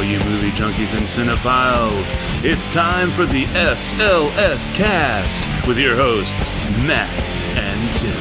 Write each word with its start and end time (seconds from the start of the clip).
all 0.00 0.06
you 0.06 0.18
movie 0.20 0.50
junkies 0.52 0.96
and 0.96 1.04
cinephiles. 1.04 2.10
It's 2.42 2.72
time 2.72 3.10
for 3.10 3.26
the 3.26 3.44
SLS 3.44 4.74
cast 4.74 5.68
with 5.68 5.78
your 5.78 5.94
hosts, 5.94 6.50
Matt 6.86 7.10
and 7.58 7.96
Tim. 7.96 8.16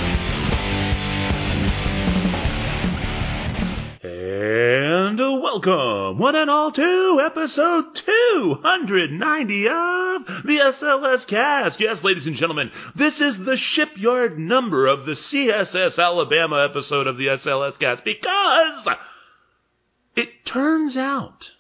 And 4.12 5.20
welcome, 5.20 6.18
one 6.18 6.36
and 6.36 6.50
all, 6.50 6.72
to 6.72 7.22
episode 7.24 7.96
290 7.96 9.68
of 9.70 10.26
the 10.44 10.58
SLS 10.58 11.28
cast. 11.28 11.80
Yes, 11.80 12.04
ladies 12.04 12.28
and 12.28 12.36
gentlemen, 12.36 12.72
this 12.94 13.22
is 13.22 13.46
the 13.46 13.56
shipyard 13.56 14.38
number 14.38 14.86
of 14.86 15.06
the 15.06 15.14
CSS 15.14 16.04
Alabama 16.04 16.62
episode 16.62 17.08
of 17.08 17.16
the 17.16 17.28
SLS 17.28 17.80
cast 17.80 18.04
because 18.04 18.90
it 20.18 20.44
turns 20.44 20.98
out 20.98 21.56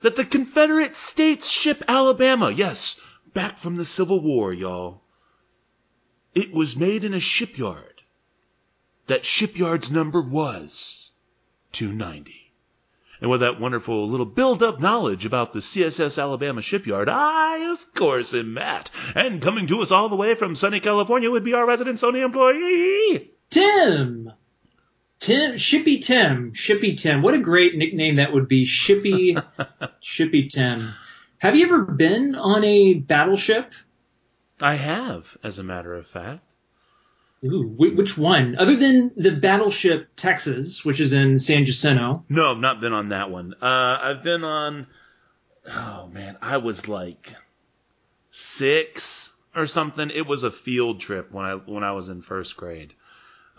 that 0.00 0.16
the 0.16 0.24
Confederate 0.24 0.96
States 0.96 1.50
ship 1.50 1.82
Alabama, 1.88 2.50
yes, 2.50 3.00
back 3.34 3.58
from 3.58 3.76
the 3.76 3.84
Civil 3.84 4.20
War, 4.20 4.52
y'all, 4.52 5.02
it 6.34 6.52
was 6.52 6.76
made 6.76 7.04
in 7.04 7.14
a 7.14 7.20
shipyard. 7.20 8.02
That 9.06 9.24
shipyard's 9.24 9.90
number 9.90 10.20
was 10.20 11.10
290. 11.72 12.34
And 13.20 13.30
with 13.30 13.40
that 13.40 13.60
wonderful 13.60 14.08
little 14.08 14.24
build 14.24 14.62
up 14.62 14.80
knowledge 14.80 15.26
about 15.26 15.52
the 15.52 15.58
CSS 15.58 16.20
Alabama 16.20 16.62
shipyard, 16.62 17.08
I, 17.10 17.70
of 17.70 17.94
course, 17.94 18.32
am 18.32 18.54
Matt. 18.54 18.90
And 19.14 19.42
coming 19.42 19.66
to 19.66 19.82
us 19.82 19.90
all 19.90 20.08
the 20.08 20.16
way 20.16 20.34
from 20.34 20.56
sunny 20.56 20.80
California 20.80 21.30
would 21.30 21.44
be 21.44 21.52
our 21.52 21.66
resident 21.66 21.98
Sony 21.98 22.24
employee, 22.24 23.30
Tim. 23.50 24.32
Tim, 25.20 25.52
Shippy 25.52 26.00
Tim, 26.00 26.52
Shippy 26.52 26.96
Tim. 26.96 27.20
What 27.20 27.34
a 27.34 27.38
great 27.38 27.76
nickname 27.76 28.16
that 28.16 28.32
would 28.32 28.48
be, 28.48 28.64
Shippy, 28.64 29.34
Shippy 30.02 30.50
Tim. 30.50 30.94
Have 31.38 31.56
you 31.56 31.66
ever 31.66 31.82
been 31.82 32.34
on 32.34 32.64
a 32.64 32.94
battleship? 32.94 33.72
I 34.62 34.74
have, 34.74 35.36
as 35.42 35.58
a 35.58 35.62
matter 35.62 35.94
of 35.94 36.06
fact. 36.06 36.56
Ooh, 37.44 37.74
which 37.78 38.16
one? 38.16 38.56
Other 38.56 38.76
than 38.76 39.12
the 39.16 39.32
battleship 39.32 40.08
Texas, 40.16 40.84
which 40.84 41.00
is 41.00 41.12
in 41.12 41.38
San 41.38 41.64
Jacinto. 41.64 42.24
No, 42.28 42.50
I've 42.50 42.58
not 42.58 42.80
been 42.80 42.92
on 42.92 43.08
that 43.10 43.30
one. 43.30 43.54
Uh, 43.60 43.98
I've 44.02 44.22
been 44.22 44.44
on. 44.44 44.86
Oh 45.66 46.10
man, 46.12 46.36
I 46.42 46.58
was 46.58 46.88
like 46.88 47.34
six 48.30 49.32
or 49.54 49.66
something. 49.66 50.10
It 50.10 50.26
was 50.26 50.42
a 50.42 50.50
field 50.50 51.00
trip 51.00 51.32
when 51.32 51.46
I 51.46 51.54
when 51.54 51.82
I 51.82 51.92
was 51.92 52.10
in 52.10 52.20
first 52.20 52.56
grade. 52.58 52.92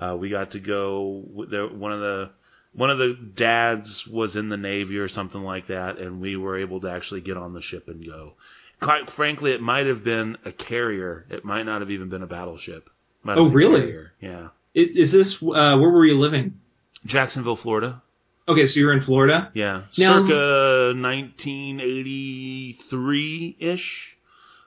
Uh, 0.02 0.17
we 0.19 0.27
got 0.30 0.52
to 0.52 0.59
go. 0.59 1.23
There, 1.49 1.67
one 1.67 1.91
of 1.94 1.99
the 2.02 2.31
one 2.73 2.89
of 2.89 2.97
the 2.97 3.13
dads 3.13 4.05
was 4.08 4.35
in 4.35 4.49
the 4.49 4.58
navy 4.58 4.97
or 4.97 5.08
something 5.08 5.41
like 5.43 5.67
that, 5.67 5.99
and 5.99 6.19
we 6.19 6.35
were 6.38 6.58
able 6.58 6.81
to 6.81 6.89
actually 6.89 7.21
get 7.21 7.38
on 7.38 7.53
the 7.53 7.61
ship 7.61 7.88
and 7.88 8.03
go. 8.05 8.33
Quite 8.80 9.11
frankly, 9.11 9.52
it 9.52 9.61
might 9.61 9.85
have 9.85 10.03
been 10.03 10.38
a 10.43 10.52
carrier. 10.52 11.25
It 11.30 11.45
might 11.45 11.67
not 11.67 11.81
have 11.81 11.91
even 11.91 12.09
been 12.09 12.23
a 12.23 12.27
battleship. 12.27 12.89
Might 13.23 13.38
Oh, 13.38 13.43
have 13.43 13.53
been 13.53 13.63
a 13.63 13.69
really? 13.69 13.93
Yeah. 14.19 14.47
Is 14.73 15.11
this, 15.11 15.35
uh, 15.43 15.77
where 15.77 15.89
were 15.91 16.05
you 16.05 16.17
living? 16.17 16.59
Jacksonville, 17.05 17.55
Florida. 17.58 18.02
Okay, 18.47 18.65
so 18.65 18.80
you're 18.80 18.93
in 18.93 19.02
Florida? 19.02 19.52
Yeah, 19.53 19.81
Now- 19.99 20.25
circa 20.25 20.93
1983 20.97 23.55
ish. 23.59 24.17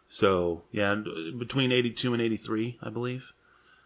So 0.09 0.63
yeah, 0.71 0.95
between 1.37 1.73
82 1.73 2.13
and 2.13 2.23
83, 2.23 2.79
I 2.83 2.91
believe. 2.91 3.33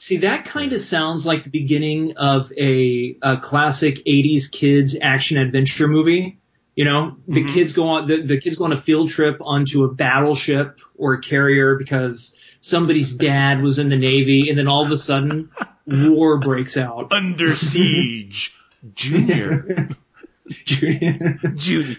See, 0.00 0.18
that 0.18 0.44
kind 0.44 0.72
of 0.72 0.80
sounds 0.80 1.26
like 1.26 1.42
the 1.44 1.50
beginning 1.50 2.16
of 2.16 2.52
a, 2.56 3.16
a 3.20 3.36
classic 3.38 4.04
80s 4.06 4.50
kids 4.50 4.96
action 5.00 5.38
adventure 5.38 5.88
movie. 5.88 6.38
You 6.76 6.84
know, 6.84 7.16
the 7.26 7.42
Mhm. 7.42 7.52
kids 7.54 7.72
go 7.72 7.88
on, 7.88 8.06
the, 8.06 8.22
the 8.22 8.38
kids 8.38 8.54
go 8.54 8.64
on 8.66 8.72
a 8.72 8.76
field 8.80 9.10
trip 9.10 9.38
onto 9.40 9.82
a 9.84 9.92
battleship 9.92 10.78
or 10.96 11.14
a 11.14 11.20
carrier 11.20 11.74
because 11.76 12.36
somebody's 12.60 13.12
dad 13.16 13.60
was 13.60 13.80
in 13.80 13.88
the 13.88 13.96
Navy 13.96 14.48
and 14.48 14.56
then 14.58 14.68
all 14.68 14.84
of 14.84 14.90
a 14.92 14.96
sudden 14.96 15.50
war 15.86 16.38
breaks 16.38 16.76
out. 16.76 17.08
Under 17.12 17.54
siege, 17.56 18.54
Junior. 18.94 19.88
Junior. 20.64 21.96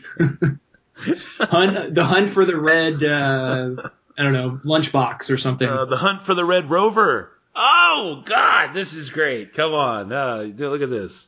hunt, 1.40 1.96
the 1.96 2.04
hunt 2.06 2.30
for 2.30 2.46
the 2.46 2.56
red, 2.58 3.04
uh, 3.04 3.90
I 4.18 4.24
don't 4.24 4.34
know, 4.34 4.60
lunchbox 4.64 5.30
or 5.30 5.38
something. 5.38 5.68
Uh, 5.68 5.84
the 5.86 5.98
hunt 5.98 6.22
for 6.22 6.34
the 6.34 6.46
Red 6.46 6.70
Rover. 6.70 7.32
Oh 7.56 8.24
God, 8.26 8.74
this 8.74 8.94
is 8.94 9.10
great. 9.10 9.54
Come 9.54 9.74
on, 9.74 10.12
uh, 10.12 10.48
look 10.58 10.82
at 10.82 10.90
this. 10.90 11.28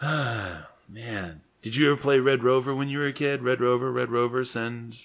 Man, 0.02 1.40
did 1.62 1.76
you 1.76 1.90
ever 1.92 2.00
play 2.00 2.20
Red 2.20 2.42
Rover 2.42 2.74
when 2.74 2.88
you 2.88 2.98
were 2.98 3.06
a 3.06 3.12
kid? 3.12 3.42
Red 3.42 3.60
Rover, 3.60 3.90
Red 3.90 4.10
Rover, 4.10 4.44
send 4.44 4.96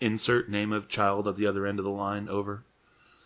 insert 0.00 0.48
name 0.48 0.72
of 0.72 0.88
child 0.88 1.26
at 1.28 1.36
the 1.36 1.46
other 1.46 1.66
end 1.66 1.78
of 1.78 1.84
the 1.84 1.90
line 1.90 2.28
over. 2.28 2.62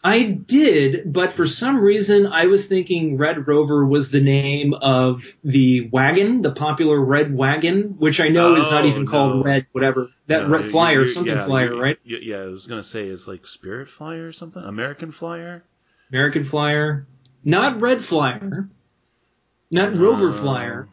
I 0.05 0.25
did, 0.25 1.13
but 1.13 1.31
for 1.31 1.47
some 1.47 1.81
reason 1.81 2.27
I 2.27 2.47
was 2.47 2.67
thinking 2.67 3.19
Red 3.19 3.47
Rover 3.47 3.85
was 3.85 4.11
the 4.11 4.21
name 4.21 4.75
of 4.75 5.25
the 5.45 5.89
wagon, 5.91 6.43
the 6.43 6.51
popular 6.51 6.99
red 7.01 7.33
wagon, 7.33 7.95
which 7.99 8.21
I 8.21 8.29
know 8.29 8.57
is 8.57 8.69
not 8.69 8.85
Oh, 8.85 8.89
even 8.89 9.07
called. 9.07 9.45
Red, 9.45 9.67
whatever. 9.71 10.09
That 10.27 10.49
No, 10.49 10.57
Red 10.59 10.65
Flyer, 10.65 11.07
something 11.07 11.37
yeah, 11.37 11.45
Flyer, 11.45 11.77
right? 11.77 11.99
yeah, 12.05 12.39
I 12.39 12.47
was 12.47 12.67
gonna 12.67 12.83
say 12.83 13.07
it's 13.07 13.29
like 13.29 13.47
Spirit 13.47 13.89
Flyer 13.89 14.27
or 14.27 14.33
something. 14.33 14.63
American 14.63 15.13
Flyer. 15.13 15.63
American 16.13 16.45
Flyer. 16.45 17.07
Not 17.45 17.81
Red 17.81 18.05
Flyer. 18.05 18.69
Not 19.71 19.97
Rover 19.97 20.29
Uh, 20.29 20.33
Flyer. 20.33 20.89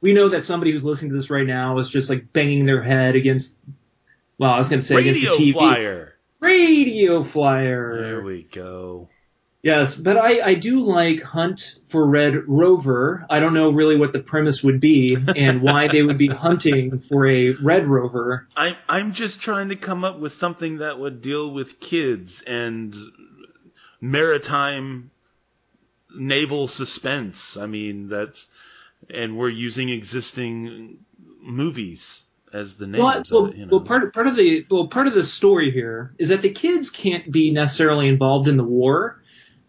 We 0.00 0.12
know 0.14 0.30
that 0.30 0.42
somebody 0.44 0.72
who's 0.72 0.84
listening 0.84 1.10
to 1.12 1.16
this 1.16 1.30
right 1.30 1.46
now 1.46 1.78
is 1.78 1.88
just 1.88 2.08
like 2.10 2.32
banging 2.32 2.66
their 2.66 2.82
head 2.82 3.14
against, 3.14 3.58
well, 4.38 4.50
I 4.50 4.56
was 4.56 4.68
going 4.68 4.80
to 4.80 4.84
say 4.84 4.96
against 4.96 5.22
the 5.22 5.28
TV. 5.28 5.38
Radio 5.38 5.52
Flyer. 5.52 6.14
Radio 6.40 7.24
Flyer. 7.24 8.00
There 8.02 8.22
we 8.22 8.42
go. 8.50 9.08
Yes, 9.62 9.94
but 9.94 10.16
I, 10.16 10.40
I 10.40 10.54
do 10.54 10.80
like 10.80 11.22
Hunt 11.22 11.76
for 11.86 12.04
Red 12.04 12.48
Rover. 12.48 13.24
I 13.30 13.38
don't 13.38 13.54
know 13.54 13.70
really 13.70 13.96
what 13.96 14.12
the 14.12 14.18
premise 14.18 14.64
would 14.64 14.80
be 14.80 15.16
and 15.36 15.62
why 15.62 15.86
they 15.86 16.02
would 16.02 16.18
be 16.18 16.26
hunting 16.26 16.98
for 16.98 17.28
a 17.28 17.52
Red 17.52 17.86
Rover. 17.86 18.48
I'm 18.56 18.74
I'm 18.88 19.12
just 19.12 19.40
trying 19.40 19.68
to 19.68 19.76
come 19.76 20.02
up 20.02 20.18
with 20.18 20.32
something 20.32 20.78
that 20.78 20.98
would 20.98 21.22
deal 21.22 21.48
with 21.48 21.78
kids 21.78 22.42
and 22.42 22.92
maritime 24.00 25.12
naval 26.12 26.66
suspense. 26.66 27.56
I 27.56 27.66
mean 27.66 28.08
that's 28.08 28.48
and 29.10 29.38
we're 29.38 29.48
using 29.48 29.90
existing 29.90 30.98
movies 31.40 32.24
as 32.52 32.74
the 32.74 32.88
names. 32.88 33.02
Well, 33.02 33.18
of 33.18 33.26
well, 33.30 33.46
it, 33.46 33.56
you 33.56 33.66
know. 33.66 33.76
well, 33.76 33.80
part 33.80 34.12
part 34.12 34.26
of 34.26 34.36
the 34.36 34.66
well 34.70 34.88
part 34.88 35.06
of 35.06 35.14
the 35.14 35.22
story 35.24 35.70
here 35.70 36.14
is 36.18 36.28
that 36.30 36.42
the 36.42 36.50
kids 36.50 36.90
can't 36.90 37.30
be 37.30 37.52
necessarily 37.52 38.08
involved 38.08 38.48
in 38.48 38.56
the 38.56 38.64
war. 38.64 39.21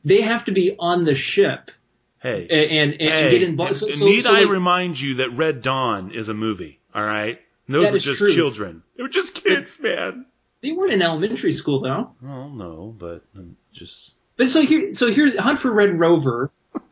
They 0.04 0.22
have 0.22 0.46
to 0.46 0.52
be 0.52 0.76
on 0.78 1.06
the 1.06 1.16
ship 1.16 1.72
hey, 2.20 2.48
and 2.50 2.72
and, 2.72 3.02
and 3.02 3.10
hey, 3.10 3.30
get 3.32 3.44
involved. 3.44 3.76
So, 3.76 3.90
so, 3.90 4.06
need 4.06 4.24
so, 4.24 4.32
I 4.34 4.42
like, 4.42 4.50
remind 4.50 5.00
you 5.00 5.16
that 5.16 5.32
Red 5.32 5.62
Dawn 5.62 6.12
is 6.12 6.30
a 6.30 6.34
movie? 6.34 6.80
All 6.96 7.04
right, 7.04 7.40
those 7.68 7.84
That 7.84 7.94
were 7.94 8.00
just 8.00 8.20
true. 8.20 8.32
children. 8.32 8.84
They 8.98 9.04
were 9.04 9.10
just 9.10 9.36
kids, 9.36 9.80
man. 9.80 10.26
they 10.62 10.72
weren't 10.72 10.94
in 10.94 11.02
elementary 11.02 11.54
school 11.54 11.82
though. 11.82 12.12
Well, 12.22 12.50
no, 12.50 12.96
but 12.98 13.24
um, 13.36 13.58
just 13.72 14.16
But 14.38 14.50
so 14.50 14.62
here, 14.62 14.94
so 14.94 15.12
here's 15.12 15.38
Hunt 15.38 15.60
for 15.60 15.72
Red 15.72 16.00
Rover. 16.00 16.52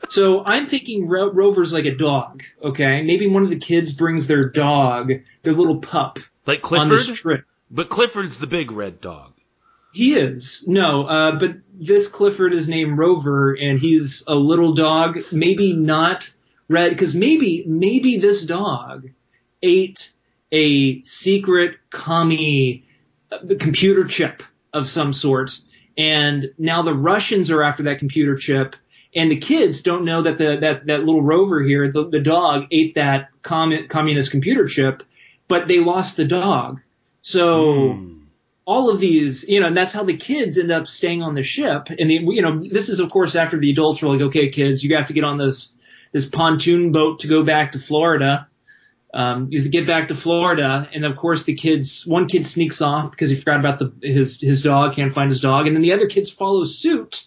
So 0.10 0.44
I'm 0.46 0.68
thinking 0.68 1.08
Ro- 1.08 1.32
Rover's 1.32 1.74
like 1.74 1.86
a 1.86 1.96
dog, 1.96 2.44
okay? 2.62 3.02
Maybe 3.02 3.28
one 3.28 3.44
of 3.44 3.50
the 3.50 3.58
kids 3.58 3.92
brings 3.92 4.28
their 4.28 4.44
dog, 4.50 5.12
their 5.42 5.54
little 5.54 5.80
pup, 5.80 6.19
like 6.46 6.72
on 6.72 6.88
this 6.90 7.06
Clifford, 7.06 7.16
trip. 7.18 7.46
but 7.72 7.90
Clifford's 7.90 8.38
the 8.38 8.46
big 8.48 8.72
red 8.72 9.02
dog. 9.02 9.34
He 9.94 10.14
is 10.14 10.64
no, 10.68 11.04
uh, 11.06 11.38
but 11.40 11.57
this 11.81 12.07
Clifford 12.07 12.54
is 12.54 12.69
named 12.69 12.98
Rover, 12.98 13.54
and 13.54 13.80
he's 13.80 14.24
a 14.28 14.36
little 14.36 14.74
dog. 14.74 15.19
Maybe 15.31 15.74
not 15.74 16.31
red, 16.69 16.92
because 16.92 17.16
maybe 17.16 17.63
maybe 17.66 18.18
this 18.18 18.44
dog 18.44 19.10
ate 19.63 20.12
a 20.51 21.01
secret 21.01 21.78
commie 21.89 22.86
computer 23.60 24.06
chip 24.06 24.44
of 24.74 24.88
some 24.88 25.12
sort, 25.12 25.57
and 25.98 26.54
now 26.57 26.83
the 26.83 26.94
Russians 26.94 27.50
are 27.50 27.63
after 27.63 27.83
that 27.83 28.00
computer 28.00 28.36
chip, 28.36 28.75
and 29.16 29.31
the 29.31 29.38
kids 29.38 29.81
don't 29.81 30.06
know 30.06 30.22
that 30.22 30.38
the 30.38 30.57
that 30.57 30.86
that 30.86 31.00
little 31.04 31.24
Rover 31.24 31.63
here, 31.63 31.92
the, 31.92 32.07
the 32.07 32.19
dog, 32.19 32.68
ate 32.69 32.94
that 32.95 33.30
commun, 33.42 33.88
communist 33.88 34.30
computer 34.30 34.68
chip, 34.68 35.01
but 35.48 35.68
they 35.68 35.80
lost 35.80 36.16
the 36.16 36.25
dog. 36.25 36.80
So 37.24 37.94
Hmm. 37.94 38.20
All 38.66 38.90
of 38.90 39.00
these, 39.00 39.48
you 39.48 39.60
know, 39.60 39.68
and 39.68 39.78
that's 39.78 39.92
how 39.92 40.04
the 40.04 40.16
kids 40.16 40.58
end 40.58 40.72
up 40.72 40.88
staying 40.88 41.22
on 41.22 41.36
the 41.36 41.44
ship. 41.44 41.90
And 41.90 42.10
the, 42.10 42.16
you 42.16 42.42
know, 42.42 42.62
this 42.63 42.90
is 42.90 43.00
of 43.00 43.10
course 43.10 43.36
after 43.36 43.58
the 43.58 43.72
adults 43.72 44.02
were 44.02 44.10
like, 44.10 44.22
okay, 44.22 44.50
kids, 44.50 44.84
you 44.84 44.96
have 44.96 45.08
to 45.08 45.13
get 45.13 45.24
on 45.24 45.38
this 45.38 45.78
this 46.12 46.25
pontoon 46.25 46.92
boat 46.92 47.19
to 47.19 47.28
go 47.28 47.44
back 47.44 47.72
to 47.72 47.80
Florida. 47.80 48.48
Um, 49.13 49.48
you 49.52 49.68
get 49.68 49.88
back 49.88 50.08
to 50.08 50.16
Florida, 50.16 50.88
and 50.94 51.04
of 51.06 51.18
course 51.18 51.44
the 51.44 51.54
kids, 51.54 52.08
one 52.08 52.28
kid 52.28 52.46
sneaks 52.46 52.81
off 52.81 53.12
because 53.12 53.30
he 53.30 53.36
forgot 53.36 53.60
about 53.60 53.80
the 53.80 53.92
his 54.02 54.40
his 54.40 54.62
dog, 54.62 54.96
can't 54.96 55.14
find 55.14 55.30
his 55.30 55.42
dog, 55.42 55.68
and 55.68 55.75
then 55.75 55.81
the 55.81 55.92
other 55.92 56.07
kids 56.07 56.31
follow 56.31 56.64
suit 56.64 57.25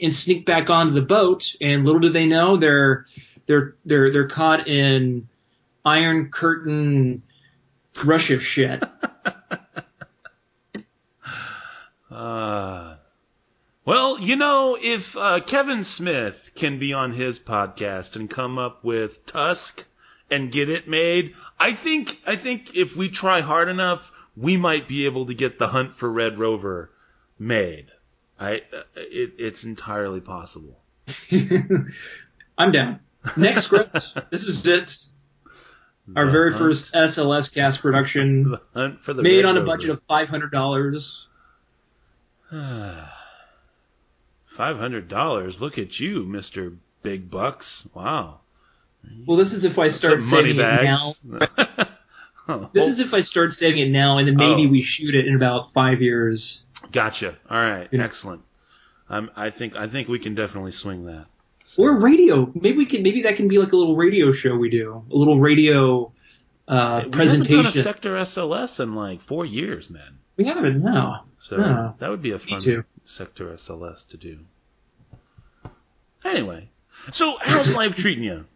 and 0.00 0.12
sneak 0.12 0.46
back 0.46 0.70
onto 0.70 0.92
the 0.92 1.02
boat. 1.02 1.54
And 1.60 1.84
little 1.84 2.00
do 2.00 2.08
they 2.08 2.26
know, 2.26 2.56
they're 2.56 3.06
they're 3.46 3.74
they're 3.84 4.12
they're 4.12 4.28
caught 4.28 4.68
in 4.68 5.28
Iron 5.84 6.30
Curtain 6.30 7.22
Russia 8.04 8.38
shit. 8.38 8.84
Uh, 12.14 12.96
well, 13.84 14.20
you 14.20 14.36
know, 14.36 14.78
if 14.80 15.16
uh, 15.16 15.40
Kevin 15.40 15.84
Smith 15.84 16.52
can 16.54 16.78
be 16.78 16.92
on 16.92 17.12
his 17.12 17.38
podcast 17.38 18.16
and 18.16 18.30
come 18.30 18.58
up 18.58 18.84
with 18.84 19.26
Tusk 19.26 19.84
and 20.30 20.52
get 20.52 20.70
it 20.70 20.88
made, 20.88 21.34
I 21.58 21.72
think 21.72 22.20
I 22.26 22.36
think 22.36 22.76
if 22.76 22.96
we 22.96 23.08
try 23.08 23.40
hard 23.40 23.68
enough, 23.68 24.12
we 24.36 24.56
might 24.56 24.86
be 24.88 25.06
able 25.06 25.26
to 25.26 25.34
get 25.34 25.58
the 25.58 25.68
Hunt 25.68 25.96
for 25.96 26.10
Red 26.10 26.38
Rover 26.38 26.90
made. 27.38 27.90
I 28.38 28.62
uh, 28.72 28.82
it, 28.94 29.34
it's 29.38 29.64
entirely 29.64 30.20
possible. 30.20 30.78
I'm 32.58 32.72
down. 32.72 33.00
Next 33.36 33.64
script. 33.64 34.14
this 34.30 34.44
is 34.44 34.66
it. 34.66 34.96
Our 36.14 36.26
The 36.26 36.32
very 36.32 36.50
Hunt- 36.52 36.62
first 36.62 36.94
SLS 36.94 37.52
cast 37.52 37.80
production, 37.80 38.50
the 38.52 38.60
Hunt 38.72 39.00
for 39.00 39.12
the 39.12 39.22
made 39.22 39.44
Red 39.44 39.44
on 39.46 39.58
a 39.58 39.64
budget 39.64 39.90
of 39.90 40.02
five 40.02 40.28
hundred 40.28 40.52
dollars. 40.52 41.28
Five 44.46 44.78
hundred 44.78 45.08
dollars. 45.08 45.60
Look 45.60 45.78
at 45.78 45.98
you, 45.98 46.24
Mister 46.24 46.72
Big 47.02 47.30
Bucks. 47.30 47.88
Wow. 47.94 48.40
Well, 49.26 49.36
this 49.36 49.52
is 49.52 49.64
if 49.64 49.78
I 49.78 49.88
start 49.90 50.22
Some 50.22 50.30
money 50.30 50.56
saving 50.56 50.60
it 50.60 50.82
now. 50.84 51.86
Oh, 52.48 52.70
This 52.72 52.88
is 52.88 53.00
if 53.00 53.12
I 53.12 53.20
start 53.20 53.52
saving 53.52 53.80
it 53.80 53.90
now, 53.90 54.18
and 54.18 54.28
then 54.28 54.36
maybe 54.36 54.66
Oh. 54.66 54.70
we 54.70 54.80
shoot 54.82 55.14
it 55.14 55.26
in 55.26 55.34
about 55.34 55.72
five 55.72 56.00
years. 56.02 56.62
Gotcha. 56.92 57.34
All 57.50 57.58
right. 57.60 57.88
You 57.90 57.98
know. 57.98 58.04
Excellent. 58.04 58.42
Um, 59.10 59.30
I 59.36 59.50
think 59.50 59.76
I 59.76 59.86
think 59.88 60.08
we 60.08 60.18
can 60.18 60.34
definitely 60.34 60.72
swing 60.72 61.06
that. 61.06 61.26
Or 61.78 61.98
radio. 61.98 62.50
Maybe 62.54 62.76
we 62.78 62.86
can. 62.86 63.02
Maybe 63.02 63.22
that 63.22 63.36
can 63.36 63.48
be 63.48 63.58
like 63.58 63.72
a 63.72 63.76
little 63.76 63.96
radio 63.96 64.32
show 64.32 64.54
we 64.56 64.70
do. 64.70 65.04
A 65.10 65.16
little 65.16 65.40
radio 65.40 66.12
uh, 66.68 67.02
we 67.04 67.10
presentation. 67.10 67.56
haven't 67.56 67.72
done 67.72 67.80
a 67.80 67.82
Sector 67.82 68.14
SLS 68.16 68.80
in 68.80 68.94
like 68.94 69.20
four 69.20 69.44
years, 69.44 69.90
man. 69.90 70.18
We 70.36 70.44
haven't. 70.44 70.82
No. 70.82 71.20
So 71.38 71.56
No. 71.56 71.94
that 71.98 72.10
would 72.10 72.22
be 72.22 72.32
a 72.32 72.38
fun. 72.38 72.84
Sector 73.04 73.52
SLS 73.52 74.08
to 74.08 74.16
do. 74.16 74.38
Anyway, 76.24 76.70
so 77.12 77.36
how's 77.40 77.74
life 77.74 77.96
treating 77.96 78.24
you? 78.24 78.46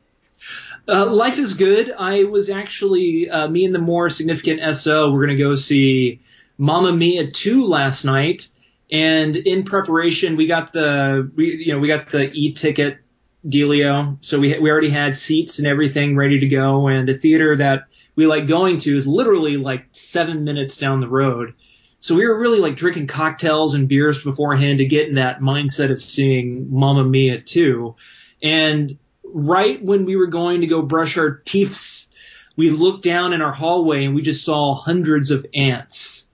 Uh, 0.88 1.04
life 1.04 1.36
is 1.38 1.52
good. 1.54 1.92
I 1.92 2.24
was 2.24 2.48
actually 2.48 3.28
uh, 3.28 3.46
me 3.48 3.66
and 3.66 3.74
the 3.74 3.78
more 3.78 4.08
significant 4.08 4.74
SO. 4.74 5.10
We're 5.12 5.26
gonna 5.26 5.36
go 5.38 5.54
see 5.54 6.20
Mamma 6.56 6.92
Mia 6.92 7.30
2 7.30 7.66
last 7.66 8.04
night, 8.04 8.48
and 8.90 9.36
in 9.36 9.64
preparation, 9.64 10.36
we 10.36 10.46
got 10.46 10.72
the 10.72 11.30
we 11.36 11.56
you 11.66 11.74
know 11.74 11.78
we 11.78 11.88
got 11.88 12.08
the 12.08 12.30
e-ticket 12.32 12.98
dealio. 13.46 14.16
So 14.24 14.38
we 14.38 14.58
we 14.58 14.70
already 14.70 14.88
had 14.90 15.14
seats 15.14 15.58
and 15.58 15.68
everything 15.68 16.16
ready 16.16 16.40
to 16.40 16.46
go, 16.48 16.88
and 16.88 17.06
the 17.06 17.14
theater 17.14 17.56
that 17.56 17.88
we 18.16 18.26
like 18.26 18.46
going 18.46 18.78
to 18.80 18.96
is 18.96 19.06
literally 19.06 19.58
like 19.58 19.84
seven 19.92 20.44
minutes 20.44 20.78
down 20.78 21.00
the 21.00 21.08
road. 21.08 21.52
So 22.00 22.14
we 22.14 22.26
were 22.26 22.38
really 22.38 22.60
like 22.60 22.76
drinking 22.76 23.08
cocktails 23.08 23.74
and 23.74 23.88
beers 23.88 24.22
beforehand 24.22 24.78
to 24.78 24.86
get 24.86 25.08
in 25.08 25.16
that 25.16 25.40
mindset 25.40 25.90
of 25.90 26.00
seeing 26.00 26.72
Mamma 26.72 27.04
Mia 27.04 27.40
2. 27.40 27.94
And 28.42 28.98
right 29.24 29.82
when 29.82 30.04
we 30.04 30.16
were 30.16 30.28
going 30.28 30.60
to 30.60 30.66
go 30.66 30.82
brush 30.82 31.18
our 31.18 31.42
teeths, 31.44 32.08
we 32.56 32.70
looked 32.70 33.04
down 33.04 33.32
in 33.32 33.42
our 33.42 33.52
hallway 33.52 34.04
and 34.04 34.14
we 34.14 34.22
just 34.22 34.44
saw 34.44 34.74
hundreds 34.74 35.30
of 35.30 35.46
ants 35.54 36.28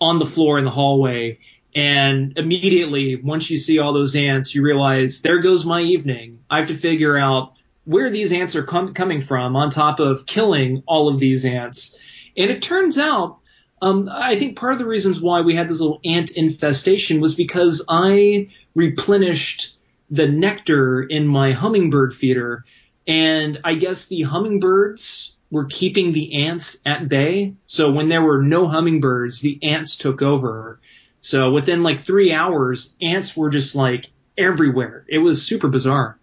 on 0.00 0.18
the 0.18 0.26
floor 0.26 0.58
in 0.58 0.64
the 0.64 0.70
hallway. 0.70 1.38
And 1.74 2.36
immediately, 2.36 3.16
once 3.16 3.48
you 3.48 3.56
see 3.56 3.78
all 3.78 3.94
those 3.94 4.16
ants, 4.16 4.54
you 4.54 4.62
realize 4.62 5.22
there 5.22 5.38
goes 5.38 5.64
my 5.64 5.80
evening. 5.80 6.40
I 6.50 6.58
have 6.58 6.68
to 6.68 6.76
figure 6.76 7.16
out 7.16 7.54
where 7.84 8.10
these 8.10 8.32
ants 8.32 8.54
are 8.54 8.62
com- 8.62 8.94
coming 8.94 9.20
from 9.20 9.56
on 9.56 9.70
top 9.70 9.98
of 10.00 10.26
killing 10.26 10.82
all 10.86 11.08
of 11.08 11.18
these 11.18 11.44
ants. 11.44 11.98
And 12.36 12.50
it 12.50 12.62
turns 12.62 12.98
out, 12.98 13.38
um, 13.82 14.08
I 14.10 14.36
think 14.36 14.56
part 14.56 14.72
of 14.72 14.78
the 14.78 14.86
reasons 14.86 15.20
why 15.20 15.40
we 15.40 15.56
had 15.56 15.68
this 15.68 15.80
little 15.80 16.00
ant 16.04 16.30
infestation 16.30 17.20
was 17.20 17.34
because 17.34 17.84
I 17.88 18.50
replenished 18.76 19.76
the 20.08 20.28
nectar 20.28 21.02
in 21.02 21.26
my 21.26 21.50
hummingbird 21.50 22.14
feeder, 22.14 22.64
and 23.08 23.60
I 23.64 23.74
guess 23.74 24.06
the 24.06 24.22
hummingbirds 24.22 25.34
were 25.50 25.64
keeping 25.64 26.12
the 26.12 26.44
ants 26.44 26.78
at 26.86 27.08
bay. 27.08 27.54
So 27.66 27.90
when 27.90 28.08
there 28.08 28.22
were 28.22 28.40
no 28.40 28.68
hummingbirds, 28.68 29.40
the 29.40 29.58
ants 29.64 29.96
took 29.96 30.22
over. 30.22 30.78
So 31.20 31.50
within 31.50 31.82
like 31.82 32.02
three 32.02 32.32
hours, 32.32 32.94
ants 33.02 33.36
were 33.36 33.50
just 33.50 33.74
like 33.74 34.10
everywhere. 34.38 35.04
It 35.08 35.18
was 35.18 35.44
super 35.44 35.68
bizarre. 35.68 36.18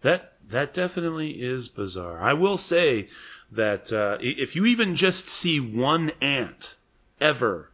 That 0.00 0.32
that 0.48 0.72
definitely 0.72 1.32
is 1.32 1.68
bizarre. 1.68 2.18
I 2.18 2.32
will 2.32 2.56
say 2.56 3.08
that 3.52 3.92
uh, 3.92 4.18
if 4.20 4.56
you 4.56 4.66
even 4.66 4.96
just 4.96 5.28
see 5.28 5.60
one 5.60 6.10
ant 6.20 6.76
ever 7.20 7.70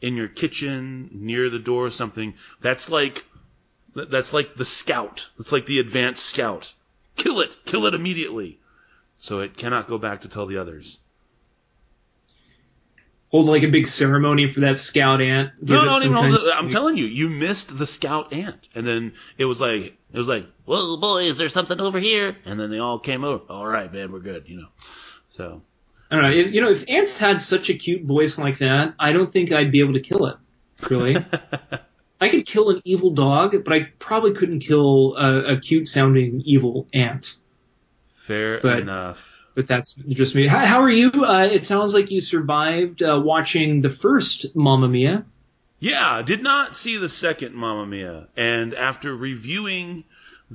in 0.00 0.16
your 0.16 0.28
kitchen 0.28 1.10
near 1.12 1.50
the 1.50 1.58
door 1.58 1.86
or 1.86 1.90
something, 1.90 2.34
that's 2.60 2.90
like 2.90 3.24
that's 3.94 4.32
like 4.32 4.54
the 4.54 4.64
scout. 4.64 5.28
It's 5.38 5.52
like 5.52 5.66
the 5.66 5.80
advanced 5.80 6.24
scout. 6.24 6.74
Kill 7.16 7.40
it, 7.40 7.56
kill 7.64 7.86
it 7.86 7.94
immediately, 7.94 8.58
so 9.20 9.40
it 9.40 9.56
cannot 9.56 9.88
go 9.88 9.98
back 9.98 10.22
to 10.22 10.28
tell 10.28 10.46
the 10.46 10.58
others. 10.58 10.98
Hold 13.30 13.46
like 13.46 13.64
a 13.64 13.68
big 13.68 13.88
ceremony 13.88 14.46
for 14.46 14.60
that 14.60 14.78
scout 14.78 15.20
ant. 15.20 15.50
Give 15.58 15.70
No, 15.70 15.84
don't 15.84 16.04
even 16.04 16.14
kind 16.14 16.36
I'm 16.52 16.70
telling 16.70 16.96
you, 16.96 17.04
you 17.04 17.28
missed 17.28 17.76
the 17.76 17.86
scout 17.86 18.32
ant, 18.32 18.68
and 18.76 18.86
then 18.86 19.14
it 19.38 19.44
was 19.44 19.60
like 19.60 19.96
it 20.12 20.18
was 20.18 20.28
like, 20.28 20.46
"Whoa, 20.66 20.98
boys, 20.98 21.36
there's 21.36 21.52
something 21.52 21.80
over 21.80 21.98
here," 21.98 22.36
and 22.44 22.60
then 22.60 22.70
they 22.70 22.78
all 22.78 23.00
came 23.00 23.24
over. 23.24 23.42
All 23.48 23.66
right, 23.66 23.92
man, 23.92 24.12
we're 24.12 24.20
good, 24.20 24.48
you 24.48 24.58
know. 24.58 24.68
So 25.34 25.62
I 26.12 26.14
don't 26.14 26.30
know. 26.30 26.36
If, 26.36 26.54
you 26.54 26.60
know, 26.60 26.70
if 26.70 26.84
ants 26.88 27.18
had 27.18 27.42
such 27.42 27.68
a 27.68 27.74
cute 27.74 28.04
voice 28.04 28.38
like 28.38 28.58
that, 28.58 28.94
I 29.00 29.12
don't 29.12 29.28
think 29.28 29.50
I'd 29.50 29.72
be 29.72 29.80
able 29.80 29.94
to 29.94 30.00
kill 30.00 30.26
it. 30.26 30.36
Really. 30.88 31.16
I 32.20 32.28
could 32.28 32.46
kill 32.46 32.70
an 32.70 32.80
evil 32.84 33.10
dog, 33.10 33.56
but 33.64 33.72
I 33.72 33.88
probably 33.98 34.32
couldn't 34.34 34.60
kill 34.60 35.16
a, 35.16 35.54
a 35.54 35.56
cute 35.60 35.88
sounding 35.88 36.40
evil 36.44 36.86
ant. 36.94 37.34
Fair 38.14 38.60
But- 38.60 38.78
enough. 38.78 39.32
But 39.56 39.68
that's 39.68 39.94
just 39.94 40.34
me. 40.34 40.48
How, 40.48 40.64
how 40.66 40.82
are 40.82 40.90
you? 40.90 41.10
Uh, 41.12 41.44
it 41.44 41.64
sounds 41.64 41.94
like 41.94 42.10
you 42.10 42.20
survived 42.20 43.02
uh, 43.04 43.20
watching 43.24 43.82
the 43.82 43.90
first 43.90 44.56
Mamma 44.56 44.88
Mia. 44.88 45.24
Yeah, 45.78 46.22
did 46.22 46.42
not 46.42 46.74
see 46.74 46.96
the 46.96 47.08
second 47.08 47.54
Mamma 47.54 47.86
Mia, 47.86 48.26
and 48.36 48.74
after 48.74 49.14
reviewing 49.14 50.02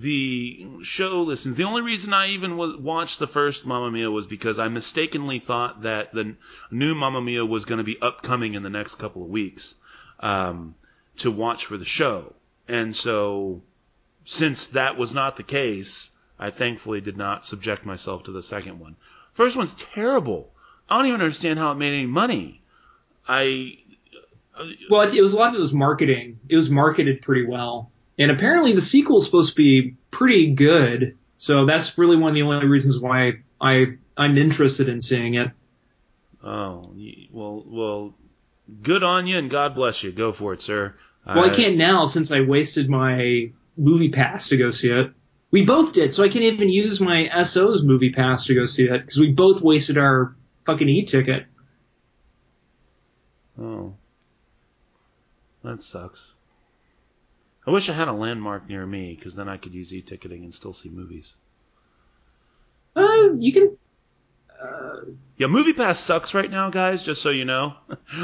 the 0.01 0.67
show 0.83 1.21
listens, 1.21 1.55
the 1.55 1.63
only 1.63 1.81
reason 1.81 2.13
I 2.13 2.29
even 2.29 2.57
watched 2.57 3.19
the 3.19 3.27
first 3.27 3.65
Mamma 3.65 3.91
Mia 3.91 4.09
was 4.11 4.27
because 4.27 4.59
I 4.59 4.67
mistakenly 4.67 5.39
thought 5.39 5.83
that 5.83 6.13
the 6.13 6.35
new 6.71 6.95
Mamma 6.95 7.21
Mia 7.21 7.45
was 7.45 7.65
going 7.65 7.79
to 7.79 7.83
be 7.83 8.01
upcoming 8.01 8.53
in 8.55 8.63
the 8.63 8.69
next 8.69 8.95
couple 8.95 9.23
of 9.23 9.29
weeks 9.29 9.75
um, 10.19 10.75
to 11.17 11.31
watch 11.31 11.65
for 11.65 11.77
the 11.77 11.85
show, 11.85 12.33
and 12.67 12.95
so 12.95 13.61
since 14.25 14.67
that 14.67 14.97
was 14.97 15.13
not 15.13 15.37
the 15.37 15.43
case, 15.43 16.11
I 16.37 16.51
thankfully 16.51 17.01
did 17.01 17.17
not 17.17 17.45
subject 17.45 17.85
myself 17.85 18.23
to 18.23 18.31
the 18.31 18.43
second 18.43 18.79
one. 18.79 18.95
First 19.33 19.57
one's 19.57 19.73
terrible. 19.73 20.51
I 20.89 20.97
don't 20.97 21.07
even 21.07 21.21
understand 21.21 21.59
how 21.59 21.71
it 21.71 21.75
made 21.75 21.93
any 21.93 22.05
money. 22.05 22.61
I 23.27 23.77
Well, 24.89 25.01
it, 25.01 25.13
it 25.13 25.21
was 25.21 25.33
a 25.33 25.37
lot 25.37 25.49
of 25.49 25.55
it 25.55 25.59
was 25.59 25.73
marketing. 25.73 26.39
It 26.47 26.55
was 26.55 26.69
marketed 26.69 27.21
pretty 27.21 27.45
well, 27.45 27.91
and 28.19 28.29
apparently 28.29 28.73
the 28.73 28.81
sequel 28.81 29.17
is 29.17 29.25
supposed 29.25 29.51
to 29.51 29.55
be 29.55 29.95
pretty 30.11 30.53
good. 30.53 31.17
So 31.37 31.65
that's 31.65 31.97
really 31.97 32.17
one 32.17 32.29
of 32.29 32.35
the 32.35 32.41
only 32.41 32.67
reasons 32.67 32.99
why 32.99 33.39
I 33.59 33.97
I'm 34.17 34.37
interested 34.37 34.89
in 34.89 34.99
seeing 34.99 35.35
it. 35.35 35.51
Oh, 36.43 36.93
well, 37.31 37.63
well, 37.65 38.15
good 38.81 39.03
on 39.03 39.25
you 39.25 39.37
and 39.37 39.49
God 39.49 39.73
bless 39.73 40.03
you. 40.03 40.11
Go 40.11 40.31
for 40.33 40.53
it, 40.53 40.61
sir. 40.61 40.95
Well, 41.25 41.43
I 41.43 41.49
can't 41.49 41.77
now 41.77 42.05
since 42.05 42.31
I 42.31 42.41
wasted 42.41 42.89
my 42.89 43.51
movie 43.77 44.09
pass 44.09 44.49
to 44.49 44.57
go 44.57 44.71
see 44.71 44.89
it. 44.89 45.11
We 45.51 45.63
both 45.65 45.93
did, 45.93 46.13
so 46.13 46.23
I 46.23 46.29
can't 46.29 46.43
even 46.43 46.69
use 46.69 46.99
my 46.99 47.29
SO's 47.43 47.83
movie 47.83 48.11
pass 48.11 48.45
to 48.45 48.55
go 48.55 48.65
see 48.65 48.85
it 48.85 49.01
because 49.01 49.17
we 49.17 49.31
both 49.31 49.61
wasted 49.61 49.97
our 49.97 50.35
fucking 50.65 50.87
e-ticket. 50.87 51.45
Oh, 53.59 53.95
that 55.63 55.81
sucks. 55.81 56.35
I 57.65 57.71
wish 57.71 57.89
I 57.89 57.93
had 57.93 58.07
a 58.07 58.13
landmark 58.13 58.67
near 58.67 58.85
me 58.85 59.13
because 59.15 59.35
then 59.35 59.49
I 59.49 59.57
could 59.57 59.73
use 59.73 59.93
e-ticketing 59.93 60.43
and 60.43 60.53
still 60.53 60.73
see 60.73 60.89
movies. 60.89 61.35
Uh, 62.95 63.33
you 63.37 63.53
can. 63.53 63.77
Uh... 64.61 65.11
Yeah, 65.37 65.47
Movie 65.47 65.73
Pass 65.73 65.99
sucks 65.99 66.33
right 66.33 66.49
now, 66.49 66.69
guys. 66.69 67.03
Just 67.03 67.21
so 67.21 67.29
you 67.29 67.45
know, 67.45 67.75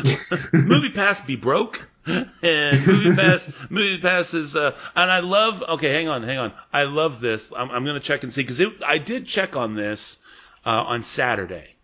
Movie 0.54 0.90
Pass 0.90 1.22
be 1.22 1.36
broke, 1.36 1.88
and 2.06 2.88
Movie 2.88 3.16
Pass, 3.16 3.52
Movie 3.70 4.00
Pass 4.00 4.34
is. 4.34 4.56
Uh, 4.56 4.78
and 4.96 5.12
I 5.12 5.20
love. 5.20 5.62
Okay, 5.62 5.94
hang 5.94 6.08
on, 6.08 6.24
hang 6.24 6.38
on. 6.38 6.54
I 6.74 6.84
love 6.84 7.20
this. 7.20 7.54
I'm, 7.56 7.72
I'm 7.72 7.86
gonna 7.86 8.00
check 8.00 8.24
and 8.24 8.34
see 8.34 8.42
because 8.44 8.62
I 8.86 8.98
did 8.98 9.28
check 9.28 9.56
on 9.56 9.76
this 9.76 10.20
uh, 10.66 10.84
on 10.88 11.04
Saturday. 11.04 11.75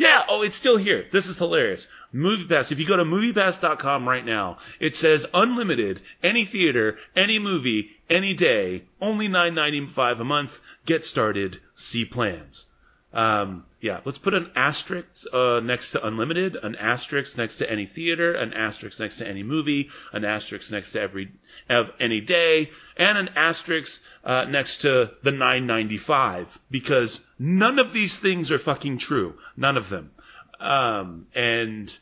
Yeah, 0.00 0.24
oh, 0.30 0.40
it's 0.40 0.56
still 0.56 0.78
here. 0.78 1.04
This 1.10 1.26
is 1.26 1.36
hilarious. 1.36 1.86
MoviePass. 2.14 2.72
If 2.72 2.80
you 2.80 2.86
go 2.86 2.96
to 2.96 3.04
MoviePass.com 3.04 4.08
right 4.08 4.24
now, 4.24 4.56
it 4.78 4.96
says 4.96 5.26
unlimited, 5.34 6.00
any 6.22 6.46
theater, 6.46 6.98
any 7.14 7.38
movie, 7.38 7.90
any 8.08 8.32
day, 8.32 8.84
only 9.02 9.28
$9.95 9.28 10.20
a 10.20 10.24
month. 10.24 10.58
Get 10.86 11.04
started. 11.04 11.60
See 11.76 12.06
plans. 12.06 12.64
Um, 13.12 13.66
yeah, 13.82 14.00
let's 14.06 14.16
put 14.16 14.32
an 14.32 14.50
asterisk 14.56 15.26
uh, 15.34 15.60
next 15.62 15.92
to 15.92 16.06
unlimited, 16.06 16.56
an 16.56 16.76
asterisk 16.76 17.36
next 17.36 17.56
to 17.56 17.70
any 17.70 17.84
theater, 17.84 18.32
an 18.32 18.54
asterisk 18.54 19.00
next 19.00 19.18
to 19.18 19.28
any 19.28 19.42
movie, 19.42 19.90
an 20.14 20.24
asterisk 20.24 20.72
next 20.72 20.92
to 20.92 21.00
every 21.02 21.30
of 21.70 21.90
any 22.00 22.20
day, 22.20 22.70
and 22.96 23.16
an 23.16 23.30
asterisk 23.36 24.02
uh, 24.24 24.44
next 24.48 24.78
to 24.82 25.10
the 25.22 25.30
9.95 25.30 26.46
because 26.70 27.24
none 27.38 27.78
of 27.78 27.92
these 27.92 28.16
things 28.16 28.50
are 28.50 28.58
fucking 28.58 28.98
true, 28.98 29.38
none 29.56 29.76
of 29.76 29.88
them, 29.88 30.10
um, 30.58 31.26
and 31.34 31.96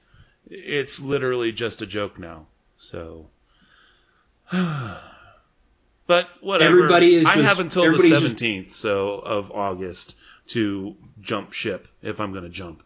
it's 0.50 1.00
literally 1.00 1.52
just 1.52 1.82
a 1.82 1.87
joke 1.87 2.18
now. 2.18 2.46
So. 2.76 3.28
But 6.06 6.26
whatever. 6.40 6.75
Everybody 6.76 7.16
is 7.16 7.26
I 7.26 7.34
just- 7.34 7.46
have 7.48 7.58
until 7.58 7.82
the 7.82 7.88
everybody's 7.88 8.10
just- 8.12 8.22
seventeenth, 8.22 8.72
so 8.72 9.16
of 9.18 9.52
August 9.52 10.16
to 10.48 10.96
jump 11.20 11.52
ship 11.52 11.87
if 12.02 12.18
I'm 12.20 12.32
going 12.32 12.44
to 12.44 12.48
jump. 12.50 12.82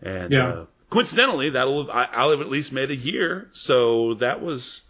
And 0.00 0.32
Yeah. 0.32 0.48
uh, 0.48 0.66
coincidentally, 0.88 1.50
that'll 1.50 1.90
I, 1.90 2.04
I'll 2.04 2.30
have 2.30 2.40
at 2.40 2.48
least 2.48 2.72
made 2.72 2.92
a 2.92 2.96
year, 2.96 3.48
so 3.50 4.14
that 4.14 4.40
was 4.42 4.82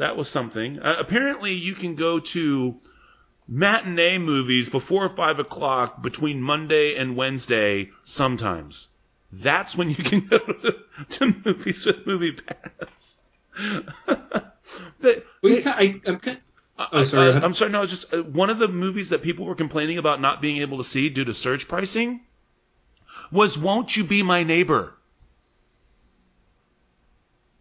that 0.00 0.16
was 0.16 0.28
something. 0.28 0.78
Uh, 0.80 0.96
apparently, 0.98 1.52
you 1.54 1.74
can 1.74 1.94
go 1.94 2.20
to 2.20 2.76
matinee 3.48 4.18
movies 4.18 4.68
before 4.68 5.08
five 5.08 5.38
o'clock 5.38 6.02
between 6.02 6.40
Monday 6.42 6.96
and 6.96 7.16
Wednesday 7.16 7.90
sometimes. 8.04 8.88
That's 9.32 9.76
when 9.76 9.88
you 9.90 9.96
can 9.96 10.26
go 10.30 10.38
to, 10.38 10.76
to 11.10 11.34
movies 11.44 11.86
with 11.86 12.06
Movie 12.06 12.32
Pass. 12.32 13.18
They- 15.00 15.22
Well, 15.42 15.52
they- 15.52 15.56
you 15.56 15.62
ca- 15.62 15.76
I, 15.76 16.00
I'm 16.06 16.18
kind 16.20 16.38
Oh, 16.92 17.04
sorry, 17.04 17.32
go. 17.38 17.44
I'm 17.44 17.52
sorry. 17.54 17.70
No, 17.72 17.82
it's 17.82 17.90
just 17.92 18.14
uh, 18.14 18.22
one 18.22 18.48
of 18.48 18.58
the 18.58 18.68
movies 18.68 19.10
that 19.10 19.20
people 19.20 19.44
were 19.44 19.54
complaining 19.54 19.98
about 19.98 20.20
not 20.20 20.40
being 20.40 20.58
able 20.62 20.78
to 20.78 20.84
see 20.84 21.10
due 21.10 21.24
to 21.26 21.34
surge 21.34 21.68
pricing 21.68 22.20
was 23.30 23.58
"Won't 23.58 23.94
You 23.96 24.04
Be 24.04 24.22
My 24.22 24.44
Neighbor." 24.44 24.94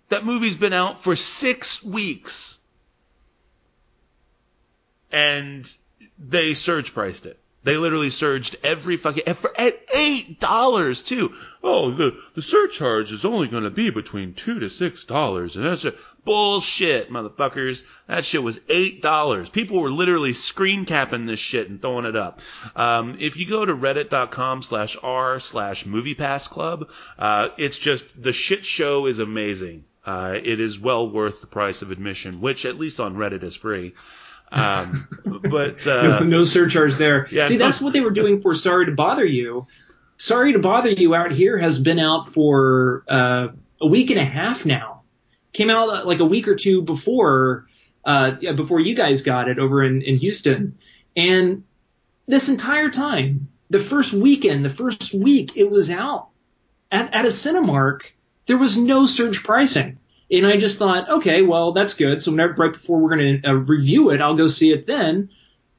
That 0.10 0.25
movie's 0.25 0.56
been 0.56 0.74
out 0.74 1.04
for 1.04 1.16
six 1.16 1.84
weeks, 1.84 2.58
and 5.12 5.72
they 6.18 6.56
surge 6.56 6.94
priced 6.94 7.25
it. 7.25 7.39
They 7.62 7.75
literally 7.75 8.10
surged 8.10 8.56
every 8.63 8.96
fucking 8.96 9.34
for 9.34 9.51
at 9.60 9.78
eight 9.94 10.39
dollars 10.39 11.04
too. 11.04 11.34
Oh, 11.62 11.92
the 11.92 12.18
the 12.34 12.42
surcharge 12.42 13.12
is 13.12 13.25
only 13.25 13.50
going 13.50 13.63
to 13.63 13.70
be 13.70 13.89
between 13.89 14.34
two 14.34 14.60
to 14.60 14.70
six 14.70 15.04
dollars, 15.04 15.58
and 15.58 15.66
that's 15.66 15.84
a 15.84 15.94
bullshit, 16.24 17.12
motherfuckers. 17.12 17.84
That 18.08 18.24
shit 18.24 18.42
was 18.42 18.62
eight 18.70 19.01
dollars. 19.01 19.50
People 19.50 19.82
were 19.82 19.92
literally 19.92 20.32
screen 20.32 20.86
capping 20.86 21.25
this 21.25 21.39
shit 21.39 21.70
and 21.70 21.82
throwing 21.82 22.06
it 22.06 22.16
up. 22.16 22.39
Um, 22.78 23.18
if 23.20 23.36
you 23.36 23.46
go 23.46 23.66
to 23.66 23.75
reddit.com 23.75 24.62
slash 24.62 24.96
r 25.04 25.39
slash 25.42 25.86
movie 25.86 26.16
pass 26.16 26.48
club, 26.48 26.89
uh, 27.18 27.50
it's 27.58 27.78
just 27.78 28.06
the 28.22 28.32
shit 28.32 28.66
show 28.66 29.06
is 29.06 29.20
amazing. 29.20 29.84
Uh, 30.06 30.39
it 30.41 30.60
is 30.60 30.79
well 30.79 31.10
worth 31.10 31.41
the 31.41 31.48
price 31.48 31.82
of 31.82 31.91
admission, 31.91 32.41
which 32.41 32.65
at 32.65 32.79
least 32.79 33.00
on 33.00 33.15
Reddit 33.15 33.44
is 33.44 33.56
free. 33.56 33.94
Um, 34.51 35.08
but 35.25 35.86
uh, 35.86 36.20
no, 36.20 36.20
no 36.20 36.44
surcharge 36.44 36.96
there. 36.96 37.27
yeah, 37.32 37.48
See, 37.48 37.58
that's 37.58 37.82
what 37.82 37.94
they 37.94 38.00
were 38.00 38.12
doing 38.12 38.41
for 38.41 38.56
Sorry 38.56 38.86
to 38.86 38.91
Bother 38.94 39.25
You. 39.25 39.68
Sorry 40.18 40.53
to 40.53 40.60
Bother 40.60 40.89
You 40.89 41.15
out 41.15 41.32
here 41.32 41.58
has 41.58 41.79
been 41.79 42.00
out 42.00 42.34
for 42.34 43.03
uh, 43.08 43.50
a 43.79 43.88
week 43.88 44.10
and 44.10 44.20
a 44.20 44.25
half 44.25 44.65
now. 44.65 45.03
Came 45.53 45.70
out 45.70 45.89
uh, 45.89 46.06
like 46.06 46.20
a 46.20 46.25
week 46.25 46.48
or 46.48 46.56
two 46.56 46.82
before 46.82 47.68
uh, 48.06 48.32
before 48.56 48.79
you 48.79 48.96
guys 48.96 49.22
got 49.22 49.50
it 49.50 49.60
over 49.60 49.84
in, 49.84 50.01
in 50.01 50.18
Houston. 50.18 50.77
And 51.15 51.63
this 52.27 52.50
entire 52.50 52.89
time, 52.89 53.50
the 53.70 53.79
first 53.79 54.13
weekend, 54.13 54.65
the 54.65 54.70
first 54.70 55.13
week 55.13 55.53
it 55.56 55.70
was 55.70 55.89
out 55.89 56.29
at, 56.91 57.13
at 57.13 57.25
a 57.25 57.29
Cinemark, 57.29 58.03
there 58.50 58.58
was 58.58 58.75
no 58.75 59.06
surge 59.06 59.44
pricing. 59.44 60.00
And 60.32 60.48
I 60.48 60.58
just 60.58 60.79
thought, 60.79 61.08
okay, 61.08 61.44
well, 61.44 61.72
that's 61.72 61.94
good. 61.94 62.20
So 62.20 62.32
whenever, 62.32 62.53
right 62.53 62.74
before 62.74 62.98
we're 63.00 63.15
going 63.15 63.41
to 63.44 63.50
uh, 63.50 63.53
review 63.53 64.10
it, 64.10 64.22
I'll 64.22 64.36
go 64.36 64.48
see 64.48 64.72
it 64.72 64.88
then. 64.88 65.29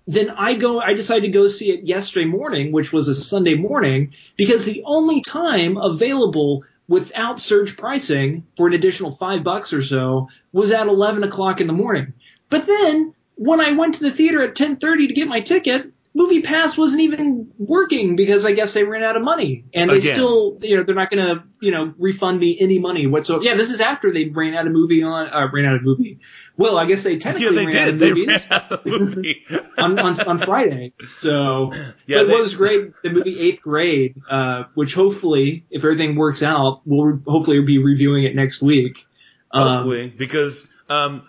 Then 0.06 0.30
I 0.30 0.54
go, 0.54 0.80
I 0.80 0.94
decided 0.94 1.22
to 1.22 1.32
go 1.32 1.48
see 1.48 1.72
it 1.72 1.82
yesterday 1.82 2.26
morning, 2.26 2.70
which 2.70 2.92
was 2.92 3.08
a 3.08 3.14
Sunday 3.14 3.56
morning, 3.56 4.12
because 4.36 4.64
the 4.64 4.84
only 4.86 5.20
time 5.20 5.78
available 5.78 6.62
without 6.86 7.40
surge 7.40 7.76
pricing 7.76 8.46
for 8.56 8.68
an 8.68 8.74
additional 8.74 9.16
five 9.16 9.42
bucks 9.42 9.72
or 9.72 9.82
so 9.82 10.28
was 10.52 10.70
at 10.70 10.86
11 10.86 11.24
o'clock 11.24 11.60
in 11.60 11.66
the 11.66 11.72
morning. 11.72 12.12
But 12.50 12.68
then 12.68 13.14
when 13.34 13.60
I 13.60 13.72
went 13.72 13.96
to 13.96 14.04
the 14.04 14.12
theater 14.12 14.42
at 14.42 14.54
10:30 14.54 15.08
to 15.08 15.14
get 15.14 15.26
my 15.26 15.40
ticket, 15.40 15.90
Movie 16.12 16.42
Pass 16.42 16.76
wasn't 16.76 17.02
even 17.02 17.52
working 17.56 18.16
because 18.16 18.44
I 18.44 18.50
guess 18.50 18.74
they 18.74 18.82
ran 18.82 19.04
out 19.04 19.16
of 19.16 19.22
money, 19.22 19.64
and 19.72 19.88
they 19.90 19.98
Again. 19.98 20.14
still, 20.14 20.58
you 20.60 20.76
know, 20.76 20.82
they're 20.82 20.94
not 20.96 21.08
going 21.08 21.24
to, 21.24 21.44
you 21.60 21.70
know, 21.70 21.94
refund 21.98 22.40
me 22.40 22.58
any 22.60 22.80
money 22.80 23.06
whatsoever. 23.06 23.44
Yeah, 23.44 23.54
this 23.54 23.70
is 23.70 23.80
after 23.80 24.12
they 24.12 24.24
ran 24.24 24.54
out 24.54 24.66
of 24.66 24.72
movie 24.72 25.04
on, 25.04 25.28
uh, 25.28 25.48
ran 25.52 25.66
out 25.66 25.76
of 25.76 25.82
movie. 25.84 26.18
Well, 26.56 26.76
I 26.78 26.86
guess 26.86 27.04
they 27.04 27.12
yeah, 27.12 27.18
technically 27.20 27.54
they 27.54 27.66
ran 27.66 27.76
out 27.76 27.84
did. 27.84 27.94
of 27.94 27.98
They 28.00 28.08
movies 28.12 28.48
ran 28.50 28.60
out 28.60 28.72
of 28.72 28.86
movie. 28.86 29.46
on, 29.78 29.98
on 30.00 30.20
on 30.20 30.38
Friday. 30.40 30.92
So, 31.20 31.72
Yeah, 32.06 32.24
they- 32.24 32.32
what 32.32 32.40
was 32.40 32.56
great, 32.56 32.92
the 33.04 33.10
movie 33.10 33.38
Eighth 33.38 33.62
Grade, 33.62 34.16
uh, 34.28 34.64
which 34.74 34.94
hopefully, 34.94 35.64
if 35.70 35.84
everything 35.84 36.16
works 36.16 36.42
out, 36.42 36.82
we'll 36.86 37.20
hopefully 37.24 37.60
be 37.62 37.78
reviewing 37.78 38.24
it 38.24 38.34
next 38.34 38.60
week. 38.60 39.06
Um, 39.52 39.72
Hopefully, 39.72 40.08
because 40.16 40.68
um, 40.88 41.22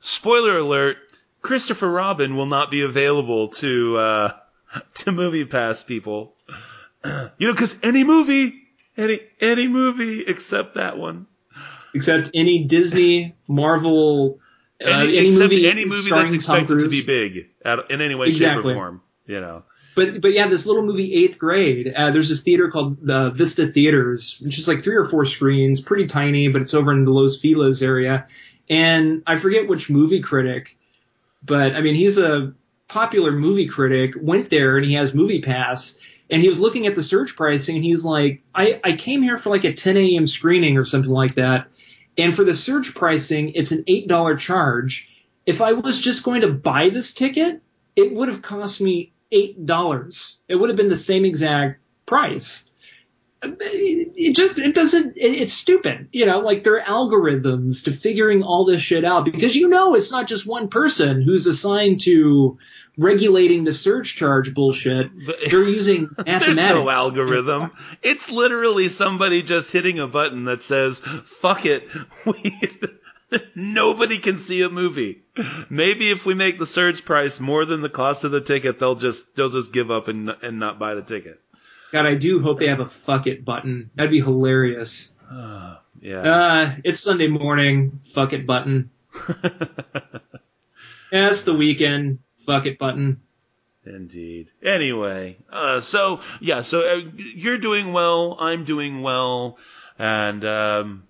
spoiler 0.00 0.56
alert: 0.58 0.96
Christopher 1.44 1.90
Robin 1.90 2.36
will 2.36 2.46
not 2.46 2.70
be 2.70 2.80
available 2.80 3.48
to 3.48 3.98
uh, 3.98 4.32
to 4.94 5.12
Movie 5.12 5.44
Pass 5.44 5.84
people. 5.84 6.34
You 7.36 7.48
know, 7.48 7.52
because 7.52 7.76
any 7.82 8.02
movie, 8.02 8.62
any 8.96 9.20
any 9.38 9.68
movie 9.68 10.22
except 10.22 10.76
that 10.76 10.96
one, 10.96 11.26
except 11.94 12.30
any 12.32 12.64
Disney, 12.64 13.36
Marvel, 13.46 14.38
uh, 14.82 14.88
any, 14.88 15.18
any 15.18 15.26
except 15.26 15.52
movie, 15.52 15.68
any 15.68 15.84
movie 15.84 16.08
that's 16.08 16.32
expected 16.32 16.80
to 16.80 16.88
be 16.88 17.02
big 17.02 17.50
at, 17.62 17.90
in 17.90 18.00
any 18.00 18.14
way, 18.14 18.30
shape, 18.30 18.56
or 18.56 18.62
form. 18.62 19.02
You 19.26 19.42
know, 19.42 19.64
But 19.94 20.22
but 20.22 20.32
yeah, 20.32 20.48
this 20.48 20.64
little 20.64 20.82
movie 20.82 21.12
Eighth 21.12 21.38
Grade. 21.38 21.92
Uh, 21.94 22.10
there's 22.10 22.30
this 22.30 22.40
theater 22.40 22.70
called 22.70 23.04
the 23.06 23.28
Vista 23.28 23.66
Theaters, 23.66 24.40
which 24.40 24.58
is 24.58 24.66
like 24.66 24.82
three 24.82 24.96
or 24.96 25.06
four 25.06 25.26
screens, 25.26 25.82
pretty 25.82 26.06
tiny, 26.06 26.48
but 26.48 26.62
it's 26.62 26.72
over 26.72 26.90
in 26.90 27.04
the 27.04 27.10
Los 27.10 27.38
Feliz 27.38 27.82
area. 27.82 28.24
And 28.70 29.22
I 29.26 29.36
forget 29.36 29.68
which 29.68 29.90
movie 29.90 30.22
critic, 30.22 30.78
but 31.44 31.74
I 31.74 31.80
mean 31.80 31.94
he's 31.94 32.18
a 32.18 32.54
popular 32.88 33.32
movie 33.32 33.66
critic. 33.66 34.14
Went 34.20 34.50
there 34.50 34.76
and 34.76 34.86
he 34.86 34.94
has 34.94 35.14
Movie 35.14 35.42
Pass, 35.42 35.98
and 36.30 36.42
he 36.42 36.48
was 36.48 36.60
looking 36.60 36.86
at 36.86 36.94
the 36.94 37.02
surge 37.02 37.36
pricing, 37.36 37.76
and 37.76 37.84
he's 37.84 38.04
like, 38.04 38.42
I 38.54 38.80
I 38.84 38.92
came 38.92 39.22
here 39.22 39.36
for 39.36 39.50
like 39.50 39.64
a 39.64 39.72
10 39.72 39.96
a.m. 39.96 40.26
screening 40.26 40.78
or 40.78 40.84
something 40.84 41.10
like 41.10 41.34
that, 41.34 41.68
and 42.16 42.34
for 42.34 42.44
the 42.44 42.54
surge 42.54 42.94
pricing, 42.94 43.50
it's 43.54 43.72
an 43.72 43.84
eight 43.86 44.08
dollar 44.08 44.36
charge. 44.36 45.10
If 45.46 45.60
I 45.60 45.72
was 45.72 46.00
just 46.00 46.22
going 46.22 46.40
to 46.40 46.48
buy 46.48 46.88
this 46.88 47.12
ticket, 47.12 47.60
it 47.96 48.14
would 48.14 48.28
have 48.28 48.42
cost 48.42 48.80
me 48.80 49.12
eight 49.30 49.66
dollars. 49.66 50.38
It 50.48 50.56
would 50.56 50.70
have 50.70 50.76
been 50.76 50.88
the 50.88 50.96
same 50.96 51.24
exact 51.24 51.80
price. 52.06 52.70
It 53.60 54.34
just 54.36 54.58
it 54.58 54.74
doesn't. 54.74 55.16
It, 55.16 55.34
it's 55.42 55.52
stupid, 55.52 56.08
you 56.12 56.26
know. 56.26 56.40
Like 56.40 56.64
there 56.64 56.80
are 56.80 56.84
algorithms 56.84 57.84
to 57.84 57.92
figuring 57.92 58.42
all 58.42 58.64
this 58.64 58.82
shit 58.82 59.04
out 59.04 59.24
because 59.24 59.54
you 59.56 59.68
know 59.68 59.94
it's 59.94 60.10
not 60.10 60.26
just 60.28 60.46
one 60.46 60.68
person 60.68 61.22
who's 61.22 61.46
assigned 61.46 62.00
to 62.02 62.58
regulating 62.96 63.64
the 63.64 63.72
surge 63.72 64.14
charge 64.16 64.54
bullshit. 64.54 65.10
But- 65.26 65.38
They're 65.50 65.64
using 65.68 66.08
mathematics. 66.16 66.56
There's 66.56 66.70
no 66.70 66.88
algorithm. 66.88 67.70
It's 68.02 68.30
literally 68.30 68.88
somebody 68.88 69.42
just 69.42 69.72
hitting 69.72 69.98
a 69.98 70.06
button 70.06 70.44
that 70.44 70.62
says, 70.62 71.00
fuck 71.00 71.66
it. 71.66 71.88
We, 72.24 72.60
nobody 73.56 74.18
can 74.18 74.38
see 74.38 74.62
a 74.62 74.68
movie. 74.68 75.22
Maybe 75.68 76.10
if 76.10 76.24
we 76.24 76.34
make 76.34 76.58
the 76.58 76.66
surge 76.66 77.04
price 77.04 77.40
more 77.40 77.64
than 77.64 77.80
the 77.80 77.88
cost 77.88 78.22
of 78.24 78.30
the 78.30 78.40
ticket, 78.40 78.78
they'll 78.78 78.94
just, 78.94 79.34
they'll 79.34 79.48
just 79.48 79.72
give 79.72 79.90
up 79.90 80.06
and, 80.08 80.30
and 80.42 80.58
not 80.60 80.78
buy 80.78 80.94
the 80.94 81.02
ticket. 81.02 81.40
God, 81.94 82.06
I 82.06 82.14
do 82.14 82.40
hope 82.42 82.58
they 82.58 82.66
have 82.66 82.80
a 82.80 82.88
fuck 82.88 83.28
it 83.28 83.44
button. 83.44 83.88
That'd 83.94 84.10
be 84.10 84.20
hilarious. 84.20 85.12
Yeah. 85.30 86.18
Uh, 86.20 86.74
it's 86.82 86.98
Sunday 86.98 87.28
morning. 87.28 88.00
Fuck 88.12 88.32
it 88.32 88.46
button. 88.46 88.90
Yeah, 91.12 91.28
it's 91.30 91.42
the 91.44 91.54
weekend. 91.54 92.18
Fuck 92.44 92.66
it 92.66 92.76
button. 92.76 93.20
Indeed. 93.86 94.50
Anyway, 94.60 95.36
uh, 95.48 95.80
so 95.80 96.18
yeah, 96.40 96.62
so 96.62 96.80
uh, 96.80 97.00
you're 97.16 97.58
doing 97.58 97.92
well. 97.92 98.36
I'm 98.40 98.64
doing 98.64 99.00
well, 99.02 99.58
and 99.96 100.44
um, 100.44 101.04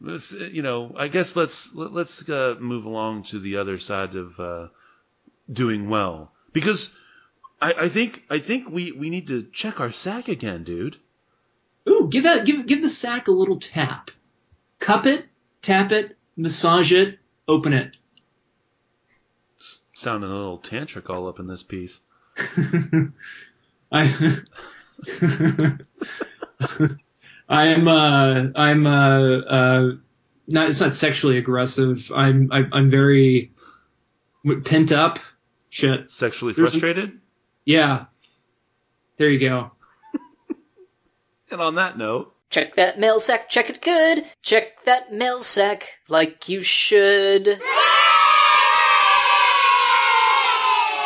let's 0.00 0.32
you 0.32 0.62
know, 0.62 0.92
I 0.96 1.06
guess 1.06 1.36
let's 1.36 1.72
let- 1.72 1.92
let's 1.92 2.28
uh, 2.28 2.56
move 2.58 2.84
along 2.86 3.24
to 3.24 3.38
the 3.38 3.58
other 3.58 3.78
side 3.78 4.16
of 4.16 4.40
uh, 4.40 4.68
doing 5.52 5.88
well 5.88 6.32
because 6.52 6.96
I, 7.64 7.84
I 7.84 7.88
think 7.88 8.22
I 8.28 8.40
think 8.40 8.68
we 8.68 8.92
we 8.92 9.08
need 9.08 9.28
to 9.28 9.42
check 9.42 9.80
our 9.80 9.90
sack 9.90 10.28
again, 10.28 10.64
dude. 10.64 10.98
Ooh, 11.88 12.08
give 12.10 12.24
that 12.24 12.44
give 12.44 12.66
give 12.66 12.82
the 12.82 12.90
sack 12.90 13.26
a 13.26 13.30
little 13.30 13.58
tap. 13.58 14.10
Cup 14.80 15.06
it, 15.06 15.24
tap 15.62 15.90
it, 15.90 16.18
massage 16.36 16.92
it, 16.92 17.18
open 17.48 17.72
it. 17.72 17.96
S- 19.58 19.80
sounding 19.94 20.28
a 20.28 20.34
little 20.34 20.58
tantric 20.58 21.08
all 21.08 21.26
up 21.26 21.40
in 21.40 21.46
this 21.46 21.62
piece. 21.62 22.02
I 23.90 24.36
I'm 27.48 27.88
uh 27.88 28.44
I'm 28.56 28.86
uh 28.86 29.38
uh 29.40 29.92
not 30.48 30.68
it's 30.68 30.80
not 30.80 30.92
sexually 30.92 31.38
aggressive. 31.38 32.12
I'm 32.14 32.52
I, 32.52 32.66
I'm 32.72 32.90
very 32.90 33.52
pent 34.66 34.92
up. 34.92 35.18
Shit. 35.70 36.10
Sexually 36.10 36.52
frustrated? 36.52 37.20
Yeah. 37.64 38.06
There 39.16 39.30
you 39.30 39.40
go. 39.40 39.70
And 41.50 41.60
on 41.60 41.76
that 41.76 41.96
note, 41.96 42.34
Check 42.50 42.76
that 42.76 42.98
mail 43.00 43.18
sack, 43.18 43.48
check 43.48 43.68
it 43.68 43.82
good. 43.82 44.24
Check 44.42 44.84
that 44.84 45.12
mail 45.12 45.40
sack 45.40 45.98
like 46.08 46.48
you 46.48 46.60
should. 46.60 47.46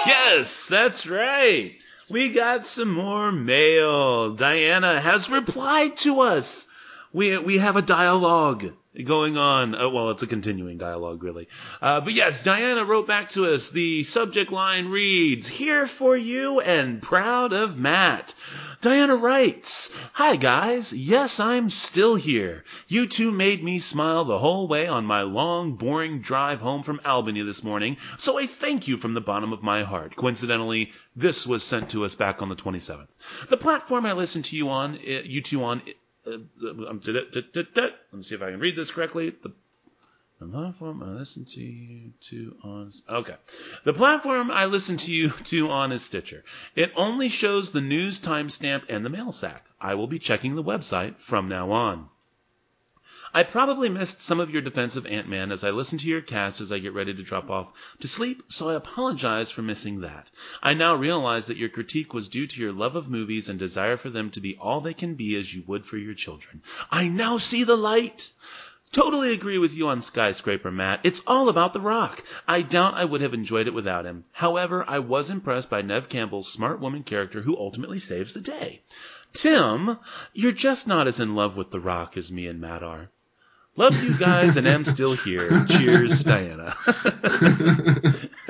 Yes, 0.06 0.68
that's 0.68 1.06
right. 1.06 1.74
We 2.10 2.30
got 2.30 2.66
some 2.66 2.92
more 2.92 3.32
mail. 3.32 4.34
Diana 4.34 5.00
has 5.00 5.30
replied 5.30 5.96
to 5.98 6.20
us. 6.20 6.66
We 7.12 7.38
we 7.38 7.58
have 7.58 7.76
a 7.76 7.82
dialogue 7.82 8.72
going 9.04 9.36
on. 9.36 9.74
Uh, 9.74 9.88
well, 9.88 10.10
it's 10.10 10.22
a 10.22 10.26
continuing 10.26 10.78
dialogue, 10.78 11.22
really. 11.22 11.48
Uh, 11.80 12.00
but 12.00 12.12
yes, 12.12 12.42
Diana 12.42 12.84
wrote 12.84 13.06
back 13.06 13.30
to 13.30 13.46
us. 13.46 13.70
The 13.70 14.02
subject 14.02 14.52
line 14.52 14.88
reads, 14.88 15.46
"Here 15.46 15.86
for 15.86 16.16
you 16.16 16.60
and 16.60 17.00
proud 17.02 17.52
of 17.52 17.78
Matt." 17.78 18.34
Diana 18.80 19.16
writes, 19.16 19.92
Hi 20.12 20.36
guys, 20.36 20.92
yes, 20.92 21.40
I'm 21.40 21.68
still 21.68 22.14
here. 22.14 22.62
You 22.86 23.08
two 23.08 23.32
made 23.32 23.64
me 23.64 23.80
smile 23.80 24.24
the 24.24 24.38
whole 24.38 24.68
way 24.68 24.86
on 24.86 25.04
my 25.04 25.22
long, 25.22 25.72
boring 25.72 26.20
drive 26.20 26.60
home 26.60 26.84
from 26.84 27.00
Albany 27.04 27.42
this 27.42 27.64
morning, 27.64 27.96
so 28.18 28.38
I 28.38 28.46
thank 28.46 28.86
you 28.86 28.96
from 28.96 29.14
the 29.14 29.20
bottom 29.20 29.52
of 29.52 29.64
my 29.64 29.82
heart. 29.82 30.14
Coincidentally, 30.14 30.92
this 31.16 31.44
was 31.44 31.64
sent 31.64 31.90
to 31.90 32.04
us 32.04 32.14
back 32.14 32.40
on 32.40 32.50
the 32.50 32.54
27th. 32.54 33.08
The 33.48 33.56
platform 33.56 34.06
I 34.06 34.12
listened 34.12 34.44
to 34.46 34.56
you 34.56 34.68
on, 34.68 34.94
uh, 34.94 35.22
you 35.24 35.42
two 35.42 35.64
on, 35.64 35.82
um, 36.34 37.00
did- 37.04 37.30
did- 37.32 37.76
let 37.76 38.12
me 38.12 38.22
see 38.22 38.34
if 38.34 38.42
I 38.42 38.50
can 38.50 38.60
read 38.60 38.76
this 38.76 38.90
correctly. 38.90 39.30
The 39.30 39.52
the 40.40 40.46
platform 40.46 41.02
I 41.02 41.10
listen 41.18 41.46
to 41.46 41.60
you 41.60 42.12
to 42.28 42.56
on 42.62 42.92
okay. 43.08 43.34
The 43.84 43.92
platform 43.92 44.52
I 44.52 44.66
listen 44.66 44.96
to 44.98 45.10
you 45.12 45.30
to 45.30 45.70
on 45.70 45.90
is 45.90 46.04
Stitcher. 46.04 46.44
It 46.76 46.92
only 46.94 47.28
shows 47.28 47.70
the 47.70 47.80
news 47.80 48.20
timestamp 48.20 48.84
and 48.88 49.04
the 49.04 49.10
mail 49.10 49.32
sack. 49.32 49.66
I 49.80 49.94
will 49.94 50.06
be 50.06 50.20
checking 50.20 50.54
the 50.54 50.62
website 50.62 51.18
from 51.18 51.48
now 51.48 51.72
on. 51.72 52.08
I 53.34 53.42
probably 53.42 53.88
missed 53.88 54.22
some 54.22 54.40
of 54.40 54.50
your 54.50 54.62
defense 54.62 54.96
of 54.96 55.06
Ant-Man 55.06 55.52
as 55.52 55.62
I 55.62 55.70
listen 55.70 55.98
to 55.98 56.08
your 56.08 56.22
cast 56.22 56.60
as 56.60 56.72
I 56.72 56.78
get 56.78 56.94
ready 56.94 57.12
to 57.12 57.22
drop 57.22 57.50
off 57.50 57.70
to 58.00 58.08
sleep, 58.08 58.42
so 58.48 58.70
I 58.70 58.74
apologize 58.74 59.50
for 59.50 59.60
missing 59.60 60.00
that. 60.00 60.30
I 60.62 60.74
now 60.74 60.94
realize 60.94 61.48
that 61.48 61.58
your 61.58 61.68
critique 61.68 62.14
was 62.14 62.28
due 62.28 62.46
to 62.46 62.60
your 62.60 62.72
love 62.72 62.96
of 62.96 63.10
movies 63.10 63.48
and 63.48 63.58
desire 63.58 63.98
for 63.98 64.08
them 64.08 64.30
to 64.30 64.40
be 64.40 64.56
all 64.56 64.80
they 64.80 64.94
can 64.94 65.14
be 65.14 65.36
as 65.36 65.52
you 65.52 65.62
would 65.66 65.84
for 65.84 65.98
your 65.98 66.14
children. 66.14 66.62
I 66.90 67.08
now 67.08 67.36
see 67.36 67.64
the 67.64 67.76
light! 67.76 68.32
Totally 68.90 69.34
agree 69.34 69.58
with 69.58 69.74
you 69.74 69.88
on 69.88 70.00
Skyscraper, 70.00 70.70
Matt. 70.70 71.00
It's 71.04 71.20
all 71.26 71.50
about 71.50 71.74
The 71.74 71.80
Rock. 71.80 72.24
I 72.46 72.62
doubt 72.62 72.94
I 72.94 73.04
would 73.04 73.20
have 73.20 73.34
enjoyed 73.34 73.66
it 73.66 73.74
without 73.74 74.06
him. 74.06 74.24
However, 74.32 74.82
I 74.88 75.00
was 75.00 75.28
impressed 75.28 75.68
by 75.68 75.82
Neve 75.82 76.08
Campbell's 76.08 76.50
smart 76.50 76.80
woman 76.80 77.02
character 77.02 77.42
who 77.42 77.58
ultimately 77.58 77.98
saves 77.98 78.32
the 78.32 78.40
day. 78.40 78.80
Tim, 79.34 79.98
you're 80.32 80.52
just 80.52 80.86
not 80.86 81.06
as 81.06 81.20
in 81.20 81.34
love 81.34 81.54
with 81.54 81.70
The 81.70 81.80
Rock 81.80 82.16
as 82.16 82.32
me 82.32 82.46
and 82.46 82.62
Matt 82.62 82.82
are. 82.82 83.10
Love 83.78 84.02
you 84.02 84.18
guys 84.18 84.56
and 84.56 84.66
am 84.66 84.84
still 84.84 85.12
here. 85.12 85.64
Cheers, 85.66 86.24
Diana. 86.24 86.74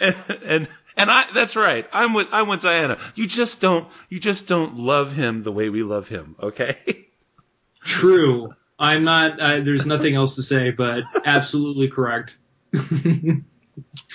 and, 0.00 0.16
and 0.42 0.68
and 0.96 1.10
I 1.10 1.26
that's 1.34 1.54
right. 1.54 1.86
I'm 1.92 2.14
with 2.14 2.28
I'm 2.32 2.48
with 2.48 2.60
Diana. 2.60 2.96
You 3.14 3.26
just 3.26 3.60
don't 3.60 3.86
you 4.08 4.18
just 4.18 4.48
don't 4.48 4.78
love 4.78 5.12
him 5.12 5.42
the 5.42 5.52
way 5.52 5.68
we 5.68 5.82
love 5.82 6.08
him, 6.08 6.34
okay? 6.42 6.78
True. 7.82 8.54
I'm 8.78 9.04
not. 9.04 9.38
Uh, 9.38 9.60
there's 9.60 9.84
nothing 9.84 10.14
else 10.14 10.36
to 10.36 10.42
say, 10.42 10.70
but 10.70 11.04
absolutely 11.26 11.88
correct. 11.88 12.38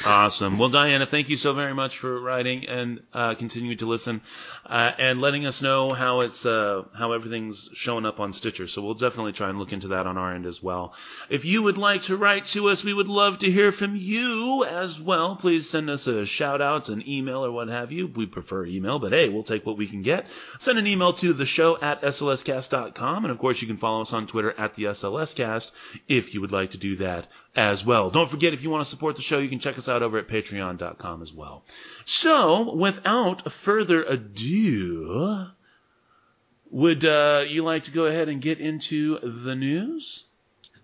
Awesome. 0.08 0.60
Well, 0.60 0.70
Diana, 0.70 1.08
thank 1.08 1.30
you 1.30 1.36
so 1.36 1.54
very 1.54 1.74
much 1.74 1.98
for 1.98 2.20
writing 2.20 2.68
and 2.68 3.00
uh, 3.12 3.34
continuing 3.34 3.80
to 3.80 3.88
listen 3.88 4.22
uh, 4.64 4.92
and 5.00 5.20
letting 5.20 5.48
us 5.48 5.64
know 5.64 5.94
how 5.94 6.20
it's 6.20 6.46
uh, 6.46 6.84
how 6.94 7.14
everything's 7.14 7.72
showing 7.74 8.06
up 8.06 8.20
on 8.20 8.32
Stitcher. 8.32 8.68
So 8.68 8.84
we'll 8.84 8.94
definitely 8.94 9.32
try 9.32 9.50
and 9.50 9.58
look 9.58 9.74
into 9.74 9.88
that 9.90 10.06
on 10.06 10.20
our 10.20 10.36
end 10.36 10.46
as 10.46 10.62
well. 10.62 10.94
If 11.28 11.46
you 11.46 11.64
would 11.64 11.80
like 11.80 12.04
to 12.04 12.18
write 12.18 12.46
to 12.48 12.70
us, 12.70 12.84
we 12.84 12.94
would 12.94 13.08
love 13.08 13.40
to 13.40 13.50
hear 13.50 13.72
from 13.72 13.96
you 13.96 14.64
as 14.64 15.02
well. 15.02 15.38
Please 15.38 15.68
send 15.68 15.90
us 15.90 16.06
a 16.06 16.24
shout 16.28 16.62
out, 16.62 16.90
an 16.90 17.10
email, 17.10 17.44
or 17.44 17.52
what 17.52 17.70
have 17.70 17.92
you. 17.92 18.06
We 18.06 18.28
prefer 18.28 18.64
email, 18.64 19.00
but 19.00 19.12
hey, 19.12 19.30
we'll 19.30 19.42
take 19.42 19.66
what 19.66 19.78
we 19.78 19.88
can 19.88 20.04
get. 20.04 20.28
Send 20.60 20.78
an 20.78 20.86
email 20.86 21.14
to 21.14 21.34
the 21.34 21.48
show 21.48 21.80
at 21.82 22.04
slscast.com, 22.04 23.26
and 23.26 23.32
of 23.32 23.40
course, 23.40 23.60
you 23.60 23.68
can 23.68 23.78
follow 23.78 24.02
us 24.02 24.14
on 24.14 24.28
Twitter 24.28 24.54
at 24.56 24.76
the 24.76 24.84
SLScast 24.84 25.72
if 26.08 26.36
you 26.36 26.42
would 26.42 26.52
like 26.52 26.72
to 26.72 26.78
do 26.78 26.98
that 26.98 27.26
as 27.56 27.86
well. 27.86 28.10
Don't 28.10 28.30
forget, 28.30 28.54
if 28.54 28.64
you 28.64 28.70
want 28.70 28.84
to 28.84 28.90
support 28.90 29.16
the 29.16 29.22
show, 29.22 29.40
you 29.40 29.50
can 29.50 29.60
check 29.60 29.78
us 29.78 29.88
out 29.90 29.95
over 30.04 30.18
at 30.18 30.28
patreon.com 30.28 31.22
as 31.22 31.34
well. 31.34 31.64
So, 32.06 32.74
without 32.76 33.52
further 33.52 34.04
ado, 34.04 35.48
would 36.72 37.06
uh, 37.06 37.44
you 37.48 37.64
like 37.64 37.84
to 37.84 37.92
go 37.92 38.06
ahead 38.06 38.30
and 38.30 38.42
get 38.42 38.60
into 38.60 39.20
the 39.20 39.56
news? 39.56 40.26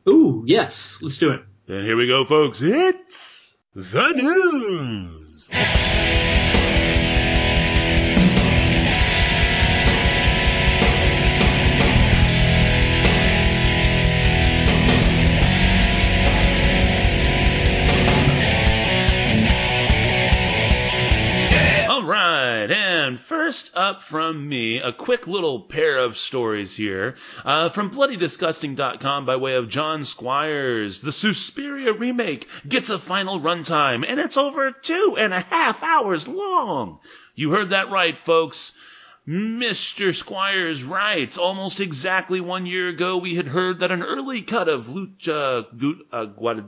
Ooh, 0.08 0.44
yes. 0.46 1.00
Let's 1.02 1.18
do 1.18 1.32
it. 1.32 1.42
Then 1.68 1.84
here 1.84 1.98
we 1.98 2.08
go, 2.08 2.26
folks. 2.26 2.62
It's 2.62 3.56
the 3.76 4.12
news. 4.14 5.50
First 23.22 23.72
up 23.76 24.02
from 24.02 24.50
me, 24.50 24.80
a 24.80 24.92
quick 24.92 25.28
little 25.28 25.62
pair 25.62 25.98
of 26.00 26.18
stories 26.18 26.76
here 26.76 27.16
uh, 27.46 27.70
from 27.70 27.92
BloodyDisgusting.com 27.92 29.26
by 29.26 29.36
way 29.38 29.56
of 29.56 29.70
John 29.70 30.04
Squires. 30.04 31.02
The 31.02 31.12
Suspiria 31.12 31.94
remake 31.94 32.48
gets 32.68 32.90
a 32.90 33.00
final 33.00 33.40
runtime, 33.40 34.04
and 34.08 34.20
it's 34.20 34.38
over 34.38 34.72
two 34.72 35.16
and 35.18 35.34
a 35.34 35.42
half 35.42 35.84
hours 35.84 36.28
long. 36.28 37.00
You 37.36 37.52
heard 37.52 37.70
that 37.70 37.90
right, 37.92 38.18
folks. 38.18 38.74
Mr. 39.28 40.14
Squires 40.16 40.84
writes, 40.84 41.38
almost 41.38 41.80
exactly 41.80 42.42
one 42.42 42.66
year 42.66 42.90
ago, 42.90 43.18
we 43.18 43.36
had 43.36 43.48
heard 43.48 43.80
that 43.80 43.92
an 43.92 44.02
early 44.02 44.42
cut 44.42 44.68
of 44.68 44.88
Lucha, 44.88 45.68
Gu- 45.78 46.04
uh, 46.12 46.26
Guad- 46.26 46.68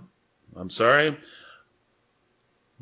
I'm 0.55 0.69
sorry, 0.69 1.17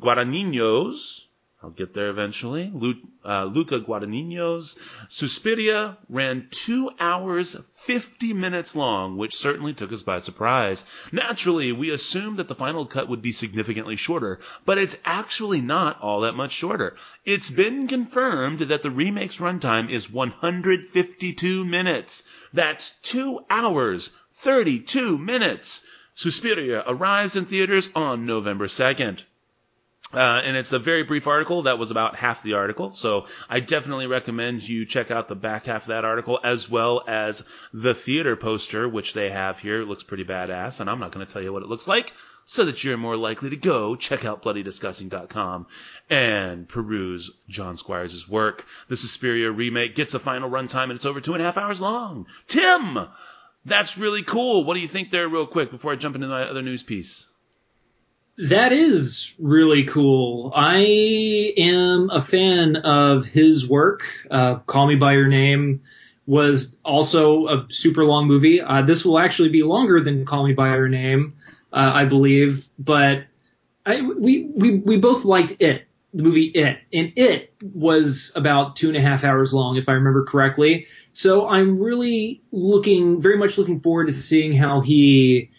Guadagnino's 0.00 1.26
I'll 1.64 1.70
get 1.70 1.94
there 1.94 2.08
eventually. 2.08 2.72
Lu- 2.74 2.96
uh, 3.24 3.44
Luca 3.44 3.78
Guadagnino's 3.78 4.76
Suspiria 5.08 5.96
ran 6.08 6.48
two 6.50 6.90
hours, 6.98 7.54
50 7.54 8.32
minutes 8.32 8.74
long, 8.74 9.16
which 9.16 9.36
certainly 9.36 9.72
took 9.72 9.92
us 9.92 10.02
by 10.02 10.18
surprise. 10.18 10.84
Naturally, 11.12 11.70
we 11.70 11.90
assumed 11.90 12.38
that 12.38 12.48
the 12.48 12.56
final 12.56 12.84
cut 12.84 13.08
would 13.08 13.22
be 13.22 13.30
significantly 13.30 13.94
shorter, 13.94 14.40
but 14.64 14.78
it's 14.78 14.98
actually 15.04 15.60
not 15.60 16.00
all 16.00 16.22
that 16.22 16.34
much 16.34 16.50
shorter. 16.50 16.96
It's 17.24 17.50
been 17.50 17.86
confirmed 17.86 18.58
that 18.58 18.82
the 18.82 18.90
remake's 18.90 19.36
runtime 19.36 19.88
is 19.88 20.10
152 20.10 21.64
minutes. 21.64 22.24
That's 22.52 22.90
two 23.02 23.44
hours, 23.48 24.10
32 24.32 25.16
minutes. 25.16 25.86
Suspiria 26.14 26.82
arrives 26.86 27.36
in 27.36 27.44
theaters 27.46 27.88
on 27.94 28.26
November 28.26 28.66
2nd. 28.66 29.22
Uh, 30.14 30.42
and 30.44 30.56
it's 30.56 30.72
a 30.72 30.78
very 30.78 31.04
brief 31.04 31.26
article. 31.26 31.62
That 31.62 31.78
was 31.78 31.90
about 31.90 32.16
half 32.16 32.42
the 32.42 32.54
article. 32.54 32.92
So 32.92 33.26
I 33.48 33.60
definitely 33.60 34.06
recommend 34.06 34.66
you 34.66 34.84
check 34.84 35.10
out 35.10 35.28
the 35.28 35.34
back 35.34 35.66
half 35.66 35.82
of 35.82 35.88
that 35.88 36.04
article 36.04 36.38
as 36.42 36.68
well 36.68 37.02
as 37.06 37.44
the 37.72 37.94
theater 37.94 38.36
poster, 38.36 38.88
which 38.88 39.14
they 39.14 39.30
have 39.30 39.58
here. 39.58 39.80
It 39.80 39.88
looks 39.88 40.02
pretty 40.02 40.24
badass. 40.24 40.80
And 40.80 40.90
I'm 40.90 41.00
not 41.00 41.12
going 41.12 41.26
to 41.26 41.32
tell 41.32 41.42
you 41.42 41.52
what 41.52 41.62
it 41.62 41.68
looks 41.68 41.88
like 41.88 42.12
so 42.44 42.64
that 42.64 42.82
you're 42.82 42.96
more 42.96 43.16
likely 43.16 43.50
to 43.50 43.56
go 43.56 43.96
check 43.96 44.24
out 44.24 44.42
bloodydisgusting.com 44.42 45.66
and 46.10 46.68
peruse 46.68 47.30
John 47.48 47.76
Squires' 47.76 48.28
work. 48.28 48.66
The 48.88 48.96
Suspiria 48.96 49.50
remake 49.50 49.94
gets 49.94 50.14
a 50.14 50.18
final 50.18 50.50
runtime 50.50 50.84
and 50.84 50.92
it's 50.92 51.06
over 51.06 51.20
two 51.20 51.34
and 51.34 51.42
a 51.42 51.44
half 51.44 51.58
hours 51.58 51.80
long. 51.80 52.26
Tim! 52.48 53.08
That's 53.64 53.96
really 53.96 54.24
cool. 54.24 54.64
What 54.64 54.74
do 54.74 54.80
you 54.80 54.88
think 54.88 55.10
there 55.10 55.28
real 55.28 55.46
quick 55.46 55.70
before 55.70 55.92
I 55.92 55.96
jump 55.96 56.16
into 56.16 56.26
my 56.26 56.42
other 56.42 56.62
news 56.62 56.82
piece? 56.82 57.31
That 58.38 58.72
is 58.72 59.34
really 59.38 59.84
cool. 59.84 60.52
I 60.54 61.54
am 61.56 62.08
a 62.10 62.20
fan 62.22 62.76
of 62.76 63.26
his 63.26 63.68
work. 63.68 64.04
Uh, 64.30 64.56
Call 64.60 64.86
Me 64.86 64.94
by 64.94 65.12
Your 65.12 65.28
Name 65.28 65.82
was 66.24 66.78
also 66.84 67.46
a 67.48 67.66
super 67.68 68.04
long 68.04 68.26
movie. 68.26 68.60
Uh, 68.60 68.82
this 68.82 69.04
will 69.04 69.18
actually 69.18 69.50
be 69.50 69.62
longer 69.62 70.00
than 70.00 70.24
Call 70.24 70.46
Me 70.46 70.54
by 70.54 70.74
Your 70.74 70.88
Name, 70.88 71.34
uh, 71.72 71.90
I 71.94 72.06
believe, 72.06 72.66
but 72.78 73.24
I, 73.84 74.00
we 74.00 74.44
we 74.54 74.78
we 74.78 74.96
both 74.96 75.24
liked 75.24 75.60
it, 75.60 75.86
the 76.14 76.22
movie 76.22 76.46
It, 76.46 76.78
and 76.92 77.12
It 77.16 77.52
was 77.60 78.32
about 78.34 78.76
two 78.76 78.88
and 78.88 78.96
a 78.96 79.00
half 79.00 79.24
hours 79.24 79.52
long, 79.52 79.76
if 79.76 79.88
I 79.88 79.92
remember 79.92 80.24
correctly. 80.24 80.86
So 81.12 81.48
I'm 81.48 81.78
really 81.78 82.42
looking, 82.50 83.20
very 83.20 83.36
much 83.36 83.58
looking 83.58 83.80
forward 83.80 84.06
to 84.06 84.12
seeing 84.12 84.54
how 84.54 84.80
he 84.80 85.50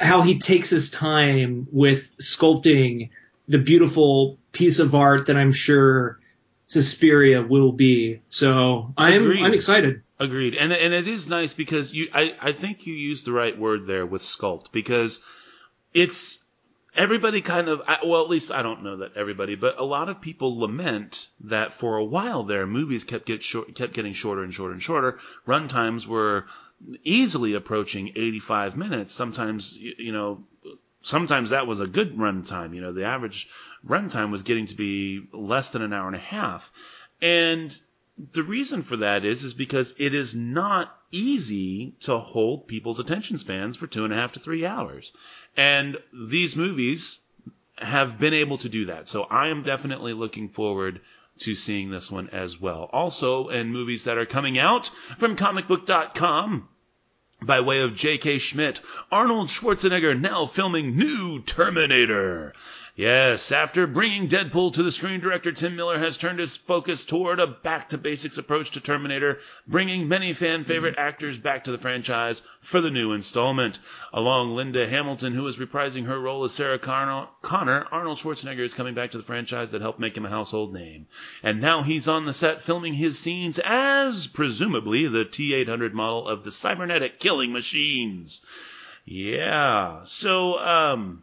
how 0.00 0.22
he 0.22 0.38
takes 0.38 0.70
his 0.70 0.90
time 0.90 1.68
with 1.70 2.16
sculpting 2.18 3.10
the 3.48 3.58
beautiful 3.58 4.38
piece 4.52 4.78
of 4.78 4.94
art 4.94 5.26
that 5.26 5.36
I'm 5.36 5.52
sure 5.52 6.18
Suspiria 6.66 7.42
will 7.42 7.72
be. 7.72 8.20
So 8.28 8.92
I'm 8.96 9.22
Agreed. 9.22 9.42
I'm 9.42 9.54
excited. 9.54 10.02
Agreed, 10.18 10.54
and 10.54 10.72
and 10.72 10.94
it 10.94 11.06
is 11.06 11.28
nice 11.28 11.52
because 11.52 11.92
you 11.92 12.08
I 12.12 12.34
I 12.40 12.52
think 12.52 12.86
you 12.86 12.94
used 12.94 13.26
the 13.26 13.32
right 13.32 13.56
word 13.56 13.84
there 13.84 14.06
with 14.06 14.22
sculpt 14.22 14.72
because 14.72 15.20
it's 15.92 16.38
everybody 16.94 17.42
kind 17.42 17.68
of 17.68 17.82
well 18.04 18.22
at 18.22 18.30
least 18.30 18.50
I 18.50 18.62
don't 18.62 18.82
know 18.82 18.96
that 18.98 19.16
everybody 19.16 19.54
but 19.56 19.78
a 19.78 19.84
lot 19.84 20.08
of 20.08 20.22
people 20.22 20.58
lament 20.58 21.28
that 21.40 21.74
for 21.74 21.98
a 21.98 22.04
while 22.04 22.44
there 22.44 22.66
movies 22.66 23.04
kept 23.04 23.26
get 23.26 23.42
short, 23.42 23.74
kept 23.74 23.92
getting 23.92 24.14
shorter 24.14 24.42
and 24.42 24.54
shorter 24.54 24.72
and 24.72 24.82
shorter 24.82 25.18
run 25.44 25.68
times 25.68 26.08
were 26.08 26.46
easily 27.02 27.54
approaching 27.54 28.12
85 28.14 28.76
minutes 28.76 29.12
sometimes 29.12 29.76
you 29.76 30.12
know 30.12 30.44
sometimes 31.02 31.50
that 31.50 31.66
was 31.66 31.80
a 31.80 31.86
good 31.86 32.18
run 32.18 32.42
time 32.42 32.74
you 32.74 32.80
know 32.80 32.92
the 32.92 33.04
average 33.04 33.48
run 33.86 34.08
time 34.08 34.30
was 34.30 34.42
getting 34.42 34.66
to 34.66 34.74
be 34.74 35.26
less 35.32 35.70
than 35.70 35.82
an 35.82 35.92
hour 35.92 36.06
and 36.06 36.16
a 36.16 36.20
half. 36.20 36.70
And 37.22 37.78
the 38.32 38.42
reason 38.42 38.82
for 38.82 38.98
that 38.98 39.24
is 39.24 39.42
is 39.42 39.54
because 39.54 39.94
it 39.98 40.14
is 40.14 40.34
not 40.34 40.94
easy 41.10 41.94
to 42.00 42.18
hold 42.18 42.66
people's 42.66 42.98
attention 42.98 43.38
spans 43.38 43.76
for 43.76 43.86
two 43.86 44.04
and 44.04 44.12
a 44.12 44.16
half 44.16 44.32
to 44.32 44.40
three 44.40 44.66
hours. 44.66 45.12
And 45.56 45.98
these 46.12 46.56
movies 46.56 47.20
have 47.78 48.18
been 48.18 48.34
able 48.34 48.58
to 48.58 48.68
do 48.68 48.86
that. 48.86 49.06
So 49.08 49.24
i 49.24 49.48
am 49.48 49.62
definitely 49.62 50.14
looking 50.14 50.48
forward 50.48 51.00
to 51.38 51.54
seeing 51.54 51.90
this 51.90 52.10
one 52.10 52.28
as 52.30 52.60
well 52.60 52.88
also 52.92 53.48
in 53.48 53.72
movies 53.72 54.04
that 54.04 54.18
are 54.18 54.26
coming 54.26 54.58
out 54.58 54.86
from 55.18 55.36
comicbook.com 55.36 56.68
by 57.42 57.60
way 57.60 57.80
of 57.80 57.94
J.K. 57.94 58.38
Schmidt, 58.38 58.80
Arnold 59.12 59.48
Schwarzenegger 59.48 60.18
now 60.18 60.46
filming 60.46 60.96
new 60.96 61.42
Terminator. 61.42 62.54
Yes, 62.98 63.52
after 63.52 63.86
bringing 63.86 64.26
Deadpool 64.26 64.72
to 64.72 64.82
the 64.82 64.90
screen, 64.90 65.20
director 65.20 65.52
Tim 65.52 65.76
Miller 65.76 65.98
has 65.98 66.16
turned 66.16 66.38
his 66.38 66.56
focus 66.56 67.04
toward 67.04 67.40
a 67.40 67.46
back 67.46 67.90
to 67.90 67.98
basics 67.98 68.38
approach 68.38 68.70
to 68.70 68.80
Terminator, 68.80 69.40
bringing 69.68 70.08
many 70.08 70.32
fan 70.32 70.64
favorite 70.64 70.94
actors 70.96 71.36
back 71.36 71.64
to 71.64 71.72
the 71.72 71.78
franchise 71.78 72.40
for 72.62 72.80
the 72.80 72.90
new 72.90 73.12
installment. 73.12 73.80
Along 74.14 74.56
Linda 74.56 74.88
Hamilton, 74.88 75.34
who 75.34 75.46
is 75.46 75.58
reprising 75.58 76.06
her 76.06 76.18
role 76.18 76.44
as 76.44 76.54
Sarah 76.54 76.78
Connor, 76.78 77.28
Connor, 77.42 77.86
Arnold 77.92 78.16
Schwarzenegger 78.16 78.60
is 78.60 78.72
coming 78.72 78.94
back 78.94 79.10
to 79.10 79.18
the 79.18 79.24
franchise 79.24 79.72
that 79.72 79.82
helped 79.82 80.00
make 80.00 80.16
him 80.16 80.24
a 80.24 80.30
household 80.30 80.72
name. 80.72 81.06
And 81.42 81.60
now 81.60 81.82
he's 81.82 82.08
on 82.08 82.24
the 82.24 82.32
set 82.32 82.62
filming 82.62 82.94
his 82.94 83.18
scenes 83.18 83.58
as, 83.62 84.26
presumably, 84.26 85.06
the 85.06 85.26
T 85.26 85.52
800 85.52 85.92
model 85.92 86.26
of 86.26 86.44
the 86.44 86.50
cybernetic 86.50 87.20
killing 87.20 87.52
machines. 87.52 88.40
Yeah, 89.04 90.04
so, 90.04 90.58
um, 90.58 91.22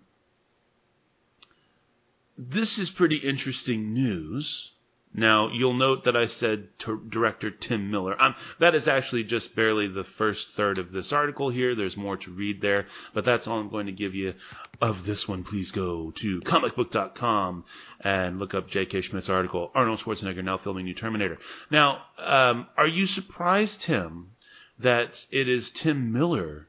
this 2.37 2.79
is 2.79 2.89
pretty 2.89 3.17
interesting 3.17 3.93
news. 3.93 4.71
Now, 5.15 5.49
you'll 5.49 5.75
note 5.75 6.05
that 6.05 6.17
I 6.17 6.25
said 6.25 6.69
director 6.77 7.51
Tim 7.51 7.91
Miller. 7.91 8.19
Um, 8.19 8.33
that 8.57 8.73
is 8.73 8.87
actually 8.87 9.23
just 9.23 9.55
barely 9.55 9.85
the 9.87 10.03
first 10.03 10.49
third 10.49 10.79
of 10.79 10.91
this 10.91 11.13
article 11.13 11.49
here. 11.49 11.75
There's 11.75 11.95
more 11.95 12.17
to 12.17 12.31
read 12.31 12.61
there, 12.61 12.87
but 13.13 13.23
that's 13.23 13.47
all 13.47 13.59
I'm 13.59 13.69
going 13.69 13.85
to 13.85 13.91
give 13.91 14.15
you 14.15 14.33
of 14.81 15.05
this 15.05 15.27
one. 15.27 15.43
Please 15.43 15.69
go 15.69 16.09
to 16.11 16.41
comicbook.com 16.41 17.65
and 17.99 18.39
look 18.39 18.55
up 18.55 18.67
J.K. 18.67 19.01
Schmidt's 19.01 19.29
article, 19.29 19.71
Arnold 19.75 19.99
Schwarzenegger 19.99 20.43
now 20.43 20.57
filming 20.57 20.85
New 20.85 20.95
Terminator. 20.95 21.37
Now, 21.69 22.01
um, 22.17 22.65
are 22.75 22.87
you 22.87 23.05
surprised, 23.05 23.81
Tim, 23.81 24.31
that 24.79 25.27
it 25.29 25.47
is 25.47 25.69
Tim 25.69 26.11
Miller 26.11 26.67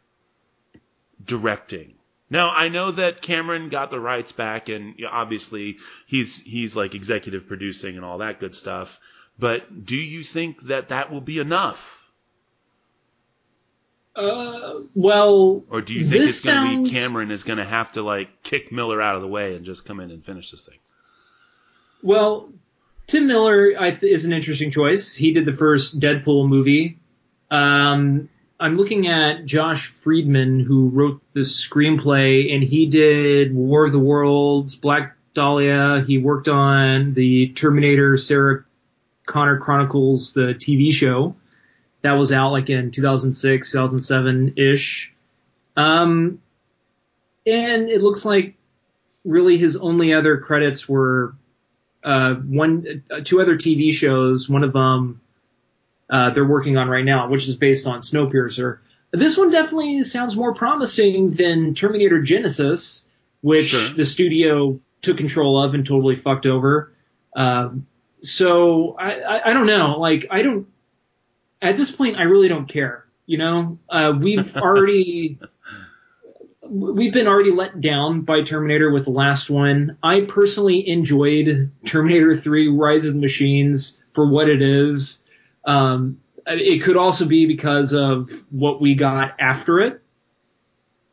directing? 1.24 1.94
Now 2.30 2.50
I 2.50 2.68
know 2.68 2.90
that 2.90 3.20
Cameron 3.22 3.68
got 3.68 3.90
the 3.90 4.00
rights 4.00 4.32
back, 4.32 4.68
and 4.68 4.94
obviously 5.08 5.78
he's 6.06 6.38
he's 6.38 6.74
like 6.74 6.94
executive 6.94 7.46
producing 7.46 7.96
and 7.96 8.04
all 8.04 8.18
that 8.18 8.40
good 8.40 8.54
stuff. 8.54 8.98
But 9.38 9.84
do 9.84 9.96
you 9.96 10.22
think 10.22 10.62
that 10.62 10.88
that 10.88 11.10
will 11.12 11.20
be 11.20 11.38
enough, 11.40 12.10
Uh, 14.16 14.80
well, 14.94 15.64
or 15.68 15.80
do 15.82 15.92
you 15.92 16.04
think 16.04 16.24
it's 16.24 16.44
going 16.44 16.84
to 16.84 16.84
be 16.84 16.90
Cameron 16.90 17.30
is 17.32 17.42
going 17.42 17.58
to 17.58 17.64
have 17.64 17.92
to 17.92 18.02
like 18.02 18.42
kick 18.44 18.70
Miller 18.70 19.02
out 19.02 19.16
of 19.16 19.22
the 19.22 19.28
way 19.28 19.56
and 19.56 19.64
just 19.64 19.84
come 19.84 19.98
in 20.00 20.10
and 20.12 20.24
finish 20.24 20.50
this 20.52 20.66
thing? 20.66 20.78
Well, 22.02 22.48
Tim 23.06 23.26
Miller 23.26 23.72
I 23.78 23.90
th- 23.90 24.12
is 24.12 24.24
an 24.24 24.32
interesting 24.32 24.70
choice. 24.70 25.14
He 25.14 25.32
did 25.32 25.44
the 25.44 25.52
first 25.52 25.98
Deadpool 26.00 26.48
movie. 26.48 26.98
Um, 27.50 28.28
I'm 28.64 28.78
looking 28.78 29.08
at 29.08 29.44
Josh 29.44 29.88
Friedman, 29.88 30.58
who 30.58 30.88
wrote 30.88 31.20
the 31.34 31.40
screenplay, 31.40 32.54
and 32.54 32.64
he 32.64 32.86
did 32.86 33.54
War 33.54 33.84
of 33.84 33.92
the 33.92 33.98
Worlds, 33.98 34.74
Black 34.74 35.18
Dahlia. 35.34 36.02
He 36.06 36.16
worked 36.16 36.48
on 36.48 37.12
the 37.12 37.48
Terminator 37.48 38.16
Sarah 38.16 38.64
Connor 39.26 39.58
Chronicles, 39.58 40.32
the 40.32 40.54
TV 40.54 40.94
show. 40.94 41.36
That 42.00 42.16
was 42.16 42.32
out 42.32 42.52
like 42.52 42.70
in 42.70 42.90
2006, 42.90 43.70
2007 43.70 44.54
ish. 44.56 45.12
Um, 45.76 46.40
and 47.44 47.90
it 47.90 48.00
looks 48.00 48.24
like 48.24 48.54
really 49.26 49.58
his 49.58 49.76
only 49.76 50.14
other 50.14 50.38
credits 50.38 50.88
were 50.88 51.34
uh, 52.02 52.32
one, 52.36 53.04
uh, 53.10 53.20
two 53.22 53.42
other 53.42 53.58
TV 53.58 53.92
shows. 53.92 54.48
One 54.48 54.64
of 54.64 54.72
them 54.72 55.20
uh, 56.10 56.30
they're 56.30 56.44
working 56.46 56.76
on 56.76 56.88
right 56.88 57.04
now, 57.04 57.28
which 57.28 57.48
is 57.48 57.56
based 57.56 57.86
on 57.86 58.00
Snowpiercer. 58.00 58.78
This 59.12 59.36
one 59.36 59.50
definitely 59.50 60.02
sounds 60.02 60.36
more 60.36 60.54
promising 60.54 61.30
than 61.30 61.74
Terminator 61.74 62.20
Genisys, 62.20 63.04
which 63.42 63.66
Sure. 63.66 63.88
the 63.94 64.04
studio 64.04 64.80
took 65.02 65.18
control 65.18 65.62
of 65.62 65.74
and 65.74 65.86
totally 65.86 66.16
fucked 66.16 66.46
over. 66.46 66.92
Um, 67.36 67.86
so 68.20 68.96
I, 68.98 69.20
I, 69.20 69.50
I 69.50 69.52
don't 69.52 69.66
know. 69.66 69.98
Like 69.98 70.26
I 70.30 70.42
don't. 70.42 70.66
At 71.62 71.76
this 71.76 71.90
point, 71.90 72.16
I 72.16 72.22
really 72.22 72.48
don't 72.48 72.66
care. 72.66 73.06
You 73.26 73.38
know, 73.38 73.78
uh, 73.88 74.12
we've 74.20 74.54
already 74.56 75.38
we've 76.62 77.12
been 77.12 77.26
already 77.28 77.50
let 77.50 77.80
down 77.80 78.22
by 78.22 78.42
Terminator 78.42 78.90
with 78.90 79.04
the 79.04 79.10
last 79.10 79.50
one. 79.50 79.96
I 80.02 80.22
personally 80.22 80.88
enjoyed 80.88 81.70
Terminator 81.86 82.36
3 82.36 82.68
Rise 82.68 83.04
of 83.04 83.14
the 83.14 83.20
Machines 83.20 84.02
for 84.12 84.26
what 84.28 84.48
it 84.48 84.62
is. 84.62 85.23
Um, 85.64 86.20
it 86.46 86.82
could 86.82 86.96
also 86.96 87.24
be 87.26 87.46
because 87.46 87.92
of 87.94 88.30
what 88.50 88.80
we 88.80 88.94
got 88.94 89.34
after 89.40 89.80
it. 89.80 90.00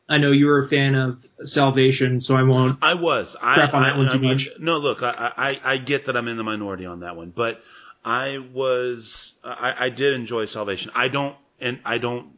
I 0.10 0.18
know 0.18 0.32
you 0.32 0.48
were 0.48 0.60
a 0.60 0.68
fan 0.68 0.94
of 0.96 1.26
Salvation, 1.46 2.20
so 2.20 2.36
I 2.36 2.44
won't. 2.44 2.78
I 2.82 2.96
was. 2.96 3.38
I, 3.42 3.54
Crap 3.54 3.74
on 3.74 3.84
that 3.84 3.94
I- 3.94 3.98
one 3.98 4.10
too 4.10 4.18
I- 4.18 4.34
much. 4.34 4.50
No, 4.60 4.78
look, 4.78 5.02
I, 5.04 5.32
I, 5.38 5.60
I 5.64 5.78
get 5.78 6.06
that 6.06 6.18
I'm 6.18 6.28
in 6.28 6.36
the 6.36 6.44
minority 6.44 6.86
on 6.86 7.00
that 7.00 7.16
one, 7.16 7.30
but 7.30 7.62
I 8.04 8.40
was, 8.40 9.40
I, 9.44 9.74
I 9.86 9.90
did 9.90 10.14
enjoy 10.14 10.46
Salvation. 10.46 10.92
I 10.96 11.08
don't, 11.08 11.36
and 11.62 11.80
I 11.86 11.98
don't 11.98 12.34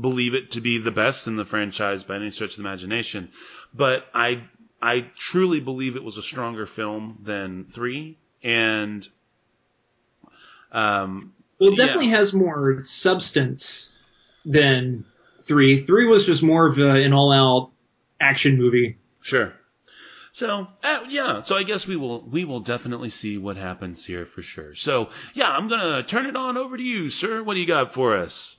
believe 0.00 0.32
it 0.34 0.52
to 0.52 0.62
be 0.62 0.78
the 0.78 0.90
best 0.92 1.26
in 1.26 1.36
the 1.36 1.44
franchise 1.44 2.04
by 2.04 2.16
any 2.16 2.30
stretch 2.30 2.52
of 2.56 2.62
the 2.62 2.68
imagination, 2.68 3.30
but 3.74 4.06
I, 4.14 4.44
I 4.80 5.10
truly 5.18 5.60
believe 5.60 5.96
it 5.96 6.04
was 6.04 6.16
a 6.16 6.22
stronger 6.22 6.64
film 6.64 7.18
than 7.20 7.64
three, 7.64 8.16
and, 8.42 9.06
um, 10.72 11.32
Well, 11.58 11.70
it 11.72 11.78
Yeah. 11.78 11.86
definitely 11.86 12.10
has 12.10 12.32
more 12.32 12.82
substance 12.84 13.92
than 14.44 15.04
three. 15.42 15.78
Three 15.80 16.06
was 16.06 16.24
just 16.24 16.42
more 16.42 16.66
of 16.66 16.78
a, 16.78 16.90
an 17.02 17.12
all-out 17.12 17.70
action 18.20 18.56
movie. 18.58 18.98
Sure. 19.20 19.52
So 20.32 20.68
uh, 20.84 21.00
yeah, 21.08 21.40
so 21.40 21.56
I 21.56 21.64
guess 21.64 21.88
we 21.88 21.96
will 21.96 22.20
we 22.20 22.44
will 22.44 22.60
definitely 22.60 23.10
see 23.10 23.38
what 23.38 23.56
happens 23.56 24.04
here 24.04 24.24
for 24.24 24.40
sure. 24.40 24.74
So 24.76 25.08
yeah, 25.34 25.50
I'm 25.50 25.66
gonna 25.66 26.04
turn 26.04 26.26
it 26.26 26.36
on 26.36 26.56
over 26.56 26.76
to 26.76 26.82
you, 26.82 27.10
sir. 27.10 27.42
What 27.42 27.54
do 27.54 27.60
you 27.60 27.66
got 27.66 27.92
for 27.92 28.16
us? 28.16 28.56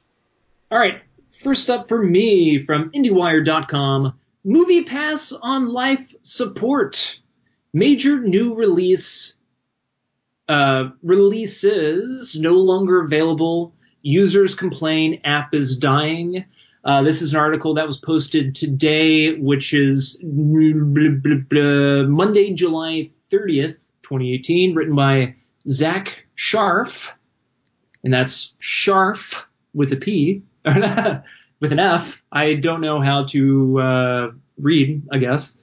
All 0.71 0.77
right. 0.79 1.01
First 1.41 1.69
up 1.69 1.87
for 1.87 2.03
me 2.03 2.63
from 2.63 2.91
IndieWire.com 2.91 4.19
Movie 4.43 4.83
Pass 4.83 5.31
on 5.31 5.69
Life 5.69 6.13
Support. 6.21 7.19
Major 7.71 8.19
new 8.19 8.55
release 8.55 9.35
uh, 10.49 10.89
releases 11.03 12.35
no 12.35 12.53
longer 12.53 13.01
available. 13.01 13.75
Users 14.01 14.55
complain 14.55 15.21
app 15.23 15.53
is 15.53 15.77
dying. 15.77 16.43
Uh, 16.83 17.03
this 17.03 17.21
is 17.21 17.33
an 17.33 17.39
article 17.39 17.75
that 17.75 17.85
was 17.85 17.97
posted 17.97 18.55
today, 18.55 19.35
which 19.35 19.73
is 19.73 20.19
blah, 20.23 21.09
blah, 21.21 21.35
blah, 21.49 22.03
Monday, 22.07 22.53
July 22.53 23.07
30th, 23.31 23.91
2018, 24.01 24.73
written 24.73 24.95
by 24.95 25.35
Zach 25.67 26.25
Scharf. 26.35 27.11
and 28.03 28.11
that's 28.11 28.55
Sharf 28.59 29.43
with 29.75 29.93
a 29.93 29.97
P, 29.97 30.41
with 30.65 31.71
an 31.71 31.79
F. 31.79 32.23
I 32.31 32.55
don't 32.55 32.81
know 32.81 33.01
how 33.01 33.25
to 33.25 33.79
uh, 33.79 34.31
read, 34.57 35.03
I 35.11 35.19
guess. 35.19 35.58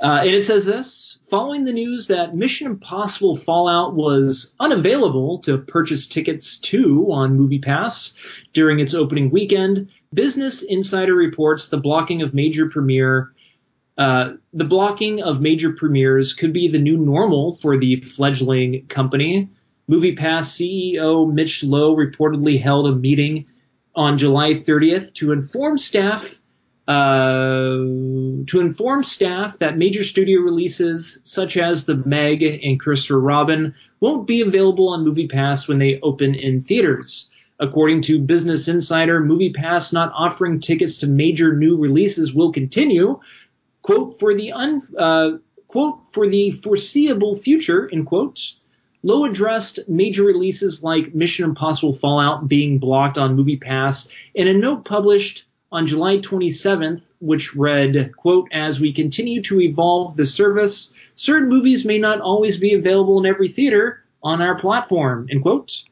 Uh, 0.00 0.22
and 0.22 0.30
it 0.30 0.44
says 0.44 0.66
this 0.66 1.18
following 1.30 1.64
the 1.64 1.72
news 1.72 2.08
that 2.08 2.34
Mission 2.34 2.66
Impossible 2.66 3.36
Fallout 3.36 3.94
was 3.94 4.54
unavailable 4.58 5.38
to 5.40 5.58
purchase 5.58 6.08
tickets 6.08 6.58
to 6.58 7.12
on 7.12 7.38
MoviePass 7.38 8.16
during 8.52 8.80
its 8.80 8.94
opening 8.94 9.30
weekend, 9.30 9.90
Business 10.12 10.62
Insider 10.62 11.14
reports 11.14 11.68
the 11.68 11.78
blocking 11.78 12.22
of 12.22 12.34
major 12.34 12.68
premiere. 12.68 13.32
Uh, 13.96 14.32
the 14.52 14.64
blocking 14.64 15.22
of 15.22 15.40
major 15.40 15.72
premieres 15.72 16.34
could 16.34 16.52
be 16.52 16.66
the 16.66 16.78
new 16.80 16.96
normal 16.96 17.52
for 17.54 17.78
the 17.78 17.96
fledgling 17.96 18.86
company. 18.88 19.48
MoviePass 19.88 20.48
CEO 20.50 21.32
Mitch 21.32 21.62
Lowe 21.62 21.94
reportedly 21.94 22.60
held 22.60 22.88
a 22.88 22.96
meeting 22.96 23.46
on 23.94 24.18
July 24.18 24.54
30th 24.54 25.14
to 25.14 25.30
inform 25.30 25.78
staff 25.78 26.40
to 26.86 28.60
inform 28.60 29.02
staff 29.02 29.58
that 29.58 29.78
major 29.78 30.04
studio 30.04 30.40
releases 30.40 31.20
such 31.24 31.56
as 31.56 31.84
The 31.84 31.96
Meg 31.96 32.42
and 32.42 32.78
Christopher 32.78 33.20
Robin 33.20 33.74
won't 34.00 34.26
be 34.26 34.42
available 34.42 34.90
on 34.90 35.04
MoviePass 35.04 35.66
when 35.66 35.78
they 35.78 36.00
open 36.00 36.34
in 36.34 36.60
theaters. 36.60 37.30
According 37.58 38.02
to 38.02 38.18
Business 38.18 38.68
Insider, 38.68 39.20
MoviePass 39.20 39.92
not 39.92 40.12
offering 40.14 40.60
tickets 40.60 40.98
to 40.98 41.06
major 41.06 41.56
new 41.56 41.76
releases 41.76 42.34
will 42.34 42.52
continue. 42.52 43.20
Quote 43.82 44.18
for 44.18 44.34
the 44.34 44.52
un, 44.52 44.82
uh, 44.98 45.30
quote 45.68 46.00
for 46.12 46.28
the 46.28 46.50
foreseeable 46.50 47.36
future. 47.36 47.86
In 47.86 48.04
quotes. 48.04 48.56
Lowe 49.06 49.26
addressed 49.26 49.80
major 49.86 50.22
releases 50.24 50.82
like 50.82 51.14
Mission 51.14 51.44
Impossible 51.44 51.92
Fallout 51.92 52.48
being 52.48 52.78
blocked 52.78 53.18
on 53.18 53.36
MoviePass 53.36 54.10
in 54.34 54.48
a 54.48 54.54
note 54.54 54.86
published 54.86 55.44
on 55.74 55.88
July 55.88 56.18
27th, 56.18 57.12
which 57.20 57.56
read, 57.56 58.12
quote, 58.16 58.48
as 58.52 58.78
we 58.78 58.92
continue 58.92 59.42
to 59.42 59.60
evolve 59.60 60.14
the 60.14 60.24
service, 60.24 60.94
certain 61.16 61.48
movies 61.48 61.84
may 61.84 61.98
not 61.98 62.20
always 62.20 62.58
be 62.58 62.74
available 62.74 63.18
in 63.18 63.26
every 63.26 63.48
theater 63.48 64.04
on 64.22 64.40
our 64.40 64.54
platform, 64.54 65.26
end 65.28 65.42
quote. 65.42 65.82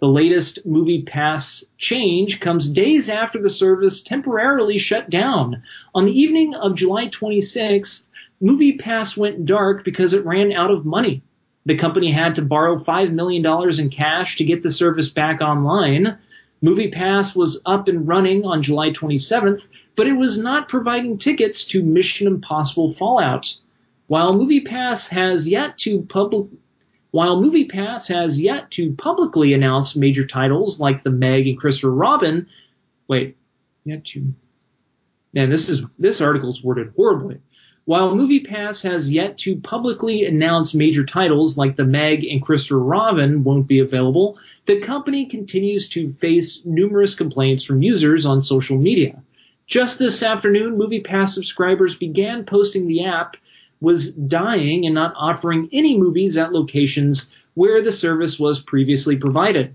The 0.00 0.08
latest 0.08 0.66
Movie 0.66 1.02
Pass 1.02 1.64
change 1.76 2.40
comes 2.40 2.68
days 2.68 3.08
after 3.08 3.40
the 3.40 3.48
service 3.48 4.02
temporarily 4.02 4.76
shut 4.76 5.08
down. 5.08 5.62
On 5.94 6.04
the 6.04 6.20
evening 6.20 6.56
of 6.56 6.74
July 6.74 7.06
26th, 7.06 8.08
Movie 8.40 8.76
Pass 8.76 9.16
went 9.16 9.46
dark 9.46 9.84
because 9.84 10.14
it 10.14 10.26
ran 10.26 10.52
out 10.52 10.72
of 10.72 10.84
money. 10.84 11.22
The 11.64 11.76
company 11.76 12.10
had 12.10 12.34
to 12.36 12.42
borrow 12.42 12.76
$5 12.76 13.12
million 13.12 13.46
in 13.80 13.90
cash 13.90 14.36
to 14.38 14.44
get 14.44 14.62
the 14.62 14.70
service 14.70 15.10
back 15.10 15.40
online. 15.40 16.18
MoviePass 16.62 17.36
was 17.36 17.62
up 17.64 17.88
and 17.88 18.08
running 18.08 18.44
on 18.44 18.62
July 18.62 18.90
27th, 18.90 19.68
but 19.94 20.06
it 20.06 20.14
was 20.14 20.38
not 20.38 20.68
providing 20.68 21.18
tickets 21.18 21.64
to 21.66 21.82
Mission 21.82 22.26
Impossible 22.26 22.92
Fallout. 22.92 23.54
While 24.06 24.34
MoviePass 24.34 25.10
has 25.10 25.48
yet 25.48 25.78
to 25.78 26.02
public 26.02 26.48
while 27.10 27.40
MoviePass 27.40 28.08
has 28.14 28.40
yet 28.40 28.70
to 28.72 28.92
publicly 28.92 29.54
announce 29.54 29.96
major 29.96 30.26
titles 30.26 30.78
like 30.78 31.02
The 31.02 31.10
Meg 31.10 31.46
and 31.46 31.58
Christopher 31.58 31.90
Robin, 31.90 32.48
wait, 33.06 33.36
yet 33.84 34.04
to 34.06 34.34
Man, 35.34 35.50
this 35.50 35.68
is 35.68 35.84
this 35.98 36.20
article's 36.20 36.62
worded 36.64 36.92
horribly. 36.96 37.38
While 37.88 38.14
MoviePass 38.14 38.82
has 38.82 39.10
yet 39.10 39.38
to 39.38 39.56
publicly 39.56 40.26
announce 40.26 40.74
major 40.74 41.06
titles 41.06 41.56
like 41.56 41.74
The 41.74 41.86
Meg 41.86 42.22
and 42.22 42.42
Christopher 42.42 42.78
Robin 42.78 43.44
won't 43.44 43.66
be 43.66 43.78
available, 43.78 44.38
the 44.66 44.80
company 44.80 45.24
continues 45.24 45.88
to 45.88 46.12
face 46.12 46.66
numerous 46.66 47.14
complaints 47.14 47.62
from 47.62 47.80
users 47.80 48.26
on 48.26 48.42
social 48.42 48.76
media. 48.76 49.22
Just 49.66 49.98
this 49.98 50.22
afternoon, 50.22 50.76
MoviePass 50.76 51.30
subscribers 51.30 51.96
began 51.96 52.44
posting 52.44 52.88
the 52.88 53.06
app 53.06 53.38
was 53.80 54.12
dying 54.12 54.84
and 54.84 54.94
not 54.94 55.14
offering 55.16 55.70
any 55.72 55.98
movies 55.98 56.36
at 56.36 56.52
locations 56.52 57.32
where 57.54 57.80
the 57.80 57.90
service 57.90 58.38
was 58.38 58.58
previously 58.58 59.16
provided. 59.16 59.74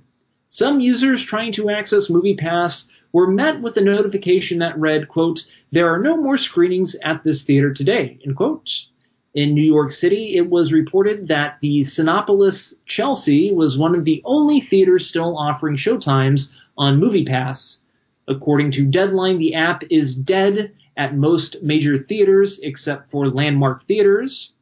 Some 0.50 0.82
users 0.82 1.26
trying 1.26 1.54
to 1.54 1.72
access 1.72 2.12
MoviePass 2.12 2.92
were 3.14 3.28
met 3.28 3.62
with 3.62 3.78
a 3.78 3.82
notification 3.82 4.60
that 4.60 4.78
read, 4.78 5.08
quote, 5.08 5.46
there 5.72 5.94
are 5.94 6.00
no 6.00 6.18
more 6.18 6.38
screenings 6.38 6.96
at 6.96 7.24
this 7.24 7.46
theater 7.46 7.72
today, 7.72 8.20
end 8.26 8.36
quote. 8.36 8.88
In 9.36 9.54
New 9.54 9.64
York 9.64 9.92
City, 9.92 10.36
it 10.36 10.50
was 10.50 10.74
reported 10.74 11.28
that 11.30 11.58
the 11.62 11.82
Cinepolis 11.82 12.74
Chelsea 12.86 13.52
was 13.52 13.78
one 13.78 13.96
of 13.96 14.04
the 14.04 14.22
only 14.26 14.60
theaters 14.60 15.08
still 15.08 15.38
offering 15.38 15.76
showtimes 15.76 16.54
on 16.78 17.00
MoviePass. 17.00 17.80
According 18.28 18.72
to 18.72 18.86
Deadline, 18.86 19.40
the 19.40 19.56
app 19.56 19.84
is 19.90 20.16
dead 20.16 20.74
at 20.96 21.16
most 21.16 21.64
major 21.64 21.98
theaters 21.98 22.60
except 22.60 23.10
for 23.10 23.28
Landmark 23.28 23.82
Theaters. 23.82 24.54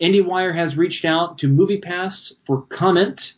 IndieWire 0.00 0.54
has 0.54 0.76
reached 0.76 1.04
out 1.04 1.38
to 1.38 1.54
MoviePass 1.54 2.38
for 2.46 2.62
comment, 2.62 3.34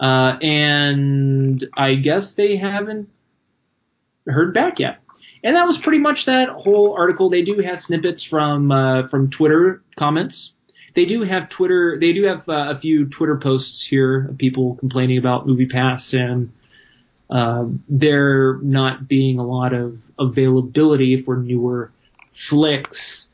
uh, 0.00 0.36
and 0.42 1.64
I 1.74 1.94
guess 1.94 2.34
they 2.34 2.56
haven't 2.56 3.08
heard 4.26 4.54
back 4.54 4.78
yet. 4.78 4.98
And 5.44 5.56
that 5.56 5.66
was 5.66 5.78
pretty 5.78 5.98
much 5.98 6.26
that 6.26 6.48
whole 6.48 6.94
article. 6.94 7.30
They 7.30 7.42
do 7.42 7.58
have 7.58 7.80
snippets 7.80 8.22
from 8.22 8.70
uh, 8.70 9.08
from 9.08 9.30
Twitter 9.30 9.82
comments. 9.96 10.54
They 10.94 11.04
do 11.04 11.22
have 11.22 11.48
Twitter. 11.48 11.98
They 11.98 12.12
do 12.12 12.24
have 12.24 12.48
uh, 12.48 12.66
a 12.70 12.76
few 12.76 13.06
Twitter 13.06 13.36
posts 13.38 13.82
here 13.82 14.28
of 14.28 14.38
people 14.38 14.76
complaining 14.76 15.18
about 15.18 15.46
MoviePass 15.46 16.18
and 16.18 16.52
uh, 17.30 17.66
there 17.88 18.58
not 18.58 19.08
being 19.08 19.38
a 19.38 19.46
lot 19.46 19.72
of 19.72 20.10
availability 20.18 21.16
for 21.16 21.36
newer 21.36 21.90
flicks. 22.32 23.30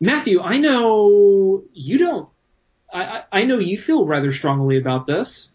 Matthew, 0.00 0.40
I 0.40 0.58
know 0.58 1.62
you 1.72 1.98
don't. 1.98 2.28
I, 2.92 3.24
I 3.32 3.44
know 3.44 3.58
you 3.58 3.78
feel 3.78 4.04
rather 4.06 4.32
strongly 4.32 4.76
about 4.76 5.06
this. 5.06 5.48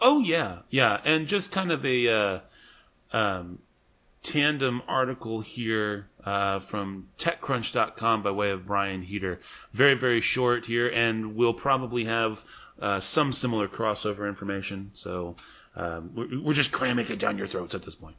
Oh 0.00 0.20
yeah, 0.20 0.58
yeah, 0.70 1.00
and 1.04 1.26
just 1.26 1.52
kind 1.52 1.72
of 1.72 1.84
a 1.84 2.08
uh, 2.08 2.40
um, 3.14 3.60
tandem 4.24 4.82
article 4.88 5.40
here 5.40 6.08
uh, 6.24 6.58
from 6.58 7.08
TechCrunch.com 7.16 8.22
by 8.22 8.30
way 8.32 8.50
of 8.50 8.66
Brian 8.66 9.02
Heater. 9.02 9.40
Very, 9.72 9.94
very 9.94 10.20
short 10.20 10.66
here, 10.66 10.88
and 10.88 11.36
we'll 11.36 11.54
probably 11.54 12.06
have 12.06 12.44
uh, 12.80 12.98
some 12.98 13.32
similar 13.32 13.68
crossover 13.68 14.28
information. 14.28 14.90
So 14.94 15.36
um, 15.76 16.10
we're, 16.14 16.40
we're, 16.40 16.54
just 16.54 16.72
cramming 16.72 17.08
it 17.08 17.20
down 17.20 17.38
your 17.38 17.46
throats 17.46 17.76
at 17.76 17.82
this 17.82 17.94
point. 17.94 18.16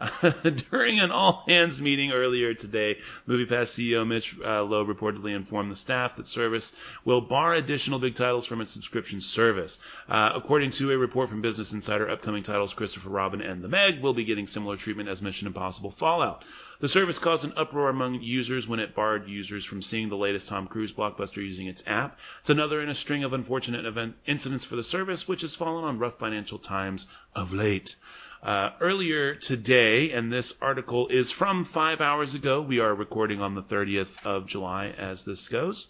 During 0.70 1.00
an 1.00 1.10
all 1.10 1.44
hands 1.46 1.80
meeting 1.80 2.12
earlier 2.12 2.54
today, 2.54 2.98
MoviePass 3.26 3.72
CEO 3.72 4.06
Mitch 4.06 4.36
uh, 4.38 4.62
Lowe 4.62 4.84
reportedly 4.84 5.34
informed 5.34 5.70
the 5.70 5.76
staff 5.76 6.16
that 6.16 6.26
service 6.26 6.72
will 7.04 7.20
bar 7.20 7.54
additional 7.54 7.98
big 7.98 8.14
titles 8.14 8.46
from 8.46 8.60
its 8.60 8.70
subscription 8.70 9.20
service. 9.20 9.78
Uh, 10.08 10.32
according 10.34 10.72
to 10.72 10.90
a 10.92 10.98
report 10.98 11.28
from 11.28 11.42
Business 11.42 11.72
Insider, 11.72 12.10
upcoming 12.10 12.42
titles 12.42 12.74
Christopher 12.74 13.10
Robin 13.10 13.40
and 13.40 13.62
The 13.62 13.68
Meg 13.68 14.02
will 14.02 14.14
be 14.14 14.24
getting 14.24 14.46
similar 14.46 14.76
treatment 14.76 15.08
as 15.08 15.22
Mission 15.22 15.46
Impossible 15.46 15.90
Fallout. 15.90 16.44
The 16.80 16.88
service 16.88 17.20
caused 17.20 17.44
an 17.44 17.52
uproar 17.56 17.88
among 17.88 18.22
users 18.22 18.66
when 18.66 18.80
it 18.80 18.94
barred 18.94 19.28
users 19.28 19.64
from 19.64 19.82
seeing 19.82 20.08
the 20.08 20.16
latest 20.16 20.48
Tom 20.48 20.66
Cruise 20.66 20.92
blockbuster 20.92 21.36
using 21.36 21.68
its 21.68 21.84
app. 21.86 22.18
It's 22.40 22.50
another 22.50 22.80
in 22.80 22.88
a 22.88 22.94
string 22.94 23.22
of 23.22 23.32
unfortunate 23.32 23.86
event 23.86 24.16
incidents 24.26 24.64
for 24.64 24.74
the 24.74 24.82
service, 24.82 25.28
which 25.28 25.42
has 25.42 25.54
fallen 25.54 25.84
on 25.84 26.00
rough 26.00 26.18
financial 26.18 26.58
times 26.58 27.06
of 27.36 27.52
late. 27.52 27.94
Uh, 28.42 28.70
earlier 28.80 29.36
today, 29.36 30.10
and 30.10 30.32
this 30.32 30.52
article 30.60 31.06
is 31.06 31.30
from 31.30 31.62
five 31.62 32.00
hours 32.00 32.34
ago. 32.34 32.60
We 32.60 32.80
are 32.80 32.92
recording 32.92 33.40
on 33.40 33.54
the 33.54 33.62
30th 33.62 34.26
of 34.26 34.46
July 34.46 34.88
as 34.88 35.24
this 35.24 35.46
goes. 35.46 35.86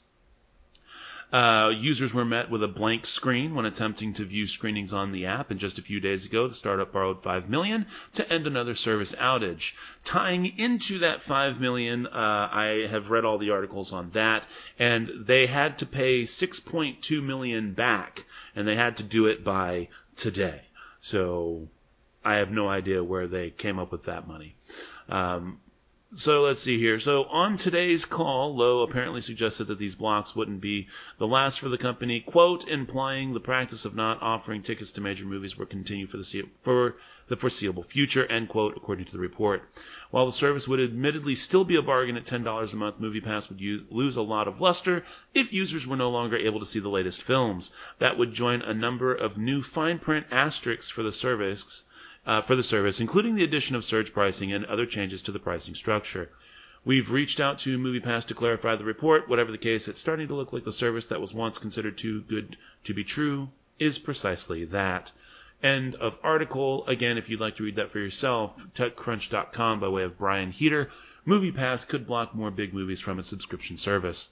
Uh, 1.32 1.72
users 1.74 2.12
were 2.12 2.26
met 2.26 2.50
with 2.50 2.62
a 2.62 2.68
blank 2.68 3.06
screen 3.06 3.54
when 3.54 3.64
attempting 3.64 4.12
to 4.12 4.26
view 4.26 4.46
screenings 4.46 4.92
on 4.92 5.12
the 5.12 5.24
app, 5.24 5.50
and 5.50 5.58
just 5.58 5.78
a 5.78 5.82
few 5.82 5.98
days 5.98 6.26
ago, 6.26 6.46
the 6.46 6.54
startup 6.54 6.92
borrowed 6.92 7.22
five 7.22 7.48
million 7.48 7.86
to 8.12 8.30
end 8.30 8.46
another 8.46 8.74
service 8.74 9.14
outage. 9.14 9.72
Tying 10.04 10.58
into 10.58 10.98
that 10.98 11.22
five 11.22 11.58
million, 11.58 12.06
uh, 12.06 12.10
I 12.52 12.86
have 12.90 13.08
read 13.08 13.24
all 13.24 13.38
the 13.38 13.52
articles 13.52 13.94
on 13.94 14.10
that, 14.10 14.46
and 14.78 15.08
they 15.08 15.46
had 15.46 15.78
to 15.78 15.86
pay 15.86 16.24
6.2 16.24 17.22
million 17.22 17.72
back, 17.72 18.26
and 18.54 18.68
they 18.68 18.76
had 18.76 18.98
to 18.98 19.02
do 19.02 19.28
it 19.28 19.42
by 19.42 19.88
today. 20.16 20.60
So 21.00 21.68
I 22.24 22.36
have 22.36 22.50
no 22.50 22.68
idea 22.68 23.02
where 23.02 23.26
they 23.26 23.50
came 23.50 23.78
up 23.78 23.92
with 23.92 24.04
that 24.04 24.28
money. 24.28 24.54
Um, 25.08 25.58
So 26.14 26.42
let's 26.42 26.60
see 26.60 26.76
here. 26.76 26.98
So 26.98 27.24
on 27.24 27.56
today's 27.56 28.04
call, 28.04 28.54
Lowe 28.54 28.82
apparently 28.82 29.22
suggested 29.22 29.68
that 29.68 29.78
these 29.78 29.94
blocks 29.94 30.36
wouldn't 30.36 30.60
be 30.60 30.88
the 31.16 31.26
last 31.26 31.58
for 31.58 31.70
the 31.70 31.78
company, 31.78 32.20
quote, 32.20 32.68
implying 32.68 33.32
the 33.32 33.40
practice 33.40 33.86
of 33.86 33.94
not 33.94 34.20
offering 34.20 34.60
tickets 34.60 34.92
to 34.92 35.00
major 35.00 35.24
movies 35.24 35.56
will 35.56 35.64
continue 35.64 36.06
for 36.06 36.18
the 36.18 36.44
for 36.60 36.96
the 37.28 37.36
foreseeable 37.38 37.82
future, 37.82 38.26
end 38.26 38.50
quote, 38.50 38.76
according 38.76 39.06
to 39.06 39.12
the 39.12 39.18
report. 39.20 39.62
While 40.10 40.26
the 40.26 40.32
service 40.32 40.68
would 40.68 40.80
admittedly 40.80 41.34
still 41.34 41.64
be 41.64 41.76
a 41.76 41.82
bargain 41.82 42.18
at 42.18 42.26
$10 42.26 42.72
a 42.72 42.76
month, 42.76 43.00
MoviePass 43.00 43.48
would 43.48 43.62
use, 43.62 43.84
lose 43.88 44.16
a 44.16 44.22
lot 44.22 44.48
of 44.48 44.60
luster 44.60 45.04
if 45.32 45.54
users 45.54 45.86
were 45.86 45.96
no 45.96 46.10
longer 46.10 46.36
able 46.36 46.60
to 46.60 46.66
see 46.66 46.80
the 46.80 46.90
latest 46.90 47.22
films. 47.22 47.72
That 48.00 48.18
would 48.18 48.34
join 48.34 48.60
a 48.60 48.74
number 48.74 49.14
of 49.14 49.38
new 49.38 49.62
fine 49.62 49.98
print 49.98 50.26
asterisks 50.30 50.90
for 50.90 51.02
the 51.02 51.10
service 51.10 51.86
uh, 52.26 52.40
for 52.40 52.56
the 52.56 52.62
service, 52.62 53.00
including 53.00 53.34
the 53.34 53.44
addition 53.44 53.76
of 53.76 53.84
surge 53.84 54.12
pricing 54.12 54.52
and 54.52 54.64
other 54.64 54.86
changes 54.86 55.22
to 55.22 55.32
the 55.32 55.38
pricing 55.38 55.74
structure. 55.74 56.30
We've 56.84 57.10
reached 57.10 57.40
out 57.40 57.60
to 57.60 57.78
MoviePass 57.78 58.26
to 58.26 58.34
clarify 58.34 58.74
the 58.76 58.84
report. 58.84 59.28
Whatever 59.28 59.52
the 59.52 59.58
case, 59.58 59.86
it's 59.86 60.00
starting 60.00 60.28
to 60.28 60.34
look 60.34 60.52
like 60.52 60.64
the 60.64 60.72
service 60.72 61.06
that 61.06 61.20
was 61.20 61.32
once 61.32 61.58
considered 61.58 61.96
too 61.96 62.22
good 62.22 62.56
to 62.84 62.94
be 62.94 63.04
true 63.04 63.50
is 63.78 63.98
precisely 63.98 64.64
that. 64.66 65.12
End 65.62 65.94
of 65.94 66.18
article. 66.24 66.84
Again, 66.88 67.18
if 67.18 67.28
you'd 67.28 67.40
like 67.40 67.56
to 67.56 67.62
read 67.62 67.76
that 67.76 67.92
for 67.92 68.00
yourself, 68.00 68.66
TechCrunch.com 68.74 69.78
by 69.78 69.88
way 69.88 70.02
of 70.02 70.18
Brian 70.18 70.50
Heater. 70.50 70.90
MoviePass 71.24 71.86
could 71.86 72.04
block 72.04 72.34
more 72.34 72.50
big 72.50 72.74
movies 72.74 73.00
from 73.00 73.20
its 73.20 73.28
subscription 73.28 73.76
service. 73.76 74.30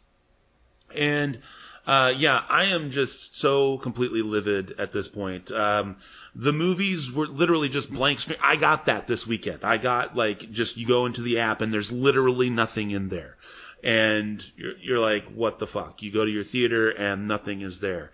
And 0.93 1.39
uh, 1.87 2.13
yeah, 2.17 2.43
I 2.49 2.67
am 2.67 2.91
just 2.91 3.39
so 3.39 3.79
completely 3.79 4.23
livid 4.23 4.79
at 4.79 4.93
this 4.93 5.09
point. 5.09 5.51
Um, 5.51 5.97
the 6.35 6.53
movies 6.53 7.11
were 7.11 7.27
literally 7.27 7.69
just 7.69 7.93
blank 7.93 8.21
screen. 8.21 8.39
I 8.43 8.57
got 8.57 8.87
that 8.87 9.07
this 9.07 9.27
weekend. 9.27 9.65
I 9.65 9.79
got 9.79 10.15
like 10.15 10.51
just 10.51 10.77
you 10.77 10.87
go 10.87 11.07
into 11.07 11.23
the 11.23 11.41
app 11.41 11.63
and 11.63 11.73
there's 11.73 11.91
literally 11.91 12.51
nothing 12.51 12.91
in 12.91 13.09
there, 13.09 13.37
and 13.83 14.45
you're, 14.57 14.77
you're 14.79 15.01
like, 15.01 15.25
what 15.33 15.59
the 15.59 15.67
fuck? 15.67 16.03
You 16.03 16.13
go 16.13 16.25
to 16.25 16.31
your 16.31 16.45
theater 16.45 16.91
and 16.91 17.27
nothing 17.27 17.63
is 17.63 17.81
there. 17.81 18.13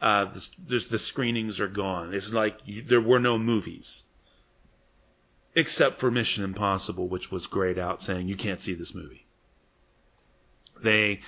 Uh, 0.00 0.24
the, 0.66 0.78
the 0.90 0.98
screenings 0.98 1.60
are 1.60 1.68
gone. 1.68 2.14
It's 2.14 2.32
like 2.32 2.56
you, 2.64 2.82
there 2.82 3.00
were 3.00 3.20
no 3.20 3.38
movies 3.38 4.04
except 5.54 6.00
for 6.00 6.10
Mission 6.10 6.44
Impossible, 6.44 7.08
which 7.08 7.30
was 7.30 7.46
grayed 7.46 7.78
out 7.78 8.02
saying 8.02 8.28
you 8.28 8.36
can't 8.36 8.60
see 8.60 8.74
this 8.74 8.94
movie. 8.94 9.26
They 10.82 11.20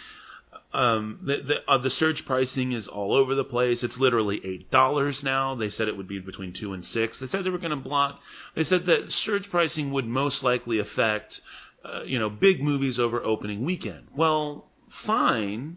um, 0.74 1.20
the 1.22 1.36
the, 1.36 1.70
uh, 1.70 1.78
the 1.78 1.88
surge 1.88 2.26
pricing 2.26 2.72
is 2.72 2.88
all 2.88 3.14
over 3.14 3.34
the 3.34 3.44
place. 3.44 3.84
It's 3.84 3.98
literally 3.98 4.44
eight 4.44 4.70
dollars 4.70 5.22
now. 5.22 5.54
They 5.54 5.70
said 5.70 5.86
it 5.88 5.96
would 5.96 6.08
be 6.08 6.18
between 6.18 6.52
two 6.52 6.72
and 6.72 6.84
six. 6.84 7.20
They 7.20 7.26
said 7.26 7.44
they 7.44 7.50
were 7.50 7.58
going 7.58 7.70
to 7.70 7.76
block. 7.76 8.20
They 8.54 8.64
said 8.64 8.86
that 8.86 9.12
surge 9.12 9.48
pricing 9.50 9.92
would 9.92 10.06
most 10.06 10.42
likely 10.42 10.80
affect, 10.80 11.40
uh, 11.84 12.02
you 12.04 12.18
know, 12.18 12.28
big 12.28 12.62
movies 12.62 12.98
over 12.98 13.22
opening 13.22 13.64
weekend. 13.64 14.08
Well, 14.14 14.66
fine, 14.88 15.76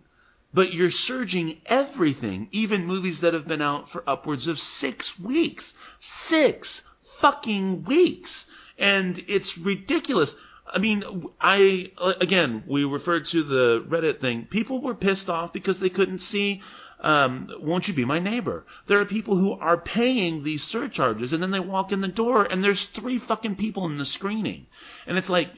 but 0.51 0.73
you're 0.73 0.89
surging 0.89 1.61
everything, 1.67 2.47
even 2.51 2.87
movies 2.87 3.21
that 3.21 3.35
have 3.35 3.47
been 3.47 3.61
out 3.61 3.89
for 3.89 4.03
upwards 4.07 4.47
of 4.47 4.59
six 4.59 5.19
weeks. 5.19 5.75
Six 5.99 6.81
fucking 7.19 7.83
weeks, 7.83 8.47
and 8.79 9.23
it's 9.27 9.57
ridiculous. 9.59 10.35
I 10.69 10.79
mean, 10.79 11.03
I 11.39 11.91
again, 12.19 12.63
we 12.67 12.83
referred 12.83 13.27
to 13.27 13.43
the 13.43 13.81
Reddit 13.81 14.19
thing. 14.19 14.45
People 14.45 14.81
were 14.81 14.95
pissed 14.95 15.29
off 15.29 15.53
because 15.53 15.79
they 15.79 15.89
couldn't 15.89 16.19
see 16.19 16.61
um, 16.99 17.49
"Won't 17.59 17.87
You 17.87 17.93
Be 17.93 18.05
My 18.05 18.19
Neighbor." 18.19 18.65
There 18.85 18.99
are 18.99 19.05
people 19.05 19.37
who 19.37 19.53
are 19.53 19.77
paying 19.77 20.43
these 20.43 20.63
surcharges, 20.63 21.33
and 21.33 21.41
then 21.41 21.51
they 21.51 21.59
walk 21.59 21.91
in 21.91 22.01
the 22.01 22.07
door, 22.07 22.43
and 22.43 22.63
there's 22.63 22.85
three 22.85 23.17
fucking 23.17 23.55
people 23.55 23.85
in 23.85 23.97
the 23.97 24.05
screening, 24.05 24.67
and 25.05 25.17
it's 25.17 25.29
like, 25.29 25.49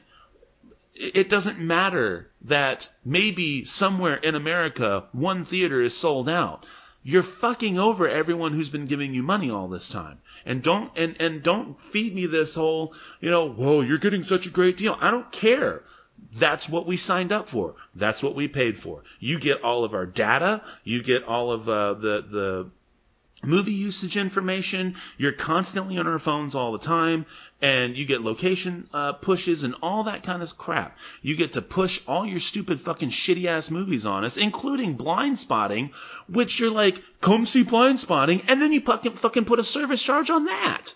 it 0.94 1.28
doesn't 1.28 1.58
matter 1.58 2.30
that 2.42 2.90
maybe 3.04 3.64
somewhere 3.64 4.16
in 4.16 4.34
America 4.34 5.06
one 5.12 5.44
theater 5.44 5.80
is 5.80 5.96
sold 5.96 6.28
out 6.28 6.66
you're 7.02 7.22
fucking 7.22 7.78
over 7.78 8.08
everyone 8.08 8.52
who's 8.52 8.68
been 8.68 8.86
giving 8.86 9.14
you 9.14 9.22
money 9.22 9.50
all 9.50 9.68
this 9.68 9.88
time. 9.88 10.18
And 10.44 10.62
don't 10.62 10.90
and 10.96 11.16
and 11.20 11.42
don't 11.42 11.80
feed 11.80 12.14
me 12.14 12.26
this 12.26 12.54
whole, 12.54 12.94
you 13.20 13.30
know, 13.30 13.48
whoa, 13.48 13.80
you're 13.80 13.98
getting 13.98 14.22
such 14.22 14.46
a 14.46 14.50
great 14.50 14.76
deal. 14.76 14.96
I 15.00 15.10
don't 15.10 15.30
care. 15.32 15.82
That's 16.34 16.68
what 16.68 16.86
we 16.86 16.96
signed 16.98 17.32
up 17.32 17.48
for. 17.48 17.74
That's 17.94 18.22
what 18.22 18.34
we 18.34 18.48
paid 18.48 18.78
for. 18.78 19.02
You 19.18 19.38
get 19.38 19.62
all 19.62 19.84
of 19.84 19.94
our 19.94 20.06
data. 20.06 20.62
You 20.84 21.02
get 21.02 21.24
all 21.24 21.50
of 21.50 21.68
uh, 21.68 21.94
the 21.94 22.24
the 22.28 22.70
movie 23.42 23.72
usage 23.72 24.18
information. 24.18 24.96
You're 25.16 25.32
constantly 25.32 25.96
on 25.98 26.06
our 26.06 26.18
phones 26.18 26.54
all 26.54 26.72
the 26.72 26.78
time, 26.78 27.24
and 27.62 27.96
you 27.96 28.06
get 28.06 28.22
location 28.22 28.88
uh, 28.94 29.12
pushes 29.12 29.64
and 29.64 29.74
all 29.82 30.04
that 30.04 30.22
kind 30.22 30.42
of 30.42 30.56
crap. 30.56 30.96
You 31.22 31.36
get 31.36 31.52
to 31.52 31.62
push 31.62 32.02
all 32.06 32.24
your 32.24 32.40
stupid 32.40 32.80
fucking 32.80 33.10
shitty 33.10 33.46
ass 33.46 33.70
movies 33.70 34.06
on 34.06 34.24
us, 34.24 34.36
including 34.36 34.96
Blindspotting, 34.96 35.92
which 36.28 36.58
you're 36.58 36.70
like, 36.70 37.02
come 37.20 37.44
see 37.46 37.64
Blindspotting, 37.64 38.44
and 38.48 38.62
then 38.62 38.72
you 38.72 38.80
fucking 38.80 39.12
fucking 39.12 39.44
put 39.44 39.58
a 39.58 39.64
service 39.64 40.02
charge 40.02 40.30
on 40.30 40.46
that. 40.46 40.94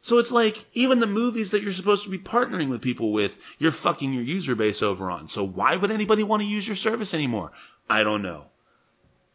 So 0.00 0.18
it's 0.18 0.32
like 0.32 0.64
even 0.74 1.00
the 1.00 1.06
movies 1.06 1.50
that 1.50 1.62
you're 1.62 1.72
supposed 1.72 2.04
to 2.04 2.10
be 2.10 2.18
partnering 2.18 2.68
with 2.68 2.80
people 2.80 3.12
with, 3.12 3.38
you're 3.58 3.72
fucking 3.72 4.12
your 4.12 4.22
user 4.22 4.54
base 4.54 4.82
over 4.82 5.10
on. 5.10 5.28
So 5.28 5.44
why 5.44 5.76
would 5.76 5.90
anybody 5.90 6.22
want 6.22 6.40
to 6.40 6.48
use 6.48 6.66
your 6.66 6.76
service 6.76 7.14
anymore? 7.14 7.52
I 7.90 8.04
don't 8.04 8.22
know. 8.22 8.44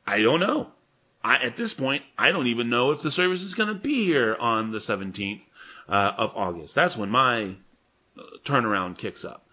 I 0.07 0.21
don't 0.21 0.39
know. 0.39 0.71
I, 1.23 1.37
at 1.37 1.55
this 1.55 1.73
point, 1.73 2.03
I 2.17 2.31
don't 2.31 2.47
even 2.47 2.69
know 2.69 2.91
if 2.91 3.01
the 3.01 3.11
service 3.11 3.43
is 3.43 3.53
going 3.53 3.69
to 3.69 3.75
be 3.75 4.05
here 4.05 4.35
on 4.37 4.71
the 4.71 4.79
17th 4.79 5.41
uh, 5.87 6.13
of 6.17 6.35
August. 6.35 6.75
That's 6.75 6.97
when 6.97 7.09
my 7.09 7.55
uh, 8.17 8.21
turnaround 8.43 8.97
kicks 8.97 9.25
up. 9.25 9.45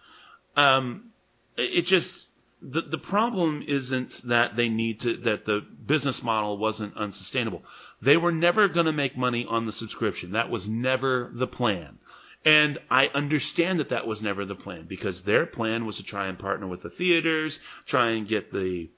Um, 0.55 1.11
it 1.57 1.83
just 1.83 2.29
the 2.61 2.81
the 2.81 2.97
problem 2.97 3.63
isn't 3.65 4.21
that 4.25 4.55
they 4.55 4.69
need 4.69 5.01
to 5.01 5.17
that 5.17 5.45
the 5.45 5.61
business 5.61 6.23
model 6.23 6.57
wasn't 6.57 6.95
unsustainable. 6.95 7.63
They 8.01 8.17
were 8.17 8.31
never 8.31 8.67
going 8.67 8.85
to 8.85 8.91
make 8.91 9.17
money 9.17 9.45
on 9.45 9.65
the 9.65 9.71
subscription. 9.71 10.31
That 10.31 10.49
was 10.49 10.67
never 10.69 11.29
the 11.33 11.47
plan. 11.47 11.97
And 12.43 12.79
I 12.89 13.07
understand 13.13 13.79
that 13.79 13.89
that 13.89 14.07
was 14.07 14.23
never 14.23 14.45
the 14.45 14.55
plan 14.55 14.85
because 14.87 15.21
their 15.21 15.45
plan 15.45 15.85
was 15.85 15.97
to 15.97 16.03
try 16.03 16.27
and 16.27 16.39
partner 16.39 16.65
with 16.65 16.81
the 16.81 16.89
theaters, 16.89 17.59
try 17.85 18.11
and 18.11 18.27
get 18.27 18.49
the 18.49 18.89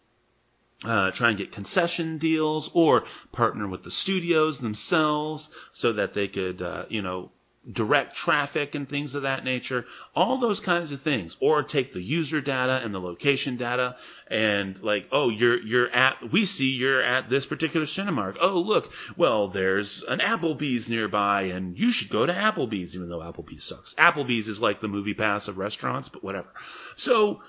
uh, 0.84 1.12
try 1.12 1.30
and 1.30 1.38
get 1.38 1.52
concession 1.52 2.17
deals 2.17 2.69
or 2.74 3.04
partner 3.32 3.67
with 3.67 3.84
the 3.84 3.91
studios 3.91 4.60
themselves 4.60 5.50
so 5.72 5.93
that 5.93 6.13
they 6.13 6.28
could, 6.28 6.62
uh, 6.62 6.86
you 6.89 7.02
know, 7.02 7.32
direct 7.72 8.15
traffic 8.15 8.76
and 8.76 8.89
things 8.89 9.15
of 9.15 9.22
that 9.22 9.46
nature, 9.46 9.86
all 10.15 10.38
those 10.38 10.60
kinds 10.60 10.91
of 10.91 11.02
things, 11.02 11.38
or 11.39 11.63
take 11.63 11.93
the 11.93 12.02
user 12.02 12.41
data 12.41 12.82
and 12.84 12.93
the 12.93 13.00
location 13.00 13.56
data 13.56 13.96
and 14.28 14.82
like, 14.84 15.08
oh, 15.12 15.30
you're, 15.30 15.60
you're 15.62 15.89
at, 15.89 16.32
we 16.32 16.46
see 16.46 16.72
you're 16.72 17.02
at 17.02 17.30
this 17.30 17.46
particular 17.46 17.86
Cinemark. 17.86 18.38
Oh, 18.41 18.60
look, 18.60 18.91
well, 19.15 19.48
there's 19.48 20.04
an 20.04 20.19
Applebee's 20.19 20.89
nearby 20.89 21.43
and 21.43 21.80
you 21.80 21.91
should 21.91 22.10
go 22.10 22.26
to 22.26 22.34
Applebee's, 22.34 22.96
even 22.96 23.08
though 23.08 23.19
Applebee's 23.19 23.63
sucks. 23.63 23.93
Applebee's 23.93 24.50
is 24.50 24.62
like 24.62 24.82
the 24.82 24.89
MoviePass 24.89 25.48
of 25.48 25.58
restaurants, 25.58 26.10
but 26.10 26.24
whatever. 26.24 26.50
So 26.98 27.41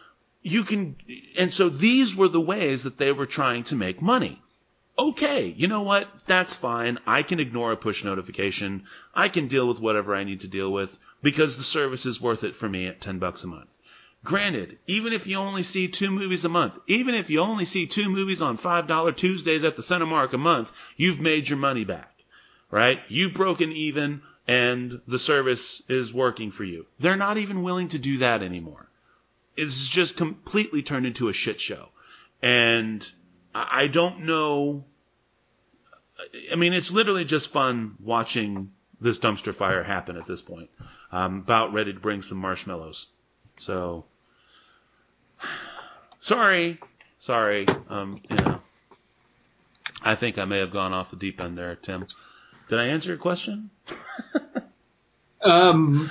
you 0.45 0.63
can, 0.63 0.97
and 1.39 1.53
so 1.53 1.71
these 1.71 2.15
were 2.15 2.29
the 2.29 2.41
ways 2.41 2.83
that 2.83 2.99
they 2.99 3.13
were 3.13 3.25
trying 3.27 3.65
to 3.65 3.75
make 3.75 4.03
money. 4.03 4.41
Okay, 4.99 5.47
you 5.57 5.69
know 5.69 5.81
what? 5.81 6.07
That's 6.27 6.55
fine. 6.55 6.99
I 7.07 7.23
can 7.23 7.41
ignore 7.41 7.73
a 7.73 7.79
push 7.79 8.05
notification. 8.05 8.85
I 9.15 9.31
can 9.31 9.49
deal 9.49 9.67
with 9.67 9.81
whatever 9.81 10.15
I 10.15 10.23
need 10.23 10.41
to 10.41 10.49
deal 10.49 10.71
with 10.71 10.97
because 11.23 11.57
the 11.57 11.65
service 11.65 12.05
is 12.05 12.21
worth 12.21 12.45
it 12.45 12.55
for 12.55 12.69
me 12.69 12.87
at 12.87 13.01
10 13.01 13.19
bucks 13.19 13.43
a 13.43 13.47
month. 13.47 13.71
Granted, 14.23 14.79
even 14.87 15.15
if 15.15 15.27
you 15.27 15.39
only 15.39 15.63
see 15.63 15.89
two 15.89 16.11
movies 16.11 16.45
a 16.45 16.51
month, 16.51 16.79
even 16.87 17.15
if 17.15 17.31
you 17.31 17.41
only 17.41 17.65
see 17.65 17.87
two 17.87 18.11
movies 18.11 18.43
on 18.43 18.59
$5 18.59 19.17
Tuesdays 19.17 19.65
at 19.65 19.77
the 19.77 19.83
Cinemark 19.83 20.35
a 20.35 20.39
month, 20.39 20.71
you've 20.97 21.21
made 21.21 21.49
your 21.49 21.59
money 21.59 21.85
back, 21.85 22.13
right? 22.71 23.01
You've 23.09 23.33
broken 23.33 23.73
even 23.73 24.21
and 24.47 25.01
the 25.09 25.19
service 25.19 25.83
is 25.89 26.13
working 26.13 26.51
for 26.51 26.65
you. 26.65 26.85
They're 26.99 27.17
not 27.17 27.39
even 27.39 27.63
willing 27.63 27.89
to 27.89 27.99
do 27.99 28.19
that 28.19 28.43
anymore 28.43 28.89
is 29.57 29.89
just 29.89 30.17
completely 30.17 30.83
turned 30.83 31.07
into 31.07 31.29
a 31.29 31.33
shit 31.33 31.61
show. 31.61 31.89
And 32.43 33.07
I 33.55 33.87
don't 33.87 34.21
know. 34.21 34.85
I 36.53 36.57
mean, 36.57 36.73
it's 36.73 36.93
literally 36.93 37.25
just 37.25 37.53
fun 37.53 37.97
watching 38.01 38.73
this 39.01 39.19
dumpster 39.19 39.55
fire 39.55 39.83
happen 39.83 40.17
at 40.17 40.27
this 40.27 40.43
point. 40.43 40.71
I'm 41.13 41.39
about 41.39 41.73
ready 41.73 41.93
to 41.93 42.01
bring 42.01 42.23
some 42.23 42.39
marshmallows. 42.39 43.07
So, 43.61 44.05
sorry, 46.21 46.81
sorry. 47.19 47.67
Um, 47.89 48.19
you 48.29 48.37
know, 48.37 48.61
I 50.03 50.15
think 50.17 50.39
I 50.39 50.45
may 50.45 50.59
have 50.59 50.71
gone 50.71 50.93
off 50.93 51.11
the 51.11 51.17
deep 51.17 51.41
end 51.41 51.57
there, 51.57 51.77
Tim. 51.77 52.07
Did 52.69 52.79
I 52.79 52.87
answer 52.87 53.11
your 53.11 53.19
question? 53.19 53.71
um, 55.43 56.11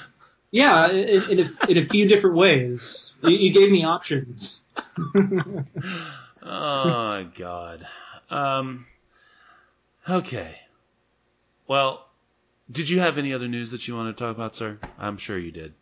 yeah, 0.53 0.87
in, 0.91 1.31
in, 1.31 1.39
a, 1.39 1.71
in 1.71 1.77
a 1.79 1.85
few 1.85 2.07
different 2.07 2.35
ways. 2.35 3.15
You, 3.23 3.31
you 3.31 3.53
gave 3.53 3.71
me 3.71 3.83
options. 3.85 4.61
oh 6.45 7.27
God. 7.35 7.87
Um, 8.29 8.85
okay. 10.07 10.59
Well, 11.67 12.05
did 12.69 12.87
you 12.87 12.99
have 12.99 13.17
any 13.17 13.33
other 13.33 13.47
news 13.47 13.71
that 13.71 13.87
you 13.87 13.95
want 13.95 14.15
to 14.15 14.23
talk 14.23 14.35
about, 14.35 14.55
sir? 14.55 14.77
I'm 14.99 15.17
sure 15.17 15.39
you 15.39 15.51
did. 15.51 15.73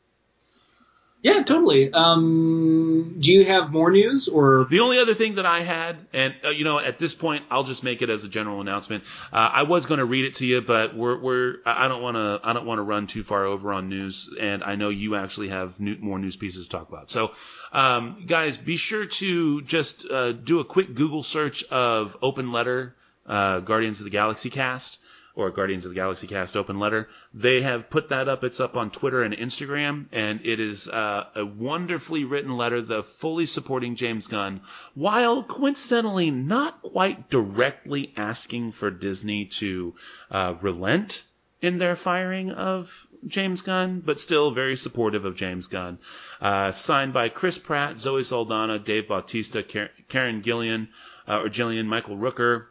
Yeah, 1.24 1.44
totally. 1.44 1.94
Um, 1.94 3.18
do 3.20 3.32
you 3.32 3.46
have 3.46 3.72
more 3.72 3.92
news 3.92 4.28
or? 4.28 4.66
The 4.66 4.80
only 4.80 4.98
other 4.98 5.14
thing 5.14 5.36
that 5.36 5.46
I 5.46 5.60
had, 5.60 5.98
and 6.14 6.34
uh, 6.44 6.50
you 6.50 6.64
know, 6.64 6.80
at 6.80 6.98
this 6.98 7.14
point, 7.14 7.44
I'll 7.52 7.64
just 7.64 7.84
make 7.84 8.02
it 8.02 8.10
as 8.10 8.24
a 8.24 8.28
general 8.28 8.60
announcement. 8.60 9.04
Uh, 9.32 9.50
I 9.54 9.64
was 9.64 9.86
going 9.86 10.00
to 10.00 10.06
read 10.06 10.26
it 10.26 10.36
to 10.36 10.48
you, 10.48 10.62
but 10.62 10.96
we're, 10.96 11.20
we're 11.20 11.56
I 11.64 11.88
don't 11.90 12.02
want 12.02 12.18
to 12.18 12.40
I 12.44 12.54
don't 12.54 12.66
want 12.66 12.80
to 12.80 12.84
run 12.84 13.06
too 13.06 13.24
far 13.24 13.46
over 13.46 13.72
on 13.72 13.88
news, 13.88 14.34
and 14.40 14.64
I 14.64 14.78
know 14.78 14.90
you 14.90 15.16
actually 15.16 15.50
have 15.50 15.80
new, 15.80 15.96
more 16.00 16.18
news 16.18 16.38
pieces 16.38 16.66
to 16.66 16.72
talk 16.72 16.90
about. 16.90 17.12
So, 17.12 17.34
um, 17.72 18.24
guys, 18.26 18.58
be 18.58 18.78
sure 18.78 19.06
to 19.06 19.62
just 19.62 20.06
uh, 20.10 20.32
do 20.32 20.60
a 20.60 20.66
quick 20.66 20.96
Google 20.96 21.22
search 21.22 21.64
of 21.66 22.18
Open 22.24 22.52
Letter 22.52 22.96
uh, 23.28 23.60
Guardians 23.60 24.00
of 24.00 24.06
the 24.06 24.10
Galaxy 24.10 24.50
cast 24.50 24.98
or 25.36 25.50
Guardians 25.52 25.86
of 25.86 25.92
the 25.92 25.96
Galaxy 25.96 26.28
Cast 26.28 26.58
open 26.58 26.80
letter. 26.80 27.08
They 27.34 27.62
have 27.62 27.90
put 27.90 28.10
that 28.10 28.28
up. 28.28 28.44
It's 28.44 28.60
up 28.60 28.76
on 28.78 28.92
Twitter 28.92 29.24
and 29.24 29.34
Instagram, 29.36 30.08
and 30.12 30.42
it 30.44 30.60
is 30.60 30.90
uh, 30.90 31.28
a 31.36 31.46
wonderfully 31.46 32.24
written 32.24 32.58
letter, 32.58 32.82
the 32.82 33.04
fully 33.04 33.46
supporting 33.46 33.96
James 33.96 34.28
Gunn, 34.28 34.62
while 34.94 35.44
coincidentally 35.44 36.32
not 36.32 36.82
quite 36.82 37.30
directly 37.30 38.14
asking 38.18 38.72
for 38.74 38.92
Disney 38.92 39.46
to 39.46 39.96
uh, 40.30 40.56
relent 40.62 41.24
in 41.62 41.78
their 41.78 41.96
firing 41.96 42.52
of 42.52 43.08
James 43.28 43.62
Gunn, 43.62 44.02
but 44.04 44.20
still 44.20 44.52
very 44.52 44.76
supportive 44.76 45.26
of 45.26 45.36
James 45.36 45.68
Gunn. 45.68 46.00
Uh, 46.42 46.72
signed 46.72 47.14
by 47.14 47.30
Chris 47.30 47.58
Pratt, 47.58 48.00
Zoe 48.00 48.24
Saldana, 48.24 48.80
Dave 48.80 49.08
Bautista, 49.08 49.64
Karen 49.64 50.42
Gillian, 50.42 50.90
uh, 51.28 51.42
or 51.42 51.50
Gillan, 51.50 51.86
Michael 51.86 52.18
Rooker, 52.18 52.66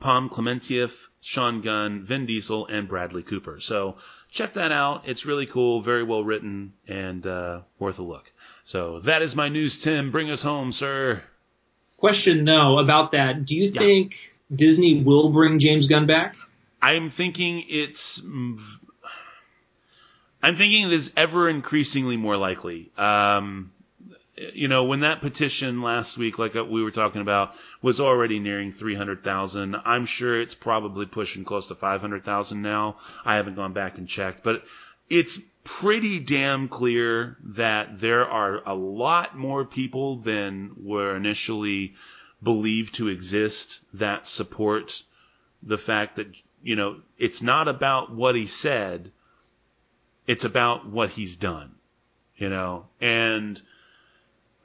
Pom 0.00 0.28
Klementieff, 0.28 1.08
Sean 1.20 1.60
Gunn, 1.60 2.02
Vin 2.02 2.26
Diesel, 2.26 2.66
and 2.66 2.88
Bradley 2.88 3.22
Cooper. 3.22 3.60
So 3.60 3.96
check 4.30 4.54
that 4.54 4.72
out. 4.72 5.08
It's 5.08 5.26
really 5.26 5.46
cool, 5.46 5.80
very 5.80 6.02
well 6.02 6.22
written, 6.22 6.72
and 6.86 7.26
uh, 7.26 7.62
worth 7.78 7.98
a 7.98 8.02
look. 8.02 8.30
So 8.64 9.00
that 9.00 9.22
is 9.22 9.34
my 9.34 9.48
news, 9.48 9.80
Tim. 9.80 10.10
Bring 10.10 10.30
us 10.30 10.42
home, 10.42 10.72
sir. 10.72 11.22
Question 11.96 12.44
though 12.44 12.78
about 12.78 13.12
that. 13.12 13.44
Do 13.44 13.54
you 13.56 13.70
yeah. 13.70 13.80
think 13.80 14.14
Disney 14.54 15.02
will 15.02 15.30
bring 15.32 15.58
James 15.58 15.86
Gunn 15.88 16.06
back? 16.06 16.36
I'm 16.80 17.10
thinking 17.10 17.64
it's. 17.68 18.22
I'm 20.40 20.54
thinking 20.54 20.82
it 20.86 20.92
is 20.92 21.12
ever 21.16 21.48
increasingly 21.48 22.16
more 22.16 22.36
likely. 22.36 22.92
Um, 22.96 23.72
you 24.54 24.68
know, 24.68 24.84
when 24.84 25.00
that 25.00 25.20
petition 25.20 25.82
last 25.82 26.16
week, 26.16 26.38
like 26.38 26.56
uh, 26.56 26.64
we 26.64 26.82
were 26.82 26.90
talking 26.90 27.20
about, 27.20 27.54
was 27.82 28.00
already 28.00 28.38
nearing 28.38 28.72
300,000, 28.72 29.76
I'm 29.84 30.06
sure 30.06 30.40
it's 30.40 30.54
probably 30.54 31.06
pushing 31.06 31.44
close 31.44 31.66
to 31.68 31.74
500,000 31.74 32.62
now. 32.62 32.96
I 33.24 33.36
haven't 33.36 33.56
gone 33.56 33.72
back 33.72 33.98
and 33.98 34.08
checked, 34.08 34.42
but 34.42 34.64
it's 35.10 35.38
pretty 35.64 36.18
damn 36.20 36.68
clear 36.68 37.36
that 37.42 37.98
there 37.98 38.26
are 38.28 38.62
a 38.64 38.74
lot 38.74 39.36
more 39.36 39.64
people 39.64 40.16
than 40.16 40.72
were 40.82 41.16
initially 41.16 41.94
believed 42.42 42.94
to 42.96 43.08
exist 43.08 43.80
that 43.94 44.26
support 44.26 45.02
the 45.62 45.78
fact 45.78 46.16
that, 46.16 46.28
you 46.62 46.76
know, 46.76 46.96
it's 47.18 47.42
not 47.42 47.68
about 47.68 48.12
what 48.12 48.36
he 48.36 48.46
said, 48.46 49.10
it's 50.26 50.44
about 50.44 50.86
what 50.86 51.10
he's 51.10 51.36
done, 51.36 51.74
you 52.36 52.48
know, 52.48 52.86
and 53.00 53.60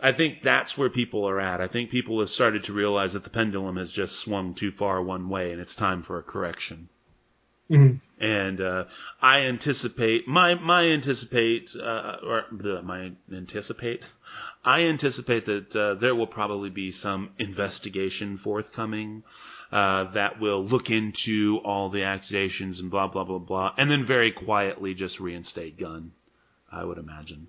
I 0.04 0.12
think 0.12 0.42
that's 0.42 0.78
where 0.78 0.90
people 0.90 1.30
are 1.30 1.40
at. 1.40 1.62
I 1.62 1.68
think 1.68 1.90
people 1.90 2.20
have 2.20 2.30
started 2.30 2.66
to 2.66 2.74
realize 2.74 3.14
that 3.14 3.24
the 3.24 3.30
pendulum 3.30 3.78
has 3.78 3.90
just 3.90 4.20
swung 4.20 4.54
too 4.54 4.70
far 4.70 5.02
one 5.02 5.30
way 5.30 5.54
and 5.54 5.62
it's 5.62 5.76
time 5.76 6.04
for 6.04 6.20
a 6.20 6.24
correction. 6.24 6.90
Mm-hmm. 7.72 7.96
And 8.20 8.60
uh, 8.60 8.86
I 9.22 9.46
anticipate 9.46 10.28
my 10.28 10.56
my 10.56 10.88
anticipate 10.88 11.74
uh, 11.82 12.18
or 12.22 12.46
my 12.84 13.14
anticipate 13.32 14.06
I 14.66 14.82
anticipate 14.84 15.46
that 15.46 15.76
uh, 15.76 15.94
there 15.96 16.16
will 16.16 16.28
probably 16.28 16.70
be 16.70 16.92
some 16.92 17.30
investigation 17.40 18.36
forthcoming 18.38 19.24
uh, 19.72 20.06
that 20.16 20.40
will 20.40 20.66
look 20.66 20.90
into 20.90 21.62
all 21.64 21.88
the 21.90 22.04
accusations 22.04 22.82
and 22.82 22.92
blah 22.92 23.08
blah 23.08 23.24
blah 23.24 23.40
blah, 23.40 23.74
and 23.78 23.90
then 23.90 24.04
very 24.04 24.32
quietly 24.32 24.94
just 24.94 25.22
reinstate 25.22 25.78
Gunn. 25.78 26.12
I 26.72 26.84
would 26.84 26.98
imagine. 26.98 27.48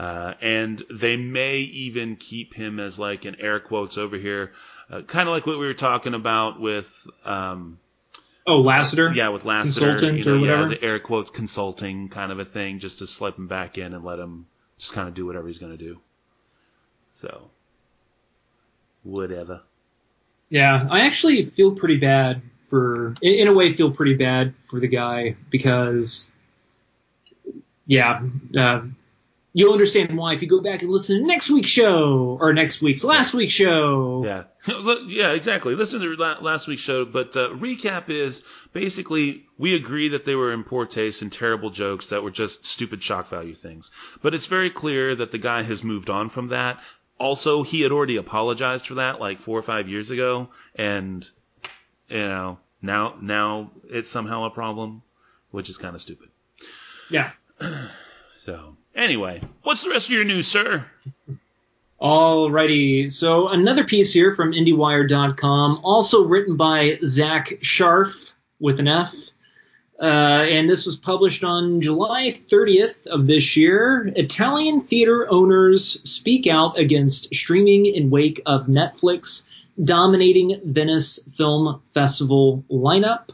Uh, 0.00 0.32
and 0.40 0.82
they 0.88 1.18
may 1.18 1.58
even 1.58 2.16
keep 2.16 2.54
him 2.54 2.80
as 2.80 2.98
like 2.98 3.26
an 3.26 3.36
air 3.38 3.60
quotes 3.60 3.98
over 3.98 4.16
here, 4.16 4.52
uh, 4.90 5.02
kind 5.02 5.28
of 5.28 5.34
like 5.34 5.46
what 5.46 5.58
we 5.58 5.66
were 5.66 5.74
talking 5.74 6.14
about 6.14 6.58
with. 6.58 7.06
Um, 7.22 7.78
oh, 8.46 8.62
Lasseter. 8.62 9.14
Yeah, 9.14 9.28
with 9.28 9.42
Lasseter, 9.42 9.98
Consultant 9.98 10.18
you 10.18 10.24
know, 10.24 10.36
or 10.36 10.40
whatever. 10.40 10.62
Yeah, 10.62 10.68
the 10.68 10.82
air 10.82 11.00
quotes 11.00 11.28
consulting 11.28 12.08
kind 12.08 12.32
of 12.32 12.38
a 12.38 12.46
thing, 12.46 12.78
just 12.78 13.00
to 13.00 13.06
slip 13.06 13.36
him 13.36 13.46
back 13.46 13.76
in 13.76 13.92
and 13.92 14.02
let 14.02 14.18
him 14.18 14.46
just 14.78 14.94
kind 14.94 15.06
of 15.06 15.12
do 15.12 15.26
whatever 15.26 15.46
he's 15.46 15.58
going 15.58 15.76
to 15.76 15.84
do. 15.84 16.00
So, 17.12 17.50
whatever. 19.02 19.60
Yeah, 20.48 20.88
I 20.90 21.00
actually 21.00 21.44
feel 21.44 21.72
pretty 21.72 21.98
bad 21.98 22.40
for, 22.70 23.16
in 23.20 23.48
a 23.48 23.52
way, 23.52 23.70
feel 23.74 23.90
pretty 23.90 24.14
bad 24.14 24.54
for 24.70 24.80
the 24.80 24.88
guy 24.88 25.36
because, 25.50 26.30
yeah, 27.86 28.22
uh, 28.58 28.80
you'll 29.52 29.72
understand 29.72 30.16
why 30.16 30.34
if 30.34 30.42
you 30.42 30.48
go 30.48 30.60
back 30.60 30.82
and 30.82 30.90
listen 30.90 31.20
to 31.20 31.26
next 31.26 31.50
week's 31.50 31.68
show 31.68 32.38
or 32.40 32.52
next 32.52 32.80
week's 32.80 33.02
last 33.02 33.34
week's 33.34 33.52
show. 33.52 34.22
Yeah, 34.24 34.44
yeah, 35.06 35.32
exactly. 35.32 35.74
Listen 35.74 36.00
to 36.00 36.14
last 36.40 36.66
week's 36.68 36.82
show, 36.82 37.04
but 37.04 37.36
uh, 37.36 37.50
recap 37.50 38.08
is 38.08 38.44
basically 38.72 39.46
we 39.58 39.74
agree 39.74 40.08
that 40.08 40.24
they 40.24 40.34
were 40.34 40.52
in 40.52 40.64
poor 40.64 40.86
taste 40.86 41.22
and 41.22 41.32
terrible 41.32 41.70
jokes 41.70 42.10
that 42.10 42.22
were 42.22 42.30
just 42.30 42.66
stupid 42.66 43.02
shock 43.02 43.26
value 43.26 43.54
things. 43.54 43.90
But 44.22 44.34
it's 44.34 44.46
very 44.46 44.70
clear 44.70 45.14
that 45.14 45.32
the 45.32 45.38
guy 45.38 45.62
has 45.62 45.82
moved 45.82 46.10
on 46.10 46.28
from 46.28 46.48
that. 46.48 46.80
Also, 47.18 47.62
he 47.62 47.82
had 47.82 47.92
already 47.92 48.16
apologized 48.16 48.86
for 48.86 48.94
that 48.94 49.20
like 49.20 49.40
four 49.40 49.58
or 49.58 49.62
five 49.62 49.88
years 49.88 50.10
ago, 50.10 50.48
and 50.74 51.28
you 52.08 52.26
know 52.26 52.58
now 52.80 53.16
now 53.20 53.72
it's 53.88 54.10
somehow 54.10 54.44
a 54.44 54.50
problem, 54.50 55.02
which 55.50 55.68
is 55.68 55.76
kind 55.76 55.94
of 55.94 56.00
stupid. 56.00 56.28
Yeah. 57.10 57.32
so 58.36 58.76
Anyway, 58.94 59.40
what's 59.62 59.84
the 59.84 59.90
rest 59.90 60.06
of 60.06 60.12
your 60.12 60.24
news, 60.24 60.46
sir? 60.46 60.84
Alrighty, 62.00 63.12
so 63.12 63.48
another 63.48 63.84
piece 63.84 64.12
here 64.12 64.34
from 64.34 64.52
IndieWire.com, 64.52 65.80
also 65.84 66.24
written 66.24 66.56
by 66.56 66.98
Zack 67.04 67.58
Sharf 67.60 68.32
with 68.58 68.80
an 68.80 68.88
F. 68.88 69.14
Uh, 70.00 70.46
and 70.48 70.68
this 70.68 70.86
was 70.86 70.96
published 70.96 71.44
on 71.44 71.82
July 71.82 72.30
30th 72.30 73.06
of 73.06 73.26
this 73.26 73.54
year. 73.54 74.10
Italian 74.16 74.80
theater 74.80 75.30
owners 75.30 76.00
speak 76.10 76.46
out 76.46 76.78
against 76.78 77.34
streaming 77.34 77.84
in 77.84 78.08
wake 78.08 78.40
of 78.46 78.66
Netflix 78.66 79.42
dominating 79.82 80.58
Venice 80.64 81.20
Film 81.36 81.82
Festival 81.92 82.64
lineup. 82.70 83.28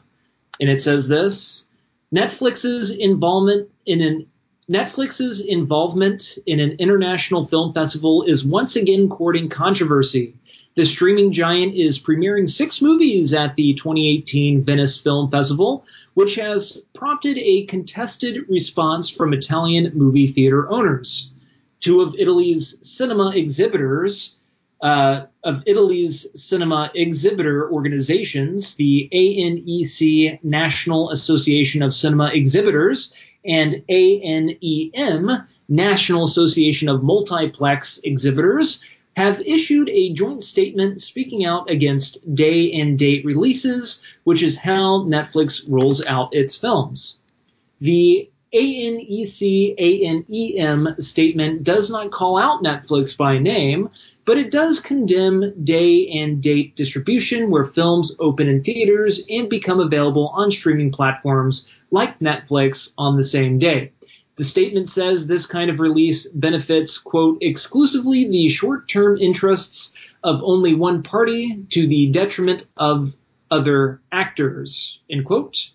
And 0.61 0.69
it 0.69 0.83
says 0.83 1.07
this 1.07 1.69
Netflix's 2.13 2.91
involvement 2.91 3.71
in 3.85 4.01
an 4.01 4.27
Netflix's 4.71 5.41
involvement 5.41 6.39
in 6.45 6.59
an 6.59 6.73
international 6.81 7.47
film 7.47 7.73
festival 7.73 8.25
is 8.25 8.45
once 8.45 8.75
again 8.75 9.09
courting 9.09 9.49
controversy. 9.49 10.35
The 10.75 10.85
streaming 10.85 11.31
giant 11.33 11.75
is 11.75 12.03
premiering 12.03 12.51
six 12.51 12.83
movies 12.83 13.33
at 13.33 13.55
the 13.55 13.75
2018 13.75 14.65
Venice 14.65 15.01
Film 15.01 15.31
Festival, 15.31 15.85
which 16.15 16.35
has 16.35 16.85
prompted 16.95 17.39
a 17.39 17.65
contested 17.67 18.45
response 18.49 19.09
from 19.09 19.33
Italian 19.33 19.93
movie 19.95 20.27
theater 20.27 20.69
owners. 20.71 21.31
Two 21.79 22.01
of 22.01 22.17
Italy's 22.19 22.77
cinema 22.83 23.31
exhibitors, 23.31 24.37
uh, 24.83 25.27
of 25.45 25.63
Italy's 25.65 26.27
cinema 26.35 26.91
exhibitor 26.95 27.71
organizations, 27.71 28.75
the 28.75 29.09
ANEC 29.15 30.43
National 30.43 31.11
Association 31.11 31.83
of 31.83 31.95
Cinema 31.95 32.31
Exhibitors 32.35 33.15
and 33.47 33.83
ANEM, 33.89 35.47
National 35.69 36.25
Association 36.25 36.89
of 36.89 37.03
Multiplex 37.03 37.99
Exhibitors, 38.05 38.83
have 39.17 39.41
issued 39.41 39.89
a 39.89 40.13
joint 40.13 40.43
statement 40.43 41.01
speaking 41.01 41.45
out 41.45 41.71
against 41.71 42.35
day 42.35 42.73
and 42.73 42.99
date 42.99 43.25
releases, 43.25 44.03
which 44.25 44.43
is 44.43 44.57
how 44.57 45.05
Netflix 45.05 45.65
rolls 45.69 46.05
out 46.05 46.35
its 46.35 46.55
films. 46.55 47.19
The 47.81 48.29
ANEC 48.57 49.75
ANEM 49.79 50.99
statement 50.99 51.63
does 51.63 51.91
not 51.91 52.11
call 52.11 52.39
out 52.39 52.63
Netflix 52.63 53.15
by 53.15 53.39
name, 53.39 53.91
but 54.25 54.39
it 54.39 54.51
does 54.51 54.81
condemn 54.81 55.53
day 55.63 56.09
and 56.09 56.43
date 56.43 56.75
distribution 56.75 57.51
where 57.51 57.65
films 57.65 58.15
open 58.19 58.49
in 58.49 58.63
theaters 58.63 59.27
and 59.29 59.51
become 59.51 59.79
available 59.79 60.29
on 60.29 60.51
streaming 60.51 60.91
platforms 60.91 61.69
like 61.91 62.19
Netflix 62.21 62.95
on 62.97 63.17
the 63.17 63.25
same 63.25 63.59
day. 63.59 63.93
The 64.37 64.45
statement 64.45 64.89
says 64.89 65.27
this 65.27 65.45
kind 65.45 65.69
of 65.69 65.79
release 65.79 66.27
benefits, 66.27 66.97
quote, 66.97 67.39
exclusively 67.43 68.27
the 68.27 68.49
short 68.49 68.89
term 68.89 69.19
interests 69.19 69.95
of 70.25 70.41
only 70.43 70.73
one 70.73 71.03
party 71.03 71.63
to 71.71 71.87
the 71.87 72.11
detriment 72.11 72.65
of 72.79 73.15
other 73.51 74.01
actors, 74.11 74.99
end 75.11 75.27
quote. 75.27 75.71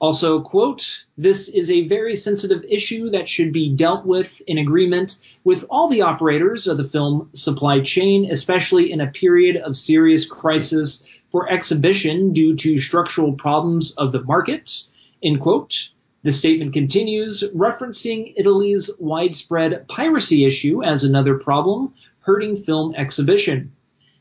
Also, 0.00 0.40
quote, 0.40 1.04
this 1.16 1.48
is 1.48 1.70
a 1.70 1.88
very 1.88 2.14
sensitive 2.14 2.64
issue 2.68 3.10
that 3.10 3.28
should 3.28 3.52
be 3.52 3.74
dealt 3.74 4.06
with 4.06 4.40
in 4.46 4.56
agreement 4.56 5.16
with 5.42 5.64
all 5.68 5.88
the 5.88 6.02
operators 6.02 6.68
of 6.68 6.76
the 6.76 6.84
film 6.84 7.28
supply 7.32 7.80
chain, 7.80 8.30
especially 8.30 8.92
in 8.92 9.00
a 9.00 9.10
period 9.10 9.56
of 9.56 9.76
serious 9.76 10.24
crisis 10.24 11.04
for 11.32 11.50
exhibition 11.50 12.32
due 12.32 12.54
to 12.54 12.78
structural 12.78 13.32
problems 13.32 13.90
of 13.96 14.12
the 14.12 14.22
market, 14.22 14.82
end 15.22 15.40
quote. 15.40 15.90
The 16.22 16.32
statement 16.32 16.72
continues, 16.72 17.42
referencing 17.54 18.34
Italy's 18.36 18.90
widespread 19.00 19.88
piracy 19.88 20.44
issue 20.44 20.82
as 20.84 21.02
another 21.02 21.38
problem 21.38 21.92
hurting 22.20 22.56
film 22.56 22.94
exhibition. 22.94 23.72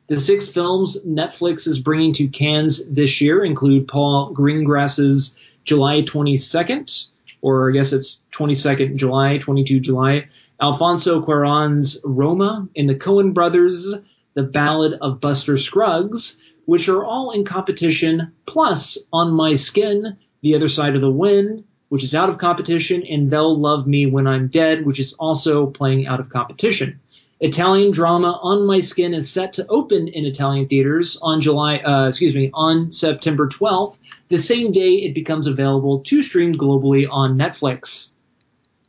The 0.08 0.18
six 0.18 0.48
films 0.48 1.06
Netflix 1.06 1.68
is 1.68 1.80
bringing 1.80 2.14
to 2.14 2.30
Cannes 2.30 2.88
this 2.90 3.20
year 3.20 3.44
include 3.44 3.90
Paul 3.90 4.34
Greengrass's 4.34 5.38
July 5.68 6.02
22nd, 6.02 7.08
or 7.42 7.70
I 7.70 7.74
guess 7.74 7.92
it's 7.94 8.24
22nd 8.32 8.96
July, 8.96 9.38
22 9.38 9.82
July, 9.82 10.26
Alfonso 10.62 11.22
Cuarón's 11.22 12.00
Roma, 12.04 12.68
and 12.76 12.90
the 12.90 12.96
Coen 12.96 13.34
brothers' 13.34 13.94
The 14.34 14.44
Ballad 14.44 14.98
of 15.02 15.20
Buster 15.20 15.58
Scruggs, 15.58 16.42
which 16.66 16.88
are 16.88 17.04
all 17.04 17.32
in 17.32 17.44
competition, 17.44 18.32
plus 18.46 18.98
On 19.12 19.34
My 19.34 19.56
Skin, 19.56 20.18
The 20.42 20.56
Other 20.56 20.70
Side 20.70 20.96
of 20.96 21.02
the 21.02 21.12
Wind, 21.12 21.66
which 21.90 22.04
is 22.04 22.16
out 22.16 22.30
of 22.30 22.38
competition, 22.38 23.04
and 23.04 23.30
They'll 23.30 23.56
Love 23.56 23.88
Me 23.88 24.06
When 24.06 24.26
I'm 24.26 24.48
Dead, 24.48 24.86
which 24.86 25.00
is 25.00 25.14
also 25.14 25.68
playing 25.68 26.08
out 26.08 26.20
of 26.20 26.30
competition. 26.30 27.00
Italian 27.40 27.92
drama 27.92 28.40
On 28.42 28.66
My 28.66 28.80
Skin 28.80 29.14
is 29.14 29.30
set 29.30 29.54
to 29.54 29.68
open 29.68 30.08
in 30.08 30.26
Italian 30.26 30.68
theaters 30.68 31.20
on 31.22 31.40
July, 31.40 31.78
uh, 31.78 32.08
excuse 32.08 32.34
me, 32.34 32.50
on 32.52 32.90
September 32.90 33.48
12th, 33.48 34.00
the 34.28 34.40
same 34.40 34.72
day 34.72 34.94
it 35.04 35.14
becomes 35.14 35.46
available 35.46 36.00
to 36.00 36.24
stream 36.24 36.52
globally 36.52 37.08
on 37.08 37.38
Netflix. 37.38 38.14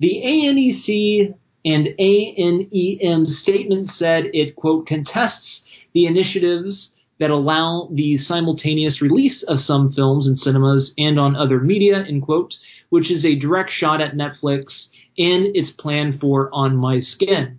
The 0.00 0.22
ANEC 0.24 1.34
and 1.66 1.88
ANEM 1.98 3.28
statement 3.28 3.86
said 3.86 4.30
it, 4.32 4.56
quote, 4.56 4.86
contests 4.86 5.70
the 5.92 6.06
initiatives 6.06 6.94
that 7.18 7.30
allow 7.30 7.88
the 7.92 8.16
simultaneous 8.16 9.02
release 9.02 9.42
of 9.42 9.60
some 9.60 9.90
films 9.90 10.26
in 10.26 10.36
cinemas 10.36 10.94
and 10.96 11.20
on 11.20 11.36
other 11.36 11.60
media, 11.60 12.02
end 12.02 12.22
quote, 12.22 12.56
which 12.88 13.10
is 13.10 13.26
a 13.26 13.34
direct 13.34 13.70
shot 13.70 14.00
at 14.00 14.16
Netflix 14.16 14.88
and 15.18 15.54
its 15.54 15.70
plan 15.70 16.12
for 16.12 16.48
On 16.54 16.76
My 16.76 17.00
Skin. 17.00 17.58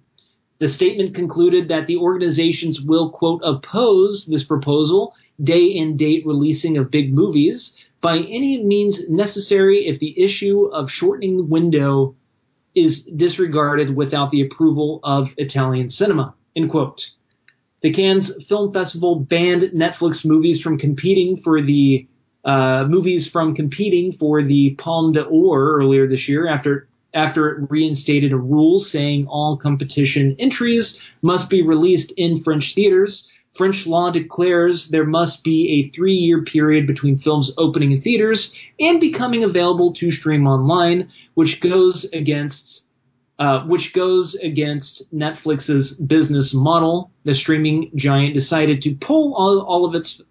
The 0.60 0.68
statement 0.68 1.16
concluded 1.16 1.70
that 1.70 1.88
the 1.88 1.98
organizations 1.98 2.82
will, 2.82 3.12
quote, 3.12 3.42
oppose 3.44 4.26
this 4.26 4.44
proposal, 4.44 5.16
day 5.42 5.78
and 5.78 5.98
date 5.98 6.26
releasing 6.26 6.78
of 6.78 6.92
big 6.92 7.14
movies, 7.14 7.90
by 8.02 8.20
any 8.20 8.62
means 8.62 9.10
necessary 9.10 9.88
if 9.88 10.00
the 10.00 10.22
issue 10.22 10.66
of 10.66 10.92
shortening 10.92 11.38
the 11.38 11.44
window 11.44 12.16
is 12.76 13.06
disregarded 13.06 13.96
without 13.96 14.32
the 14.32 14.42
approval 14.42 15.00
of 15.02 15.34
Italian 15.38 15.90
cinema, 15.90 16.36
end 16.56 16.70
quote. 16.70 17.12
The 17.82 17.94
Cannes 17.94 18.46
Film 18.46 18.74
Festival 18.74 19.16
banned 19.16 19.72
Netflix 19.74 20.26
movies 20.26 20.62
from 20.62 20.78
competing 20.78 21.38
for 21.38 21.62
the 21.62 22.06
uh, 22.44 22.86
movies 22.88 23.30
from 23.30 23.56
competing 23.56 24.12
for 24.12 24.44
the 24.44 24.72
Palme 24.72 25.14
d'Or 25.14 25.78
earlier 25.78 26.08
this 26.08 26.28
year 26.28 26.48
after 26.48 26.89
after 27.14 27.50
it 27.50 27.72
reinstated 27.72 28.32
a 28.32 28.38
rule 28.38 28.80
saying 28.80 29.28
all 29.28 29.58
competition 29.58 30.36
entries 30.40 31.02
must 31.22 31.50
be 31.50 31.62
released 31.62 32.12
in 32.18 32.42
French 32.42 32.76
theaters. 32.76 33.28
French 33.54 33.88
law 33.88 34.12
declares 34.12 34.90
there 34.90 35.06
must 35.06 35.44
be 35.44 35.70
a 35.72 35.90
three 35.90 36.16
year 36.16 36.44
period 36.44 36.86
between 36.88 37.18
films 37.18 37.52
opening 37.58 37.92
in 37.92 38.02
theaters 38.02 38.54
and 38.80 39.02
becoming 39.02 39.44
available 39.44 39.92
to 39.94 40.12
stream 40.12 40.48
online, 40.48 41.10
which 41.34 41.60
goes 41.60 42.06
against 42.14 42.86
uh, 43.40 43.62
which 43.66 43.94
goes 43.94 44.36
against 44.36 45.14
Netflix's 45.16 45.94
business 45.94 46.54
model. 46.54 47.10
The 47.24 47.34
streaming 47.34 47.90
giant 47.96 48.34
decided 48.34 48.82
to 48.82 48.96
pull 48.96 49.34
all, 49.34 49.62
all 49.62 49.86
of 49.86 49.96
its 49.96 50.22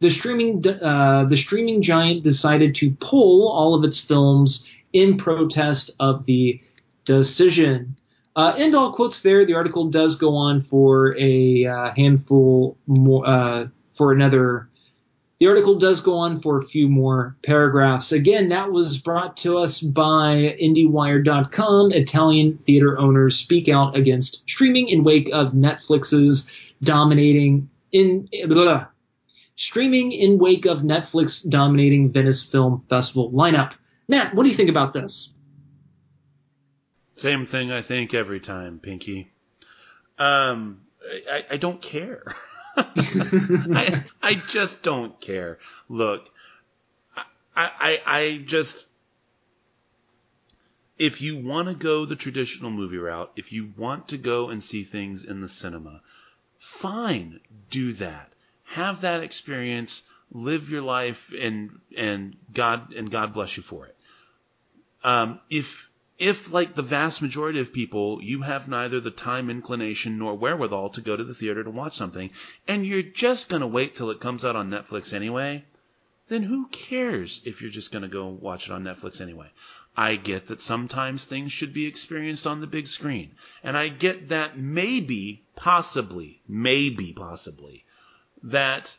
the 0.00 0.10
streaming 0.10 0.64
uh, 0.66 1.24
the 1.24 1.36
streaming 1.36 1.82
giant 1.82 2.22
decided 2.22 2.74
to 2.76 2.90
pull 3.00 3.48
all 3.48 3.74
of 3.74 3.84
its 3.84 3.98
films 3.98 4.68
in 4.92 5.16
protest 5.16 5.90
of 6.00 6.24
the 6.24 6.60
decision. 7.04 7.96
Uh, 8.36 8.54
end 8.56 8.74
all 8.74 8.92
quotes 8.92 9.22
there. 9.22 9.44
The 9.44 9.54
article 9.54 9.86
does 9.88 10.16
go 10.16 10.36
on 10.36 10.60
for 10.60 11.16
a 11.18 11.66
uh, 11.66 11.92
handful 11.96 12.78
more, 12.86 13.26
uh, 13.26 13.66
for 13.94 14.12
another. 14.12 14.68
The 15.40 15.48
article 15.48 15.76
does 15.76 16.00
go 16.00 16.16
on 16.16 16.40
for 16.40 16.58
a 16.58 16.64
few 16.64 16.88
more 16.88 17.36
paragraphs. 17.42 18.12
Again, 18.12 18.48
that 18.50 18.70
was 18.70 18.98
brought 18.98 19.36
to 19.38 19.58
us 19.58 19.80
by 19.80 20.56
IndieWire.com. 20.60 21.92
Italian 21.92 22.58
theater 22.58 22.98
owners 22.98 23.36
speak 23.36 23.68
out 23.68 23.96
against 23.96 24.48
streaming 24.48 24.88
in 24.88 25.04
wake 25.04 25.30
of 25.32 25.52
Netflix's 25.52 26.50
dominating 26.82 27.68
in 27.92 28.28
blah, 28.46 28.86
streaming 29.56 30.12
in 30.12 30.38
wake 30.38 30.66
of 30.66 30.82
Netflix 30.82 31.48
dominating 31.48 32.12
Venice 32.12 32.42
Film 32.42 32.84
Festival 32.88 33.30
lineup. 33.32 33.72
Matt, 34.08 34.34
what 34.34 34.44
do 34.44 34.48
you 34.48 34.56
think 34.56 34.70
about 34.70 34.92
this? 34.92 35.32
Same 37.14 37.46
thing 37.46 37.72
I 37.72 37.82
think 37.82 38.14
every 38.14 38.40
time, 38.40 38.78
Pinky. 38.78 39.30
Um, 40.18 40.80
I, 41.30 41.44
I 41.50 41.56
don't 41.56 41.82
care. 41.82 42.34
I, 42.76 44.04
I 44.22 44.34
just 44.34 44.82
don't 44.82 45.20
care. 45.20 45.58
Look, 45.88 46.30
I, 47.16 47.24
I, 47.56 48.02
I 48.06 48.42
just, 48.44 48.86
if 50.96 51.20
you 51.20 51.38
want 51.38 51.68
to 51.68 51.74
go 51.74 52.04
the 52.04 52.16
traditional 52.16 52.70
movie 52.70 52.98
route, 52.98 53.32
if 53.36 53.52
you 53.52 53.72
want 53.76 54.08
to 54.08 54.18
go 54.18 54.48
and 54.50 54.62
see 54.62 54.84
things 54.84 55.24
in 55.24 55.40
the 55.40 55.48
cinema, 55.48 56.00
fine, 56.58 57.40
do 57.70 57.92
that. 57.94 58.32
Have 58.64 59.00
that 59.00 59.22
experience, 59.22 60.02
live 60.30 60.70
your 60.70 60.82
life, 60.82 61.32
and 61.38 61.80
and 61.96 62.36
God 62.52 62.92
and 62.92 63.10
God 63.10 63.32
bless 63.32 63.56
you 63.56 63.62
for 63.62 63.86
it. 63.86 63.96
Um, 65.04 65.40
if 65.48 65.88
if 66.18 66.52
like 66.52 66.74
the 66.74 66.82
vast 66.82 67.22
majority 67.22 67.60
of 67.60 67.72
people, 67.72 68.20
you 68.22 68.42
have 68.42 68.66
neither 68.66 68.98
the 68.98 69.10
time, 69.10 69.50
inclination, 69.50 70.18
nor 70.18 70.34
wherewithal 70.34 70.90
to 70.90 71.00
go 71.00 71.16
to 71.16 71.22
the 71.22 71.34
theater 71.34 71.62
to 71.62 71.70
watch 71.70 71.96
something, 71.96 72.30
and 72.66 72.84
you're 72.84 73.02
just 73.02 73.48
gonna 73.48 73.66
wait 73.66 73.94
till 73.94 74.10
it 74.10 74.20
comes 74.20 74.44
out 74.44 74.56
on 74.56 74.70
Netflix 74.70 75.12
anyway, 75.12 75.64
then 76.26 76.42
who 76.42 76.66
cares 76.68 77.40
if 77.44 77.62
you're 77.62 77.70
just 77.70 77.92
gonna 77.92 78.08
go 78.08 78.26
watch 78.26 78.66
it 78.66 78.72
on 78.72 78.82
Netflix 78.82 79.20
anyway? 79.20 79.50
I 79.96 80.16
get 80.16 80.46
that 80.46 80.60
sometimes 80.60 81.24
things 81.24 81.50
should 81.50 81.72
be 81.72 81.86
experienced 81.86 82.46
on 82.46 82.60
the 82.60 82.66
big 82.66 82.86
screen. 82.86 83.32
And 83.64 83.76
I 83.76 83.88
get 83.88 84.28
that 84.28 84.58
maybe, 84.58 85.42
possibly, 85.56 86.40
maybe, 86.46 87.12
possibly, 87.12 87.84
that 88.44 88.96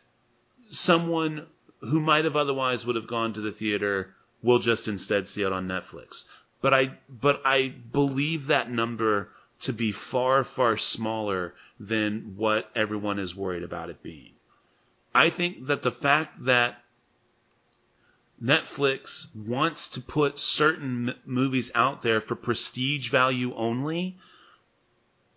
someone 0.71 1.47
who 1.79 2.01
might 2.01 2.25
have 2.25 2.35
otherwise 2.35 2.85
would 2.85 2.97
have 2.97 3.07
gone 3.07 3.33
to 3.33 3.41
the 3.41 3.51
theater 3.51 4.13
will 4.41 4.59
just 4.59 4.87
instead 4.87 5.27
see 5.27 5.41
it 5.41 5.51
on 5.51 5.67
Netflix. 5.67 6.25
But 6.61 6.73
I 6.73 6.97
but 7.09 7.41
I 7.45 7.69
believe 7.69 8.47
that 8.47 8.69
number 8.69 9.29
to 9.61 9.73
be 9.73 9.91
far 9.91 10.43
far 10.43 10.77
smaller 10.77 11.55
than 11.79 12.35
what 12.35 12.69
everyone 12.75 13.19
is 13.19 13.35
worried 13.35 13.63
about 13.63 13.89
it 13.89 14.03
being. 14.03 14.33
I 15.13 15.29
think 15.29 15.65
that 15.65 15.83
the 15.83 15.91
fact 15.91 16.45
that 16.45 16.83
Netflix 18.41 19.35
wants 19.35 19.89
to 19.89 20.01
put 20.01 20.39
certain 20.39 21.09
m- 21.09 21.15
movies 21.25 21.71
out 21.75 22.01
there 22.01 22.21
for 22.21 22.35
prestige 22.35 23.09
value 23.09 23.53
only, 23.55 24.17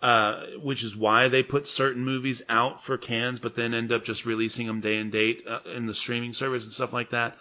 uh, 0.01 0.43
which 0.61 0.85
is 0.85 0.95
why 0.95 1.27
they 1.27 1.43
put 1.43 1.67
certain 1.67 2.05
movies 2.05 2.43
out 2.49 2.85
for 2.85 2.97
Cannes, 2.97 3.41
but 3.41 3.57
then 3.57 3.75
end 3.75 3.91
up 3.91 4.05
just 4.05 4.25
releasing 4.25 4.69
them 4.69 4.81
day 4.81 4.99
and 4.99 5.11
date 5.11 5.45
uh, 5.49 5.61
in 5.75 5.87
the 5.87 5.95
streaming 5.95 6.33
service 6.33 6.65
and 6.65 6.73
stuff 6.73 6.93
like 6.93 7.11
that 7.11 7.37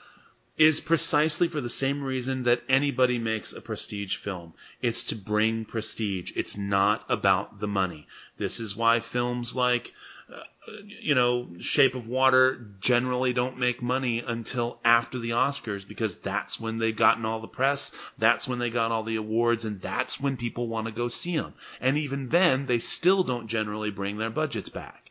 is 0.62 0.80
precisely 0.80 1.48
for 1.48 1.60
the 1.60 1.70
same 1.70 2.04
reason 2.04 2.44
that 2.44 2.62
anybody 2.70 3.18
makes 3.18 3.52
a 3.52 3.60
prestige 3.60 4.18
film. 4.18 4.54
It's 4.80 5.06
to 5.06 5.16
bring 5.16 5.66
prestige. 5.66 6.34
It's 6.36 6.56
not 6.56 7.04
about 7.10 7.60
the 7.60 7.68
money. 7.68 8.06
This 8.38 8.60
is 8.60 8.76
why 8.76 9.00
films 9.00 9.56
like, 9.56 9.92
uh, 10.32 10.44
you 10.86 11.16
know, 11.16 11.48
Shape 11.60 11.96
of 11.96 12.08
Water 12.08 12.64
generally 12.80 13.34
don't 13.34 13.58
make 13.58 13.82
money 13.82 14.20
until 14.20 14.80
after 14.86 15.18
the 15.18 15.32
Oscars 15.32 15.88
because 15.88 16.20
that's 16.20 16.60
when 16.60 16.78
they've 16.78 16.96
gotten 16.96 17.26
all 17.26 17.40
the 17.40 17.48
press, 17.48 17.92
that's 18.20 18.48
when 18.48 18.60
they 18.60 18.70
got 18.70 18.92
all 18.92 19.02
the 19.02 19.16
awards, 19.16 19.66
and 19.66 19.82
that's 19.82 20.20
when 20.20 20.38
people 20.38 20.68
want 20.68 20.86
to 20.86 20.94
go 20.94 21.08
see 21.08 21.38
them. 21.38 21.56
And 21.80 21.98
even 21.98 22.30
then, 22.30 22.68
they 22.68 22.78
still 22.78 23.24
don't 23.24 23.48
generally 23.48 23.90
bring 23.90 24.18
their 24.18 24.30
budgets 24.30 24.70
back. 24.70 25.10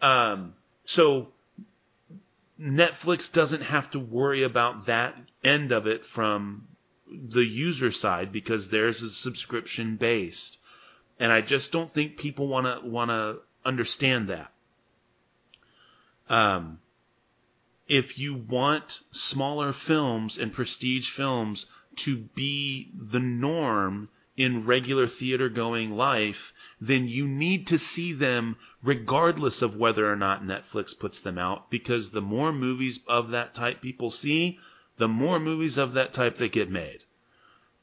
Um, 0.00 0.54
so 0.84 1.28
Netflix 2.62 3.32
doesn't 3.32 3.62
have 3.62 3.90
to 3.90 3.98
worry 3.98 4.44
about 4.44 4.86
that 4.86 5.16
end 5.42 5.72
of 5.72 5.86
it 5.86 6.04
from 6.04 6.68
the 7.08 7.44
user 7.44 7.90
side 7.90 8.30
because 8.30 8.68
theirs 8.68 9.02
is 9.02 9.16
subscription 9.16 9.96
based. 9.96 10.58
And 11.18 11.32
I 11.32 11.40
just 11.40 11.72
don't 11.72 11.90
think 11.90 12.16
people 12.16 12.46
want 12.46 12.66
to 12.66 12.88
want 12.88 13.10
to 13.10 13.40
understand 13.64 14.28
that. 14.28 14.52
Um, 16.28 16.78
if 17.88 18.18
you 18.18 18.34
want 18.34 19.00
smaller 19.10 19.72
films 19.72 20.38
and 20.38 20.52
prestige 20.52 21.10
films 21.10 21.66
to 21.96 22.16
be 22.16 22.90
the 22.94 23.20
norm 23.20 24.08
in 24.42 24.66
regular 24.66 25.06
theater 25.06 25.48
going 25.48 25.96
life, 25.96 26.52
then 26.80 27.06
you 27.06 27.26
need 27.26 27.68
to 27.68 27.78
see 27.78 28.12
them 28.12 28.56
regardless 28.82 29.62
of 29.62 29.76
whether 29.76 30.10
or 30.10 30.16
not 30.16 30.44
Netflix 30.44 30.98
puts 30.98 31.20
them 31.20 31.38
out 31.38 31.70
because 31.70 32.10
the 32.10 32.20
more 32.20 32.52
movies 32.52 33.00
of 33.06 33.30
that 33.30 33.54
type 33.54 33.80
people 33.80 34.10
see, 34.10 34.58
the 34.96 35.08
more 35.08 35.38
movies 35.38 35.78
of 35.78 35.92
that 35.92 36.12
type 36.12 36.36
that 36.36 36.52
get 36.52 36.70
made. 36.70 37.00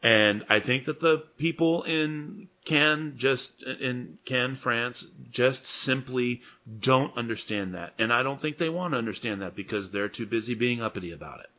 And 0.01 0.45
I 0.49 0.59
think 0.59 0.85
that 0.85 0.99
the 0.99 1.19
people 1.37 1.83
in 1.83 2.47
Cannes, 2.63 3.15
just 3.17 3.63
in 3.63 4.17
Cannes, 4.23 4.55
France, 4.55 5.05
just 5.29 5.65
simply 5.65 6.41
don't 6.79 7.15
understand 7.17 7.73
that. 7.73 7.93
And 7.99 8.13
I 8.13 8.23
don't 8.23 8.39
think 8.39 8.57
they 8.57 8.69
want 8.69 8.93
to 8.93 8.97
understand 8.97 9.41
that 9.41 9.55
because 9.55 9.91
they're 9.91 10.07
too 10.07 10.25
busy 10.25 10.53
being 10.53 10.81
uppity 10.81 11.11
about 11.11 11.41
it. 11.41 11.49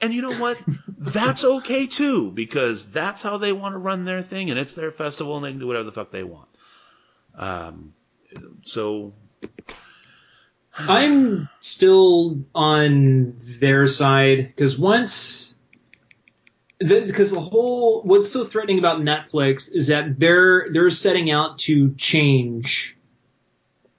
And 0.00 0.14
you 0.14 0.22
know 0.22 0.34
what? 0.34 0.58
that's 0.98 1.44
okay 1.44 1.86
too, 1.86 2.30
because 2.30 2.90
that's 2.90 3.22
how 3.22 3.38
they 3.38 3.52
want 3.52 3.74
to 3.74 3.78
run 3.78 4.04
their 4.04 4.22
thing, 4.22 4.50
and 4.50 4.58
it's 4.58 4.74
their 4.74 4.90
festival, 4.90 5.36
and 5.36 5.44
they 5.44 5.50
can 5.50 5.60
do 5.60 5.66
whatever 5.66 5.84
the 5.84 5.92
fuck 5.92 6.10
they 6.10 6.24
want. 6.24 6.48
Um, 7.34 7.94
so 8.64 9.12
I'm 10.78 11.48
still 11.60 12.44
on 12.54 13.36
their 13.60 13.86
side 13.88 14.38
because 14.38 14.78
once, 14.78 15.56
the, 16.78 17.02
because 17.02 17.30
the 17.30 17.40
whole 17.40 18.02
what's 18.02 18.30
so 18.30 18.44
threatening 18.44 18.78
about 18.78 19.00
Netflix 19.00 19.72
is 19.72 19.88
that 19.88 20.18
they're 20.18 20.68
they're 20.70 20.90
setting 20.90 21.30
out 21.30 21.58
to 21.60 21.94
change 21.94 22.96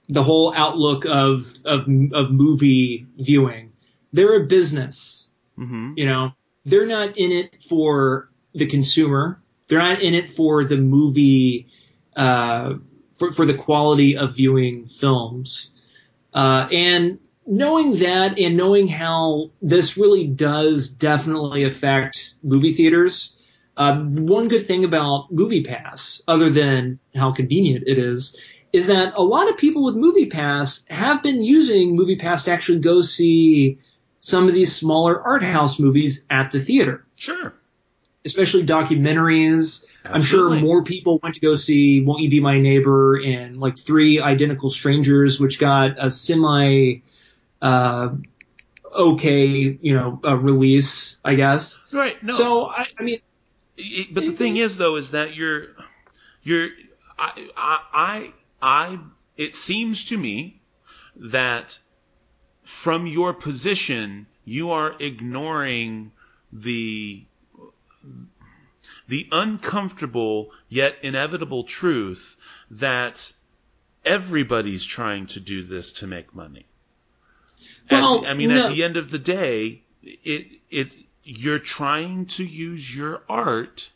the 0.10 0.24
whole 0.24 0.54
outlook 0.54 1.06
of 1.06 1.58
of 1.64 1.88
of 2.14 2.32
movie 2.32 3.06
viewing. 3.18 3.72
They're 4.14 4.36
a 4.36 4.46
business 4.46 5.21
mhm. 5.62 5.94
You 5.98 6.06
know, 6.06 6.32
they're 6.66 6.88
not 6.88 7.18
in 7.18 7.32
it 7.32 7.64
for 7.70 8.30
the 8.54 8.66
consumer. 8.66 9.42
They're 9.68 9.80
not 9.80 10.02
in 10.02 10.14
it 10.14 10.32
for 10.32 10.64
the 10.66 10.78
movie, 10.78 11.68
uh, 12.16 12.74
for, 13.18 13.32
for 13.32 13.46
the 13.46 13.54
quality 13.54 14.18
of 14.18 14.36
viewing 14.36 14.88
films. 14.88 15.72
Uh, 16.34 16.68
and 16.72 17.20
knowing 17.46 17.98
that 17.98 18.38
and 18.38 18.58
knowing 18.58 18.88
how 18.88 19.52
this 19.62 19.98
really 19.98 20.28
does 20.28 20.90
definitely 20.90 21.64
affect 21.64 22.36
movie 22.44 22.74
theaters, 22.74 23.36
uh, 23.78 24.04
one 24.04 24.48
good 24.48 24.68
thing 24.68 24.84
about 24.84 25.34
MoviePass, 25.34 26.22
other 26.28 26.50
than 26.50 27.00
how 27.16 27.32
convenient 27.32 27.86
it 27.88 27.98
is, 27.98 28.40
is 28.74 28.88
that 28.88 29.14
a 29.16 29.24
lot 29.24 29.50
of 29.50 29.58
people 29.58 29.84
with 29.84 29.96
MoviePass 29.96 30.90
have 30.90 31.24
been 31.24 31.44
using 31.44 31.98
MoviePass 31.98 32.46
to 32.46 32.52
actually 32.52 32.80
go 32.80 33.02
see 33.02 33.80
some 34.22 34.48
of 34.48 34.54
these 34.54 34.74
smaller 34.74 35.22
art 35.22 35.44
house 35.44 35.78
movies 35.80 36.26
at 36.30 36.52
the 36.54 36.60
theater, 36.62 37.04
Sure. 37.18 37.54
especially 38.24 38.64
documentaries. 38.64 39.86
I'm 40.06 40.22
sure 40.22 40.50
more 40.60 40.84
people 40.84 41.20
went 41.22 41.36
to 41.36 41.42
go 41.42 41.54
see 41.56 42.02
Won't 42.02 42.22
You 42.22 42.30
Be 42.30 42.40
My 42.40 42.60
Neighbor 42.60 43.22
and 43.22 43.60
like 43.60 43.78
Three 43.78 44.20
Identical 44.22 44.72
Strangers, 44.72 45.40
which 45.40 45.60
got 45.60 45.98
a 46.00 46.10
semi 46.10 47.02
uh, 47.62 48.10
okay, 48.92 49.78
you 49.82 49.94
know, 49.96 50.20
uh, 50.24 50.36
release, 50.38 51.18
I 51.24 51.36
guess. 51.36 51.80
Right. 51.94 52.22
No. 52.24 52.34
So 52.34 52.66
I, 52.68 52.88
I 52.98 53.04
mean, 53.04 53.20
It- 53.78 54.14
but 54.14 54.26
the 54.26 54.32
thing 54.32 54.58
is 54.58 54.78
though 54.78 54.96
is 54.96 55.12
that 55.12 55.36
you're 55.36 55.68
you're 56.44 56.70
I 57.20 57.50
I 57.56 57.80
I, 57.94 58.34
I 58.62 59.00
it 59.38 59.56
seems 59.56 60.06
to 60.06 60.18
me 60.18 60.60
that 61.16 61.78
from 62.64 63.08
your 63.08 63.34
position 63.34 64.28
you 64.46 64.72
are 64.72 64.96
ignoring 65.00 66.12
the 66.52 67.24
the 69.08 69.28
uncomfortable 69.32 70.52
yet 70.70 70.96
inevitable 71.04 71.64
truth 71.64 72.38
that 72.72 73.32
everybody's 74.06 74.86
trying 74.86 75.28
to 75.28 75.40
do 75.40 75.64
this 75.64 75.94
to 75.94 76.08
make 76.08 76.34
money. 76.34 76.66
Well, 77.90 78.26
I 78.26 78.34
mean, 78.34 78.50
no. 78.50 78.68
at 78.68 78.72
the 78.74 78.84
end 78.84 78.98
of 78.98 79.10
the 79.10 79.20
day, 79.20 79.84
it 80.02 80.48
it 80.70 80.96
you're 81.24 81.60
trying 81.60 82.26
to 82.28 82.44
use 82.44 82.96
your 82.96 83.22
art 83.30 83.90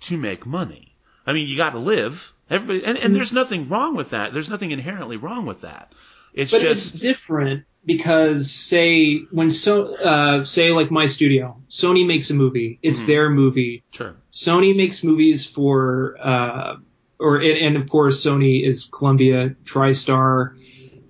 to 0.00 0.16
make 0.16 0.46
money. 0.46 0.94
I 1.26 1.32
mean, 1.32 1.48
you 1.48 1.56
got 1.56 1.70
to 1.70 1.78
live. 1.78 2.32
Everybody, 2.50 2.84
and, 2.84 2.98
and 2.98 3.14
there's 3.14 3.32
nothing 3.32 3.68
wrong 3.68 3.94
with 3.94 4.10
that. 4.10 4.32
There's 4.32 4.50
nothing 4.50 4.70
inherently 4.70 5.16
wrong 5.16 5.46
with 5.46 5.62
that. 5.62 5.92
It's 6.34 6.52
but 6.52 6.60
just 6.60 6.94
it's 6.94 7.00
different 7.00 7.64
because 7.84 8.50
say 8.50 9.18
when 9.30 9.50
so 9.50 9.94
uh, 9.96 10.44
say 10.44 10.70
like 10.72 10.90
my 10.90 11.06
studio, 11.06 11.56
Sony 11.68 12.06
makes 12.06 12.30
a 12.30 12.34
movie, 12.34 12.78
it's 12.82 13.02
Mhm. 13.02 13.06
their 13.06 13.30
movie. 13.30 13.82
sure. 13.92 14.14
Sony 14.32 14.74
makes 14.76 15.02
movies 15.04 15.44
for, 15.44 16.16
uh, 16.22 16.76
or 17.18 17.36
and, 17.38 17.58
and 17.58 17.76
of 17.76 17.88
course 17.88 18.24
Sony 18.24 18.64
is 18.66 18.84
Columbia, 18.84 19.54
TriStar. 19.64 20.52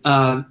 Uh, 0.04 0.42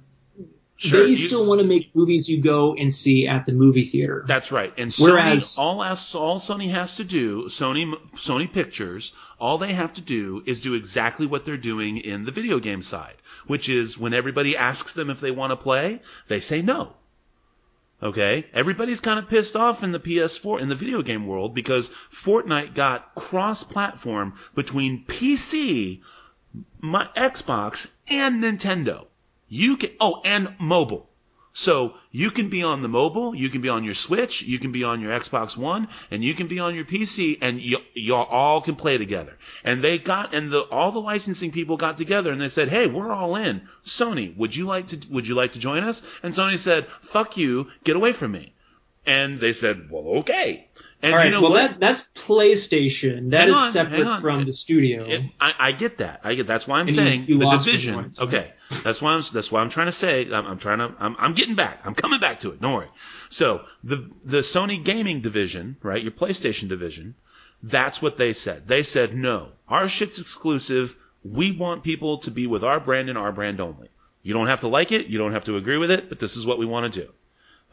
Sure. 0.82 1.04
they 1.04 1.10
you- 1.10 1.16
still 1.16 1.46
want 1.46 1.60
to 1.60 1.66
make 1.66 1.94
movies 1.94 2.28
you 2.28 2.40
go 2.40 2.74
and 2.74 2.92
see 2.92 3.28
at 3.28 3.46
the 3.46 3.52
movie 3.52 3.84
theater. 3.84 4.24
That's 4.26 4.50
right. 4.50 4.72
And 4.76 4.92
Whereas- 4.92 5.56
Sony, 5.56 5.58
all 5.58 5.80
all 5.80 6.40
Sony 6.40 6.70
has 6.70 6.96
to 6.96 7.04
do, 7.04 7.44
Sony 7.44 7.94
Sony 8.16 8.52
Pictures, 8.52 9.12
all 9.38 9.58
they 9.58 9.72
have 9.72 9.94
to 9.94 10.00
do 10.00 10.42
is 10.44 10.60
do 10.60 10.74
exactly 10.74 11.26
what 11.26 11.44
they're 11.44 11.56
doing 11.56 11.98
in 11.98 12.24
the 12.24 12.32
video 12.32 12.58
game 12.58 12.82
side, 12.82 13.14
which 13.46 13.68
is 13.68 13.96
when 13.96 14.12
everybody 14.12 14.56
asks 14.56 14.92
them 14.92 15.08
if 15.08 15.20
they 15.20 15.30
want 15.30 15.50
to 15.52 15.56
play, 15.56 16.00
they 16.26 16.40
say 16.40 16.62
no. 16.62 16.94
Okay? 18.02 18.46
Everybody's 18.52 19.00
kind 19.00 19.20
of 19.20 19.28
pissed 19.28 19.54
off 19.54 19.84
in 19.84 19.92
the 19.92 20.00
PS4 20.00 20.60
in 20.60 20.68
the 20.68 20.74
video 20.74 21.02
game 21.02 21.26
world 21.28 21.54
because 21.54 21.90
Fortnite 22.10 22.74
got 22.74 23.14
cross-platform 23.14 24.34
between 24.56 25.04
PC, 25.04 26.00
my 26.80 27.06
Xbox, 27.16 27.88
and 28.08 28.42
Nintendo. 28.42 29.06
You 29.54 29.76
can 29.76 29.90
oh, 30.00 30.22
and 30.24 30.54
mobile. 30.58 31.10
So 31.52 31.92
you 32.10 32.30
can 32.30 32.48
be 32.48 32.62
on 32.62 32.80
the 32.80 32.88
mobile, 32.88 33.34
you 33.34 33.50
can 33.50 33.60
be 33.60 33.68
on 33.68 33.84
your 33.84 33.92
Switch, 33.92 34.40
you 34.40 34.58
can 34.58 34.72
be 34.72 34.82
on 34.82 35.02
your 35.02 35.12
Xbox 35.12 35.54
One, 35.54 35.88
and 36.10 36.24
you 36.24 36.32
can 36.32 36.46
be 36.46 36.58
on 36.58 36.74
your 36.74 36.86
PC, 36.86 37.36
and 37.42 37.60
you 37.60 37.76
you 37.92 38.14
all 38.14 38.62
can 38.62 38.76
play 38.76 38.96
together. 38.96 39.36
And 39.62 39.82
they 39.82 39.98
got 39.98 40.32
and 40.32 40.50
the 40.50 40.60
all 40.60 40.90
the 40.90 41.02
licensing 41.02 41.50
people 41.50 41.76
got 41.76 41.98
together 41.98 42.32
and 42.32 42.40
they 42.40 42.48
said, 42.48 42.70
"Hey, 42.70 42.86
we're 42.86 43.12
all 43.12 43.36
in. 43.36 43.68
Sony, 43.84 44.34
would 44.38 44.56
you 44.56 44.64
like 44.64 44.86
to 44.86 44.98
would 45.10 45.28
you 45.28 45.34
like 45.34 45.52
to 45.52 45.58
join 45.58 45.84
us?" 45.84 46.02
And 46.22 46.32
Sony 46.32 46.56
said, 46.56 46.86
"Fuck 47.02 47.36
you, 47.36 47.70
get 47.84 47.96
away 47.96 48.14
from 48.14 48.32
me." 48.32 48.51
And 49.04 49.40
they 49.40 49.52
said, 49.52 49.90
"Well, 49.90 50.18
okay." 50.20 50.68
And 51.02 51.12
All 51.12 51.18
right, 51.18 51.24
you 51.26 51.30
know 51.32 51.42
well 51.42 51.50
what? 51.50 51.70
that 51.72 51.80
that's 51.80 52.08
PlayStation. 52.14 53.30
That 53.30 53.48
is 53.48 53.54
on, 53.56 53.72
separate 53.72 54.20
from 54.20 54.44
the 54.44 54.52
studio. 54.52 55.04
It, 55.04 55.22
I, 55.40 55.54
I 55.58 55.72
get 55.72 55.98
that. 55.98 56.20
I 56.22 56.34
get 56.34 56.46
that's 56.46 56.68
why 56.68 56.78
I'm 56.78 56.86
And 56.86 56.94
saying 56.94 57.24
you 57.26 57.38
the 57.38 57.46
lost 57.46 57.66
me 57.66 57.72
division. 57.72 57.96
once, 57.96 58.20
okay, 58.20 58.52
that's 58.84 59.02
why 59.02 59.12
I'm 59.14 59.22
that's 59.32 59.50
why 59.50 59.60
I'm 59.62 59.68
trying 59.68 59.86
to 59.86 59.92
say 59.92 60.32
I'm, 60.32 60.46
I'm 60.46 60.58
trying 60.58 60.78
to 60.78 60.94
I'm, 61.00 61.16
I'm 61.18 61.34
getting 61.34 61.56
back. 61.56 61.80
I'm 61.84 61.94
coming 61.94 62.20
back 62.20 62.40
to 62.40 62.50
it. 62.52 62.60
Don't 62.60 62.72
worry. 62.74 62.88
So 63.30 63.64
the 63.82 64.08
the 64.24 64.38
Sony 64.38 64.82
gaming 64.82 65.20
division, 65.22 65.76
right, 65.82 66.00
your 66.02 66.12
PlayStation 66.12 66.68
division, 66.68 67.16
that's 67.64 68.00
what 68.00 68.16
they 68.16 68.32
said. 68.32 68.68
They 68.68 68.84
said 68.84 69.14
no, 69.14 69.48
our 69.68 69.88
shit's 69.88 70.20
exclusive. 70.20 70.94
We 71.24 71.50
want 71.50 71.82
people 71.82 72.18
to 72.18 72.30
be 72.30 72.46
with 72.46 72.62
our 72.62 72.78
brand 72.78 73.08
and 73.08 73.18
our 73.18 73.32
brand 73.32 73.60
only. 73.60 73.88
You 74.22 74.34
don't 74.34 74.46
have 74.46 74.60
to 74.60 74.68
like 74.68 74.92
it. 74.92 75.06
You 75.08 75.18
don't 75.18 75.32
have 75.32 75.44
to 75.46 75.56
agree 75.56 75.78
with 75.78 75.90
it. 75.90 76.08
But 76.08 76.20
this 76.20 76.36
is 76.36 76.46
what 76.46 76.58
we 76.58 76.66
want 76.66 76.92
to 76.92 77.00
do. 77.06 77.12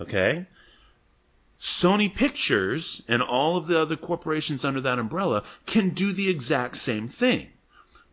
Okay. 0.01 0.47
Sony 1.61 2.13
Pictures 2.13 3.01
and 3.09 3.21
all 3.21 3.57
of 3.57 3.67
the 3.67 3.81
other 3.81 3.97
corporations 3.97 4.63
under 4.63 4.79
that 4.81 4.97
umbrella 4.97 5.43
can 5.65 5.89
do 5.89 6.13
the 6.13 6.29
exact 6.29 6.77
same 6.77 7.07
thing. 7.09 7.47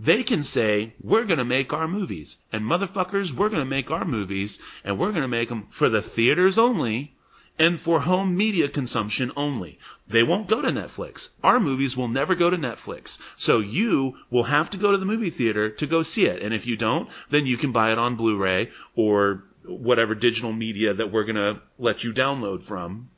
They 0.01 0.24
can 0.24 0.42
say, 0.42 0.94
we're 1.01 1.24
going 1.24 1.38
to 1.38 1.44
make 1.44 1.72
our 1.72 1.86
movies. 1.86 2.38
And 2.53 2.64
motherfuckers, 2.64 3.32
we're 3.32 3.49
going 3.49 3.62
to 3.62 3.70
make 3.70 3.90
our 3.90 4.05
movies 4.05 4.59
and 4.84 4.99
we're 4.99 5.12
going 5.12 5.22
to 5.22 5.28
make 5.28 5.49
them 5.49 5.68
for 5.70 5.88
the 5.88 6.03
theaters 6.03 6.59
only 6.59 7.14
and 7.59 7.80
for 7.80 8.01
home 8.01 8.36
media 8.36 8.68
consumption 8.68 9.30
only. 9.36 9.78
They 10.09 10.24
won't 10.24 10.49
go 10.49 10.61
to 10.61 10.68
Netflix. 10.68 11.30
Our 11.42 11.61
movies 11.61 11.97
will 11.97 12.09
never 12.09 12.34
go 12.34 12.51
to 12.51 12.59
Netflix. 12.59 13.20
So 13.36 13.61
you 13.61 14.18
will 14.28 14.42
have 14.42 14.70
to 14.70 14.78
go 14.78 14.90
to 14.90 14.99
the 14.99 15.07
movie 15.07 15.30
theater 15.30 15.70
to 15.70 15.86
go 15.86 16.03
see 16.03 16.26
it. 16.26 16.42
And 16.42 16.53
if 16.53 16.66
you 16.66 16.76
don't, 16.76 17.09
then 17.30 17.47
you 17.47 17.57
can 17.57 17.72
buy 17.72 17.92
it 17.92 17.99
on 17.99 18.16
Blu-ray 18.16 18.70
or 18.97 19.44
whatever 19.64 20.14
digital 20.14 20.53
media 20.53 20.94
that 20.94 21.12
we're 21.12 21.24
going 21.24 21.36
to 21.36 21.61
let 21.78 22.05
you 22.05 22.12
download 22.12 22.62
from 22.62 23.09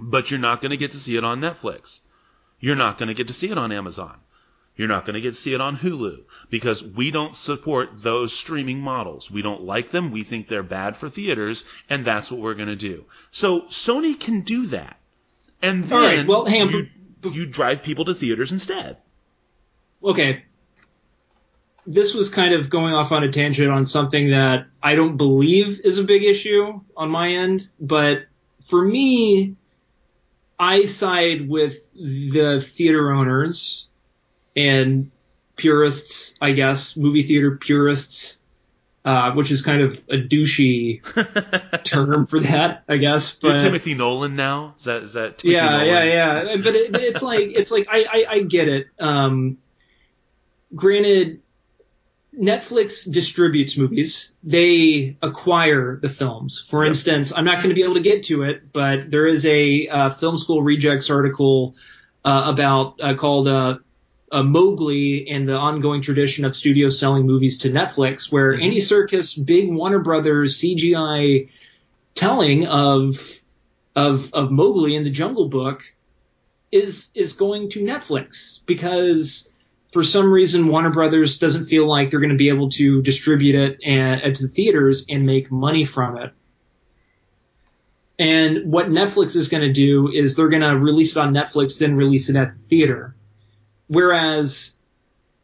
but 0.00 0.30
you're 0.30 0.40
not 0.40 0.60
going 0.60 0.70
to 0.70 0.76
get 0.76 0.92
to 0.92 0.98
see 0.98 1.16
it 1.16 1.24
on 1.24 1.40
Netflix. 1.40 2.00
You're 2.58 2.76
not 2.76 2.98
going 2.98 3.08
to 3.08 3.14
get 3.14 3.28
to 3.28 3.34
see 3.34 3.50
it 3.50 3.58
on 3.58 3.72
Amazon. 3.72 4.18
You're 4.76 4.88
not 4.88 5.04
going 5.04 5.14
to 5.14 5.20
get 5.20 5.34
to 5.34 5.40
see 5.40 5.52
it 5.52 5.60
on 5.60 5.76
Hulu 5.76 6.22
because 6.48 6.82
we 6.82 7.10
don't 7.10 7.36
support 7.36 7.90
those 7.96 8.32
streaming 8.32 8.80
models. 8.80 9.30
We 9.30 9.42
don't 9.42 9.62
like 9.62 9.90
them. 9.90 10.10
We 10.10 10.22
think 10.22 10.48
they're 10.48 10.62
bad 10.62 10.96
for 10.96 11.08
theaters, 11.08 11.64
and 11.90 12.04
that's 12.04 12.30
what 12.30 12.40
we're 12.40 12.54
going 12.54 12.68
to 12.68 12.76
do. 12.76 13.04
So 13.30 13.62
Sony 13.62 14.18
can 14.18 14.40
do 14.40 14.66
that, 14.66 14.96
and 15.60 15.84
then 15.84 15.98
All 15.98 16.04
right, 16.04 16.26
well, 16.26 16.46
hang 16.46 16.62
on, 16.62 16.70
you, 16.72 17.30
you 17.30 17.46
drive 17.46 17.82
people 17.82 18.06
to 18.06 18.14
theaters 18.14 18.52
instead. 18.52 18.96
okay. 20.02 20.44
this 21.86 22.14
was 22.14 22.30
kind 22.30 22.54
of 22.54 22.70
going 22.70 22.94
off 22.94 23.12
on 23.12 23.24
a 23.24 23.30
tangent 23.30 23.70
on 23.70 23.84
something 23.84 24.30
that 24.30 24.66
I 24.82 24.94
don't 24.94 25.16
believe 25.16 25.80
is 25.84 25.98
a 25.98 26.04
big 26.04 26.22
issue 26.22 26.80
on 26.96 27.10
my 27.10 27.32
end, 27.32 27.68
but 27.78 28.26
for 28.68 28.82
me, 28.82 29.56
I 30.60 30.84
side 30.84 31.48
with 31.48 31.78
the 31.94 32.60
theater 32.60 33.12
owners 33.12 33.88
and 34.54 35.10
purists, 35.56 36.34
I 36.38 36.52
guess, 36.52 36.98
movie 36.98 37.22
theater 37.22 37.56
purists, 37.56 38.38
uh, 39.02 39.32
which 39.32 39.50
is 39.50 39.62
kind 39.62 39.80
of 39.80 39.92
a 40.10 40.18
douchey 40.18 41.02
term 41.84 42.26
for 42.26 42.40
that, 42.40 42.84
I 42.86 42.98
guess. 42.98 43.38
You're 43.40 43.52
But 43.52 43.60
Timothy 43.60 43.94
Nolan 43.94 44.36
now. 44.36 44.74
Is 44.78 44.84
that 44.84 45.02
is 45.02 45.12
that? 45.14 45.38
Timothy 45.38 45.54
yeah, 45.56 45.70
Nolan? 45.70 45.86
yeah, 45.86 46.04
yeah. 46.04 46.56
But 46.62 46.76
it, 46.76 46.94
it's 46.94 47.22
like 47.22 47.48
it's 47.54 47.70
like 47.70 47.88
I, 47.90 48.04
I, 48.04 48.26
I 48.28 48.40
get 48.40 48.68
it. 48.68 48.88
Um, 48.98 49.56
granted, 50.74 51.40
Netflix 52.38 53.10
distributes 53.10 53.76
movies. 53.76 54.32
They 54.44 55.16
acquire 55.20 55.98
the 56.00 56.08
films. 56.08 56.64
For 56.70 56.84
Yep. 56.84 56.88
instance, 56.90 57.32
I'm 57.34 57.44
not 57.44 57.56
going 57.56 57.70
to 57.70 57.74
be 57.74 57.82
able 57.82 57.94
to 57.94 58.00
get 58.00 58.24
to 58.24 58.42
it, 58.44 58.72
but 58.72 59.10
there 59.10 59.26
is 59.26 59.44
a 59.46 59.88
uh, 59.88 60.10
film 60.10 60.38
school 60.38 60.62
rejects 60.62 61.10
article 61.10 61.74
uh, 62.24 62.44
about 62.46 63.00
uh, 63.02 63.14
called 63.14 63.48
uh, 63.48 63.78
uh, 64.30 64.42
Mowgli 64.44 65.28
and 65.28 65.48
the 65.48 65.56
ongoing 65.56 66.02
tradition 66.02 66.44
of 66.44 66.54
studios 66.54 66.98
selling 66.98 67.26
movies 67.26 67.58
to 67.58 67.70
Netflix, 67.70 68.30
where 68.30 68.52
Mhm. 68.54 68.62
Andy 68.62 68.80
Serkis, 68.80 69.44
big 69.44 69.68
Warner 69.72 69.98
Brothers 69.98 70.56
CGI 70.56 71.48
telling 72.14 72.66
of 72.66 73.18
of 73.96 74.30
of 74.32 74.52
Mowgli 74.52 74.94
in 74.94 75.02
the 75.02 75.10
Jungle 75.10 75.48
Book 75.48 75.82
is 76.70 77.08
is 77.14 77.32
going 77.32 77.70
to 77.70 77.80
Netflix 77.82 78.60
because 78.66 79.49
for 79.92 80.04
some 80.04 80.32
reason 80.32 80.68
Warner 80.68 80.90
Brothers 80.90 81.38
doesn't 81.38 81.66
feel 81.66 81.86
like 81.86 82.10
they're 82.10 82.20
going 82.20 82.30
to 82.30 82.36
be 82.36 82.48
able 82.48 82.70
to 82.70 83.02
distribute 83.02 83.56
it 83.56 83.78
and, 83.84 84.20
and 84.20 84.34
to 84.36 84.46
the 84.46 84.52
theaters 84.52 85.04
and 85.08 85.24
make 85.24 85.50
money 85.50 85.84
from 85.84 86.16
it. 86.16 86.32
And 88.18 88.70
what 88.70 88.86
Netflix 88.88 89.34
is 89.34 89.48
going 89.48 89.62
to 89.62 89.72
do 89.72 90.12
is 90.12 90.36
they're 90.36 90.50
going 90.50 90.68
to 90.68 90.78
release 90.78 91.16
it 91.16 91.20
on 91.20 91.32
Netflix, 91.32 91.78
then 91.78 91.96
release 91.96 92.28
it 92.28 92.36
at 92.36 92.52
the 92.52 92.58
theater. 92.58 93.16
Whereas 93.88 94.76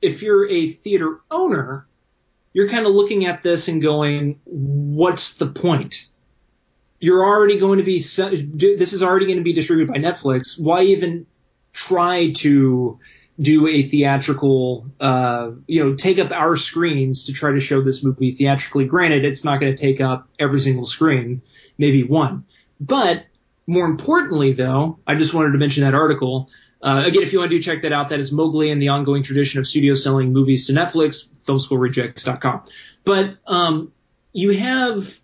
if 0.02 0.22
you're 0.22 0.48
a 0.48 0.68
theater 0.68 1.20
owner, 1.30 1.86
you're 2.52 2.68
kind 2.68 2.86
of 2.86 2.92
looking 2.92 3.26
at 3.26 3.42
this 3.42 3.68
and 3.68 3.82
going, 3.82 4.40
what's 4.44 5.34
the 5.34 5.46
point? 5.46 6.06
You're 7.00 7.24
already 7.24 7.58
going 7.58 7.78
to 7.78 7.84
be, 7.84 7.98
this 7.98 8.92
is 8.92 9.02
already 9.02 9.26
going 9.26 9.38
to 9.38 9.44
be 9.44 9.52
distributed 9.52 9.92
by 9.92 9.98
Netflix. 9.98 10.60
Why 10.60 10.82
even 10.82 11.26
try 11.72 12.32
to 12.32 13.00
do 13.38 13.66
a 13.66 13.82
theatrical, 13.82 14.86
uh, 14.98 15.50
you 15.66 15.84
know, 15.84 15.94
take 15.94 16.18
up 16.18 16.32
our 16.32 16.56
screens 16.56 17.24
to 17.24 17.32
try 17.32 17.52
to 17.52 17.60
show 17.60 17.82
this 17.82 18.02
movie 18.02 18.32
theatrically? 18.32 18.86
Granted, 18.86 19.24
it's 19.24 19.44
not 19.44 19.60
going 19.60 19.74
to 19.74 19.80
take 19.80 20.00
up 20.00 20.28
every 20.38 20.60
single 20.60 20.86
screen, 20.86 21.42
maybe 21.76 22.02
one. 22.02 22.44
But 22.80 23.26
more 23.66 23.86
importantly, 23.86 24.52
though, 24.52 24.98
I 25.06 25.16
just 25.16 25.34
wanted 25.34 25.52
to 25.52 25.58
mention 25.58 25.82
that 25.84 25.94
article. 25.94 26.48
Uh, 26.80 27.02
again, 27.06 27.22
if 27.22 27.32
you 27.32 27.38
want 27.38 27.50
to 27.50 27.56
do 27.56 27.62
check 27.62 27.82
that 27.82 27.92
out, 27.92 28.10
that 28.10 28.20
is 28.20 28.32
Mowgli 28.32 28.70
and 28.70 28.80
the 28.80 28.88
ongoing 28.88 29.22
tradition 29.22 29.60
of 29.60 29.66
studios 29.66 30.02
selling 30.02 30.32
movies 30.32 30.66
to 30.66 30.72
Netflix, 30.72 31.26
filmschoolrejects.com. 31.44 32.62
But 33.04 33.36
um, 33.46 33.92
you 34.32 34.50
have 34.50 35.18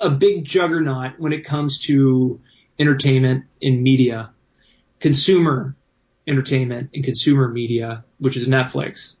a 0.00 0.10
big 0.10 0.44
juggernaut 0.44 1.18
when 1.18 1.32
it 1.32 1.44
comes 1.44 1.78
to 1.80 2.40
entertainment 2.78 3.44
in 3.60 3.82
media, 3.82 4.30
consumer 5.00 5.76
entertainment 6.26 6.90
and 6.94 7.04
consumer 7.04 7.48
media, 7.48 8.04
which 8.18 8.36
is 8.36 8.48
Netflix. 8.48 9.16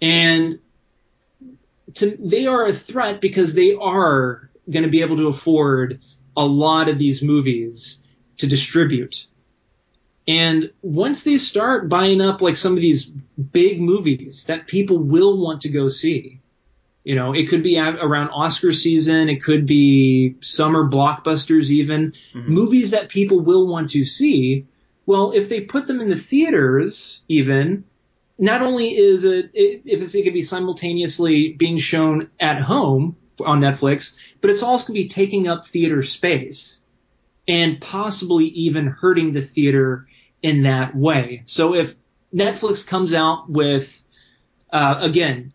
And 0.00 0.58
to, 1.94 2.16
they 2.20 2.46
are 2.46 2.66
a 2.66 2.72
threat 2.72 3.20
because 3.20 3.54
they 3.54 3.74
are 3.74 4.50
going 4.70 4.84
to 4.84 4.90
be 4.90 5.00
able 5.00 5.16
to 5.16 5.28
afford 5.28 6.00
a 6.36 6.44
lot 6.44 6.88
of 6.88 6.98
these 6.98 7.22
movies 7.22 8.02
to 8.36 8.46
distribute. 8.46 9.26
And 10.26 10.70
once 10.82 11.22
they 11.22 11.38
start 11.38 11.88
buying 11.88 12.20
up 12.20 12.42
like 12.42 12.56
some 12.56 12.74
of 12.74 12.82
these 12.82 13.04
big 13.04 13.80
movies 13.80 14.44
that 14.44 14.66
people 14.66 14.98
will 14.98 15.38
want 15.38 15.62
to 15.62 15.70
go 15.70 15.88
see, 15.88 16.40
you 17.02 17.14
know, 17.14 17.32
it 17.32 17.48
could 17.48 17.62
be 17.62 17.78
around 17.78 18.28
Oscar 18.28 18.74
season, 18.74 19.30
it 19.30 19.42
could 19.42 19.66
be 19.66 20.36
summer 20.40 20.84
blockbusters 20.84 21.70
even, 21.70 22.12
Mhm. 22.34 22.48
movies 22.48 22.90
that 22.90 23.08
people 23.08 23.40
will 23.40 23.66
want 23.66 23.90
to 23.90 24.04
see. 24.04 24.66
Well, 25.08 25.32
if 25.32 25.48
they 25.48 25.62
put 25.62 25.86
them 25.86 26.02
in 26.02 26.10
the 26.10 26.18
theaters, 26.18 27.22
even, 27.28 27.84
not 28.38 28.60
only 28.60 28.94
is 28.94 29.24
it, 29.24 29.50
if 29.54 30.02
it's, 30.02 30.14
it 30.14 30.22
could 30.22 30.34
be 30.34 30.42
simultaneously 30.42 31.54
being 31.54 31.78
shown 31.78 32.28
at 32.38 32.60
home 32.60 33.16
on 33.40 33.62
Netflix, 33.62 34.18
but 34.42 34.50
it's 34.50 34.62
also 34.62 34.88
going 34.88 35.00
to 35.00 35.04
be 35.04 35.08
taking 35.08 35.48
up 35.48 35.66
theater 35.66 36.02
space 36.02 36.82
and 37.48 37.80
possibly 37.80 38.48
even 38.48 38.86
hurting 38.86 39.32
the 39.32 39.40
theater 39.40 40.06
in 40.42 40.64
that 40.64 40.94
way. 40.94 41.40
So 41.46 41.74
if 41.74 41.94
Netflix 42.34 42.86
comes 42.86 43.14
out 43.14 43.48
with, 43.48 44.02
uh, 44.70 44.98
again, 45.00 45.54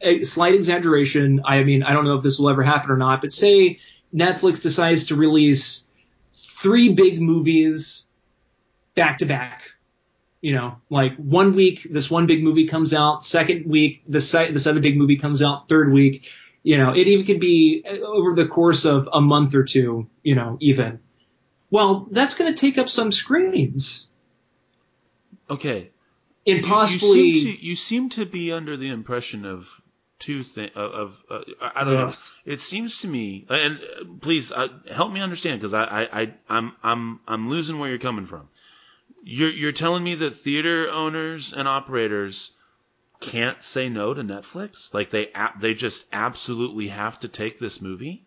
a 0.00 0.24
slight 0.24 0.54
exaggeration, 0.54 1.42
I 1.44 1.62
mean, 1.62 1.82
I 1.82 1.92
don't 1.92 2.06
know 2.06 2.16
if 2.16 2.22
this 2.22 2.38
will 2.38 2.48
ever 2.48 2.62
happen 2.62 2.90
or 2.90 2.96
not, 2.96 3.20
but 3.20 3.34
say 3.34 3.80
Netflix 4.14 4.62
decides 4.62 5.04
to 5.08 5.14
release 5.14 5.84
three 6.32 6.88
big 6.88 7.20
movies 7.20 8.06
back 9.02 9.18
to 9.18 9.26
back. 9.26 9.62
You 10.42 10.54
know, 10.54 10.76
like 10.88 11.16
one 11.16 11.54
week, 11.54 11.86
this 11.90 12.10
one 12.10 12.26
big 12.26 12.42
movie 12.42 12.66
comes 12.66 12.92
out. 12.94 13.22
Second 13.22 13.66
week, 13.66 14.02
the 14.08 14.20
se- 14.20 14.52
this 14.52 14.66
other 14.66 14.80
big 14.80 14.96
movie 14.96 15.16
comes 15.16 15.42
out. 15.42 15.68
Third 15.68 15.92
week, 15.92 16.26
you 16.62 16.78
know, 16.78 16.92
it 16.94 17.06
even 17.08 17.26
could 17.26 17.40
be 17.40 17.84
over 18.04 18.34
the 18.34 18.46
course 18.46 18.84
of 18.84 19.08
a 19.12 19.20
month 19.20 19.54
or 19.54 19.64
two. 19.64 20.08
You 20.22 20.34
know, 20.34 20.56
even. 20.60 21.00
Well, 21.70 22.08
that's 22.10 22.34
going 22.34 22.52
to 22.54 22.58
take 22.60 22.78
up 22.78 22.88
some 22.88 23.12
screens 23.12 24.06
Okay. 25.48 25.90
and 26.46 26.58
You- 26.60 26.64
possibly. 26.66 27.20
you, 27.28 27.34
seem 27.34 27.56
to, 27.56 27.66
you 27.66 27.76
seem 27.76 28.08
to 28.10 28.26
be 28.26 28.52
under 28.52 28.76
the 28.76 28.88
impression 28.88 29.44
of 29.44 29.68
two 30.18 30.42
things. 30.42 30.72
Of, 30.74 30.92
of 30.92 31.22
uh, 31.30 31.40
I 31.74 31.84
don't 31.84 31.94
know. 31.94 32.14
It 32.46 32.60
seems 32.60 33.00
to 33.02 33.08
me, 33.08 33.46
and 33.48 33.78
uh, 33.78 34.04
please 34.20 34.52
uh, 34.52 34.68
help 34.90 35.12
me 35.12 35.20
understand 35.20 35.60
because 35.60 35.74
I, 35.74 35.84
I, 35.84 36.22
I, 36.22 36.34
I'm, 36.48 36.72
I'm, 36.82 37.20
I'm 37.26 37.48
losing 37.48 37.78
where 37.78 37.88
you're 37.88 37.98
coming 37.98 38.26
from. 38.26 38.48
You're, 39.22 39.50
you're 39.50 39.72
telling 39.72 40.02
me 40.02 40.14
that 40.16 40.30
theater 40.30 40.90
owners 40.90 41.52
and 41.52 41.68
operators 41.68 42.52
can't 43.20 43.62
say 43.62 43.88
no 43.88 44.14
to 44.14 44.22
Netflix? 44.22 44.94
Like 44.94 45.10
they, 45.10 45.30
they 45.58 45.74
just 45.74 46.06
absolutely 46.12 46.88
have 46.88 47.20
to 47.20 47.28
take 47.28 47.58
this 47.58 47.80
movie? 47.80 48.24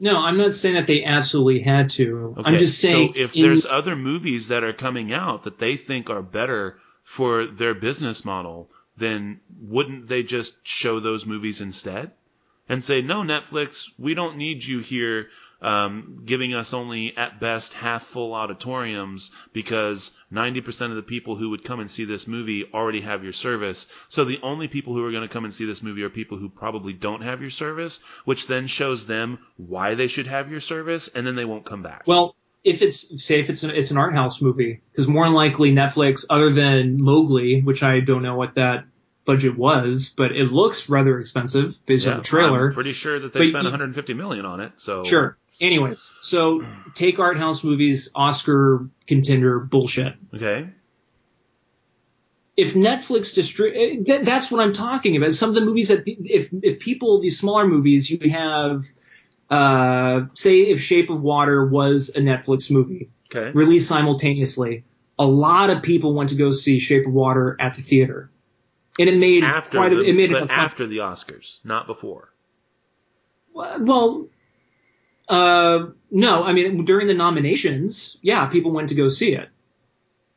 no, 0.00 0.16
I'm 0.16 0.38
not 0.38 0.54
saying 0.54 0.76
that 0.76 0.86
they 0.86 1.04
absolutely 1.04 1.60
had 1.60 1.90
to. 1.90 2.34
I'm 2.42 2.56
just 2.56 2.80
saying. 2.80 3.12
So 3.12 3.20
if 3.20 3.36
in- 3.36 3.42
there's 3.42 3.66
other 3.66 3.94
movies 3.94 4.48
that 4.48 4.64
are 4.64 4.72
coming 4.72 5.12
out 5.12 5.42
that 5.42 5.58
they 5.58 5.76
think 5.76 6.08
are 6.08 6.22
better 6.22 6.78
for 7.04 7.44
their 7.44 7.74
business 7.74 8.24
model, 8.24 8.70
then 8.96 9.40
wouldn't 9.60 10.08
they 10.08 10.22
just 10.22 10.66
show 10.66 11.00
those 11.00 11.26
movies 11.26 11.60
instead? 11.60 12.12
And 12.68 12.82
say, 12.82 13.02
no, 13.02 13.22
Netflix, 13.22 13.90
we 13.98 14.14
don't 14.14 14.36
need 14.36 14.64
you 14.64 14.78
here 14.78 15.28
um, 15.62 16.22
giving 16.24 16.54
us 16.54 16.72
only 16.74 17.16
at 17.16 17.40
best 17.40 17.74
half 17.74 18.02
full 18.04 18.32
auditoriums 18.34 19.30
because 19.52 20.10
90% 20.32 20.90
of 20.90 20.96
the 20.96 21.02
people 21.02 21.36
who 21.36 21.50
would 21.50 21.64
come 21.64 21.80
and 21.80 21.90
see 21.90 22.04
this 22.04 22.26
movie 22.26 22.64
already 22.72 23.00
have 23.02 23.22
your 23.24 23.32
service. 23.32 23.86
So 24.08 24.24
the 24.24 24.40
only 24.42 24.68
people 24.68 24.94
who 24.94 25.04
are 25.04 25.10
going 25.10 25.26
to 25.26 25.32
come 25.32 25.44
and 25.44 25.52
see 25.52 25.64
this 25.66 25.82
movie 25.82 26.02
are 26.02 26.10
people 26.10 26.38
who 26.38 26.48
probably 26.48 26.92
don't 26.92 27.22
have 27.22 27.40
your 27.40 27.50
service, 27.50 28.00
which 28.24 28.46
then 28.46 28.66
shows 28.66 29.06
them 29.06 29.38
why 29.56 29.94
they 29.94 30.06
should 30.06 30.26
have 30.26 30.50
your 30.50 30.60
service, 30.60 31.08
and 31.08 31.26
then 31.26 31.34
they 31.34 31.44
won't 31.44 31.64
come 31.66 31.82
back. 31.82 32.04
Well, 32.06 32.36
if 32.62 32.82
it's 32.82 33.24
say 33.24 33.40
if 33.40 33.48
it's 33.48 33.62
an, 33.62 33.70
it's 33.70 33.90
an 33.90 33.96
art 33.96 34.14
house 34.14 34.42
movie, 34.42 34.82
because 34.90 35.08
more 35.08 35.24
than 35.24 35.32
likely 35.34 35.72
Netflix, 35.72 36.24
other 36.28 36.50
than 36.50 37.02
Mowgli, 37.02 37.62
which 37.62 37.82
I 37.82 38.00
don't 38.00 38.22
know 38.22 38.34
what 38.36 38.54
that 38.56 38.84
budget 39.24 39.56
was, 39.56 40.12
but 40.14 40.32
it 40.32 40.50
looks 40.52 40.88
rather 40.88 41.18
expensive 41.20 41.78
based 41.86 42.06
on 42.06 42.16
the 42.18 42.22
trailer. 42.22 42.66
I'm 42.66 42.72
pretty 42.72 42.92
sure 42.92 43.18
that 43.18 43.32
they 43.32 43.40
But 43.40 43.46
spent 43.48 43.64
you- 43.64 43.70
150 43.70 44.14
million 44.14 44.44
on 44.44 44.60
it. 44.60 44.72
So 44.76 45.04
Sure. 45.04 45.36
Anyways, 45.60 46.10
so 46.22 46.64
take 46.94 47.18
art 47.18 47.36
house 47.36 47.62
movies, 47.62 48.08
Oscar 48.14 48.88
contender 49.06 49.60
bullshit. 49.60 50.14
Okay. 50.34 50.68
if 52.56 52.74
Netflix 52.74 53.34
distri- 53.36 54.06
that, 54.06 54.24
that's 54.24 54.50
what 54.50 54.60
I'm 54.62 54.72
talking 54.72 55.16
about. 55.16 55.34
Some 55.34 55.50
of 55.50 55.54
the 55.54 55.60
movies 55.60 55.88
that 55.88 56.04
if 56.06 56.48
if 56.62 56.80
people 56.80 57.20
these 57.20 57.38
smaller 57.38 57.66
movies 57.66 58.10
you 58.10 58.30
have, 58.30 58.84
uh, 59.50 60.22
say 60.34 60.60
if 60.62 60.80
Shape 60.80 61.10
of 61.10 61.20
Water 61.20 61.66
was 61.66 62.08
a 62.10 62.20
Netflix 62.20 62.70
movie 62.70 63.10
Okay. 63.34 63.50
released 63.52 63.86
simultaneously, 63.86 64.84
a 65.18 65.26
lot 65.26 65.70
of 65.70 65.82
people 65.82 66.14
went 66.14 66.30
to 66.30 66.36
go 66.36 66.50
see 66.52 66.78
Shape 66.80 67.06
of 67.06 67.12
Water 67.12 67.56
at 67.60 67.74
the 67.76 67.82
theater, 67.82 68.30
and 68.98 69.08
it 69.08 69.16
made 69.18 69.44
After 69.44 69.76
quite 69.78 69.90
the, 69.90 70.00
a, 70.00 70.02
it 70.04 70.14
made 70.14 70.32
but 70.32 70.50
after 70.50 70.86
the 70.86 70.98
Oscars, 70.98 71.58
not 71.64 71.86
before. 71.86 72.32
well. 73.52 74.26
Uh, 75.30 75.90
no, 76.10 76.42
I 76.44 76.52
mean 76.52 76.84
during 76.84 77.06
the 77.06 77.14
nominations, 77.14 78.18
yeah, 78.20 78.46
people 78.46 78.72
went 78.72 78.88
to 78.90 78.96
go 78.96 79.08
see 79.08 79.32
it. 79.34 79.48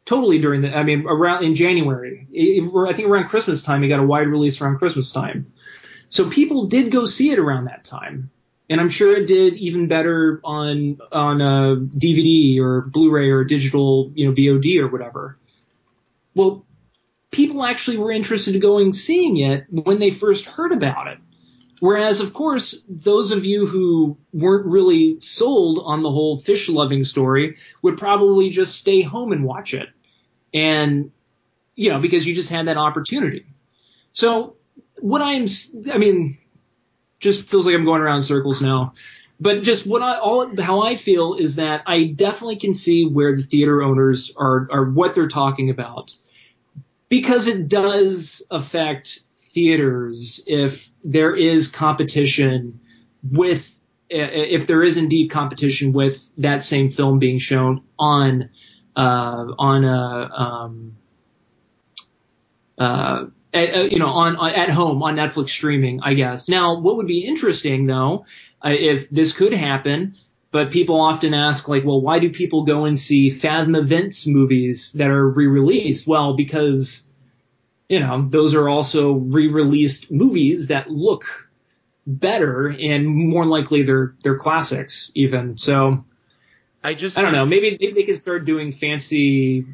totally 0.05 0.37
during 0.39 0.61
the. 0.61 0.75
I 0.77 0.83
mean, 0.83 1.05
around 1.07 1.43
in 1.45 1.55
January. 1.55 2.27
It- 2.31 2.63
it- 2.63 2.89
I 2.89 2.93
think 2.93 3.07
around 3.09 3.29
Christmas 3.29 3.63
time, 3.63 3.81
he 3.81 3.87
got 3.89 4.01
a 4.01 4.05
wide 4.05 4.27
release 4.27 4.61
around 4.61 4.77
Christmas 4.77 5.11
time. 5.13 5.53
So 6.09 6.29
people 6.29 6.67
did 6.67 6.91
go 6.91 7.05
see 7.05 7.31
it 7.31 7.39
around 7.39 7.65
that 7.65 7.85
time, 7.85 8.29
and 8.69 8.81
I'm 8.81 8.89
sure 8.89 9.15
it 9.15 9.27
did 9.27 9.55
even 9.55 9.87
better 9.87 10.41
on 10.43 10.97
on 11.11 11.41
uh, 11.41 11.75
DVD 11.97 12.59
or 12.59 12.81
Blu-ray 12.81 13.31
or 13.31 13.43
digital, 13.45 14.11
you 14.13 14.27
know, 14.27 14.33
VOD 14.33 14.79
or 14.79 14.87
whatever. 14.89 15.37
Well, 16.35 16.65
people 17.31 17.63
actually 17.63 17.97
were 17.97 18.11
interested 18.11 18.55
in 18.55 18.61
going 18.61 18.93
seeing 18.93 19.37
it 19.37 19.65
when 19.69 19.99
they 19.99 20.11
first 20.11 20.45
heard 20.45 20.71
about 20.73 21.07
it. 21.07 21.17
Whereas, 21.84 22.21
of 22.21 22.34
course, 22.34 22.81
those 22.88 23.34
of 23.34 23.43
you 23.43 23.67
who 23.67 24.17
weren't 24.31 24.67
really 24.67 25.19
sold 25.19 25.81
on 25.84 26.01
the 26.01 26.09
whole 26.09 26.38
fish 26.38 26.69
loving 26.69 27.03
story 27.03 27.57
would 27.81 27.97
probably 27.97 28.51
just 28.51 28.75
stay 28.75 29.01
home 29.01 29.34
and 29.34 29.43
watch 29.43 29.73
it. 29.73 29.89
And, 30.53 31.11
you 31.75 31.91
know, 31.91 31.99
because 31.99 32.25
you 32.25 32.36
just 32.36 32.47
had 32.47 32.69
that 32.69 32.77
opportunity. 32.77 33.47
So, 34.13 34.55
what 35.01 35.21
I'm, 35.21 35.47
I 35.91 35.97
mean, 35.97 36.38
just 37.19 37.49
feels 37.49 37.65
like 37.65 37.75
I'm 37.75 37.84
going 37.84 38.01
around 38.01 38.23
circles 38.23 38.61
now. 38.61 38.93
But 39.38 39.63
just 39.63 39.86
what 39.86 40.01
I, 40.01 40.19
all, 40.19 40.55
how 40.61 40.84
I 40.84 40.95
feel 40.95 41.34
is 41.34 41.57
that 41.57 41.84
I 41.86 42.05
definitely 42.05 42.59
can 42.59 42.73
see 42.73 43.05
where 43.05 43.36
the 43.36 43.43
theater 43.43 43.84
owners 43.84 44.31
are, 44.38 44.69
are 44.71 44.86
what 44.89 45.15
they're 45.15 45.27
talking 45.27 45.69
about 45.69 46.15
because 47.09 47.47
it 47.47 47.67
does 47.67 48.41
affect 48.49 49.19
theaters 49.51 50.41
if 50.47 50.89
there 51.04 51.36
is 51.36 51.68
competition 51.68 52.80
with 53.24 53.78
if 54.10 54.68
there 54.68 54.84
is 54.84 54.97
indeed 54.97 55.30
competition 55.30 55.91
with 55.91 56.24
that 56.38 56.64
same 56.64 56.91
film 56.91 57.20
being 57.20 57.39
shown 57.39 57.82
on 57.97 58.49
uh, 58.95 59.45
on 59.58 59.84
a 59.84 60.30
um, 60.34 60.97
uh, 62.78 63.26
at, 63.54 63.76
uh, 63.76 63.82
you 63.84 63.99
know 63.99 64.08
on, 64.08 64.36
on 64.36 64.51
at 64.51 64.70
home 64.70 65.01
on 65.01 65.16
Netflix 65.16 65.49
streaming 65.49 66.01
I 66.01 66.14
guess. 66.14 66.47
Now 66.47 66.80
what 66.80 66.97
would 66.97 67.08
be 67.08 67.26
interesting 67.26 67.88
though 67.88 68.26
uh, 68.64 68.70
if 68.70 69.10
this 69.10 69.34
could 69.34 69.54
happen 69.54 70.16
but 70.51 70.70
people 70.70 71.01
often 71.01 71.34
ask 71.34 71.68
like 71.68 71.84
well 71.84 72.01
why 72.01 72.20
do 72.20 72.30
people 72.30 72.66
go 72.66 72.86
and 72.86 72.99
see 72.99 73.30
Fathom 73.30 73.76
Events 73.76 74.28
movies 74.28 74.93
that 74.93 75.10
are 75.10 75.28
re-released? 75.28 76.06
Well 76.06 76.36
because 76.36 77.12
you 77.89 77.99
know, 77.99 78.25
those 78.27 78.53
are 78.55 78.67
also 78.69 79.13
re-released 79.13 80.11
movies 80.11 80.67
that 80.67 80.89
look 80.89 81.25
better 82.05 82.67
and 82.67 83.07
more 83.07 83.45
likely 83.45 83.84
they're 83.84 84.15
they're 84.23 84.38
classics 84.38 85.11
even. 85.15 85.57
So 85.57 86.03
I 86.84 86.93
just 86.95 87.17
I 87.17 87.21
don't 87.21 87.31
know. 87.34 87.45
Maybe 87.45 87.77
maybe 87.79 87.93
they 87.93 88.03
could 88.03 88.17
start 88.19 88.45
doing 88.45 88.73
fancy 88.73 89.65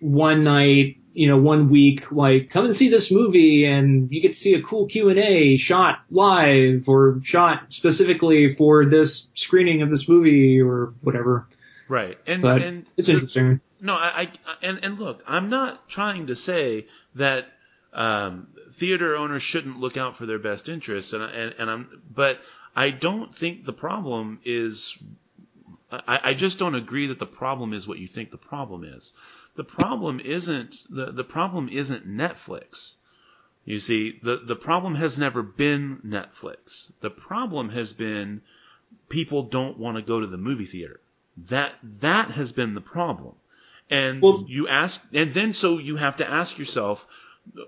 one 0.00 0.44
night, 0.44 0.98
you 1.14 1.28
know, 1.28 1.38
one 1.38 1.68
week 1.70 2.12
like 2.12 2.50
come 2.50 2.66
and 2.66 2.76
see 2.76 2.88
this 2.88 3.10
movie 3.10 3.64
and 3.64 4.12
you 4.12 4.20
get 4.20 4.34
to 4.34 4.38
see 4.38 4.54
a 4.54 4.62
cool 4.62 4.86
Q 4.86 5.08
and 5.08 5.18
A 5.18 5.56
shot 5.56 6.00
live 6.10 6.88
or 6.88 7.20
shot 7.24 7.72
specifically 7.72 8.54
for 8.54 8.84
this 8.86 9.30
screening 9.34 9.82
of 9.82 9.90
this 9.90 10.08
movie 10.08 10.60
or 10.60 10.92
whatever. 11.00 11.48
right, 11.88 12.18
and 12.26 12.42
But 12.42 12.62
and 12.62 12.86
it's 12.96 13.06
the- 13.08 13.14
interesting. 13.14 13.60
No, 13.80 13.94
I, 13.94 14.22
I 14.22 14.30
and 14.62 14.80
and 14.82 14.98
look, 14.98 15.22
I'm 15.26 15.50
not 15.50 15.88
trying 15.88 16.28
to 16.28 16.36
say 16.36 16.86
that 17.14 17.46
um, 17.92 18.48
theater 18.70 19.16
owners 19.16 19.42
shouldn't 19.42 19.80
look 19.80 19.96
out 19.96 20.16
for 20.16 20.26
their 20.26 20.38
best 20.38 20.68
interests, 20.68 21.12
and 21.12 21.22
and 21.22 21.54
and 21.58 21.70
I'm, 21.70 22.02
but 22.12 22.40
I 22.74 22.90
don't 22.90 23.34
think 23.34 23.64
the 23.64 23.72
problem 23.72 24.40
is. 24.44 24.98
I, 25.90 26.20
I 26.24 26.34
just 26.34 26.58
don't 26.58 26.74
agree 26.74 27.06
that 27.06 27.20
the 27.20 27.26
problem 27.26 27.72
is 27.72 27.86
what 27.86 27.98
you 27.98 28.08
think 28.08 28.32
the 28.32 28.38
problem 28.38 28.82
is. 28.82 29.12
The 29.54 29.64
problem 29.64 30.20
isn't 30.20 30.84
the 30.90 31.12
the 31.12 31.24
problem 31.24 31.68
isn't 31.68 32.08
Netflix. 32.08 32.96
You 33.64 33.78
see, 33.78 34.18
the 34.22 34.36
the 34.36 34.56
problem 34.56 34.94
has 34.96 35.18
never 35.18 35.42
been 35.42 36.00
Netflix. 36.04 36.92
The 37.00 37.10
problem 37.10 37.70
has 37.70 37.92
been 37.92 38.42
people 39.08 39.44
don't 39.44 39.78
want 39.78 39.96
to 39.96 40.02
go 40.02 40.20
to 40.20 40.26
the 40.26 40.38
movie 40.38 40.66
theater. 40.66 41.00
That 41.48 41.74
that 42.00 42.32
has 42.32 42.52
been 42.52 42.74
the 42.74 42.80
problem. 42.80 43.36
And 43.90 44.20
Well- 44.20 44.44
you 44.48 44.68
ask, 44.68 45.02
and 45.12 45.32
then 45.32 45.52
so 45.52 45.78
you 45.78 45.96
have 45.96 46.16
to 46.16 46.28
ask 46.28 46.58
yourself, 46.58 47.06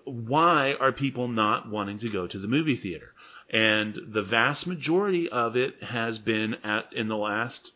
why 0.05 0.75
are 0.81 0.93
people 0.93 1.29
not 1.29 1.69
wanting 1.69 1.99
to 1.99 2.09
go 2.09 2.27
to 2.27 2.39
the 2.39 2.49
movie 2.49 2.77
theater? 2.77 3.15
And 3.51 3.95
the 3.95 4.23
vast 4.23 4.67
majority 4.67 5.29
of 5.29 5.57
it 5.57 5.83
has 5.83 6.19
been 6.19 6.55
at 6.65 6.93
in 6.93 7.09
the 7.09 7.17
last 7.17 7.73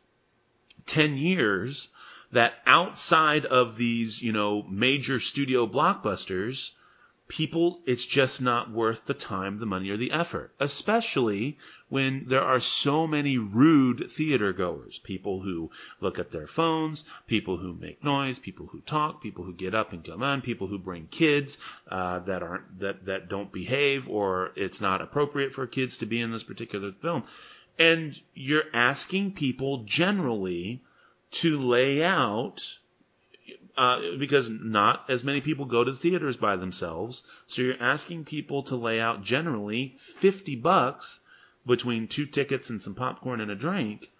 10 0.86 1.16
years 1.16 1.88
that 2.32 2.54
outside 2.66 3.46
of 3.46 3.76
these, 3.76 4.20
you 4.22 4.32
know, 4.32 4.64
major 4.64 5.20
studio 5.20 5.66
blockbusters, 5.66 6.72
people, 7.28 7.80
it's 7.86 8.04
just 8.04 8.42
not 8.42 8.70
worth 8.70 9.06
the 9.06 9.14
time, 9.14 9.58
the 9.58 9.66
money, 9.66 9.90
or 9.90 9.96
the 9.96 10.12
effort, 10.12 10.52
especially 10.60 11.56
when 11.88 12.24
there 12.26 12.42
are 12.42 12.60
so 12.60 13.06
many 13.06 13.38
rude 13.38 14.10
theater 14.10 14.52
goers. 14.52 14.98
People 14.98 15.40
who 15.40 15.70
look 16.00 16.18
at 16.18 16.30
their 16.30 16.46
phones, 16.46 17.04
people 17.26 17.56
who 17.56 17.74
make 17.74 18.04
noise, 18.04 18.38
people 18.38 18.66
who 18.66 18.80
talk, 18.80 19.22
people 19.22 19.44
who 19.44 19.54
get 19.54 19.74
up 19.74 19.92
and 19.92 20.04
come 20.04 20.22
on, 20.22 20.42
people 20.42 20.66
who 20.66 20.78
bring 20.78 21.06
kids 21.06 21.58
uh, 21.88 22.18
that 22.20 22.42
aren't 22.42 22.78
that 22.80 23.06
that 23.06 23.28
don't 23.28 23.52
behave, 23.52 24.08
or 24.08 24.52
it's 24.56 24.80
not 24.80 25.00
appropriate 25.00 25.54
for 25.54 25.66
kids 25.66 25.98
to 25.98 26.06
be 26.06 26.20
in 26.20 26.32
this 26.32 26.42
particular 26.42 26.90
film. 26.90 27.24
And 27.78 28.20
you're 28.34 28.64
asking 28.74 29.32
people 29.32 29.84
generally 29.84 30.82
to 31.30 31.58
lay 31.58 32.04
out 32.04 32.78
uh, 33.76 34.16
because 34.18 34.48
not 34.48 35.08
as 35.08 35.24
many 35.24 35.40
people 35.40 35.64
go 35.64 35.84
to 35.84 35.92
theaters 35.92 36.36
by 36.36 36.56
themselves. 36.56 37.24
So 37.46 37.62
you're 37.62 37.82
asking 37.82 38.24
people 38.24 38.64
to 38.64 38.76
lay 38.76 39.00
out 39.00 39.22
generally 39.22 39.94
50 39.98 40.56
bucks 40.56 41.20
between 41.66 42.08
two 42.08 42.26
tickets 42.26 42.70
and 42.70 42.82
some 42.82 42.94
popcorn 42.94 43.40
and 43.40 43.50
a 43.50 43.54
drink 43.54 44.10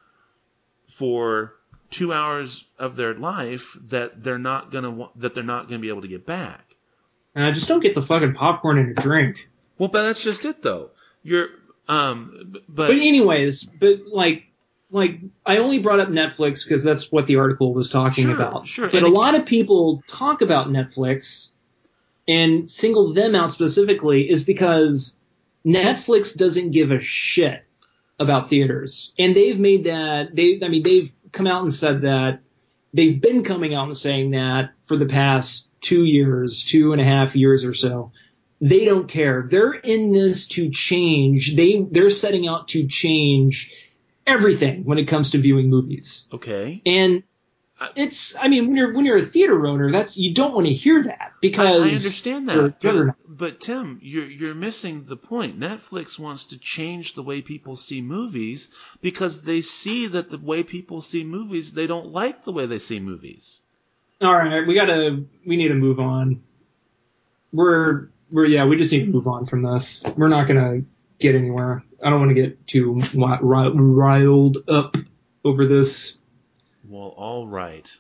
for 0.87 1.55
two 1.91 2.13
hours 2.13 2.65
of 2.79 2.97
their 2.97 3.15
life 3.15 3.77
that 3.89 4.23
they're 4.23 4.39
not 4.39 4.71
gonna 4.71 5.09
that 5.17 5.35
they're 5.35 5.43
not 5.43 5.69
gonna 5.69 5.81
be 5.81 5.89
able 5.89 6.03
to 6.03 6.09
get 6.09 6.25
back. 6.25 6.77
And 7.35 7.45
I 7.45 7.51
just 7.51 7.69
don't 7.69 7.81
get 7.81 7.95
the 7.95 8.03
fucking 8.03 8.35
popcorn 8.35 8.79
and 8.79 8.97
a 8.99 9.03
drink. 9.03 9.49
Well, 9.79 9.89
but 9.89 10.03
that's 10.03 10.23
just 10.23 10.45
it 10.45 10.63
though. 10.63 10.91
You're 11.23 11.49
um, 11.89 12.53
but, 12.53 12.63
But 12.69 12.91
anyways, 12.93 13.65
but 13.65 14.07
like, 14.07 14.45
like 14.93 15.19
I 15.45 15.57
only 15.57 15.79
brought 15.79 15.99
up 16.01 16.09
Netflix 16.09 16.63
because 16.65 16.85
that's 16.85 17.11
what 17.11 17.27
the 17.27 17.37
article 17.37 17.75
was 17.75 17.89
talking 17.91 18.25
Sure, 18.25 18.35
about. 18.37 18.67
sure, 18.67 18.87
But 18.87 18.97
and 18.97 19.07
a 19.07 19.11
lot 19.11 19.35
of 19.35 19.47
people 19.47 20.03
talk 20.07 20.43
about 20.43 20.69
Netflix 20.69 21.49
and 22.29 22.71
single 22.71 23.13
them 23.15 23.35
out 23.35 23.51
specifically 23.51 24.31
is 24.31 24.45
because 24.45 25.19
Netflix 25.67 26.37
doesn't 26.37 26.71
give 26.71 26.91
a 26.93 27.01
shit 27.01 27.65
about 28.21 28.51
theaters, 28.51 29.13
and 29.19 29.35
they've 29.35 29.59
made 29.59 29.85
that. 29.85 30.35
They, 30.37 30.61
I 30.63 30.69
mean, 30.69 30.83
they've 30.83 31.11
come 31.33 31.47
out 31.47 31.63
and 31.63 31.73
said 31.73 32.03
that 32.03 32.41
they've 32.93 33.21
been 33.21 33.43
coming 33.43 33.75
out 33.75 33.87
and 33.87 33.97
saying 33.97 34.33
that 34.33 34.71
for 34.87 34.97
the 34.97 35.07
past 35.07 35.69
two 35.81 36.05
years, 36.05 36.63
two 36.63 36.93
and 36.93 37.01
a 37.01 37.05
half 37.05 37.35
years 37.35 37.65
or 37.65 37.75
so. 37.75 38.13
They 38.61 38.85
don't 38.85 39.09
care. 39.09 39.45
They're 39.49 39.73
in 39.73 40.13
this 40.13 40.47
to 40.49 40.71
change. 40.71 41.57
They 41.57 41.85
they're 41.91 42.11
setting 42.11 42.47
out 42.47 42.69
to 42.69 42.87
change 42.87 43.73
everything 44.27 44.85
when 44.85 44.99
it 44.99 45.07
comes 45.07 45.31
to 45.31 45.39
viewing 45.39 45.71
movies. 45.71 46.27
okay. 46.33 46.83
And 46.87 47.23
it's 47.97 48.37
I 48.37 48.49
mean 48.49 48.69
when 48.69 48.77
you're 48.77 48.93
when 48.93 49.05
you're 49.05 49.19
a 49.19 49.23
theater 49.23 49.67
owner, 49.67 49.91
that's 49.91 50.17
you 50.17 50.35
don't 50.35 50.55
want 50.55 50.67
to 50.67 50.73
hear 50.73 51.03
that 51.05 51.33
because 51.41 51.81
I 51.81 51.95
understand 51.95 52.49
that, 52.49 52.81
but, 52.81 53.15
but 53.27 53.61
Tim, 53.61 53.99
you're 54.03 54.27
you're 54.27 54.55
missing 54.55 55.05
the 55.05 55.17
point. 55.17 55.59
Netflix 55.59 56.19
wants 56.19 56.45
to 56.45 56.59
change 56.59 57.15
the 57.15 57.23
way 57.23 57.43
people 57.43 57.77
see 57.77 58.01
movies 58.01 58.69
because 59.01 59.43
they 59.43 59.61
see 59.61 60.07
that 60.09 60.31
the 60.31 60.39
way 60.39 60.63
people 60.63 61.03
see 61.03 61.25
movies, 61.25 61.73
they 61.73 61.87
don't 61.87 62.09
like 62.09 62.45
the 62.45 62.53
way 62.53 62.67
they 62.67 62.79
see 62.79 63.01
movies. 63.01 63.61
All 64.21 64.35
right, 64.35 64.67
we 64.67 64.75
gotta 64.75 65.25
we 65.47 65.57
need 65.57 65.69
to 65.69 65.75
move 65.75 65.99
on. 65.99 66.41
We're 67.53 68.09
we're 68.31 68.47
yeah, 68.47 68.65
we 68.65 68.77
just 68.77 68.93
need 68.93 69.07
to 69.07 69.13
move 69.13 69.27
on 69.27 69.47
from 69.47 69.63
this. 69.63 70.03
We're 70.17 70.29
not 70.29 70.47
gonna 70.47 70.83
get 71.23 71.35
anywhere. 71.35 71.83
I 72.03 72.11
don't 72.11 72.21
want 72.21 72.31
to 72.31 72.35
get 72.35 72.67
too 72.67 73.01
riled 73.15 74.59
up 74.69 74.97
over 75.45 75.67
this. 75.67 76.19
Well, 76.85 77.15
all 77.17 77.47
right. 77.47 77.91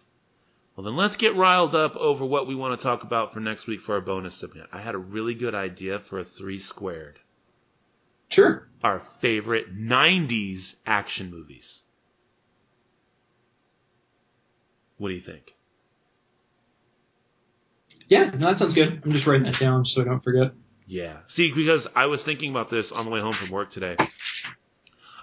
Well, 0.76 0.84
then 0.84 0.96
let's 0.96 1.16
get 1.16 1.36
riled 1.36 1.74
up 1.74 1.96
over 1.96 2.24
what 2.24 2.46
we 2.46 2.54
want 2.54 2.78
to 2.78 2.82
talk 2.82 3.04
about 3.04 3.32
for 3.32 3.40
next 3.40 3.66
week 3.66 3.80
for 3.80 3.94
our 3.94 4.00
bonus 4.00 4.34
segment. 4.34 4.70
I 4.72 4.80
had 4.80 4.94
a 4.94 4.98
really 4.98 5.34
good 5.34 5.54
idea 5.54 5.98
for 5.98 6.18
a 6.18 6.24
three 6.24 6.58
squared. 6.58 7.18
Sure. 8.28 8.68
Our 8.82 8.98
favorite 8.98 9.76
90s 9.76 10.74
action 10.86 11.30
movies. 11.30 11.82
What 14.96 15.08
do 15.08 15.14
you 15.14 15.20
think? 15.20 15.54
Yeah, 18.08 18.30
no, 18.30 18.48
that 18.48 18.58
sounds 18.58 18.74
good. 18.74 19.02
I'm 19.04 19.12
just 19.12 19.26
writing 19.26 19.44
that 19.44 19.58
down 19.58 19.84
so 19.84 20.00
I 20.00 20.04
don't 20.04 20.24
forget. 20.24 20.52
Yeah. 20.92 21.16
See, 21.26 21.50
because 21.52 21.88
I 21.96 22.04
was 22.04 22.22
thinking 22.22 22.50
about 22.50 22.68
this 22.68 22.92
on 22.92 23.06
the 23.06 23.10
way 23.10 23.18
home 23.18 23.32
from 23.32 23.48
work 23.48 23.70
today. 23.70 23.96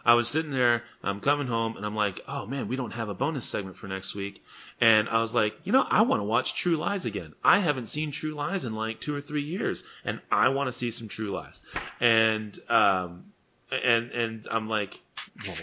I 0.04 0.16
was 0.16 0.28
sitting 0.28 0.50
there, 0.50 0.82
I'm 1.04 1.20
coming 1.20 1.46
home, 1.46 1.78
and 1.78 1.86
I'm 1.86 1.96
like, 1.96 2.22
oh 2.28 2.48
man, 2.48 2.68
we 2.68 2.76
don't 2.76 2.90
have 2.90 3.10
a 3.10 3.14
bonus 3.14 3.46
segment 3.46 3.78
for 3.78 3.88
next 3.88 4.16
week. 4.16 4.44
And 4.82 5.08
I 5.08 5.22
was 5.22 5.32
like, 5.32 5.56
you 5.66 5.72
know, 5.72 5.86
I 5.88 6.02
want 6.02 6.22
to 6.22 6.24
watch 6.24 6.56
True 6.56 6.76
Lies 6.76 7.06
again. 7.06 7.36
I 7.44 7.60
haven't 7.60 7.86
seen 7.86 8.10
True 8.10 8.34
Lies 8.34 8.66
in 8.66 8.74
like 8.74 9.00
two 9.00 9.16
or 9.16 9.22
three 9.22 9.44
years, 9.44 9.84
and 10.04 10.20
I 10.32 10.50
want 10.50 10.70
to 10.70 10.72
see 10.72 10.90
some 10.90 11.08
True 11.08 11.30
Lies. 11.30 11.62
And 12.00 12.58
um, 12.68 13.26
and 13.72 14.10
and 14.10 14.48
I'm 14.50 14.70
like, 14.70 15.00
well, 15.46 15.56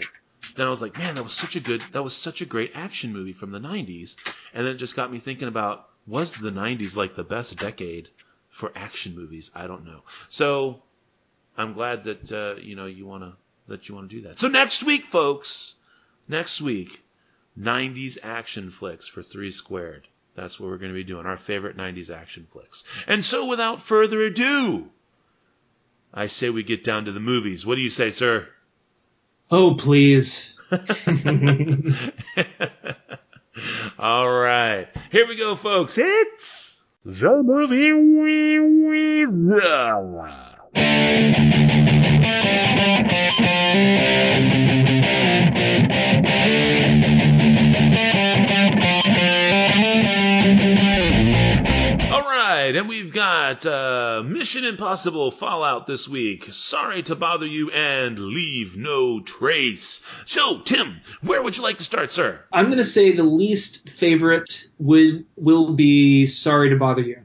then 0.55 0.67
I 0.67 0.69
was 0.69 0.81
like, 0.81 0.97
man, 0.97 1.15
that 1.15 1.23
was 1.23 1.33
such 1.33 1.57
a 1.57 1.59
good, 1.59 1.83
that 1.91 2.01
was 2.01 2.15
such 2.15 2.39
a 2.39 2.45
great 2.45 2.71
action 2.75 3.11
movie 3.11 3.33
from 3.33 3.51
the 3.51 3.59
'90s. 3.59 4.15
And 4.53 4.65
then 4.65 4.75
it 4.75 4.77
just 4.77 4.95
got 4.95 5.11
me 5.11 5.19
thinking 5.19 5.49
about, 5.49 5.89
was 6.05 6.33
the 6.33 6.51
'90s 6.51 6.95
like 6.95 7.15
the 7.15 7.25
best 7.25 7.59
decade 7.59 8.09
for 8.57 8.71
action 8.75 9.15
movies? 9.15 9.51
I 9.53 9.67
don't 9.67 9.85
know. 9.85 10.01
So 10.29 10.81
I'm 11.55 11.73
glad 11.73 12.05
that 12.05 12.31
uh, 12.31 12.55
you 12.59 12.75
know 12.75 12.87
you 12.87 13.05
want 13.05 13.23
to 13.23 13.33
that 13.67 13.87
you 13.87 13.95
want 13.95 14.09
to 14.09 14.15
do 14.15 14.21
that. 14.23 14.39
So 14.39 14.47
next 14.47 14.83
week, 14.83 15.05
folks, 15.05 15.75
next 16.27 16.59
week, 16.61 17.01
90s 17.59 18.17
action 18.23 18.71
flicks 18.71 19.07
for 19.07 19.21
three 19.21 19.51
squared. 19.51 20.07
That's 20.35 20.59
what 20.59 20.69
we're 20.69 20.77
going 20.77 20.91
to 20.91 20.97
be 20.97 21.03
doing. 21.03 21.25
Our 21.25 21.37
favorite 21.37 21.77
90s 21.77 22.15
action 22.15 22.47
flicks. 22.51 22.83
And 23.07 23.23
so, 23.23 23.45
without 23.45 23.81
further 23.81 24.21
ado, 24.21 24.89
I 26.13 26.27
say 26.27 26.49
we 26.49 26.63
get 26.63 26.83
down 26.83 27.05
to 27.05 27.11
the 27.11 27.19
movies. 27.19 27.65
What 27.65 27.75
do 27.75 27.81
you 27.81 27.89
say, 27.89 28.11
sir? 28.11 28.47
Oh, 29.51 29.75
please. 29.75 30.53
All 33.99 34.29
right. 34.29 34.87
Here 35.11 35.27
we 35.27 35.35
go, 35.35 35.55
folks. 35.55 35.97
It's 35.97 36.76
the 37.05 37.43
movie 37.43 37.91
All 39.61 40.47
got 53.53 53.65
uh, 53.65 54.23
Mission 54.23 54.65
Impossible 54.65 55.31
Fallout 55.31 55.87
this 55.87 56.07
week. 56.07 56.51
Sorry 56.51 57.03
to 57.03 57.15
bother 57.15 57.45
you 57.45 57.71
and 57.71 58.19
leave 58.19 58.75
no 58.75 59.21
trace. 59.21 60.01
So, 60.25 60.59
Tim, 60.59 60.99
where 61.21 61.41
would 61.41 61.55
you 61.55 61.63
like 61.63 61.77
to 61.77 61.83
start, 61.83 62.11
sir? 62.11 62.41
I'm 62.51 62.65
going 62.65 62.77
to 62.77 62.83
say 62.83 63.13
the 63.13 63.23
least 63.23 63.89
favorite 63.91 64.67
would 64.79 65.25
will 65.37 65.73
be 65.73 66.25
Sorry 66.25 66.71
to 66.71 66.75
Bother 66.75 67.01
You. 67.01 67.21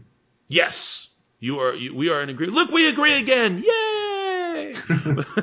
Yes, 0.46 1.08
you 1.40 1.58
are. 1.58 1.74
You, 1.74 1.94
we 1.94 2.08
are 2.10 2.22
in 2.22 2.28
agreement. 2.28 2.56
Look, 2.56 2.70
we 2.70 2.88
agree 2.88 3.20
again. 3.20 3.64
Yay! 3.66 4.74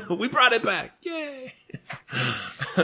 we 0.15 0.30
brought 0.30 0.53
it 0.53 0.63
back. 0.63 0.91
Yay! 1.01 1.53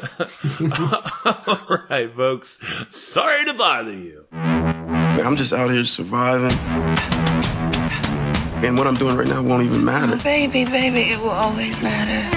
All 1.24 1.80
right, 1.90 2.12
folks. 2.14 2.60
Sorry 2.90 3.46
to 3.46 3.54
bother 3.54 3.94
you. 3.94 4.26
I'm 4.34 5.38
just 5.38 5.54
out 5.54 5.72
here 5.72 5.86
surviving. 5.86 7.55
And 8.64 8.78
what 8.78 8.88
I'm 8.88 8.96
doing 8.96 9.16
right 9.18 9.28
now 9.28 9.42
won't 9.44 9.64
even 9.64 9.84
matter. 9.84 10.14
Oh, 10.16 10.24
baby, 10.24 10.66
baby, 10.66 11.12
it 11.12 11.20
will 11.20 11.30
always 11.30 11.82
matter. 11.82 12.32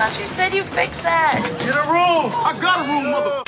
Thought 0.00 0.18
you 0.18 0.26
said 0.26 0.54
you 0.54 0.64
fixed 0.64 1.02
that. 1.02 1.42
Get 1.60 1.76
a 1.76 1.84
room! 1.92 2.32
I 2.34 2.58
got 2.58 2.80
a 2.80 2.84
room, 2.88 3.10
mother. 3.10 3.42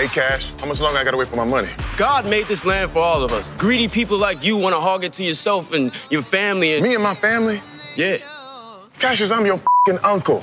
Hey, 0.00 0.08
Cash, 0.08 0.52
how 0.58 0.66
much 0.66 0.80
longer 0.80 0.98
I 0.98 1.04
gotta 1.04 1.16
wait 1.16 1.28
for 1.28 1.36
my 1.36 1.44
money? 1.44 1.68
God 1.96 2.26
made 2.28 2.46
this 2.46 2.64
land 2.64 2.90
for 2.90 2.98
all 2.98 3.22
of 3.22 3.30
us. 3.32 3.48
Greedy 3.56 3.86
people 3.86 4.18
like 4.18 4.44
you 4.44 4.56
want 4.56 4.74
to 4.74 4.80
hog 4.80 5.04
it 5.04 5.12
to 5.14 5.22
yourself 5.24 5.72
and 5.72 5.92
your 6.10 6.22
family. 6.22 6.74
And 6.74 6.82
Me 6.82 6.94
and 6.94 7.02
my 7.04 7.14
family? 7.14 7.60
yeah, 7.96 8.16
Cassius, 8.98 9.30
I'm 9.30 9.46
your 9.46 9.60
fing 9.86 9.98
uncle. 10.02 10.42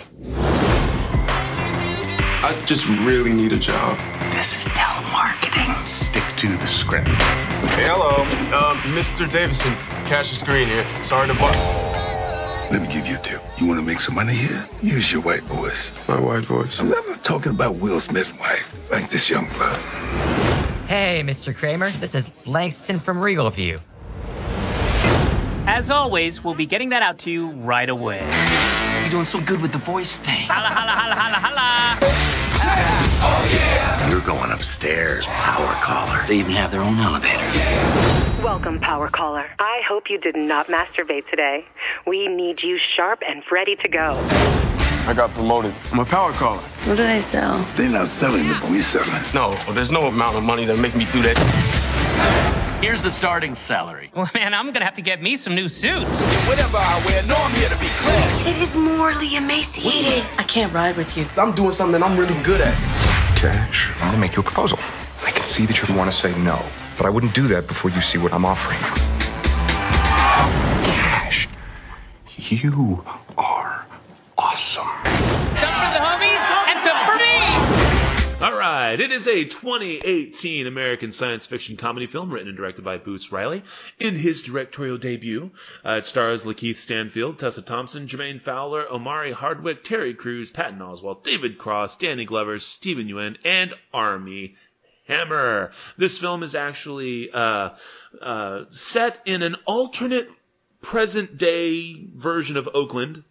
I 2.42 2.64
just 2.66 2.88
really 2.88 3.34
need 3.34 3.52
a 3.52 3.60
job. 3.60 3.98
This 4.32 4.66
is 4.66 4.72
telemarketing. 4.72 4.99
Stick 5.86 6.24
to 6.38 6.48
the 6.48 6.68
script. 6.68 7.08
Hey, 7.08 7.88
hello. 7.88 8.24
Um, 8.56 8.78
Mr. 8.96 9.32
Davison, 9.32 9.74
Cassius 10.06 10.42
Green 10.44 10.68
here. 10.68 10.86
Sorry 11.04 11.28
to 11.28 11.34
bother. 11.34 11.58
Let 12.72 12.82
me 12.82 12.94
give 12.94 13.08
you 13.08 13.16
a 13.16 13.20
tip. 13.20 13.42
You 13.58 13.68
want 13.68 13.80
to 13.80 13.86
make 13.86 14.00
some 14.00 14.16
money 14.16 14.34
here? 14.34 14.66
Use 14.82 15.12
your 15.12 15.22
white 15.22 15.42
voice. 15.42 15.92
My 16.08 16.20
white 16.20 16.44
voice. 16.44 16.80
I'm 16.80 16.90
not 16.90 17.24
talking 17.24 17.52
about 17.52 17.76
Will 17.76 18.00
Smith's 18.00 18.38
wife, 18.38 18.78
like 18.92 19.10
this 19.10 19.30
young 19.30 19.48
blood. 19.50 19.78
Hey, 20.88 21.24
Mr. 21.26 21.56
Kramer, 21.56 21.90
this 21.90 22.16
is 22.16 22.32
Langston 22.46 23.00
from 23.00 23.20
Regal 23.20 23.50
View. 23.50 23.80
As 25.68 25.92
always, 25.92 26.44
we'll 26.44 26.56
be 26.56 26.66
getting 26.66 26.90
that 26.90 27.02
out 27.02 27.20
to 27.20 27.32
you 27.32 27.50
right 27.50 27.90
away. 27.90 28.20
You're 29.02 29.10
doing 29.10 29.26
so 29.26 29.40
good 29.42 29.62
with 29.62 29.72
the 29.72 29.78
voice 29.78 30.18
thing. 30.18 30.48
Holla, 30.48 30.68
holla, 30.68 30.92
holla, 30.92 31.16
holla, 31.16 32.00
holla! 32.00 33.06
You're 34.10 34.22
going 34.22 34.52
upstairs, 34.52 35.26
power 35.28 35.74
collar. 35.82 36.26
They 36.28 36.40
even 36.40 36.54
have 36.54 36.72
their 36.72 36.82
own 36.82 36.98
elevator. 37.00 37.38
Welcome, 38.44 38.80
Power 38.80 39.10
Caller. 39.10 39.46
I 39.60 39.82
hope 39.88 40.10
you 40.10 40.18
did 40.18 40.36
not 40.36 40.68
masturbate 40.68 41.28
today. 41.30 41.66
We 42.08 42.28
need 42.28 42.64
you 42.64 42.78
sharp 42.78 43.22
and 43.28 43.44
ready 43.52 43.76
to 43.76 43.88
go. 43.88 44.16
I 45.06 45.14
got 45.16 45.34
promoted. 45.34 45.74
I'm 45.92 46.00
a 46.00 46.06
power 46.06 46.32
caller. 46.34 46.62
What 46.62 46.96
do 46.98 47.04
they 47.04 47.22
sell? 47.22 47.66
They're 47.76 47.90
not 47.90 48.08
selling 48.08 48.48
the 48.48 48.68
we 48.70 48.80
selling. 48.80 49.10
No, 49.34 49.56
there's 49.74 49.92
no 49.92 50.08
amount 50.08 50.38
of 50.38 50.44
money 50.44 50.66
that 50.66 50.78
make 50.80 50.96
me 50.96 51.06
do 51.12 51.22
that. 51.24 52.56
Here's 52.82 53.02
the 53.02 53.12
starting 53.12 53.56
salary. 53.56 54.10
Well, 54.20 54.30
man, 54.34 54.54
I'm 54.54 54.72
gonna 54.72 54.86
have 54.86 54.96
to 54.96 55.02
get 55.02 55.22
me 55.22 55.38
some 55.38 55.56
new 55.56 55.68
suits. 55.70 56.22
Whatever 56.48 56.78
I 56.78 57.02
wear, 57.06 57.24
no, 57.24 57.36
I'm 57.38 57.54
here 57.54 57.70
to 57.70 57.78
be 57.78 57.88
clear. 57.88 58.54
It 58.54 58.62
is 58.62 58.76
morally 58.76 59.36
emaciated. 59.36 60.30
I 60.38 60.44
can't 60.44 60.74
ride 60.74 60.98
with 60.98 61.16
you. 61.16 61.26
I'm 61.38 61.54
doing 61.54 61.72
something 61.72 62.02
I'm 62.02 62.18
really 62.18 62.42
good 62.44 62.60
at. 62.60 62.74
Cash, 63.38 63.92
I'm 63.96 64.10
gonna 64.10 64.18
make 64.18 64.36
you 64.36 64.42
a 64.42 64.44
proposal. 64.44 64.80
I 65.26 65.32
can 65.32 65.46
see 65.46 65.66
that 65.68 65.88
you 65.88 65.96
want 65.96 66.12
to 66.12 66.16
say 66.16 66.38
no, 66.40 66.60
but 66.98 67.06
I 67.06 67.10
wouldn't 67.10 67.34
do 67.34 67.48
that 67.50 67.68
before 67.68 67.92
you 67.92 68.02
see 68.02 68.18
what 68.18 68.34
I'm 68.34 68.46
offering. 68.46 68.80
Cash, 70.84 71.48
you 72.38 73.06
are 73.38 73.86
awesome. 74.38 74.89
All 78.42 78.56
right, 78.56 78.98
it 78.98 79.12
is 79.12 79.28
a 79.28 79.44
2018 79.44 80.66
American 80.66 81.12
science 81.12 81.46
fiction 81.46 81.76
comedy 81.76 82.08
film 82.08 82.32
written 82.32 82.48
and 82.48 82.56
directed 82.56 82.86
by 82.86 82.98
Boots 82.98 83.34
Riley. 83.34 83.64
In 84.00 84.16
his 84.16 84.44
directorial 84.44 84.98
debut, 84.98 85.52
uh, 85.84 85.96
it 85.98 86.06
stars 86.06 86.46
Lakeith 86.46 86.78
Stanfield, 86.78 87.38
Tessa 87.38 87.62
Thompson, 87.62 88.08
Jermaine 88.08 88.40
Fowler, 88.40 88.90
Omari 88.90 89.34
Hardwick, 89.34 89.84
Terry 89.84 90.14
Crews, 90.14 90.52
Patton 90.52 90.80
Oswalt, 90.80 91.26
David 91.26 91.58
Cross, 91.58 91.98
Danny 91.98 92.24
Glover, 92.24 92.60
Steven 92.60 93.10
Yeun, 93.10 93.36
and 93.44 93.74
Armie 93.94 94.56
Hammer. 95.10 95.72
This 95.98 96.18
film 96.18 96.42
is 96.42 96.56
actually 96.56 97.32
uh, 97.32 97.72
uh, 98.22 98.64
set 98.70 99.20
in 99.26 99.42
an 99.42 99.58
alternate 99.66 100.30
present 100.82 101.38
day 101.38 102.08
version 102.16 102.56
of 102.56 102.70
Oakland 102.74 103.22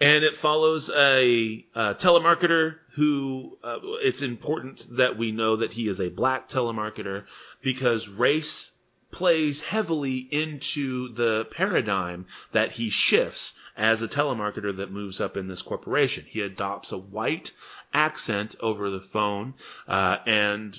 and 0.00 0.24
it 0.24 0.34
follows 0.34 0.90
a, 0.90 1.64
uh 1.74 1.94
telemarketer 1.94 2.76
who 2.92 3.58
uh, 3.62 3.78
it's 4.02 4.22
important 4.22 4.86
that 4.96 5.16
we 5.16 5.32
know 5.32 5.56
that 5.56 5.72
he 5.72 5.88
is 5.88 6.00
a 6.00 6.08
black 6.08 6.48
telemarketer 6.48 7.24
because 7.62 8.08
race 8.08 8.72
plays 9.10 9.60
heavily 9.60 10.18
into 10.18 11.08
the 11.08 11.44
paradigm 11.46 12.26
that 12.52 12.72
he 12.72 12.90
shifts 12.90 13.54
as 13.76 14.02
a 14.02 14.08
telemarketer 14.08 14.76
that 14.76 14.90
moves 14.90 15.20
up 15.20 15.36
in 15.36 15.48
this 15.48 15.62
corporation. 15.62 16.24
He 16.26 16.42
adopts 16.42 16.92
a 16.92 16.98
white 16.98 17.52
accent 17.92 18.54
over 18.60 18.88
the 18.90 19.00
phone, 19.00 19.54
uh, 19.88 20.18
and 20.26 20.78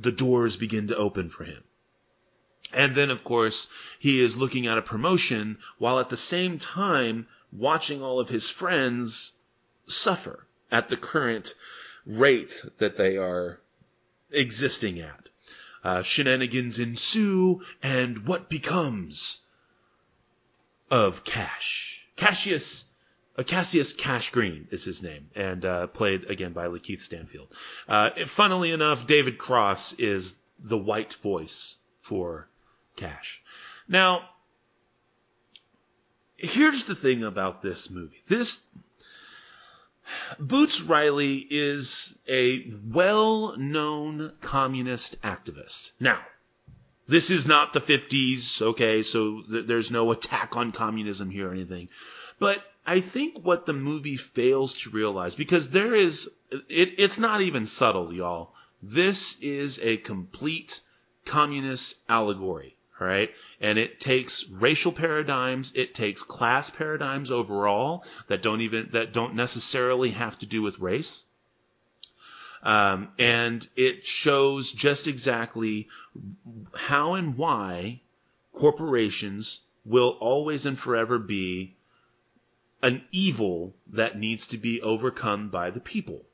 the 0.00 0.12
doors 0.12 0.56
begin 0.56 0.88
to 0.88 0.96
open 0.96 1.30
for 1.30 1.44
him. 1.44 1.62
And 2.72 2.94
then, 2.94 3.10
of 3.10 3.24
course, 3.24 3.68
he 3.98 4.20
is 4.20 4.36
looking 4.36 4.66
at 4.66 4.78
a 4.78 4.82
promotion 4.82 5.58
while 5.78 6.00
at 6.00 6.10
the 6.10 6.16
same 6.16 6.58
time 6.58 7.26
watching 7.52 8.02
all 8.02 8.20
of 8.20 8.28
his 8.28 8.50
friends 8.50 9.32
suffer 9.86 10.46
at 10.70 10.88
the 10.88 10.96
current 10.96 11.54
rate 12.06 12.62
that 12.78 12.96
they 12.96 13.16
are 13.16 13.60
existing 14.30 15.00
at. 15.00 15.28
Uh, 15.84 16.02
shenanigans 16.02 16.78
ensue, 16.78 17.62
and 17.82 18.26
what 18.26 18.48
becomes 18.48 19.38
of 20.90 21.24
Cash? 21.24 22.06
Cassius, 22.16 22.84
uh, 23.36 23.44
Cassius 23.44 23.92
Cash 23.92 24.30
Green 24.30 24.66
is 24.70 24.84
his 24.84 25.02
name, 25.02 25.30
and 25.34 25.64
uh, 25.64 25.86
played 25.86 26.24
again 26.24 26.52
by 26.52 26.66
Lakeith 26.66 27.00
Stanfield. 27.00 27.54
Uh, 27.88 28.10
funnily 28.26 28.72
enough, 28.72 29.06
David 29.06 29.38
Cross 29.38 29.94
is 29.94 30.34
the 30.58 30.78
white 30.78 31.14
voice 31.14 31.76
for 32.00 32.48
Cash. 32.96 33.40
Now, 33.86 34.28
here's 36.38 36.84
the 36.84 36.94
thing 36.94 37.24
about 37.24 37.60
this 37.60 37.90
movie. 37.90 38.22
This 38.28 38.64
Boots 40.38 40.80
Riley 40.82 41.36
is 41.50 42.18
a 42.26 42.64
well-known 42.90 44.32
communist 44.40 45.20
activist. 45.20 45.92
Now, 46.00 46.20
this 47.06 47.30
is 47.30 47.46
not 47.46 47.74
the 47.74 47.80
50s, 47.80 48.62
okay, 48.62 49.02
so 49.02 49.42
th- 49.42 49.66
there's 49.66 49.90
no 49.90 50.10
attack 50.10 50.56
on 50.56 50.72
communism 50.72 51.28
here 51.28 51.48
or 51.48 51.52
anything. 51.52 51.88
But 52.38 52.64
I 52.86 53.00
think 53.00 53.44
what 53.44 53.66
the 53.66 53.74
movie 53.74 54.16
fails 54.16 54.72
to 54.82 54.90
realize, 54.90 55.34
because 55.34 55.70
there 55.70 55.94
is, 55.94 56.30
it, 56.70 56.94
it's 56.98 57.18
not 57.18 57.42
even 57.42 57.66
subtle, 57.66 58.12
y'all. 58.12 58.54
This 58.82 59.38
is 59.40 59.78
a 59.82 59.98
complete 59.98 60.80
communist 61.26 61.96
allegory, 62.08 62.77
right? 63.00 63.30
And 63.60 63.78
it 63.78 64.00
takes 64.00 64.48
racial 64.48 64.92
paradigms, 64.92 65.72
it 65.74 65.94
takes 65.94 66.22
class 66.22 66.70
paradigms 66.70 67.30
overall 67.30 68.04
that 68.28 68.42
don't 68.42 68.60
even, 68.62 68.90
that 68.92 69.12
don't 69.12 69.34
necessarily 69.34 70.10
have 70.10 70.38
to 70.40 70.46
do 70.46 70.62
with 70.62 70.78
race. 70.78 71.24
Um, 72.62 73.08
and 73.18 73.66
it 73.76 74.04
shows 74.04 74.72
just 74.72 75.06
exactly 75.06 75.88
how 76.74 77.14
and 77.14 77.36
why 77.36 78.00
corporations 78.52 79.60
will 79.84 80.16
always 80.20 80.66
and 80.66 80.78
forever 80.78 81.18
be 81.18 81.76
an 82.82 83.02
evil 83.12 83.74
that 83.88 84.18
needs 84.18 84.48
to 84.48 84.58
be 84.58 84.82
overcome 84.82 85.50
by 85.50 85.70
the 85.70 85.80
people. 85.80 86.24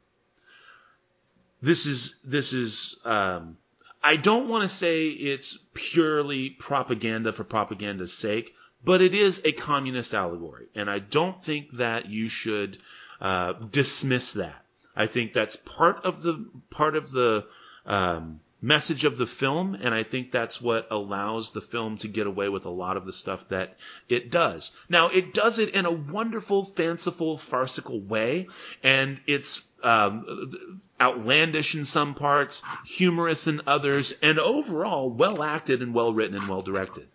This 1.62 1.87
is 1.87 2.21
this 2.23 2.53
is 2.53 2.99
um, 3.05 3.57
I 4.05 4.17
don't 4.17 4.49
want 4.49 4.63
to 4.63 4.69
say 4.69 5.09
it's 5.09 5.59
purely 5.73 6.51
propaganda 6.51 7.33
for 7.33 7.43
propaganda's 7.43 8.13
sake, 8.13 8.55
but 8.85 9.01
it 9.01 9.15
is 9.15 9.41
a 9.45 9.53
communist 9.53 10.15
allegory, 10.15 10.67
and 10.75 10.91
I 10.91 10.99
don't 10.99 11.43
think 11.43 11.73
that 11.79 12.11
you 12.11 12.29
should 12.29 12.77
uh, 13.21 13.55
dismiss 13.55 14.35
that. 14.35 14.63
I 14.95 15.07
think 15.07 15.33
that's 15.33 15.57
part 15.57 16.05
of 16.05 16.23
the 16.23 16.47
part 16.69 16.97
of 16.97 17.11
the 17.11 17.47
um, 17.87 18.41
message 18.61 19.05
of 19.05 19.17
the 19.17 19.27
film, 19.27 19.75
and 19.75 19.95
I 19.95 20.03
think 20.03 20.31
that's 20.31 20.61
what 20.61 20.89
allows 20.91 21.53
the 21.53 21.61
film 21.61 21.99
to 21.99 22.09
get 22.09 22.27
away 22.27 22.49
with 22.49 22.67
a 22.67 22.71
lot 22.71 22.97
of 22.97 23.07
the 23.07 23.13
stuff 23.13 23.49
that 23.49 23.77
it 24.09 24.31
does. 24.31 24.73
Now, 24.89 25.09
it 25.09 25.35
does 25.35 25.59
it 25.59 25.71
in 25.71 25.87
a 25.87 25.91
wonderful, 25.91 26.65
fanciful, 26.65 27.37
farcical 27.37 28.01
way, 28.01 28.49
and 28.83 29.21
it's 29.27 29.63
um, 29.85 30.80
outlandish 31.01 31.74
in 31.74 31.85
some 31.85 32.14
parts, 32.14 32.62
humorous 32.87 33.47
in 33.47 33.62
others, 33.66 34.12
and 34.22 34.39
overall 34.39 35.11
well 35.11 35.43
acted 35.43 35.82
and 35.82 35.95
well 35.95 36.12
written 36.12 36.37
and 36.37 36.49
well 36.49 36.62
directed. 36.62 37.07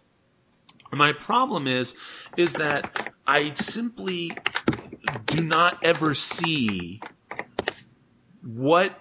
My 0.92 1.14
problem 1.14 1.68
is, 1.68 1.96
is 2.38 2.54
that 2.54 3.12
I 3.28 3.54
simply 3.54 4.32
do 5.26 5.44
not 5.44 5.84
ever 5.84 6.14
see 6.14 7.02
what 8.42 8.98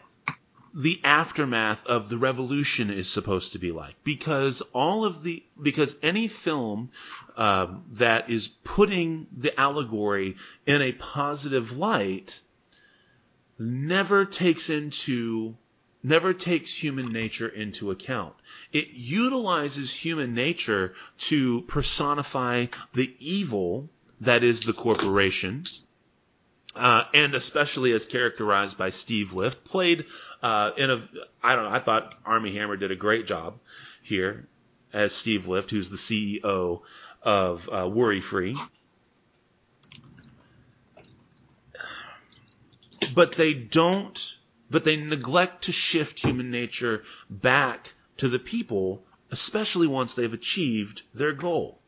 the 0.74 1.00
aftermath 1.02 1.86
of 1.86 2.08
the 2.08 2.18
revolution 2.18 2.90
is 2.90 3.10
supposed 3.10 3.52
to 3.52 3.58
be 3.58 3.72
like 3.72 3.96
because 4.04 4.60
all 4.72 5.04
of 5.04 5.22
the 5.22 5.42
because 5.60 5.96
any 6.02 6.28
film 6.28 6.90
uh, 7.36 7.68
that 7.92 8.30
is 8.30 8.48
putting 8.48 9.26
the 9.32 9.58
allegory 9.58 10.36
in 10.66 10.82
a 10.82 10.92
positive 10.92 11.76
light 11.76 12.40
never 13.58 14.24
takes 14.24 14.70
into 14.70 15.56
never 16.02 16.32
takes 16.32 16.72
human 16.72 17.12
nature 17.12 17.48
into 17.48 17.90
account. 17.90 18.34
It 18.72 18.96
utilizes 18.96 19.92
human 19.92 20.34
nature 20.34 20.94
to 21.18 21.62
personify 21.62 22.66
the 22.92 23.12
evil 23.18 23.90
that 24.20 24.44
is 24.44 24.62
the 24.62 24.72
corporation 24.72 25.66
uh, 26.78 27.04
and 27.12 27.34
especially 27.34 27.92
as 27.92 28.06
characterized 28.06 28.78
by 28.78 28.90
Steve 28.90 29.32
Lift, 29.32 29.64
played 29.64 30.06
uh, 30.42 30.72
in 30.76 30.90
a 30.90 31.08
I 31.42 31.56
don't 31.56 31.64
know. 31.64 31.70
I 31.70 31.80
thought 31.80 32.14
Armie 32.24 32.54
Hammer 32.54 32.76
did 32.76 32.90
a 32.90 32.96
great 32.96 33.26
job 33.26 33.58
here 34.02 34.46
as 34.92 35.12
Steve 35.12 35.48
Lift, 35.48 35.70
who's 35.70 35.90
the 35.90 35.96
CEO 35.96 36.82
of 37.22 37.68
uh, 37.70 37.88
Worry 37.88 38.20
Free. 38.20 38.56
But 43.14 43.32
they 43.32 43.54
don't. 43.54 44.36
But 44.70 44.84
they 44.84 44.96
neglect 44.96 45.64
to 45.64 45.72
shift 45.72 46.18
human 46.18 46.50
nature 46.50 47.04
back 47.30 47.94
to 48.18 48.28
the 48.28 48.38
people, 48.38 49.04
especially 49.30 49.86
once 49.86 50.14
they've 50.14 50.32
achieved 50.32 51.02
their 51.14 51.32
goal. 51.32 51.80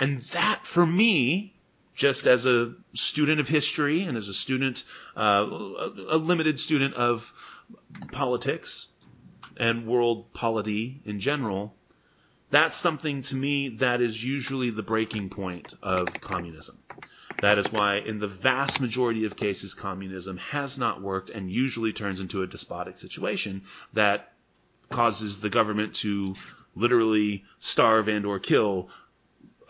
And 0.00 0.22
that, 0.32 0.66
for 0.66 0.84
me, 0.84 1.54
just 1.94 2.26
as 2.26 2.46
a 2.46 2.74
student 2.94 3.40
of 3.40 3.46
history 3.46 4.02
and 4.02 4.16
as 4.16 4.28
a 4.28 4.34
student, 4.34 4.84
uh, 5.16 5.46
a 6.08 6.16
limited 6.16 6.58
student 6.58 6.94
of 6.94 7.32
politics 8.10 8.88
and 9.56 9.86
world 9.86 10.32
polity 10.32 11.00
in 11.04 11.20
general, 11.20 11.76
that's 12.50 12.74
something 12.74 13.22
to 13.22 13.36
me 13.36 13.68
that 13.68 14.00
is 14.00 14.22
usually 14.24 14.70
the 14.70 14.82
breaking 14.82 15.28
point 15.28 15.74
of 15.82 16.20
communism. 16.20 16.78
That 17.40 17.58
is 17.58 17.72
why, 17.72 17.96
in 17.96 18.18
the 18.18 18.28
vast 18.28 18.80
majority 18.80 19.24
of 19.24 19.34
cases, 19.34 19.72
communism 19.72 20.36
has 20.36 20.76
not 20.76 21.00
worked 21.00 21.30
and 21.30 21.50
usually 21.50 21.92
turns 21.92 22.20
into 22.20 22.42
a 22.42 22.46
despotic 22.46 22.98
situation 22.98 23.62
that 23.94 24.32
causes 24.90 25.40
the 25.40 25.48
government 25.48 25.94
to 25.96 26.34
literally 26.74 27.44
starve 27.58 28.08
and 28.08 28.26
or 28.26 28.38
kill 28.38 28.90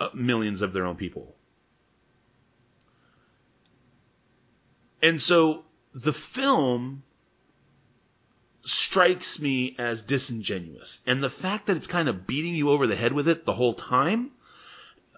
uh, 0.00 0.08
millions 0.14 0.62
of 0.62 0.72
their 0.72 0.86
own 0.86 0.96
people. 0.96 1.34
And 5.02 5.20
so 5.20 5.64
the 5.94 6.12
film 6.12 7.04
strikes 8.62 9.40
me 9.40 9.76
as 9.78 10.02
disingenuous. 10.02 11.00
And 11.06 11.22
the 11.22 11.30
fact 11.30 11.66
that 11.66 11.76
it's 11.76 11.86
kind 11.86 12.08
of 12.08 12.26
beating 12.26 12.54
you 12.54 12.70
over 12.70 12.86
the 12.86 12.96
head 12.96 13.12
with 13.12 13.28
it 13.28 13.44
the 13.44 13.52
whole 13.52 13.74
time 13.74 14.30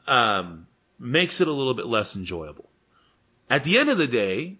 um, 0.06 0.66
makes 1.02 1.40
it 1.40 1.48
a 1.48 1.52
little 1.52 1.74
bit 1.74 1.86
less 1.86 2.14
enjoyable. 2.14 2.70
At 3.50 3.64
the 3.64 3.76
end 3.76 3.90
of 3.90 3.98
the 3.98 4.06
day, 4.06 4.56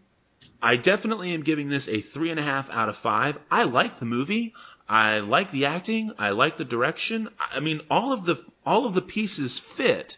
I 0.61 0.77
definitely 0.77 1.33
am 1.35 1.45
giving 1.45 1.69
this 1.69 1.89
a 1.89 2.01
three 2.01 2.31
and 2.31 2.41
a 2.41 2.43
half 2.43 2.69
out 2.69 2.89
of 2.89 2.97
five. 2.97 3.39
I 3.51 3.63
like 3.63 3.99
the 3.99 4.07
movie. 4.07 4.53
I 4.89 5.21
like 5.21 5.53
the 5.53 5.67
acting. 5.67 6.13
I 6.19 6.31
like 6.31 6.57
the 6.57 6.65
direction. 6.65 7.29
I 7.39 7.61
mean, 7.61 7.81
all 7.89 8.13
of 8.13 8.25
the 8.25 8.45
all 8.67 8.87
of 8.87 8.95
the 8.95 9.03
pieces 9.03 9.59
fit. 9.59 10.17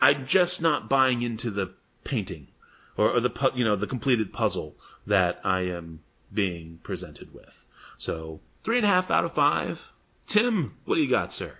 I'm 0.00 0.26
just 0.26 0.60
not 0.60 0.88
buying 0.90 1.22
into 1.22 1.50
the 1.50 1.72
painting 2.04 2.48
or, 2.96 3.12
or 3.12 3.20
the 3.20 3.52
you 3.54 3.64
know 3.64 3.76
the 3.76 3.86
completed 3.86 4.32
puzzle 4.32 4.76
that 5.06 5.40
I 5.44 5.62
am 5.62 6.00
being 6.32 6.80
presented 6.82 7.32
with. 7.32 7.64
So 7.96 8.40
three 8.62 8.76
and 8.76 8.86
a 8.86 8.90
half 8.90 9.10
out 9.10 9.24
of 9.24 9.32
five. 9.32 9.90
Tim, 10.26 10.76
what 10.84 10.96
do 10.96 11.00
you 11.00 11.08
got, 11.08 11.32
sir? 11.32 11.52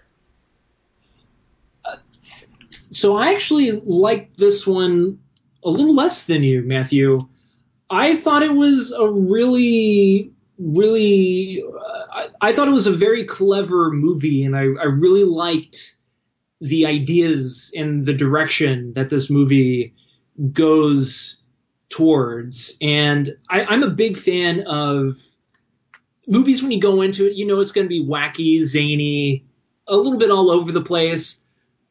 So 2.93 3.17
I 3.17 3.33
actually 3.33 3.73
liked 3.73 4.37
this 4.37 4.67
one 4.67 5.19
a 5.65 5.71
little 5.71 5.95
less 5.95 6.27
than 6.27 6.43
you, 6.43 6.63
Matthew. 6.63 7.29
I 7.89 8.17
thought 8.17 8.43
it 8.43 8.55
was 8.55 8.93
a 8.93 9.09
really, 9.09 10.33
really, 10.59 11.63
uh, 11.63 12.05
I, 12.13 12.29
I, 12.41 12.53
thought 12.53 12.69
it 12.69 12.73
was 12.73 12.87
a 12.87 12.93
very 12.93 13.25
clever 13.25 13.91
movie, 13.91 14.45
and 14.45 14.57
I, 14.57 14.63
I 14.63 14.87
really 14.87 15.25
liked 15.25 15.97
the 16.61 16.87
ideas 16.87 17.71
and 17.75 18.07
the 18.07 18.15
direction 18.15 18.95
that 18.95 19.11
this 19.11 19.29
movie 19.29 19.95
goes 20.53 21.39
towards. 21.89 22.77
And 22.81 23.37
I, 23.51 23.65
I'm 23.65 23.83
a 23.83 23.91
big 23.91 24.17
fan 24.17 24.63
of 24.63 25.17
movies 26.27 26.63
when 26.63 26.71
you 26.71 26.81
go 26.81 27.03
into 27.03 27.27
it, 27.27 27.35
you 27.35 27.47
know 27.47 27.61
it's 27.61 27.73
going 27.73 27.85
to 27.85 27.89
be 27.89 28.07
wacky, 28.07 28.63
zany, 28.65 29.45
a 29.87 29.97
little 29.97 30.19
bit 30.19 30.31
all 30.31 30.51
over 30.51 30.73
the 30.73 30.83
place. 30.83 31.43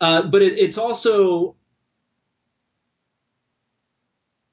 Uh, 0.01 0.23
but 0.23 0.41
it, 0.41 0.57
it's 0.57 0.77
also 0.77 1.55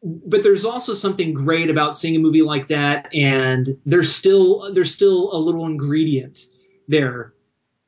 but 0.03 0.44
there's 0.44 0.64
also 0.64 0.94
something 0.94 1.34
great 1.34 1.70
about 1.70 1.96
seeing 1.96 2.14
a 2.14 2.20
movie 2.20 2.42
like 2.42 2.68
that 2.68 3.12
and 3.12 3.76
there's 3.84 4.14
still 4.14 4.72
there's 4.72 4.95
still 4.95 5.30
a 5.33 5.38
little 5.38 5.66
ingredient 5.66 6.46
there 6.87 7.33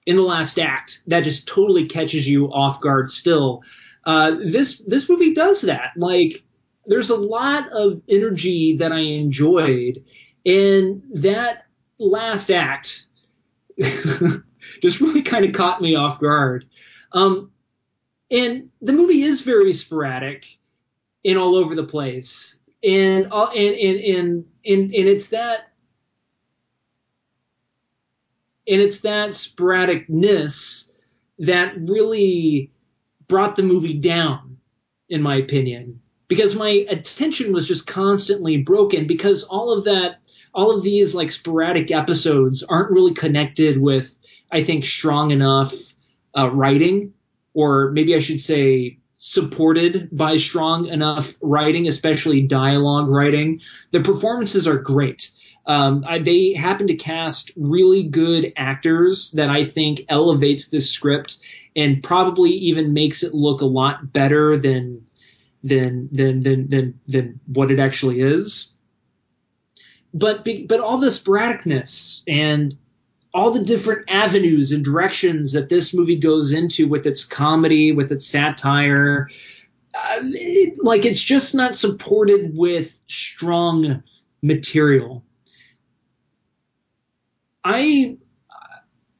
in 0.06 0.16
the 0.16 0.22
last 0.22 0.58
act 0.58 1.00
that 1.06 1.20
just 1.20 1.46
totally 1.46 1.86
catches 1.86 2.28
you 2.28 2.52
off 2.52 2.80
guard 2.80 3.08
still. 3.08 3.62
Uh, 4.04 4.36
this 4.44 4.82
this 4.86 5.08
movie 5.08 5.34
does 5.34 5.60
that. 5.62 5.92
Like 5.96 6.42
there's 6.86 7.10
a 7.10 7.16
lot 7.16 7.70
of 7.70 8.00
energy 8.08 8.76
that 8.78 8.90
i 8.90 8.98
enjoyed 8.98 10.02
and 10.44 11.02
that 11.14 11.66
last 11.98 12.50
act. 12.50 13.06
Just 14.82 15.00
really 15.00 15.22
kind 15.22 15.44
of 15.44 15.52
caught 15.52 15.80
me 15.80 15.94
off 15.94 16.20
guard. 16.20 16.66
Um, 17.12 17.49
and 18.30 18.70
the 18.80 18.92
movie 18.92 19.22
is 19.22 19.40
very 19.42 19.72
sporadic 19.72 20.58
and 21.24 21.38
all 21.38 21.56
over 21.56 21.74
the 21.74 21.84
place. 21.84 22.58
And 22.82 23.28
uh, 23.30 23.50
and, 23.54 23.76
and 23.76 24.00
and 24.00 24.44
and 24.64 24.94
and 24.94 25.08
it's 25.08 25.28
that 25.28 25.70
and 28.66 28.80
it's 28.80 29.00
that 29.00 29.30
sporadicness 29.30 30.90
that 31.40 31.74
really 31.76 32.70
brought 33.28 33.56
the 33.56 33.62
movie 33.62 33.94
down, 33.94 34.58
in 35.08 35.22
my 35.22 35.36
opinion, 35.36 36.00
because 36.28 36.54
my 36.54 36.86
attention 36.88 37.52
was 37.52 37.66
just 37.66 37.86
constantly 37.86 38.58
broken 38.58 39.06
because 39.06 39.44
all 39.44 39.72
of 39.76 39.84
that 39.84 40.20
all 40.54 40.76
of 40.76 40.82
these 40.82 41.14
like 41.14 41.30
sporadic 41.30 41.90
episodes 41.90 42.62
aren't 42.62 42.90
really 42.90 43.14
connected 43.14 43.80
with, 43.80 44.16
I 44.50 44.64
think, 44.64 44.84
strong 44.84 45.30
enough 45.30 45.74
uh, 46.36 46.50
writing, 46.50 47.12
or 47.54 47.90
maybe 47.90 48.14
I 48.14 48.20
should 48.20 48.40
say 48.40 48.98
supported 49.18 50.08
by 50.10 50.38
strong 50.38 50.86
enough 50.86 51.34
writing, 51.42 51.86
especially 51.86 52.42
dialogue 52.42 53.08
writing. 53.08 53.60
The 53.92 54.00
performances 54.00 54.66
are 54.66 54.78
great. 54.78 55.30
Um, 55.66 56.04
I, 56.08 56.18
they 56.18 56.54
happen 56.54 56.86
to 56.86 56.96
cast 56.96 57.52
really 57.54 58.02
good 58.02 58.52
actors 58.56 59.30
that 59.32 59.50
I 59.50 59.64
think 59.64 60.02
elevates 60.08 60.68
this 60.68 60.90
script 60.90 61.38
and 61.76 62.02
probably 62.02 62.50
even 62.50 62.94
makes 62.94 63.22
it 63.22 63.34
look 63.34 63.60
a 63.60 63.66
lot 63.66 64.12
better 64.12 64.56
than 64.56 65.06
than 65.62 66.08
than 66.10 66.42
than 66.42 66.68
than, 66.68 67.00
than 67.06 67.40
what 67.46 67.70
it 67.70 67.78
actually 67.78 68.20
is. 68.20 68.72
But 70.14 70.48
but 70.66 70.80
all 70.80 70.98
the 70.98 71.08
sporadicness 71.08 72.22
and 72.26 72.76
all 73.32 73.52
the 73.52 73.64
different 73.64 74.10
avenues 74.10 74.72
and 74.72 74.84
directions 74.84 75.52
that 75.52 75.68
this 75.68 75.94
movie 75.94 76.16
goes 76.16 76.52
into 76.52 76.88
with 76.88 77.06
its 77.06 77.24
comedy, 77.24 77.92
with 77.92 78.10
its 78.10 78.26
satire, 78.26 79.28
uh, 79.94 80.20
it, 80.22 80.82
like 80.82 81.04
it's 81.04 81.22
just 81.22 81.54
not 81.54 81.76
supported 81.76 82.56
with 82.56 82.92
strong 83.08 84.02
material. 84.42 85.24
I 87.64 88.16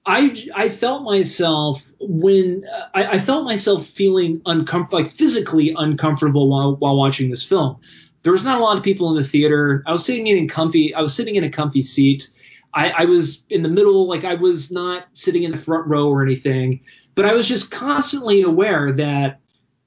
I, 0.05 0.35
I 0.57 0.69
felt 0.71 1.05
myself 1.05 1.85
when 2.01 2.65
uh, 2.65 2.89
I, 2.95 3.05
I, 3.07 3.19
felt 3.19 3.45
myself 3.45 3.87
feeling 3.87 4.41
uncomfortable, 4.47 5.03
like 5.03 5.13
physically 5.13 5.75
uncomfortable 5.77 6.49
while 6.49 6.75
while 6.75 6.97
watching 6.97 7.31
this 7.31 7.45
film. 7.45 7.77
There 8.23 8.33
was 8.33 8.43
not 8.43 8.59
a 8.59 8.63
lot 8.65 8.77
of 8.77 8.83
people 8.83 9.11
in 9.11 9.23
the 9.23 9.29
theater. 9.29 9.83
I 9.87 9.93
was 9.93 10.05
sitting 10.05 10.27
in 10.27 10.49
comfy. 10.49 10.95
I 10.95 11.01
was 11.01 11.15
sitting 11.15 11.37
in 11.37 11.45
a 11.45 11.51
comfy 11.51 11.83
seat. 11.83 12.29
I, 12.73 12.91
I 12.91 13.05
was 13.05 13.45
in 13.51 13.63
the 13.63 13.69
middle, 13.69 14.07
like 14.07 14.25
I 14.25 14.35
was 14.35 14.71
not 14.71 15.07
sitting 15.13 15.43
in 15.43 15.51
the 15.51 15.59
front 15.59 15.89
row 15.89 16.09
or 16.09 16.23
anything, 16.23 16.81
but 17.15 17.25
I 17.25 17.33
was 17.33 17.49
just 17.49 17.71
constantly 17.71 18.43
aware 18.43 18.93
that 18.93 19.41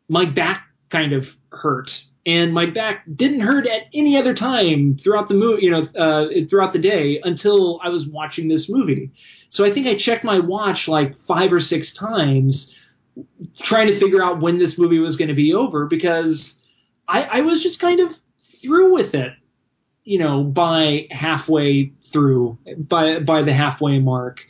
my 0.10 0.26
back 0.26 0.68
kind 0.90 1.14
of 1.14 1.36
hurt 1.52 2.04
and 2.26 2.54
my 2.54 2.66
back 2.66 3.04
didn't 3.16 3.42
hurt 3.42 3.68
at 3.68 3.84
any 3.94 4.18
other 4.18 4.34
time 4.34 4.98
throughout 4.98 5.28
the 5.28 5.34
movie, 5.34 5.64
you 5.66 5.72
know, 5.72 5.88
uh, 5.96 6.28
throughout 6.50 6.74
the 6.74 6.80
day 6.80 7.20
until 7.24 7.80
I 7.84 7.90
was 7.90 8.08
watching 8.08 8.48
this 8.48 8.70
movie. 8.70 9.12
So 9.50 9.66
I 9.66 9.72
think 9.72 9.88
I 9.88 9.96
checked 9.96 10.24
my 10.24 10.40
watch 10.40 10.88
like 10.88 11.16
five 11.16 11.52
or 11.52 11.60
six 11.60 11.94
times 11.94 12.78
trying 13.60 13.88
to 13.88 13.98
figure 13.98 14.24
out 14.24 14.42
when 14.42 14.58
this 14.58 14.78
movie 14.78 15.00
was 15.00 15.16
going 15.16 15.28
to 15.28 15.34
be 15.34 15.54
over 15.54 15.86
because 15.86 16.66
I, 17.08 17.24
I 17.24 17.42
was 17.42 17.62
just 17.62 17.80
kind 17.80 18.00
of 18.00 18.16
through 18.62 18.94
with 18.94 19.14
it, 19.16 19.34
you 20.04 20.20
know, 20.20 20.44
by 20.44 21.08
halfway 21.12 21.94
through, 22.06 22.58
by 22.78 23.20
by 23.20 23.42
the 23.42 23.54
halfway 23.54 24.00
mark, 24.00 24.46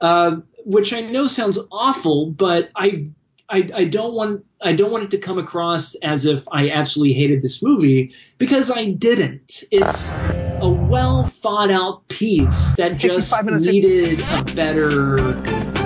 uh, 0.00 0.36
which 0.64 0.92
I 0.92 1.00
know 1.00 1.26
sounds 1.26 1.58
awful, 1.70 2.30
but 2.30 2.70
I 2.74 3.06
I, 3.48 3.68
I 3.74 3.84
don't 3.84 4.14
want 4.14 4.44
I 4.60 4.72
don't 4.72 4.90
want 4.90 5.04
it 5.04 5.10
to 5.10 5.18
come 5.18 5.38
across 5.38 5.94
as 5.96 6.24
if 6.24 6.46
I 6.50 6.70
absolutely 6.70 7.14
hated 7.14 7.42
this 7.42 7.62
movie 7.62 8.14
because 8.38 8.70
I 8.70 8.86
didn't. 8.86 9.64
It's 9.70 10.08
well 10.92 11.24
thought 11.24 11.70
out 11.70 12.06
piece 12.08 12.74
that 12.76 12.96
just 12.98 13.32
needed 13.44 14.20
a 14.20 14.44
better 14.54 15.18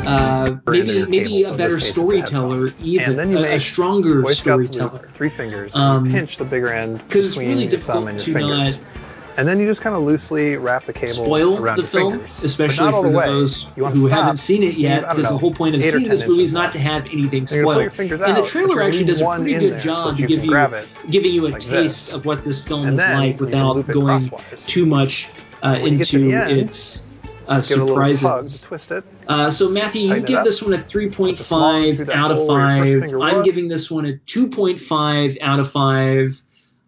uh, 0.06 0.56
maybe 0.66 1.06
maybe 1.06 1.42
a 1.44 1.52
better 1.54 1.80
storyteller, 1.80 2.68
even 2.80 3.10
and 3.10 3.18
then 3.18 3.30
you 3.30 3.38
a, 3.38 3.42
make 3.42 3.52
a 3.52 3.60
stronger 3.60 4.20
Boy 4.22 4.34
Scouts 4.34 4.66
storyteller. 4.66 5.02
loop, 5.02 5.10
three 5.10 5.28
fingers, 5.28 5.76
Um, 5.76 6.04
and 6.04 6.12
pinch 6.12 6.36
the 6.36 6.44
bigger 6.44 6.72
end 6.72 6.98
because 6.98 7.24
it's 7.26 7.36
really 7.36 7.62
your 7.62 7.70
difficult 7.70 8.18
to 8.18 8.32
fingers. 8.32 8.78
not 8.78 8.86
and 9.36 9.46
then 9.46 9.60
you 9.60 9.66
just 9.66 9.80
kind 9.80 9.94
of 9.94 10.02
loosely 10.02 10.56
wrap 10.56 10.84
the 10.84 10.92
cable 10.92 11.24
spoil 11.24 11.58
around 11.58 11.76
the 11.76 11.82
your 11.82 11.88
film, 11.88 12.12
fingers, 12.12 12.42
especially 12.42 12.90
for 12.92 13.02
the 13.02 13.10
way. 13.10 13.26
those 13.26 13.64
who 13.74 14.08
haven't 14.08 14.36
seen 14.36 14.62
it 14.62 14.76
yet. 14.76 15.00
Because 15.08 15.28
the 15.28 15.38
whole 15.38 15.54
point 15.54 15.74
of 15.74 15.84
seeing 15.84 16.08
this 16.08 16.26
movie 16.26 16.42
is 16.42 16.52
not 16.52 16.72
to 16.72 16.78
have 16.78 17.06
anything 17.06 17.40
And 17.40 17.50
you're 17.50 17.64
gonna 17.64 17.74
pull 17.74 17.74
spoiled. 17.74 17.92
fingers 17.92 18.20
and 18.20 18.36
the 18.36 18.46
trailer 18.46 18.82
actually 18.82 19.04
does 19.04 19.20
a 19.20 19.26
pretty 19.26 19.54
good 19.54 19.80
job 19.80 19.96
so 19.98 20.14
to 20.14 20.26
give 20.26 20.44
you 20.44 20.56
it 20.56 20.88
giving 21.10 21.32
you 21.32 21.46
a 21.46 21.50
like 21.50 21.60
taste 21.62 22.06
this. 22.08 22.14
of 22.14 22.24
what 22.26 22.44
this 22.44 22.62
film 22.62 22.86
And 22.86 22.98
is 22.98 23.04
like 23.04 23.40
without 23.40 23.86
going 23.86 24.30
too 24.66 24.86
much 24.86 25.28
uh, 25.62 25.78
When 25.78 25.92
you 25.92 25.98
get 25.98 26.08
to 26.08 26.20
into 26.22 26.36
end, 26.36 26.60
its 26.60 27.06
uh, 27.48 27.56
Just 27.56 27.68
give 27.68 27.78
it 27.78 27.82
a 27.82 27.84
little 27.84 28.02
tug 28.02 28.12
surprises. 28.12 28.62
twist 28.62 28.90
it. 28.90 29.04
Uh, 29.28 29.50
so 29.50 29.68
Matthew, 29.68 30.12
you 30.14 30.20
give 30.20 30.44
this 30.44 30.60
one 30.62 30.74
a 30.74 30.78
Put 30.78 31.36
the 31.38 31.44
small 31.44 31.76
end 31.76 31.98
3.5 31.98 32.08
out 32.10 32.30
of 32.32 32.36
hole 32.38 32.48
where 32.48 32.84
your 32.84 33.00
first 33.02 33.14
5. 33.14 33.22
I'm 33.22 33.42
giving 33.44 33.68
this 33.68 33.90
one 33.90 34.04
a 34.06 34.14
2.5 34.14 35.38
out 35.40 35.60
of 35.60 35.70
5. 35.70 36.42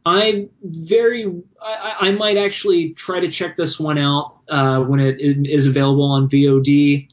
I'm 0.04 0.50
very. 0.62 1.42
I, 1.60 2.08
I 2.08 2.10
might 2.12 2.36
actually 2.36 2.90
try 2.90 3.20
to 3.20 3.30
check 3.30 3.56
this 3.56 3.78
one 3.78 3.98
out 3.98 4.38
uh, 4.48 4.82
when 4.84 5.00
it 5.00 5.20
is 5.20 5.66
available 5.66 6.04
on 6.04 6.28
VOD 6.28 7.08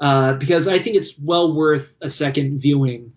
uh, 0.00 0.34
because 0.34 0.68
I 0.68 0.78
think 0.78 0.96
it's 0.96 1.18
well 1.18 1.54
worth 1.54 1.96
a 2.00 2.10
second 2.10 2.58
viewing. 2.58 3.12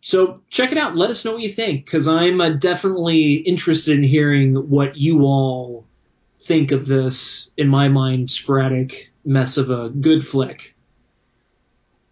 So 0.00 0.42
check 0.50 0.70
it 0.70 0.78
out. 0.78 0.96
Let 0.96 1.10
us 1.10 1.24
know 1.24 1.32
what 1.32 1.42
you 1.42 1.48
think 1.48 1.84
because 1.84 2.06
I'm 2.08 2.40
uh, 2.40 2.50
definitely 2.50 3.34
interested 3.34 3.96
in 3.96 4.02
hearing 4.02 4.54
what 4.68 4.96
you 4.96 5.22
all 5.22 5.86
think 6.42 6.72
of 6.72 6.86
this. 6.86 7.50
In 7.56 7.68
my 7.68 7.88
mind, 7.88 8.30
sporadic 8.30 9.10
mess 9.24 9.56
of 9.56 9.70
a 9.70 9.88
good 9.88 10.26
flick. 10.26 10.74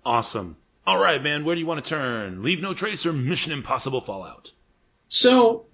Awesome. 0.05 0.57
All 0.87 0.99
right, 0.99 1.23
man. 1.23 1.45
Where 1.45 1.55
do 1.55 1.61
you 1.61 1.67
want 1.67 1.85
to 1.85 1.89
turn? 1.89 2.43
Leave 2.43 2.61
No 2.61 2.75
Trace 2.75 3.07
or 3.07 3.13
Mission 3.13 3.53
Impossible 3.53 4.01
Fallout? 4.01 4.53
So, 5.09 5.67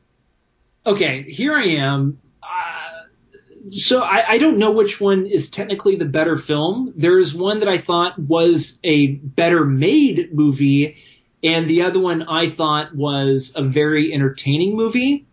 okay, 0.89 1.23
here 1.23 1.55
I 1.55 1.65
am. 1.65 2.19
Uh, 2.43 3.70
so 3.70 4.02
I, 4.02 4.32
I 4.32 4.39
don't 4.39 4.59
know 4.59 4.73
which 4.73 5.01
one 5.01 5.27
is 5.27 5.51
technically 5.51 5.97
the 5.97 6.05
better 6.05 6.36
film. 6.36 6.94
There's 6.97 7.35
one 7.35 7.60
that 7.60 7.69
I 7.69 7.78
thought 7.78 8.19
was 8.19 8.78
a 8.82 9.09
better 9.09 9.65
made 9.65 10.35
movie, 10.35 10.97
and 11.43 11.69
the 11.69 11.82
other 11.82 12.01
one 12.01 12.23
I 12.23 12.48
thought 12.48 12.94
was 12.94 13.52
a 13.55 13.62
very 13.62 14.12
entertaining 14.12 14.77
movie. 14.77 15.27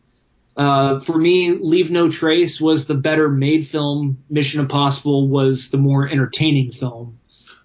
Uh, 0.57 1.01
for 1.01 1.17
me, 1.17 1.51
Leave 1.51 1.91
No 1.91 2.09
Trace 2.09 2.61
was 2.61 2.87
the 2.87 2.93
better 2.95 3.29
made 3.29 3.67
film. 3.67 4.23
Mission 4.29 4.61
Impossible 4.61 5.27
was 5.27 5.69
the 5.69 5.77
more 5.77 6.07
entertaining 6.07 6.71
film. 6.71 7.19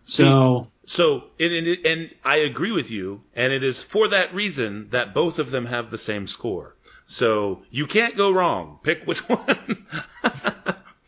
So. 0.04 0.68
So, 0.86 1.22
and, 1.38 1.52
and, 1.52 1.86
and 1.86 2.10
I 2.24 2.38
agree 2.38 2.72
with 2.72 2.90
you, 2.90 3.22
and 3.36 3.52
it 3.52 3.62
is 3.62 3.80
for 3.80 4.08
that 4.08 4.34
reason 4.34 4.88
that 4.90 5.14
both 5.14 5.38
of 5.38 5.52
them 5.52 5.66
have 5.66 5.88
the 5.88 5.98
same 5.98 6.26
score. 6.26 6.74
So 7.10 7.62
you 7.70 7.86
can't 7.86 8.14
go 8.16 8.30
wrong. 8.30 8.78
Pick 8.84 9.04
which 9.04 9.18
one. 9.28 9.84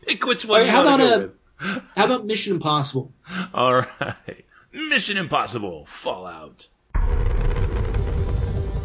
Pick 0.05 0.25
which 0.25 0.45
one 0.45 0.59
Alright, 0.59 0.65
you 0.65 0.71
how 0.71 0.85
want 0.85 1.01
to 1.01 1.05
about 1.07 1.17
go 1.17 1.23
a- 1.23 1.27
with. 1.27 1.83
How 1.95 2.03
about 2.05 2.25
Mission 2.25 2.51
Impossible? 2.55 3.13
All 3.53 3.73
right, 3.73 4.45
Mission 4.73 5.15
Impossible 5.15 5.85
Fallout. 5.85 6.67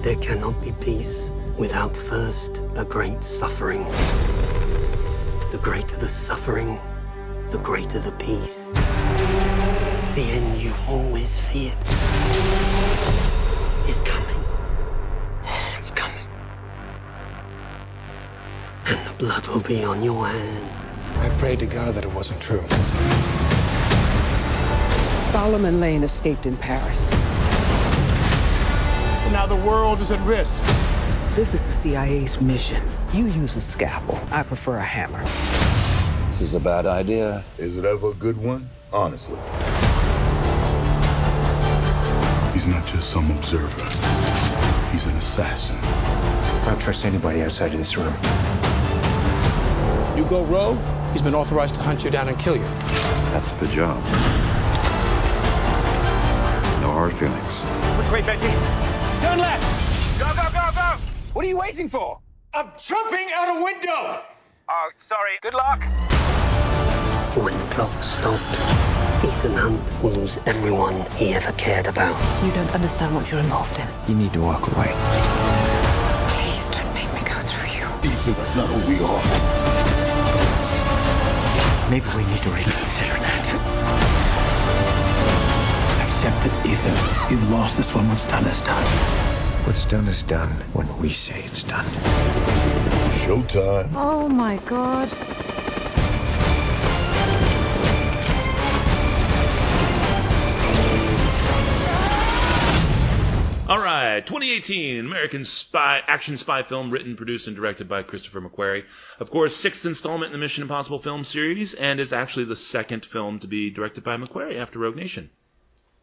There 0.02 0.14
cannot 0.14 0.62
be 0.62 0.70
peace 0.70 1.32
without 1.58 1.96
first 1.96 2.62
a 2.76 2.84
great 2.84 3.24
suffering. 3.24 3.82
The 5.50 5.58
greater 5.60 5.96
the 5.96 6.06
suffering, 6.08 6.78
the 7.50 7.58
greater 7.58 7.98
the 7.98 8.12
peace. 8.12 8.74
The 10.14 10.22
end 10.22 10.56
you've 10.58 10.88
always 10.88 11.40
feared 11.40 11.76
is 13.88 13.98
coming. 14.04 14.44
It's 15.78 15.90
coming. 15.90 16.17
And 18.90 19.06
the 19.06 19.12
blood 19.18 19.46
will 19.48 19.60
be 19.60 19.84
on 19.84 20.02
your 20.02 20.26
hands. 20.26 21.18
I 21.18 21.28
prayed 21.38 21.58
to 21.58 21.66
God 21.66 21.94
that 21.94 22.04
it 22.04 22.12
wasn't 22.12 22.40
true. 22.40 22.66
Solomon 25.30 25.78
Lane 25.78 26.04
escaped 26.04 26.46
in 26.46 26.56
Paris. 26.56 27.10
Now 29.30 29.46
the 29.46 29.56
world 29.56 30.00
is 30.00 30.10
at 30.10 30.20
risk. 30.26 30.58
This 31.34 31.52
is 31.52 31.62
the 31.64 31.72
CIA's 31.72 32.40
mission. 32.40 32.82
You 33.12 33.26
use 33.26 33.56
a 33.56 33.60
scalpel. 33.60 34.18
I 34.30 34.42
prefer 34.42 34.76
a 34.76 34.82
hammer. 34.82 35.22
This 36.28 36.40
is 36.40 36.54
a 36.54 36.60
bad 36.60 36.86
idea. 36.86 37.44
Is 37.58 37.76
it 37.76 37.84
ever 37.84 38.10
a 38.10 38.14
good 38.14 38.38
one? 38.38 38.70
Honestly. 38.90 39.38
He's 42.54 42.66
not 42.66 42.86
just 42.86 43.10
some 43.10 43.30
observer. 43.30 43.84
He's 44.92 45.06
an 45.06 45.16
assassin. 45.16 45.76
I 45.76 46.64
don't 46.70 46.80
trust 46.80 47.04
anybody 47.04 47.42
outside 47.42 47.72
of 47.72 47.78
this 47.78 47.96
room. 47.98 48.14
You 50.28 50.34
go 50.34 50.44
rogue, 50.44 50.78
he's 51.12 51.22
been 51.22 51.34
authorized 51.34 51.76
to 51.76 51.80
hunt 51.82 52.04
you 52.04 52.10
down 52.10 52.28
and 52.28 52.38
kill 52.38 52.54
you. 52.54 52.68
That's 53.32 53.54
the 53.54 53.66
job. 53.68 53.96
No 56.82 56.92
hard 56.92 57.14
feelings. 57.14 57.54
Which 57.96 58.10
way, 58.10 58.20
Betty? 58.20 58.52
Turn 59.24 59.38
left! 59.38 60.20
Go, 60.20 60.26
go, 60.34 60.42
go, 60.52 60.70
go! 60.74 60.98
What 61.32 61.46
are 61.46 61.48
you 61.48 61.56
waiting 61.56 61.88
for? 61.88 62.18
I'm 62.52 62.70
jumping 62.78 63.30
out 63.32 63.56
a 63.56 63.64
window! 63.64 64.20
Oh, 64.68 64.90
sorry. 65.08 65.38
Good 65.40 65.54
luck. 65.54 65.82
When 67.34 67.56
the 67.56 67.74
clock 67.74 68.02
stops, 68.02 68.68
Ethan 69.24 69.56
Hunt 69.56 70.02
will 70.02 70.10
lose 70.10 70.38
everyone 70.44 71.10
he 71.12 71.32
ever 71.32 71.52
cared 71.52 71.86
about. 71.86 72.44
You 72.44 72.52
don't 72.52 72.74
understand 72.74 73.14
what 73.14 73.30
you're 73.30 73.40
involved 73.40 73.78
in. 73.78 73.88
You 74.06 74.14
need 74.14 74.34
to 74.34 74.42
walk 74.42 74.70
away. 74.76 74.92
Please 76.34 76.68
don't 76.68 76.92
make 76.92 77.10
me 77.14 77.26
go 77.26 77.40
through 77.40 77.70
you. 77.70 77.86
Ethan, 78.04 78.34
that's 78.34 78.56
not 78.56 78.68
who 78.68 78.92
we 78.92 79.02
are. 79.02 79.77
Maybe 81.90 82.04
we 82.14 82.24
need 82.26 82.42
to 82.42 82.50
reconsider 82.50 83.14
that. 83.14 83.46
Accept 86.04 86.44
it, 86.44 86.70
Ethan. 86.70 87.30
You've 87.30 87.50
lost 87.50 87.78
this 87.78 87.94
one. 87.94 88.06
What's 88.08 88.26
done 88.26 88.44
is 88.44 88.60
done. 88.60 88.84
What's 89.64 89.86
done 89.86 90.06
is 90.06 90.22
done 90.22 90.50
when 90.74 90.86
we 90.98 91.08
say 91.08 91.40
it's 91.46 91.62
done. 91.62 91.86
Showtime. 93.24 93.92
Oh 93.94 94.28
my 94.28 94.58
god. 94.58 95.10
All 103.68 103.78
right, 103.78 104.26
2018 104.26 105.04
American 105.04 105.44
spy 105.44 106.02
action 106.06 106.38
spy 106.38 106.62
film 106.62 106.90
written, 106.90 107.16
produced, 107.16 107.48
and 107.48 107.54
directed 107.54 107.86
by 107.86 108.02
Christopher 108.02 108.40
McQuarrie. 108.40 108.86
Of 109.20 109.30
course, 109.30 109.54
sixth 109.54 109.84
installment 109.84 110.28
in 110.28 110.32
the 110.32 110.38
Mission 110.38 110.62
Impossible 110.62 110.98
film 110.98 111.22
series, 111.22 111.74
and 111.74 112.00
is 112.00 112.14
actually 112.14 112.46
the 112.46 112.56
second 112.56 113.04
film 113.04 113.40
to 113.40 113.46
be 113.46 113.68
directed 113.68 114.04
by 114.04 114.16
McQuarrie 114.16 114.56
after 114.56 114.78
Rogue 114.78 114.96
Nation. 114.96 115.28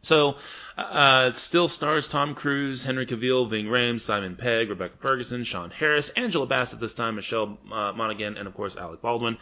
So, 0.04 0.36
uh, 0.78 1.30
it 1.32 1.38
still 1.38 1.68
stars 1.68 2.08
Tom 2.08 2.36
Cruise, 2.36 2.84
Henry 2.84 3.08
Cavill, 3.08 3.50
Ving 3.50 3.66
Rhames, 3.66 4.02
Simon 4.02 4.36
Pegg, 4.36 4.70
Rebecca 4.70 4.98
Ferguson, 5.00 5.44
Sean 5.44 5.72
Harris, 5.72 6.10
Angela 6.10 6.46
Bassett 6.46 6.80
this 6.80 6.94
time, 6.94 7.16
Michelle 7.16 7.58
uh, 7.72 7.92
Monaghan, 7.94 8.38
and 8.38 8.48
of 8.48 8.54
course 8.54 8.78
Alec 8.78 9.02
Baldwin. 9.02 9.40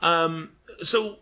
Um, 0.00 0.50
so, 0.80 1.16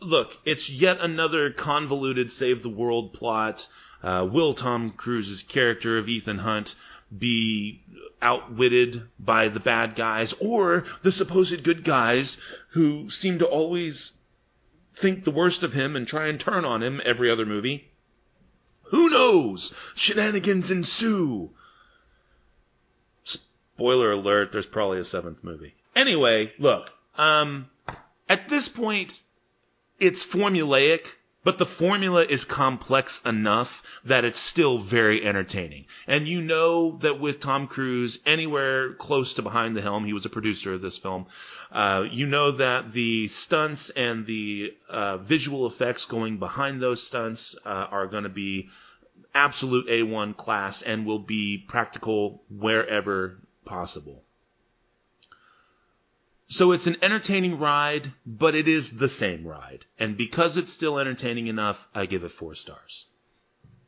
look, 0.00 0.38
it's 0.44 0.70
yet 0.70 1.00
another 1.00 1.50
convoluted 1.50 2.30
save 2.30 2.62
the 2.62 2.68
world 2.68 3.12
plot. 3.12 3.66
Uh, 4.02 4.26
will 4.30 4.54
Tom 4.54 4.90
Cruise's 4.90 5.42
character 5.42 5.98
of 5.98 6.08
Ethan 6.08 6.38
Hunt 6.38 6.74
be 7.16 7.82
outwitted 8.22 9.02
by 9.18 9.48
the 9.48 9.60
bad 9.60 9.94
guys 9.94 10.34
or 10.40 10.84
the 11.02 11.12
supposed 11.12 11.62
good 11.64 11.84
guys 11.84 12.38
who 12.70 13.10
seem 13.10 13.38
to 13.38 13.46
always 13.46 14.12
think 14.92 15.24
the 15.24 15.30
worst 15.30 15.62
of 15.62 15.72
him 15.72 15.96
and 15.96 16.06
try 16.06 16.28
and 16.28 16.38
turn 16.40 16.64
on 16.64 16.82
him 16.82 17.00
every 17.04 17.30
other 17.30 17.46
movie? 17.46 17.88
Who 18.84 19.08
knows? 19.08 19.72
Shenanigans 19.94 20.70
ensue. 20.70 21.50
Spoiler 23.24 24.12
alert, 24.12 24.52
there's 24.52 24.66
probably 24.66 24.98
a 24.98 25.04
seventh 25.04 25.44
movie. 25.44 25.74
Anyway, 25.94 26.52
look, 26.58 26.92
um, 27.16 27.68
at 28.28 28.48
this 28.48 28.68
point, 28.68 29.20
it's 29.98 30.24
formulaic, 30.24 31.06
but 31.42 31.58
the 31.58 31.66
formula 31.66 32.22
is 32.22 32.44
complex 32.44 33.22
enough 33.24 33.82
that 34.04 34.24
it's 34.24 34.38
still 34.38 34.78
very 34.78 35.24
entertaining. 35.24 35.86
And 36.06 36.28
you 36.28 36.42
know 36.42 36.98
that 36.98 37.18
with 37.18 37.40
Tom 37.40 37.66
Cruise 37.66 38.18
anywhere 38.26 38.92
close 38.94 39.34
to 39.34 39.42
behind 39.42 39.76
the 39.76 39.80
helm, 39.80 40.04
he 40.04 40.12
was 40.12 40.26
a 40.26 40.30
producer 40.30 40.74
of 40.74 40.82
this 40.82 40.98
film. 40.98 41.26
Uh, 41.72 42.06
you 42.10 42.26
know 42.26 42.52
that 42.52 42.92
the 42.92 43.28
stunts 43.28 43.90
and 43.90 44.26
the 44.26 44.74
uh, 44.88 45.16
visual 45.18 45.66
effects 45.66 46.04
going 46.04 46.38
behind 46.38 46.80
those 46.80 47.02
stunts 47.02 47.56
uh, 47.64 47.86
are 47.90 48.06
going 48.06 48.24
to 48.24 48.30
be 48.30 48.68
absolute 49.34 49.86
A1 49.86 50.36
class 50.36 50.82
and 50.82 51.06
will 51.06 51.18
be 51.20 51.58
practical 51.58 52.42
wherever 52.50 53.40
possible. 53.64 54.24
So 56.50 56.72
it's 56.72 56.88
an 56.88 56.96
entertaining 57.00 57.60
ride, 57.60 58.12
but 58.26 58.56
it 58.56 58.66
is 58.66 58.90
the 58.90 59.08
same 59.08 59.46
ride. 59.46 59.86
And 60.00 60.16
because 60.16 60.56
it's 60.56 60.72
still 60.72 60.98
entertaining 60.98 61.46
enough, 61.46 61.86
I 61.94 62.06
give 62.06 62.24
it 62.24 62.32
four 62.32 62.56
stars. 62.56 63.06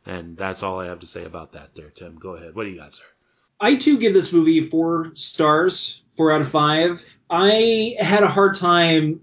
And 0.06 0.36
that's 0.36 0.62
all 0.62 0.78
I 0.78 0.86
have 0.86 1.00
to 1.00 1.06
say 1.08 1.24
about 1.24 1.52
that 1.52 1.74
there, 1.74 1.90
Tim. 1.90 2.16
Go 2.20 2.36
ahead. 2.36 2.54
What 2.54 2.62
do 2.62 2.70
you 2.70 2.76
got, 2.78 2.94
sir? 2.94 3.02
I 3.60 3.74
too 3.74 3.98
give 3.98 4.14
this 4.14 4.32
movie 4.32 4.68
four 4.68 5.10
stars, 5.14 6.02
four 6.16 6.30
out 6.30 6.40
of 6.40 6.50
five. 6.50 7.18
I 7.28 7.96
had 7.98 8.22
a 8.22 8.28
hard 8.28 8.54
time 8.54 9.22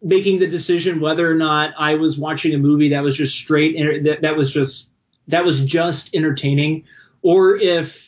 making 0.00 0.38
the 0.38 0.46
decision 0.46 1.00
whether 1.00 1.28
or 1.28 1.34
not 1.34 1.74
I 1.76 1.96
was 1.96 2.16
watching 2.16 2.54
a 2.54 2.58
movie 2.58 2.90
that 2.90 3.02
was 3.02 3.16
just 3.16 3.34
straight 3.34 4.04
that, 4.04 4.22
that 4.22 4.36
was 4.36 4.52
just 4.52 4.88
that 5.26 5.44
was 5.44 5.60
just 5.60 6.14
entertaining, 6.14 6.84
or 7.22 7.56
if 7.56 8.05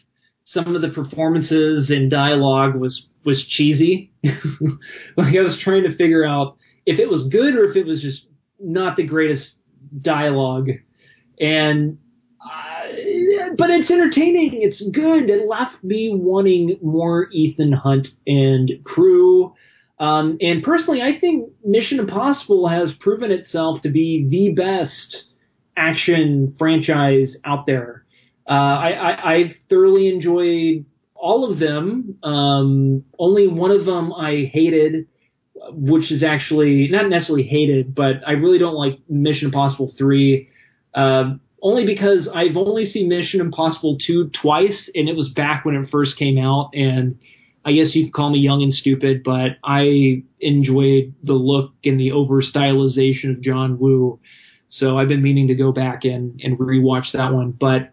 some 0.49 0.75
of 0.75 0.81
the 0.81 0.89
performances 0.89 1.91
and 1.91 2.11
dialogue 2.11 2.75
was 2.75 3.11
was 3.23 3.45
cheesy. 3.45 4.11
like 5.17 5.37
I 5.37 5.43
was 5.43 5.59
trying 5.59 5.83
to 5.83 5.91
figure 5.91 6.25
out 6.25 6.57
if 6.87 6.99
it 6.99 7.11
was 7.11 7.29
good 7.29 7.55
or 7.55 7.65
if 7.65 7.77
it 7.77 7.85
was 7.85 8.01
just 8.01 8.27
not 8.59 8.97
the 8.97 9.03
greatest 9.03 9.61
dialogue. 10.01 10.71
And 11.39 11.99
uh, 12.43 13.51
but 13.59 13.69
it's 13.69 13.91
entertaining. 13.91 14.63
It's 14.63 14.81
good. 14.81 15.29
It 15.29 15.47
left 15.47 15.85
me 15.85 16.15
wanting 16.15 16.79
more 16.81 17.29
Ethan 17.31 17.73
Hunt 17.73 18.09
and 18.27 18.73
crew. 18.85 19.53
Um, 19.99 20.39
and 20.41 20.63
personally, 20.63 21.03
I 21.03 21.13
think 21.13 21.53
Mission 21.63 21.99
Impossible 21.99 22.69
has 22.69 22.95
proven 22.95 23.33
itself 23.33 23.83
to 23.83 23.91
be 23.91 24.27
the 24.27 24.55
best 24.55 25.29
action 25.77 26.55
franchise 26.55 27.37
out 27.45 27.67
there. 27.67 28.07
Uh, 28.49 28.53
I, 28.53 29.35
I, 29.35 29.49
thoroughly 29.49 30.09
enjoyed 30.09 30.87
all 31.15 31.51
of 31.51 31.59
them. 31.59 32.19
Um, 32.23 33.05
only 33.19 33.47
one 33.47 33.71
of 33.71 33.85
them 33.85 34.11
I 34.11 34.51
hated, 34.51 35.07
which 35.73 36.11
is 36.11 36.23
actually 36.23 36.89
not 36.89 37.11
necessarily 37.11 37.43
hated, 37.43 37.95
but 37.95 38.23
I 38.27 38.33
really 38.33 38.57
don't 38.57 38.75
like 38.75 39.01
Mission 39.07 39.49
Impossible 39.49 39.89
3. 39.89 40.49
Uh, 40.95 41.35
only 41.61 41.85
because 41.85 42.29
I've 42.29 42.57
only 42.57 42.87
seen 42.87 43.09
Mission 43.09 43.43
Impossible 43.43 43.99
2 43.99 44.31
twice, 44.31 44.89
and 44.95 45.09
it 45.09 45.17
was 45.17 45.29
back 45.29 45.65
when 45.65 45.75
it 45.75 45.91
first 45.91 46.17
came 46.17 46.39
out. 46.39 46.71
And 46.75 47.19
I 47.65 47.73
guess 47.73 47.95
you 47.95 48.05
could 48.05 48.15
call 48.15 48.31
me 48.31 48.39
young 48.39 48.63
and 48.63 48.73
stupid, 48.73 49.23
but 49.23 49.59
I 49.63 50.23
enjoyed 50.41 51.15
the 51.23 51.35
look 51.35 51.75
and 51.85 52.01
the 52.01 52.13
over 52.13 52.41
stylization 52.41 53.31
of 53.31 53.43
John 53.43 53.79
Woo. 53.79 54.21
So 54.69 54.97
I've 54.97 55.09
been 55.09 55.23
meaning 55.23 55.49
to 55.49 55.55
go 55.55 55.73
back 55.73 56.05
and, 56.05 56.41
and 56.43 56.59
rewatch 56.59 57.13
that 57.13 57.35
one. 57.35 57.51
But 57.51 57.93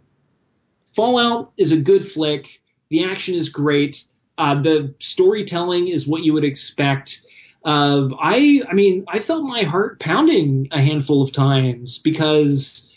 Fallout 0.96 1.52
is 1.58 1.72
a 1.72 1.78
good 1.78 2.06
flick. 2.10 2.62
The 2.90 3.04
action 3.06 3.36
is 3.36 3.50
great. 3.50 4.04
Uh, 4.38 4.62
the 4.62 4.94
storytelling 5.00 5.88
is 5.88 6.08
what 6.08 6.24
you 6.24 6.34
would 6.34 6.44
expect. 6.44 7.22
Uh, 7.64 8.10
I, 8.20 8.62
I 8.70 8.74
mean, 8.74 9.06
I 9.08 9.20
felt 9.20 9.44
my 9.44 9.64
heart 9.64 10.00
pounding 10.00 10.70
a 10.72 10.82
handful 10.82 11.22
of 11.22 11.32
times 11.32 11.98
because 11.98 12.90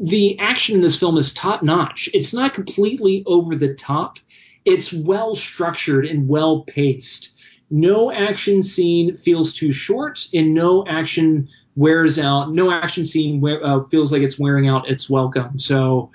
the 0.00 0.38
action 0.38 0.74
in 0.74 0.80
this 0.80 0.98
film 0.98 1.16
is 1.16 1.32
top 1.32 1.62
notch. 1.62 2.08
It's 2.12 2.34
not 2.34 2.54
completely 2.54 3.22
over 3.26 3.54
the 3.54 3.74
top. 3.74 4.18
It's 4.64 4.92
well 4.92 5.34
structured 5.34 6.04
and 6.06 6.28
well 6.28 6.62
paced. 6.62 7.32
No 7.70 8.10
action 8.10 8.62
scene 8.62 9.14
feels 9.14 9.52
too 9.52 9.70
short, 9.70 10.26
and 10.34 10.54
no 10.54 10.84
action 10.86 11.48
wears 11.76 12.18
out. 12.18 12.52
No 12.52 12.72
action 12.72 13.04
scene 13.04 13.42
uh, 13.46 13.84
feels 13.84 14.10
like 14.10 14.22
it's 14.22 14.38
wearing 14.38 14.68
out 14.68 14.90
its 14.90 15.08
welcome. 15.08 15.58
So 15.58 16.10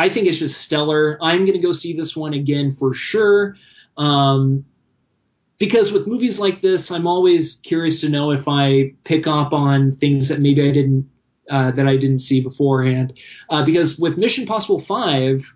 I 0.00 0.08
think 0.08 0.26
it's 0.26 0.38
just 0.38 0.58
stellar. 0.58 1.18
I'm 1.20 1.40
going 1.40 1.60
to 1.60 1.66
go 1.66 1.72
see 1.72 1.92
this 1.92 2.16
one 2.16 2.32
again 2.32 2.72
for 2.72 2.94
sure. 2.94 3.56
Um, 3.98 4.64
because 5.58 5.92
with 5.92 6.06
movies 6.06 6.40
like 6.40 6.62
this, 6.62 6.90
I'm 6.90 7.06
always 7.06 7.60
curious 7.62 8.00
to 8.00 8.08
know 8.08 8.30
if 8.30 8.48
I 8.48 8.94
pick 9.04 9.26
up 9.26 9.52
on 9.52 9.92
things 9.92 10.30
that 10.30 10.40
maybe 10.40 10.66
I 10.66 10.72
didn't 10.72 11.10
uh, 11.50 11.72
that 11.72 11.86
I 11.86 11.98
didn't 11.98 12.20
see 12.20 12.40
beforehand. 12.40 13.12
Uh, 13.50 13.62
because 13.66 13.98
with 13.98 14.16
Mission 14.16 14.46
Possible 14.46 14.78
Five, 14.78 15.52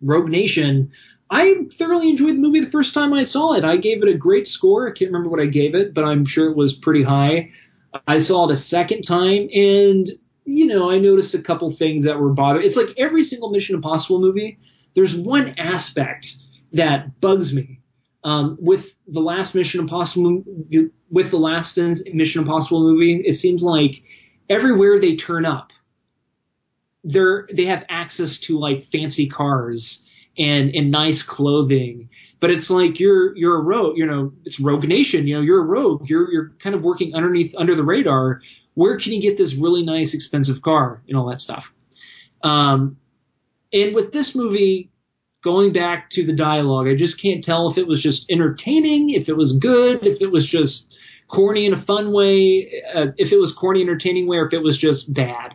Rogue 0.00 0.28
Nation, 0.28 0.92
I 1.28 1.66
thoroughly 1.74 2.10
enjoyed 2.10 2.36
the 2.36 2.40
movie 2.40 2.60
the 2.60 2.70
first 2.70 2.94
time 2.94 3.12
I 3.12 3.24
saw 3.24 3.54
it. 3.54 3.64
I 3.64 3.78
gave 3.78 4.04
it 4.04 4.08
a 4.08 4.16
great 4.16 4.46
score. 4.46 4.86
I 4.88 4.92
can't 4.92 5.10
remember 5.10 5.28
what 5.28 5.40
I 5.40 5.46
gave 5.46 5.74
it, 5.74 5.92
but 5.92 6.04
I'm 6.04 6.24
sure 6.24 6.48
it 6.48 6.56
was 6.56 6.72
pretty 6.72 7.02
high. 7.02 7.50
I 8.06 8.20
saw 8.20 8.48
it 8.48 8.52
a 8.52 8.56
second 8.56 9.02
time, 9.02 9.48
and 9.52 10.08
you 10.44 10.66
know, 10.66 10.90
I 10.90 10.98
noticed 10.98 11.34
a 11.34 11.42
couple 11.42 11.70
things 11.70 12.04
that 12.04 12.18
were 12.18 12.32
bothering. 12.32 12.66
It's 12.66 12.76
like 12.76 12.94
every 12.96 13.24
single 13.24 13.50
Mission 13.50 13.76
Impossible 13.76 14.20
movie. 14.20 14.58
There's 14.94 15.16
one 15.16 15.54
aspect 15.58 16.34
that 16.72 17.20
bugs 17.20 17.52
me. 17.52 17.80
Um, 18.24 18.56
with 18.60 18.94
the 19.08 19.20
last 19.20 19.54
Mission 19.54 19.80
Impossible, 19.80 20.44
with 21.10 21.30
the 21.30 21.38
last 21.38 21.76
Mission 21.76 22.42
Impossible 22.42 22.82
movie, 22.82 23.20
it 23.24 23.34
seems 23.34 23.64
like 23.64 24.02
everywhere 24.48 25.00
they 25.00 25.16
turn 25.16 25.44
up, 25.44 25.72
they're 27.02 27.48
they 27.52 27.64
have 27.64 27.84
access 27.88 28.38
to 28.40 28.60
like 28.60 28.82
fancy 28.82 29.28
cars 29.28 30.06
and 30.38 30.74
and 30.74 30.90
nice 30.90 31.22
clothing. 31.22 32.10
But 32.40 32.50
it's 32.50 32.70
like 32.70 33.00
you're 33.00 33.36
you're 33.36 33.56
a 33.56 33.62
rogue, 33.62 33.96
you 33.96 34.06
know, 34.06 34.32
it's 34.44 34.60
Rogue 34.60 34.86
Nation, 34.86 35.26
you 35.26 35.34
know, 35.34 35.40
you're 35.40 35.60
a 35.60 35.66
rogue. 35.66 36.08
You're 36.08 36.30
you're 36.30 36.52
kind 36.60 36.74
of 36.74 36.82
working 36.82 37.14
underneath 37.14 37.54
under 37.56 37.74
the 37.74 37.84
radar. 37.84 38.40
Where 38.74 38.96
can 38.98 39.12
you 39.12 39.20
get 39.20 39.36
this 39.36 39.54
really 39.54 39.84
nice 39.84 40.14
expensive 40.14 40.62
car 40.62 41.02
and 41.08 41.16
all 41.16 41.26
that 41.30 41.40
stuff? 41.40 41.72
Um, 42.42 42.96
and 43.72 43.94
with 43.94 44.12
this 44.12 44.34
movie, 44.34 44.90
going 45.42 45.72
back 45.72 46.10
to 46.10 46.24
the 46.24 46.32
dialogue, 46.32 46.88
I 46.88 46.94
just 46.94 47.20
can't 47.20 47.42
tell 47.42 47.70
if 47.70 47.78
it 47.78 47.86
was 47.86 48.02
just 48.02 48.30
entertaining, 48.30 49.10
if 49.10 49.28
it 49.28 49.36
was 49.36 49.52
good, 49.52 50.06
if 50.06 50.22
it 50.22 50.30
was 50.30 50.46
just 50.46 50.96
corny 51.28 51.66
in 51.66 51.72
a 51.72 51.76
fun 51.76 52.12
way, 52.12 52.82
uh, 52.94 53.08
if 53.16 53.32
it 53.32 53.38
was 53.38 53.52
corny 53.52 53.82
entertaining 53.82 54.26
way, 54.26 54.38
or 54.38 54.46
if 54.46 54.52
it 54.52 54.62
was 54.62 54.78
just 54.78 55.12
bad. 55.12 55.54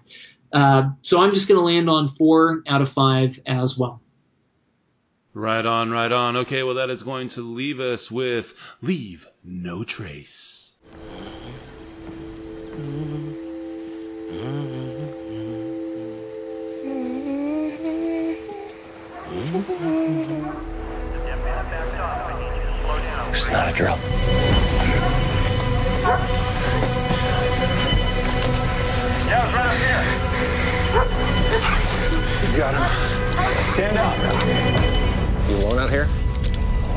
Uh, 0.51 0.89
so 1.01 1.21
I'm 1.21 1.33
just 1.33 1.47
going 1.47 1.59
to 1.59 1.65
land 1.65 1.89
on 1.89 2.09
four 2.09 2.63
out 2.67 2.81
of 2.81 2.89
five 2.89 3.39
as 3.45 3.77
well. 3.77 4.01
Right 5.33 5.65
on, 5.65 5.91
right 5.91 6.11
on. 6.11 6.37
Okay, 6.37 6.63
well, 6.63 6.75
that 6.75 6.89
is 6.89 7.03
going 7.03 7.27
to 7.29 7.41
leave 7.41 7.79
us 7.79 8.09
with 8.09 8.55
Leave 8.81 9.27
No 9.43 9.83
Trace. 9.83 10.75
It's 23.37 23.47
not 23.49 23.69
a 23.69 23.71
drill. 23.71 23.99
Yeah, 29.27 29.45
it's 29.45 29.53
right 29.55 29.67
up 29.67 29.77
here. 29.77 30.01
He's 32.41 32.55
got 32.55 32.73
him. 32.73 32.81
Stand 33.73 33.97
up. 33.99 34.17
You 35.47 35.55
alone 35.57 35.77
out 35.77 35.91
here? 35.91 36.07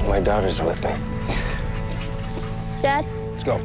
My 0.09 0.19
daughter's 0.19 0.63
with 0.63 0.83
me. 0.83 0.95
Dad? 2.81 3.05
Let's 3.33 3.45
go. 3.45 3.59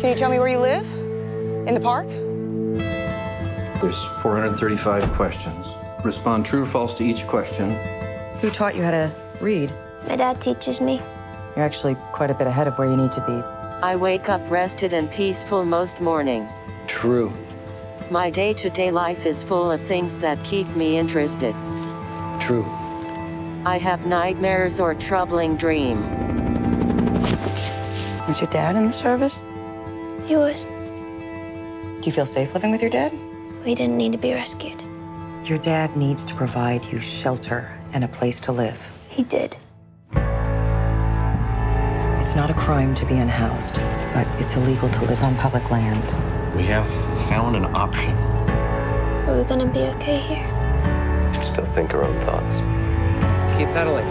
Can 0.00 0.08
you 0.08 0.14
tell 0.14 0.30
me 0.30 0.38
where 0.38 0.48
you 0.48 0.58
live? 0.58 0.90
In 1.68 1.74
the 1.74 1.80
park? 1.80 2.08
There's 3.82 4.02
435 4.22 5.12
questions. 5.12 5.68
Respond 6.02 6.46
true 6.46 6.62
or 6.62 6.66
false 6.66 6.94
to 6.94 7.04
each 7.04 7.26
question. 7.26 7.76
Who 8.40 8.48
taught 8.48 8.74
you 8.74 8.82
how 8.82 8.92
to 8.92 9.12
read? 9.42 9.70
My 10.08 10.16
dad 10.16 10.40
teaches 10.40 10.80
me. 10.80 11.00
You're 11.56 11.64
actually 11.64 11.96
quite 12.12 12.30
a 12.30 12.34
bit 12.34 12.46
ahead 12.46 12.66
of 12.66 12.76
where 12.78 12.88
you 12.88 12.96
need 12.96 13.12
to 13.12 13.20
be. 13.20 13.32
I 13.82 13.96
wake 13.96 14.28
up 14.28 14.40
rested 14.50 14.92
and 14.92 15.10
peaceful 15.10 15.64
most 15.64 16.00
mornings. 16.00 16.50
True. 16.86 17.32
My 18.10 18.30
day 18.30 18.52
to 18.54 18.70
day 18.70 18.90
life 18.90 19.24
is 19.24 19.42
full 19.42 19.70
of 19.70 19.80
things 19.82 20.16
that 20.18 20.42
keep 20.44 20.68
me 20.76 20.98
interested. 20.98 21.54
True. 22.40 22.64
I 23.64 23.78
have 23.78 24.04
nightmares 24.04 24.78
or 24.78 24.94
troubling 24.94 25.56
dreams. 25.56 26.08
Was 28.28 28.40
your 28.40 28.50
dad 28.50 28.76
in 28.76 28.86
the 28.86 28.92
service? 28.92 29.34
He 30.26 30.36
was. 30.36 30.62
Do 30.62 32.02
you 32.02 32.12
feel 32.12 32.26
safe 32.26 32.52
living 32.52 32.72
with 32.72 32.82
your 32.82 32.90
dad? 32.90 33.12
We 33.64 33.74
didn't 33.74 33.96
need 33.96 34.12
to 34.12 34.18
be 34.18 34.34
rescued. 34.34 34.82
Your 35.44 35.58
dad 35.58 35.96
needs 35.96 36.24
to 36.24 36.34
provide 36.34 36.84
you 36.86 37.00
shelter 37.00 37.70
and 37.92 38.04
a 38.04 38.08
place 38.08 38.40
to 38.42 38.52
live. 38.52 38.78
He 39.08 39.22
did. 39.22 39.56
It's 42.34 42.40
not 42.40 42.50
a 42.50 42.54
crime 42.54 42.96
to 42.96 43.06
be 43.06 43.14
unhoused, 43.14 43.76
but 44.12 44.26
it's 44.40 44.56
illegal 44.56 44.88
to 44.88 45.04
live 45.04 45.22
on 45.22 45.36
public 45.36 45.70
land. 45.70 46.02
We 46.56 46.64
have 46.64 46.84
found 47.28 47.54
an 47.54 47.64
option. 47.76 48.12
Are 48.12 49.38
we 49.38 49.44
gonna 49.44 49.70
be 49.70 49.82
okay 49.94 50.18
here? 50.18 50.44
We 51.28 51.34
can 51.34 51.42
still 51.44 51.64
think 51.64 51.94
our 51.94 52.02
own 52.02 52.20
thoughts. 52.22 52.56
Keep 53.56 53.68
pedaling. 53.68 54.08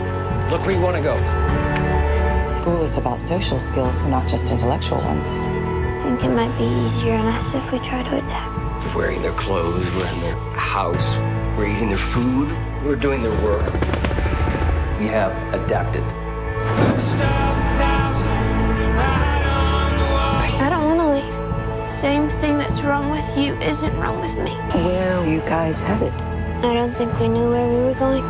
Look 0.50 0.62
where 0.62 0.72
you 0.72 0.80
want 0.80 0.96
to 0.96 1.04
go. 1.04 2.48
School 2.48 2.82
is 2.82 2.98
about 2.98 3.20
social 3.20 3.60
skills, 3.60 4.04
not 4.04 4.30
just 4.30 4.52
intellectual 4.52 5.00
ones. 5.00 5.42
I 5.42 5.92
think 5.92 6.24
it 6.24 6.30
might 6.30 6.58
be 6.58 6.64
easier 6.64 7.16
on 7.16 7.28
us 7.28 7.54
if 7.54 7.74
we 7.74 7.80
try 7.80 8.04
to 8.04 8.24
adapt. 8.24 8.86
We're 8.96 9.02
wearing 9.02 9.22
their 9.22 9.34
clothes, 9.34 9.86
we're 9.98 10.08
in 10.08 10.22
their 10.22 10.38
house, 10.56 11.18
we're 11.58 11.68
eating 11.68 11.90
their 11.90 11.98
food, 11.98 12.48
we're 12.86 12.96
doing 12.96 13.22
their 13.22 13.38
work. 13.44 13.70
We 14.98 15.08
have 15.08 15.34
adapted. 15.54 16.04
I 16.06 17.93
Same 22.04 22.30
thing 22.30 22.58
that's 22.58 22.82
wrong 22.82 23.12
with 23.12 23.38
you 23.38 23.54
isn't 23.62 23.96
wrong 23.98 24.20
with 24.20 24.36
me. 24.36 24.52
Where 24.84 25.14
are 25.14 25.26
you 25.26 25.40
guys 25.40 25.80
headed? 25.80 26.12
I 26.12 26.74
don't 26.74 26.92
think 26.92 27.18
we 27.18 27.30
knew 27.30 27.50
where 27.50 27.66
we 27.66 27.76
were 27.78 27.94
going. 27.94 28.26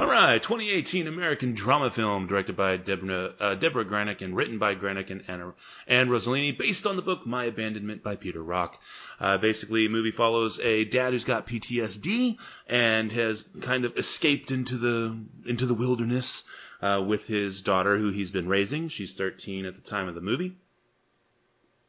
All 0.00 0.06
right, 0.06 0.40
2018 0.40 1.08
American 1.08 1.54
drama 1.54 1.90
film 1.90 2.28
directed 2.28 2.54
by 2.54 2.76
Deborah, 2.76 3.32
uh, 3.40 3.54
Deborah 3.56 3.84
Granik 3.84 4.22
and 4.22 4.36
written 4.36 4.58
by 4.60 4.76
Granik 4.76 5.10
and 5.10 5.24
Anna, 5.26 5.52
Anne 5.88 6.08
Rosellini, 6.08 6.56
based 6.56 6.86
on 6.86 6.94
the 6.94 7.02
book 7.02 7.26
My 7.26 7.46
Abandonment 7.46 8.04
by 8.04 8.14
Peter 8.14 8.40
Rock. 8.40 8.80
Uh, 9.18 9.36
basically, 9.36 9.88
the 9.88 9.92
movie 9.92 10.12
follows 10.12 10.60
a 10.60 10.84
dad 10.84 11.12
who's 11.12 11.24
got 11.24 11.48
PTSD 11.48 12.38
and 12.68 13.10
has 13.10 13.42
kind 13.62 13.84
of 13.84 13.98
escaped 13.98 14.52
into 14.52 14.76
the 14.76 15.18
into 15.44 15.66
the 15.66 15.74
wilderness 15.74 16.44
uh, 16.82 17.02
with 17.04 17.26
his 17.26 17.62
daughter, 17.62 17.98
who 17.98 18.10
he's 18.10 18.30
been 18.30 18.46
raising. 18.46 18.86
She's 18.86 19.14
13 19.14 19.66
at 19.66 19.74
the 19.74 19.80
time 19.80 20.06
of 20.06 20.14
the 20.14 20.20
movie. 20.20 20.54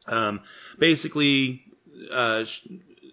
Um, 0.06 0.40
basically, 0.78 1.64
uh, 2.10 2.44
sh- 2.44 2.66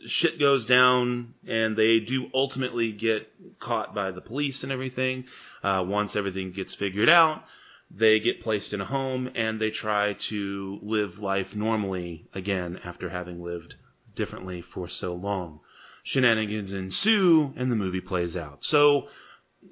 shit 0.06 0.40
goes 0.40 0.66
down, 0.66 1.34
and 1.46 1.76
they 1.76 2.00
do 2.00 2.30
ultimately 2.34 2.92
get 2.92 3.32
caught 3.60 3.94
by 3.94 4.12
the 4.12 4.22
police 4.22 4.64
and 4.64 4.72
everything. 4.72 5.26
Uh, 5.64 5.84
once 5.88 6.16
everything 6.16 6.52
gets 6.52 6.76
figured 6.76 7.10
out, 7.10 7.46
they 7.92 8.20
get 8.20 8.42
placed 8.42 8.74
in 8.74 8.82
a 8.82 8.86
home 8.86 9.32
and 9.36 9.60
they 9.60 9.72
try 9.72 10.14
to 10.14 10.80
live 10.82 11.20
life 11.20 11.56
normally 11.56 12.28
again 12.34 12.80
after 12.84 13.10
having 13.10 13.42
lived 13.42 13.76
differently 14.16 14.62
for 14.62 14.88
so 14.88 15.16
long. 15.16 15.62
Shenanigans 16.04 16.74
ensue, 16.74 17.54
and 17.58 17.70
the 17.72 17.76
movie 17.76 18.02
plays 18.02 18.38
out. 18.38 18.64
So, 18.64 19.10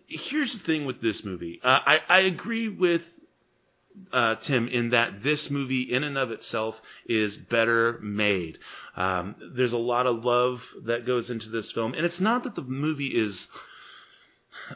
here's 0.07 0.53
the 0.53 0.59
thing 0.59 0.85
with 0.85 0.99
this 0.99 1.23
movie. 1.23 1.61
Uh, 1.63 1.79
I, 1.85 2.01
I 2.09 2.19
agree 2.21 2.67
with 2.67 3.19
uh, 4.11 4.35
Tim 4.35 4.67
in 4.67 4.89
that 4.91 5.21
this 5.21 5.49
movie, 5.49 5.81
in 5.81 6.03
and 6.03 6.17
of 6.17 6.31
itself, 6.31 6.81
is 7.05 7.37
better 7.37 7.99
made. 8.01 8.59
Um, 8.95 9.35
there's 9.39 9.73
a 9.73 9.77
lot 9.77 10.07
of 10.07 10.25
love 10.25 10.73
that 10.83 11.05
goes 11.05 11.29
into 11.29 11.49
this 11.49 11.71
film, 11.71 11.93
and 11.93 12.05
it's 12.05 12.21
not 12.21 12.43
that 12.43 12.55
the 12.55 12.61
movie 12.61 13.13
is 13.13 13.47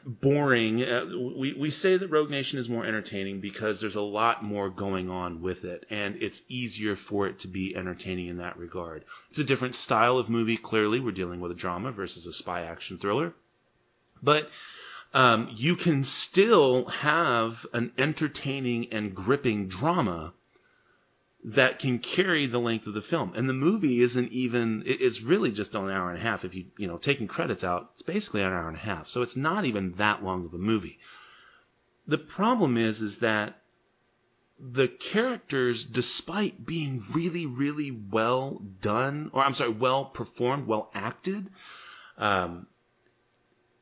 boring. 0.06 0.84
Uh, 0.84 1.06
we 1.36 1.54
we 1.54 1.70
say 1.70 1.98
that 1.98 2.10
Rogue 2.10 2.30
Nation 2.30 2.60
is 2.60 2.70
more 2.70 2.86
entertaining 2.86 3.40
because 3.40 3.80
there's 3.80 3.96
a 3.96 4.02
lot 4.02 4.44
more 4.44 4.70
going 4.70 5.10
on 5.10 5.42
with 5.42 5.64
it, 5.64 5.86
and 5.90 6.22
it's 6.22 6.42
easier 6.48 6.96
for 6.96 7.28
it 7.28 7.40
to 7.40 7.48
be 7.48 7.76
entertaining 7.76 8.28
in 8.28 8.38
that 8.38 8.58
regard. 8.58 9.06
It's 9.30 9.40
a 9.40 9.44
different 9.44 9.76
style 9.76 10.18
of 10.18 10.30
movie. 10.30 10.58
Clearly, 10.58 11.00
we're 11.00 11.12
dealing 11.12 11.40
with 11.40 11.52
a 11.52 11.56
drama 11.56 11.92
versus 11.92 12.28
a 12.28 12.34
spy 12.34 12.64
action 12.64 12.98
thriller, 12.98 13.34
but 14.22 14.50
um, 15.14 15.50
you 15.56 15.76
can 15.76 16.04
still 16.04 16.86
have 16.86 17.66
an 17.74 17.92
entertaining 17.98 18.94
and 18.94 19.16
gripping 19.16 19.68
drama 19.68 20.34
that 21.44 21.80
can 21.80 22.00
carry 22.00 22.46
the 22.46 22.60
length 22.60 22.86
of 22.86 22.94
the 22.94 23.02
film. 23.02 23.32
And 23.36 23.48
the 23.48 23.54
movie 23.54 24.02
isn't 24.02 24.32
even, 24.32 24.84
it's 24.86 25.22
really 25.22 25.52
just 25.52 25.74
an 25.74 25.90
hour 25.90 26.10
and 26.10 26.18
a 26.18 26.22
half. 26.22 26.44
If 26.44 26.54
you, 26.54 26.66
you 26.78 26.88
know, 26.88 26.98
taking 26.98 27.28
credits 27.28 27.64
out, 27.64 27.92
it's 27.94 28.02
basically 28.02 28.42
an 28.42 28.52
hour 28.52 28.68
and 28.68 28.76
a 28.76 28.82
half. 28.82 29.08
So 29.08 29.22
it's 29.22 29.38
not 29.38 29.66
even 29.66 29.94
that 29.94 30.24
long 30.24 30.46
of 30.46 30.54
a 30.54 30.58
movie. 30.58 31.00
The 32.08 32.18
problem 32.18 32.76
is, 32.78 33.02
is 33.02 33.20
that 33.20 33.62
the 34.60 34.90
characters, 34.90 35.86
despite 35.86 36.66
being 36.66 37.02
really, 37.14 37.46
really 37.46 37.92
well 37.92 38.62
done, 38.82 39.32
or 39.34 39.42
I'm 39.42 39.54
sorry, 39.54 39.72
well 39.72 40.06
performed, 40.06 40.68
well 40.68 40.92
acted, 40.94 41.50
um, 42.18 42.68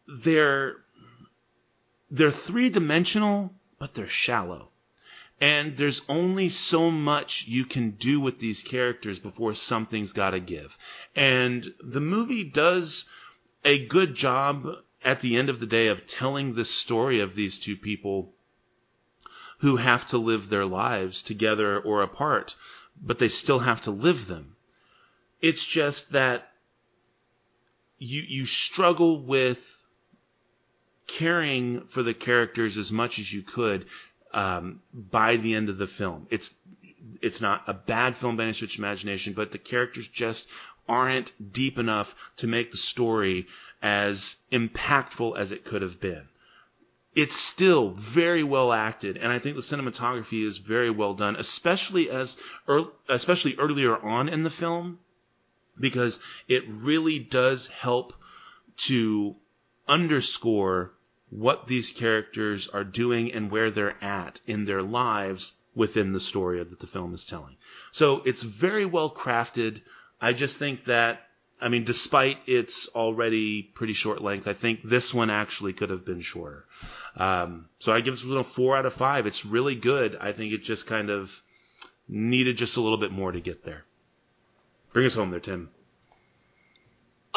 they're, 0.08 0.76
they're 2.10 2.32
three 2.32 2.70
dimensional, 2.70 3.54
but 3.80 3.94
they're 3.94 4.08
shallow. 4.08 4.70
And 5.40 5.78
there's 5.78 6.02
only 6.10 6.50
so 6.50 6.90
much 6.90 7.48
you 7.48 7.66
can 7.66 7.92
do 7.92 8.20
with 8.20 8.40
these 8.40 8.64
characters 8.64 9.20
before 9.20 9.54
something's 9.54 10.14
got 10.14 10.32
to 10.32 10.40
give. 10.40 10.78
And 11.16 11.68
the 11.80 12.00
movie 12.00 12.44
does 12.44 13.06
a 13.64 13.86
good 13.86 14.16
job 14.16 14.68
at 15.04 15.20
the 15.20 15.38
end 15.38 15.50
of 15.50 15.60
the 15.60 15.68
day 15.68 15.88
of 15.88 16.08
telling 16.08 16.54
the 16.54 16.66
story 16.66 17.20
of 17.20 17.36
these 17.36 17.60
two 17.60 17.76
people 17.76 18.34
who 19.60 19.76
have 19.76 20.08
to 20.08 20.18
live 20.18 20.50
their 20.50 20.66
lives 20.66 21.22
together 21.22 21.80
or 21.80 22.02
apart, 22.02 22.56
but 23.00 23.20
they 23.20 23.28
still 23.28 23.60
have 23.60 23.82
to 23.82 23.92
live 23.92 24.28
them. 24.28 24.56
It's 25.42 25.66
just 25.66 26.12
that 26.12 26.52
you 28.00 28.22
you 28.22 28.46
struggle 28.46 29.24
with 29.24 29.77
caring 31.08 31.82
for 31.88 32.04
the 32.04 32.14
characters 32.14 32.78
as 32.78 32.92
much 32.92 33.20
as 33.20 33.32
you 33.32 33.42
could 33.42 33.86
um, 34.34 34.82
by 34.94 35.38
the 35.38 35.56
end 35.56 35.70
of 35.70 35.78
the 35.78 35.88
film. 35.88 36.28
It's 36.30 36.54
it's 37.22 37.42
not 37.42 37.64
a 37.68 37.74
bad 37.74 38.16
film 38.16 38.38
by 38.38 38.44
any 38.44 38.54
stretch 38.54 38.76
of 38.76 38.80
imagination, 38.80 39.34
but 39.34 39.52
the 39.52 39.58
characters 39.58 40.08
just 40.08 40.48
aren't 40.88 41.32
deep 41.54 41.80
enough 41.80 42.16
to 42.38 42.48
make 42.48 42.72
the 42.72 42.78
story 42.78 43.48
as 43.82 44.36
impactful 44.52 45.38
as 45.38 45.52
it 45.52 45.66
could 45.66 45.82
have 45.82 46.00
been. 46.00 46.28
It's 47.16 47.36
still 47.36 47.90
very 47.90 48.44
well 48.44 48.72
acted, 48.72 49.18
and 49.18 49.32
I 49.32 49.40
think 49.40 49.56
the 49.56 49.62
cinematography 49.62 50.46
is 50.46 50.58
very 50.58 50.92
well 50.92 51.16
done, 51.16 51.36
especially 51.36 52.12
as 52.12 52.38
especially 53.10 53.56
earlier 53.58 53.98
on 53.98 54.30
in 54.30 54.44
the 54.44 54.52
film, 54.52 55.00
because 55.80 56.20
it 56.48 56.66
really 56.68 57.18
does 57.18 57.68
help 57.68 58.14
to 58.78 59.36
underscore 59.88 60.94
what 61.30 61.68
these 61.68 61.92
characters 61.92 62.68
are 62.68 62.84
doing 62.84 63.34
and 63.34 63.52
where 63.52 63.72
they're 63.72 64.02
at 64.04 64.42
in 64.48 64.66
their 64.66 64.82
lives 64.82 65.54
within 65.76 66.12
the 66.12 66.20
story 66.20 66.64
that 66.64 66.80
the 66.80 66.88
film 66.88 67.14
is 67.14 67.26
telling. 67.26 67.56
So 67.92 68.22
it's 68.26 68.42
very 68.42 68.86
well 68.86 69.10
crafted. 69.10 69.82
I 70.20 70.34
just 70.34 70.58
think 70.58 70.86
that, 70.86 71.22
I 71.62 71.70
mean, 71.70 71.84
despite 71.84 72.38
its 72.48 72.88
already 72.96 73.64
pretty 73.64 73.94
short 73.94 74.22
length, 74.22 74.48
I 74.48 74.54
think 74.54 74.82
this 74.84 75.14
one 75.14 75.30
actually 75.30 75.74
could 75.74 75.90
have 75.90 76.06
been 76.06 76.22
shorter. 76.22 76.66
Um, 77.16 77.68
so 77.80 77.94
I 77.94 78.02
give 78.02 78.14
this 78.14 78.26
one 78.26 78.38
a 78.38 78.44
four 78.44 78.78
out 78.78 78.86
of 78.86 78.94
five. 78.94 79.28
It's 79.28 79.46
really 79.46 79.76
good. 79.76 80.18
I 80.20 80.32
think 80.32 80.54
it 80.54 80.64
just 80.64 80.88
kind 80.88 81.10
of, 81.10 81.42
needed 82.08 82.58
just 82.58 82.78
a 82.78 82.82
little 82.82 82.98
bit 82.98 83.12
more 83.12 83.32
to 83.32 83.42
get 83.42 83.64
there. 83.64 83.84
Bring 84.94 85.06
us 85.06 85.16
home 85.16 85.30
there, 85.30 85.40
Tim. 85.40 85.70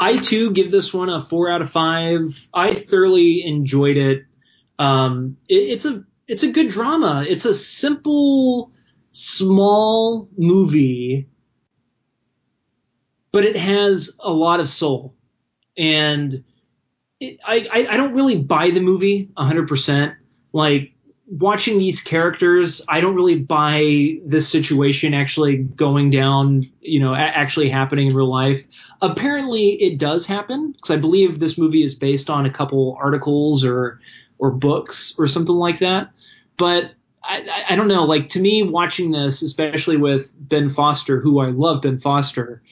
I 0.00 0.16
too 0.16 0.52
give 0.52 0.70
this 0.70 0.94
one 0.94 1.10
a 1.10 1.22
four 1.22 1.50
out 1.50 1.60
of 1.60 1.70
five. 1.70 2.48
I 2.54 2.72
thoroughly 2.72 3.44
enjoyed 3.44 3.98
it. 3.98 4.24
Um, 4.78 5.36
it 5.46 5.56
it's 5.56 5.84
a 5.84 6.04
it's 6.26 6.42
a 6.42 6.50
good 6.50 6.70
drama. 6.70 7.26
It's 7.28 7.44
a 7.44 7.52
simple, 7.52 8.72
small 9.12 10.30
movie, 10.38 11.28
but 13.30 13.44
it 13.44 13.56
has 13.56 14.16
a 14.18 14.32
lot 14.32 14.60
of 14.60 14.70
soul. 14.70 15.14
And 15.76 16.32
it, 17.20 17.38
I, 17.44 17.68
I 17.70 17.86
I 17.90 17.96
don't 17.98 18.14
really 18.14 18.38
buy 18.38 18.70
the 18.70 18.80
movie 18.80 19.30
hundred 19.36 19.68
percent. 19.68 20.14
Like 20.54 20.94
watching 21.30 21.78
these 21.78 22.00
characters, 22.00 22.82
I 22.88 23.00
don't 23.00 23.14
really 23.14 23.38
buy 23.38 24.18
this 24.24 24.48
situation 24.48 25.14
actually 25.14 25.58
going 25.58 26.10
down, 26.10 26.64
you 26.80 26.98
know, 26.98 27.14
a- 27.14 27.18
actually 27.18 27.70
happening 27.70 28.10
in 28.10 28.16
real 28.16 28.28
life. 28.28 28.64
Apparently, 29.00 29.70
it 29.80 29.98
does 29.98 30.26
happen 30.26 30.72
because 30.72 30.90
I 30.90 30.96
believe 30.96 31.38
this 31.38 31.56
movie 31.56 31.84
is 31.84 31.94
based 31.94 32.28
on 32.28 32.46
a 32.46 32.50
couple 32.50 32.98
articles 33.00 33.64
or 33.64 34.00
or 34.38 34.50
books 34.50 35.14
or 35.18 35.28
something 35.28 35.54
like 35.54 35.78
that. 35.78 36.10
But 36.56 36.92
I, 37.22 37.64
I, 37.68 37.76
don't 37.76 37.88
know. 37.88 38.04
Like 38.04 38.30
to 38.30 38.40
me, 38.40 38.62
watching 38.62 39.10
this, 39.10 39.42
especially 39.42 39.98
with 39.98 40.32
Ben 40.36 40.70
Foster, 40.70 41.20
who 41.20 41.38
I 41.38 41.46
love, 41.46 41.82
Ben 41.82 41.98
Foster. 41.98 42.62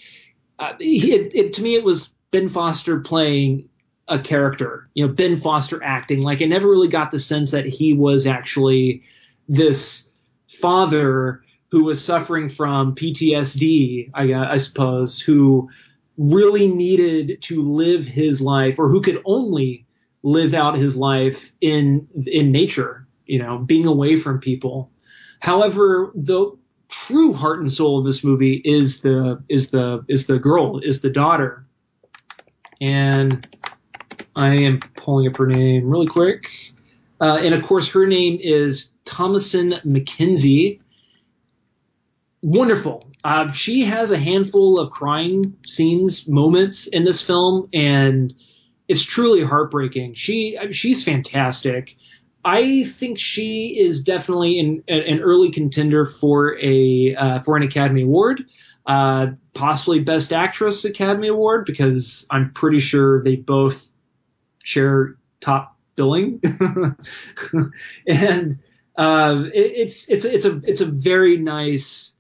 Uh, 0.59 0.73
it, 0.81 1.33
it 1.35 1.53
to 1.55 1.63
me, 1.63 1.75
it 1.75 1.85
was 1.85 2.09
Ben 2.31 2.49
Foster 2.49 3.01
playing 3.01 3.69
a 4.09 4.19
character, 4.19 4.89
you 4.95 5.07
know, 5.07 5.13
Ben 5.13 5.41
Foster 5.41 5.83
acting. 5.83 6.23
Like 6.23 6.43
I 6.43 6.47
never 6.47 6.69
really 6.69 6.89
got 6.89 7.11
the 7.11 7.19
sense 7.19 7.51
that 7.51 7.67
he 7.67 7.93
was 7.93 8.27
actually 8.27 9.03
this 9.49 10.11
father 10.49 11.43
who 11.71 11.85
was 11.85 12.03
suffering 12.03 12.49
from 12.49 12.95
PTSD, 12.95 14.11
I, 14.15 14.33
uh, 14.33 14.53
I 14.53 14.57
suppose, 14.57 15.21
who 15.21 15.69
really 16.17 16.67
needed 16.67 17.43
to 17.43 17.61
live 17.61 18.07
his 18.07 18.41
life 18.41 18.79
or 18.79 18.89
who 18.89 19.03
could 19.03 19.23
only 19.25 19.87
live 20.23 20.55
out 20.55 20.77
his 20.77 20.97
life 20.97 21.53
in 21.61 22.09
in 22.27 22.51
nature, 22.51 23.07
you 23.27 23.39
know, 23.39 23.59
being 23.59 23.87
away 23.87 24.17
from 24.17 24.41
people. 24.41 24.91
However, 25.41 26.11
the 26.15 26.51
true 26.89 27.35
heart 27.35 27.61
and 27.61 27.71
soul 27.71 27.99
of 27.99 28.07
this 28.07 28.25
movie 28.25 28.61
is 28.65 29.03
the 29.03 29.43
is 29.49 29.71
the 29.71 30.05
is 30.09 30.27
the 30.27 30.39
girl, 30.39 30.81
is 30.81 31.03
the 31.03 31.11
daughter. 31.11 31.65
And 32.81 33.47
I 34.39 34.55
am 34.55 34.79
pulling 34.79 35.27
up 35.27 35.37
her 35.39 35.49
name 35.49 35.91
really 35.91 36.07
quick. 36.07 36.49
Uh, 37.21 37.39
and 37.43 37.55
of 37.55 37.65
course, 37.65 37.89
her 37.89 38.07
name 38.07 38.39
is 38.41 38.93
Thomasin 39.05 39.83
McKenzie. 39.85 40.81
Wonderful. 42.41 43.11
Uh, 43.25 43.51
she 43.51 43.85
has 43.85 44.13
a 44.13 44.19
handful 44.19 44.79
of 44.79 44.93
crying 44.93 45.57
scenes, 45.67 46.29
moments 46.29 46.87
in 46.87 47.03
this 47.03 47.21
film, 47.21 47.69
and 47.73 48.33
it's 48.87 49.03
truly 49.03 49.43
heartbreaking. 49.43 50.15
She 50.15 50.57
she's 50.71 51.03
fantastic. 51.03 51.97
I 52.45 52.85
think 52.85 53.19
she 53.19 53.77
is 53.77 54.05
definitely 54.05 54.61
an, 54.61 54.85
an 54.87 55.19
early 55.19 55.51
contender 55.51 56.05
for 56.05 56.57
a 56.61 57.17
uh, 57.17 57.41
for 57.41 57.57
an 57.57 57.65
Academy 57.65 58.03
Award, 58.03 58.45
uh, 58.87 59.27
possibly 59.53 59.99
Best 59.99 60.33
Actress 60.33 60.85
Academy 60.85 61.27
Award 61.27 61.67
because 61.67 62.25
I'm 62.31 62.53
pretty 62.53 62.79
sure 62.79 63.25
they 63.25 63.35
both 63.35 63.88
share 64.65 65.17
top 65.41 65.77
billing, 65.97 66.41
and 68.07 68.59
uh, 68.97 69.45
it, 69.55 69.73
it's 69.77 70.09
it's 70.09 70.25
it's 70.25 70.45
a 70.45 70.61
it's 70.65 70.81
a 70.81 70.87
very 70.87 71.37
nice. 71.37 72.17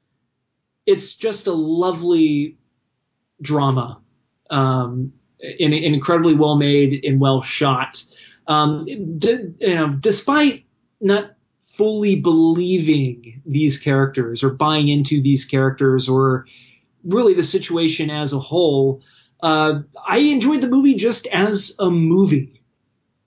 It's 0.86 1.14
just 1.14 1.46
a 1.46 1.52
lovely 1.52 2.56
drama, 3.42 4.00
um, 4.50 5.12
and, 5.40 5.74
incredibly 5.74 6.34
well 6.34 6.56
made 6.56 7.04
and 7.04 7.20
well 7.20 7.42
shot. 7.42 8.02
Um, 8.46 8.86
d- 9.18 9.54
you 9.60 9.74
know, 9.74 9.88
despite 9.88 10.64
not 11.00 11.32
fully 11.74 12.16
believing 12.16 13.40
these 13.46 13.78
characters 13.78 14.42
or 14.42 14.50
buying 14.50 14.88
into 14.88 15.22
these 15.22 15.44
characters 15.44 16.08
or 16.08 16.46
really 17.04 17.34
the 17.34 17.42
situation 17.42 18.10
as 18.10 18.32
a 18.32 18.38
whole, 18.38 19.00
uh, 19.40 19.80
I 20.06 20.18
enjoyed 20.18 20.60
the 20.60 20.68
movie 20.68 20.94
just 20.94 21.26
as 21.28 21.74
a 21.78 21.90
movie, 21.90 22.62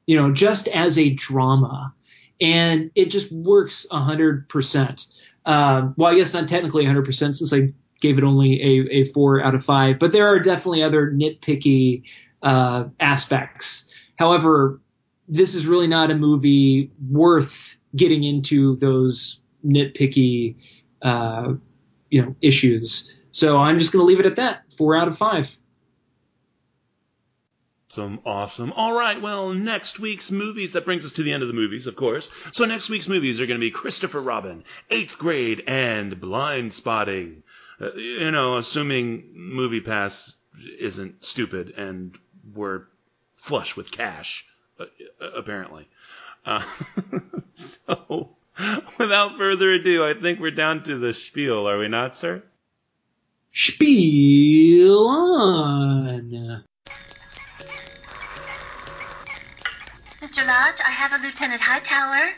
you 0.06 0.18
know, 0.22 0.32
just 0.32 0.68
as 0.68 0.98
a 0.98 1.10
drama, 1.10 1.94
and 2.40 2.92
it 2.96 3.06
just 3.06 3.32
works 3.32 3.86
hundred 3.92 4.50
percent. 4.50 5.06
Um, 5.46 5.96
well, 5.98 6.12
I 6.12 6.16
guess 6.16 6.34
not 6.34 6.48
technically 6.48 6.84
100 6.84 7.06
percent 7.06 7.36
since 7.36 7.54
I 7.54 7.74
gave 8.00 8.18
it 8.18 8.24
only 8.24 8.62
a, 8.62 9.02
a 9.02 9.04
four 9.12 9.44
out 9.44 9.56
of 9.56 9.64
five, 9.64 10.00
but 10.00 10.12
there 10.12 10.28
are 10.28 10.40
definitely 10.40 10.84
other 10.84 11.12
nitpicky 11.12 12.04
uh, 12.42 12.86
aspects. 13.00 13.92
However, 14.18 14.82
this 15.28 15.56
is 15.56 15.66
really 15.66 15.88
not 15.88 16.12
a 16.12 16.16
movie 16.16 16.92
worth 17.10 17.78
getting 17.96 18.24
into 18.24 18.76
those 18.78 19.40
nitpicky, 19.66 20.56
uh, 21.02 21.54
you 22.10 22.22
know, 22.22 22.36
issues. 22.42 23.14
So 23.32 23.58
I'm 23.58 23.80
just 23.80 23.94
going 23.94 24.02
to 24.02 24.06
leave 24.06 24.20
it 24.20 24.26
at 24.26 24.36
that. 24.36 24.64
Four 24.78 24.96
out 24.96 25.08
of 25.08 25.18
five. 25.18 25.56
Awesome, 27.92 28.22
awesome. 28.26 28.72
All 28.72 28.94
right, 28.94 29.22
well, 29.22 29.50
next 29.52 30.00
week's 30.00 30.32
movies, 30.32 30.72
that 30.74 30.86
brings 30.86 31.04
us 31.04 31.12
to 31.14 31.24
the 31.24 31.34
end 31.34 31.44
of 31.44 31.50
the 31.50 31.54
movies, 31.54 31.88
of 31.88 31.98
course. 31.98 32.32
So 32.54 32.64
next 32.64 32.90
week's 32.90 33.10
movies 33.10 33.42
are 33.42 33.48
going 33.48 33.60
to 33.60 33.66
be 33.66 33.70
Christopher 33.70 34.22
Robin, 34.22 34.64
Eighth 34.90 35.18
Grade, 35.18 35.66
and 35.68 36.16
Blindspotting. 36.16 37.42
Uh, 37.82 37.92
you 37.96 38.32
know, 38.32 38.56
assuming 38.56 39.34
MoviePass 39.36 40.36
isn't 40.80 41.26
stupid 41.26 41.74
and 41.76 42.18
we're 42.54 42.84
flush 43.36 43.76
with 43.76 43.92
cash, 43.92 44.46
uh, 44.80 44.86
apparently. 45.36 45.86
Uh, 46.46 46.64
so, 47.56 48.38
without 48.98 49.38
further 49.38 49.70
ado, 49.70 50.06
I 50.06 50.14
think 50.14 50.40
we're 50.40 50.52
down 50.52 50.84
to 50.84 50.98
the 50.98 51.14
spiel, 51.14 51.68
are 51.68 51.78
we 51.78 51.90
not, 51.90 52.16
sir? 52.16 52.42
Spiel 53.52 55.08
on. 55.10 56.64
Mr. 60.32 60.48
Lodge, 60.48 60.80
I 60.88 60.92
have 60.92 61.14
a 61.14 61.18
Lieutenant 61.18 61.60
Hightower. 61.60 62.32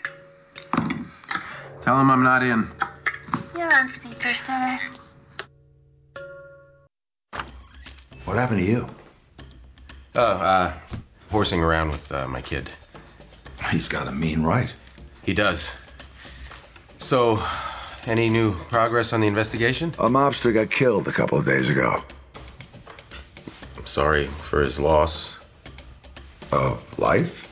Tell 1.82 1.99
him 1.99 2.10
I'm 2.10 2.24
not 2.24 2.41
in. 2.41 2.65
You're 3.56 3.72
on 3.72 3.88
speaker, 3.88 4.34
sir. 4.34 4.80
What 8.26 8.38
happened 8.38 8.61
to 8.61 8.65
you? 8.65 8.88
Oh, 10.15 10.24
uh, 10.24 10.74
horsing 11.30 11.61
around 11.61 11.91
with 11.91 12.11
uh, 12.11 12.28
my 12.28 12.41
kid. 12.41 12.68
He's 13.70 13.90
got 13.90 14.07
a 14.07 14.11
mean 14.11 14.41
right. 14.41 14.72
He 15.24 15.36
does. 15.36 15.72
So, 16.98 17.44
any 18.07 18.28
new 18.28 18.56
progress 18.56 19.14
on 19.14 19.22
the 19.22 19.28
investigation? 19.28 19.90
A 19.99 20.10
mobster 20.10 20.52
got 20.52 20.72
killed 20.72 21.07
a 21.07 21.11
couple 21.11 21.38
of 21.38 21.45
days 21.45 21.70
ago. 21.70 22.03
I'm 23.78 23.86
sorry 23.86 24.26
for 24.26 24.61
his 24.61 24.80
loss. 24.80 25.38
Of 26.52 26.98
life? 26.98 27.43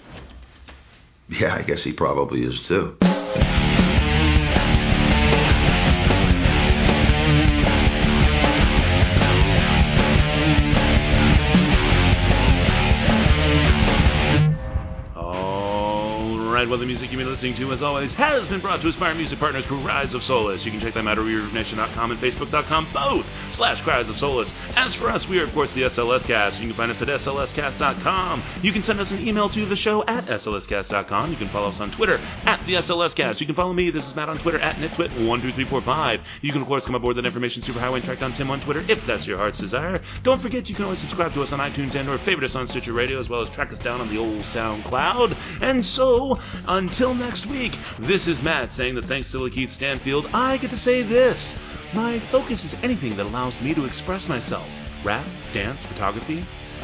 Yeah, 1.32 1.56
I 1.56 1.62
guess 1.62 1.84
he 1.84 1.94
probably 1.94 2.44
is 2.44 2.68
too. 2.68 2.98
Well, 16.72 16.80
the 16.80 16.86
music 16.86 17.12
you've 17.12 17.20
been 17.20 17.28
listening 17.28 17.54
to, 17.54 17.70
as 17.74 17.82
always, 17.82 18.14
has 18.14 18.48
been 18.48 18.62
brought 18.62 18.80
to 18.80 18.88
us 18.88 18.96
by 18.96 19.10
our 19.10 19.14
music 19.14 19.38
partners, 19.40 19.66
Cries 19.66 20.14
of 20.14 20.24
Solace. 20.24 20.64
You 20.66 20.72
can 20.72 20.80
check 20.80 20.94
them 20.94 21.06
out 21.06 21.20
at 21.20 21.26
ReverbNation.com 21.26 22.12
and 22.12 22.20
Facebook.com, 22.22 22.88
both, 22.94 23.54
slash 23.54 23.82
Cries 23.82 24.08
of 24.08 24.18
Solace. 24.18 24.54
As 24.78 24.96
for 24.96 25.10
us, 25.10 25.28
we 25.28 25.42
are, 25.42 25.44
of 25.44 25.54
course, 25.54 25.74
the 25.74 25.82
SLS 25.82 26.26
Cast. 26.26 26.62
You 26.62 26.68
can 26.68 26.76
find 26.78 26.90
us 26.90 27.02
at 27.02 27.10
SLScast.com. 27.10 28.42
You 28.62 28.72
can 28.72 28.84
send 28.84 29.02
us 29.02 29.12
an 29.12 29.28
email 29.28 29.50
to 29.50 29.66
the 29.66 29.76
show 29.76 30.02
at 30.06 30.28
SLScast.com. 30.28 31.32
You 31.32 31.36
can 31.36 31.50
follow 31.50 31.68
us 31.68 31.82
on 31.82 31.92
Twitter 31.92 32.22
at 32.46 32.66
the 32.66 32.76
SLS 32.76 33.18
Cast. 33.18 33.42
You 33.42 33.48
can 33.48 33.56
follow 33.56 33.74
me, 33.74 33.90
this 33.90 34.08
is 34.08 34.16
Matt 34.16 34.30
on 34.30 34.38
Twitter, 34.38 34.60
at 34.60 34.78
NitTwit12345. 34.78 36.22
You 36.42 36.54
can, 36.54 36.62
of 36.62 36.68
course, 36.70 36.86
come 36.86 36.96
aboard 36.96 37.18
that 37.18 37.26
information 37.26 37.64
superhighway 37.64 37.96
and 37.96 38.06
track 38.06 38.20
down 38.20 38.32
Tim 38.32 38.50
on 38.50 38.62
Twitter 38.62 38.86
if 38.88 39.06
that's 39.06 39.28
your 39.28 39.40
heart's 39.40 39.60
desire. 39.60 40.00
Don't 40.24 40.40
forget, 40.40 40.70
you 40.70 40.76
can 40.76 40.86
always 40.86 41.00
subscribe 41.00 41.34
to 41.34 41.42
us 41.42 41.52
on 41.52 41.60
iTunes 41.60 41.96
and 41.96 42.08
or 42.08 42.18
favorite 42.18 42.46
us 42.46 42.56
on 42.56 42.66
Stitcher 42.66 42.94
Radio, 42.94 43.20
as 43.20 43.30
well 43.30 43.42
as 43.42 43.50
track 43.50 43.74
us 43.74 43.80
down 43.80 44.00
on 44.00 44.08
the 44.08 44.20
old 44.20 44.40
SoundCloud. 44.44 45.36
And 45.62 45.86
so, 45.86 46.40
until 46.68 47.14
next 47.14 47.46
week, 47.46 47.78
this 48.00 48.28
is 48.28 48.42
Matt 48.42 48.72
saying 48.72 48.96
that 48.96 49.06
thanks 49.06 49.32
to 49.32 49.38
Lakeith 49.38 49.70
Stanfield, 49.70 50.30
I 50.34 50.58
get 50.58 50.72
to 50.72 50.78
say 50.78 51.02
this. 51.02 51.56
My 51.94 52.20
focus 52.20 52.64
is 52.64 52.82
anything 52.84 53.16
that 53.18 53.26
allows 53.26 53.62
me 53.62 53.74
to 53.74 53.86
express 53.86 54.28
myself. 54.28 54.68
Rap, 55.04 55.26
dance, 55.54 55.84
photography. 55.86 56.44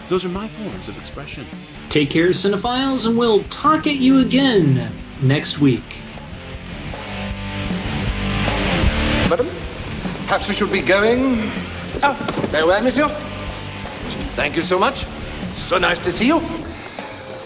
Those 0.10 0.26
are 0.26 0.30
my 0.30 0.48
forms 0.48 0.88
of 0.88 0.98
expression. 0.98 1.46
Take 1.90 2.10
care, 2.10 2.30
cinephiles, 2.30 3.08
and 3.08 3.18
we'll 3.18 3.44
talk 3.44 3.88
at 3.88 3.96
you 3.96 4.20
again 4.20 4.92
next 5.22 5.60
week. 5.60 5.84
madam. 9.30 9.48
Perhaps 10.24 10.48
we 10.48 10.54
should 10.54 10.72
be 10.72 10.82
going. 10.82 11.40
Oh, 12.04 12.14
farewell, 12.52 12.82
monsieur. 12.82 13.08
Thank 14.36 14.56
you 14.56 14.64
so 14.64 14.80
much. 14.80 15.06
So 15.56 15.78
nice 15.78 16.00
to 16.00 16.12
see 16.12 16.28
you. 16.28 16.67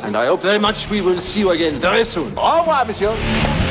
And 0.03 0.15
I 0.17 0.25
hope 0.25 0.41
very 0.41 0.59
much 0.59 0.89
we 0.89 1.01
will 1.01 1.21
see 1.21 1.41
you 1.41 1.51
again 1.51 1.79
very 1.79 2.03
soon. 2.05 2.33
Au 2.37 2.59
revoir, 2.59 2.85
monsieur. 2.85 3.70